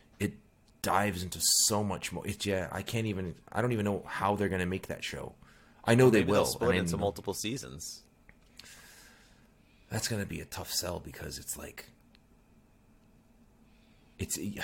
dives 0.84 1.22
into 1.22 1.40
so 1.66 1.82
much 1.82 2.12
more. 2.12 2.24
It's 2.26 2.46
yeah, 2.46 2.68
I 2.70 2.82
can't 2.82 3.06
even. 3.06 3.34
I 3.50 3.60
don't 3.60 3.72
even 3.72 3.84
know 3.84 4.04
how 4.06 4.36
they're 4.36 4.48
going 4.48 4.60
to 4.60 4.66
make 4.66 4.86
that 4.86 5.02
show. 5.02 5.32
I 5.84 5.94
know 5.94 6.10
they 6.10 6.22
will. 6.22 6.44
split 6.44 6.76
I 6.76 6.78
into 6.78 6.96
multiple 6.96 7.34
seasons. 7.34 8.02
that's 9.90 10.08
going 10.08 10.22
to 10.22 10.28
be 10.28 10.40
a 10.40 10.44
tough 10.44 10.70
sell 10.70 11.00
because 11.00 11.38
it's 11.38 11.56
like 11.56 11.86
it's 14.18 14.38
you, 14.38 14.60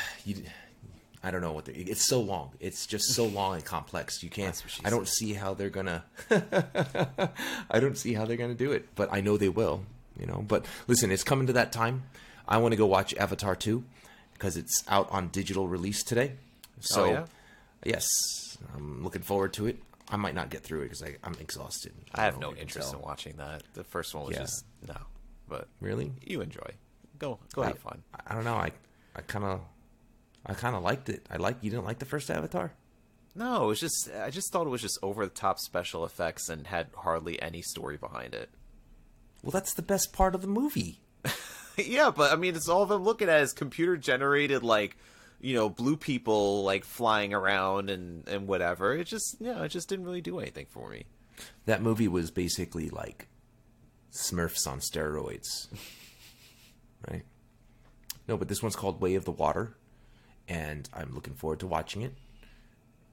I 1.22 1.30
don't 1.30 1.40
know 1.40 1.52
what 1.52 1.68
it's 1.68 2.06
so 2.06 2.20
long. 2.20 2.52
It's 2.60 2.86
just 2.86 3.12
so 3.14 3.24
long 3.38 3.54
and 3.54 3.64
complex. 3.64 4.22
You 4.22 4.30
can't. 4.30 4.62
I 4.84 4.90
don't 4.90 5.08
see 5.08 5.34
how 5.34 5.54
they're 5.54 5.70
gonna. 5.70 6.04
I 7.70 7.80
don't 7.80 7.98
see 7.98 8.14
how 8.14 8.24
they're 8.24 8.36
gonna 8.36 8.54
do 8.54 8.72
it, 8.72 8.88
but 8.94 9.08
I 9.12 9.20
know 9.20 9.36
they 9.36 9.48
will. 9.48 9.82
You 10.18 10.26
know. 10.26 10.44
But 10.46 10.66
listen, 10.86 11.10
it's 11.10 11.24
coming 11.24 11.46
to 11.48 11.52
that 11.54 11.72
time. 11.72 12.04
I 12.46 12.58
want 12.58 12.72
to 12.72 12.76
go 12.76 12.86
watch 12.86 13.14
Avatar 13.14 13.54
two 13.54 13.84
because 14.40 14.56
it's 14.56 14.82
out 14.88 15.06
on 15.12 15.28
digital 15.28 15.68
release 15.68 16.02
today. 16.02 16.32
Oh, 16.34 16.76
so, 16.80 17.04
Oh, 17.04 17.10
yeah? 17.10 17.26
yes, 17.84 18.06
I'm 18.74 19.04
looking 19.04 19.20
forward 19.20 19.52
to 19.54 19.66
it. 19.66 19.82
I 20.08 20.16
might 20.16 20.34
not 20.34 20.48
get 20.48 20.62
through 20.62 20.80
it 20.80 20.84
because 20.90 21.02
I'm 21.22 21.34
exhausted. 21.38 21.92
I 22.14 22.22
have 22.24 22.36
no 22.38 22.46
know, 22.46 22.48
you 22.48 22.54
can 22.56 22.62
interest 22.62 22.94
in 22.94 23.00
watching 23.02 23.36
that. 23.36 23.62
The 23.74 23.84
first 23.84 24.14
one 24.14 24.24
was 24.24 24.34
Yeah. 24.34 24.40
just 24.42 24.64
no, 24.88 24.96
but 25.46 25.68
Really? 25.80 26.12
you 26.26 26.40
enjoy. 26.40 26.70
Go 27.18 27.38
go 27.52 27.60
have 27.62 27.78
fun. 27.78 28.02
I 28.26 28.34
don't 28.34 28.44
know. 28.44 28.56
I 28.56 28.72
I 29.14 29.20
kind 29.20 29.44
of 29.44 29.60
I 30.46 30.54
kind 30.54 30.74
of 30.74 30.82
liked 30.82 31.10
it. 31.10 31.26
I 31.30 31.36
like 31.36 31.58
you 31.60 31.70
didn't 31.70 31.84
like 31.84 31.98
the 31.98 32.06
first 32.06 32.30
Avatar. 32.30 32.72
No, 33.34 33.64
it 33.64 33.66
was 33.66 33.78
just 33.80 34.08
I 34.20 34.30
just 34.30 34.50
thought 34.52 34.66
it 34.66 34.70
was 34.70 34.80
just 34.80 34.98
over 35.02 35.26
the 35.26 35.30
top 35.34 35.58
special 35.58 36.04
effects 36.06 36.48
and 36.48 36.66
had 36.66 36.88
hardly 36.96 37.40
any 37.42 37.60
story 37.60 37.98
behind 37.98 38.34
it. 38.34 38.48
Well, 39.42 39.50
that's 39.52 39.74
the 39.74 39.82
best 39.82 40.12
part 40.14 40.34
of 40.34 40.40
the 40.40 40.48
movie. 40.48 41.02
yeah, 41.88 42.10
but 42.10 42.32
I 42.32 42.36
mean, 42.36 42.54
it's 42.54 42.68
all 42.68 42.90
I'm 42.90 43.02
looking 43.02 43.28
at 43.28 43.40
is 43.40 43.52
computer 43.52 43.96
generated 43.96 44.62
like 44.62 44.96
you 45.40 45.54
know 45.54 45.68
blue 45.68 45.96
people 45.96 46.64
like 46.64 46.84
flying 46.84 47.32
around 47.32 47.90
and 47.90 48.26
and 48.28 48.46
whatever. 48.46 48.94
It 48.94 49.04
just 49.04 49.36
yeah, 49.40 49.62
it 49.62 49.68
just 49.68 49.88
didn't 49.88 50.04
really 50.04 50.20
do 50.20 50.38
anything 50.38 50.66
for 50.68 50.88
me. 50.88 51.04
That 51.66 51.82
movie 51.82 52.08
was 52.08 52.30
basically 52.30 52.90
like 52.90 53.28
Smurfs 54.12 54.66
on 54.66 54.80
steroids, 54.80 55.68
right? 57.10 57.22
No, 58.28 58.36
but 58.36 58.48
this 58.48 58.62
one's 58.62 58.76
called 58.76 59.00
Way 59.00 59.14
of 59.14 59.24
the 59.24 59.32
Water, 59.32 59.76
and 60.48 60.88
I'm 60.92 61.14
looking 61.14 61.34
forward 61.34 61.60
to 61.60 61.66
watching 61.66 62.02
it. 62.02 62.14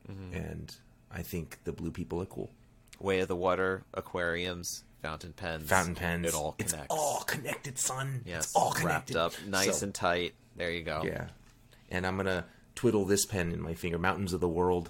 Mm-hmm. 0.09 0.35
And 0.35 0.75
I 1.11 1.21
think 1.21 1.59
the 1.63 1.71
blue 1.71 1.91
people 1.91 2.21
are 2.21 2.25
cool. 2.25 2.51
Way 2.99 3.19
of 3.19 3.27
the 3.27 3.35
Water, 3.35 3.83
aquariums, 3.93 4.83
fountain 5.01 5.33
pens, 5.33 5.69
Fountain 5.69 5.95
pens. 5.95 6.27
It 6.27 6.33
all 6.33 6.55
It's 6.57 6.73
all 6.89 7.21
connected, 7.21 7.77
son. 7.77 8.23
yes, 8.25 8.45
it's 8.45 8.55
all 8.55 8.71
wrapped 8.71 9.07
connected. 9.07 9.17
up, 9.17 9.33
nice 9.47 9.79
So- 9.79 9.85
and 9.85 9.93
tight. 9.93 10.33
There 10.55 10.71
you 10.71 10.83
go. 10.83 11.03
Yeah. 11.05 11.27
And 11.89 12.05
I'm 12.05 12.15
going 12.15 12.25
to 12.25 12.45
twiddle 12.75 13.05
this 13.05 13.25
pen 13.25 13.51
in 13.51 13.61
my 13.61 13.73
finger, 13.75 13.97
Mountains 13.97 14.33
of 14.33 14.41
the 14.41 14.49
World, 14.49 14.89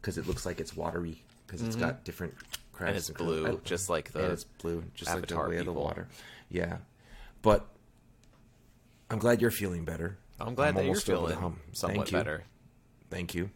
because 0.00 0.16
it 0.18 0.26
looks 0.26 0.46
like 0.46 0.58
it's 0.60 0.74
watery, 0.74 1.22
because 1.46 1.62
it's 1.62 1.76
got 1.76 1.94
mm-hmm. 1.94 2.04
different 2.04 2.34
cracks. 2.72 2.88
And 2.88 2.96
it's 2.96 3.08
curves. 3.08 3.18
blue, 3.18 3.46
I- 3.46 3.56
just 3.64 3.90
like 3.90 4.12
the 4.12 4.24
and 4.24 4.32
it's 4.32 4.44
blue, 4.44 4.84
just 4.94 5.14
like 5.14 5.26
the 5.26 5.38
way 5.38 5.58
of 5.58 5.66
the 5.66 5.72
water. 5.72 6.08
Yeah. 6.50 6.78
But 7.42 7.66
I'm 9.10 9.18
glad 9.18 9.40
you're 9.40 9.50
feeling 9.50 9.84
better. 9.84 10.18
I'm 10.40 10.54
glad 10.54 10.74
that 10.76 10.84
you're 10.84 10.90
almost 10.90 11.10
over 11.10 11.28
the 11.28 11.34
feeling 11.34 11.56
somewhat 11.72 11.96
Thank 11.96 12.12
you. 12.12 12.18
better. 12.18 12.44
Thank 13.10 13.34
you. 13.34 13.50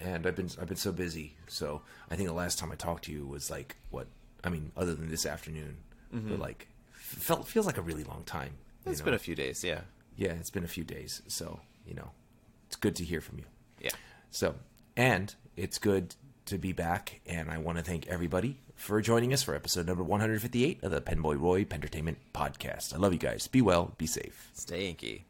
And 0.00 0.26
I've 0.26 0.36
been 0.36 0.50
I've 0.60 0.68
been 0.68 0.76
so 0.76 0.92
busy, 0.92 1.36
so 1.48 1.82
I 2.10 2.16
think 2.16 2.28
the 2.28 2.34
last 2.34 2.58
time 2.58 2.70
I 2.70 2.74
talked 2.74 3.04
to 3.04 3.12
you 3.12 3.26
was 3.26 3.50
like 3.50 3.76
what 3.90 4.06
I 4.44 4.48
mean, 4.48 4.72
other 4.76 4.94
than 4.94 5.10
this 5.10 5.26
afternoon, 5.26 5.76
but 6.12 6.38
like 6.38 6.68
felt 6.92 7.46
feels 7.46 7.66
like 7.66 7.78
a 7.78 7.82
really 7.82 8.04
long 8.04 8.22
time. 8.24 8.50
Mm-hmm. 8.80 8.90
It's 8.90 9.00
know? 9.00 9.06
been 9.06 9.14
a 9.14 9.18
few 9.18 9.34
days, 9.34 9.64
yeah. 9.64 9.80
yeah, 10.16 10.32
it's 10.32 10.50
been 10.50 10.64
a 10.64 10.68
few 10.68 10.84
days, 10.84 11.22
so 11.26 11.60
you 11.86 11.94
know, 11.94 12.10
it's 12.66 12.76
good 12.76 12.96
to 12.96 13.04
hear 13.04 13.20
from 13.20 13.38
you. 13.38 13.44
Yeah. 13.80 13.90
So, 14.30 14.56
and 14.96 15.34
it's 15.56 15.78
good 15.78 16.14
to 16.46 16.58
be 16.58 16.72
back, 16.72 17.20
and 17.26 17.50
I 17.50 17.58
want 17.58 17.78
to 17.78 17.84
thank 17.84 18.06
everybody 18.06 18.58
for 18.74 19.00
joining 19.00 19.32
us 19.32 19.42
for 19.42 19.54
episode 19.54 19.86
number 19.86 20.04
158 20.04 20.82
of 20.82 20.90
the 20.90 21.00
Penboy 21.00 21.40
Roy 21.40 21.64
Pentertainment 21.64 22.18
Podcast. 22.32 22.94
I 22.94 22.98
love 22.98 23.12
you 23.12 23.18
guys. 23.18 23.48
Be 23.48 23.62
well, 23.62 23.94
be 23.98 24.06
safe. 24.06 24.50
Stay 24.54 24.88
inky. 24.88 25.26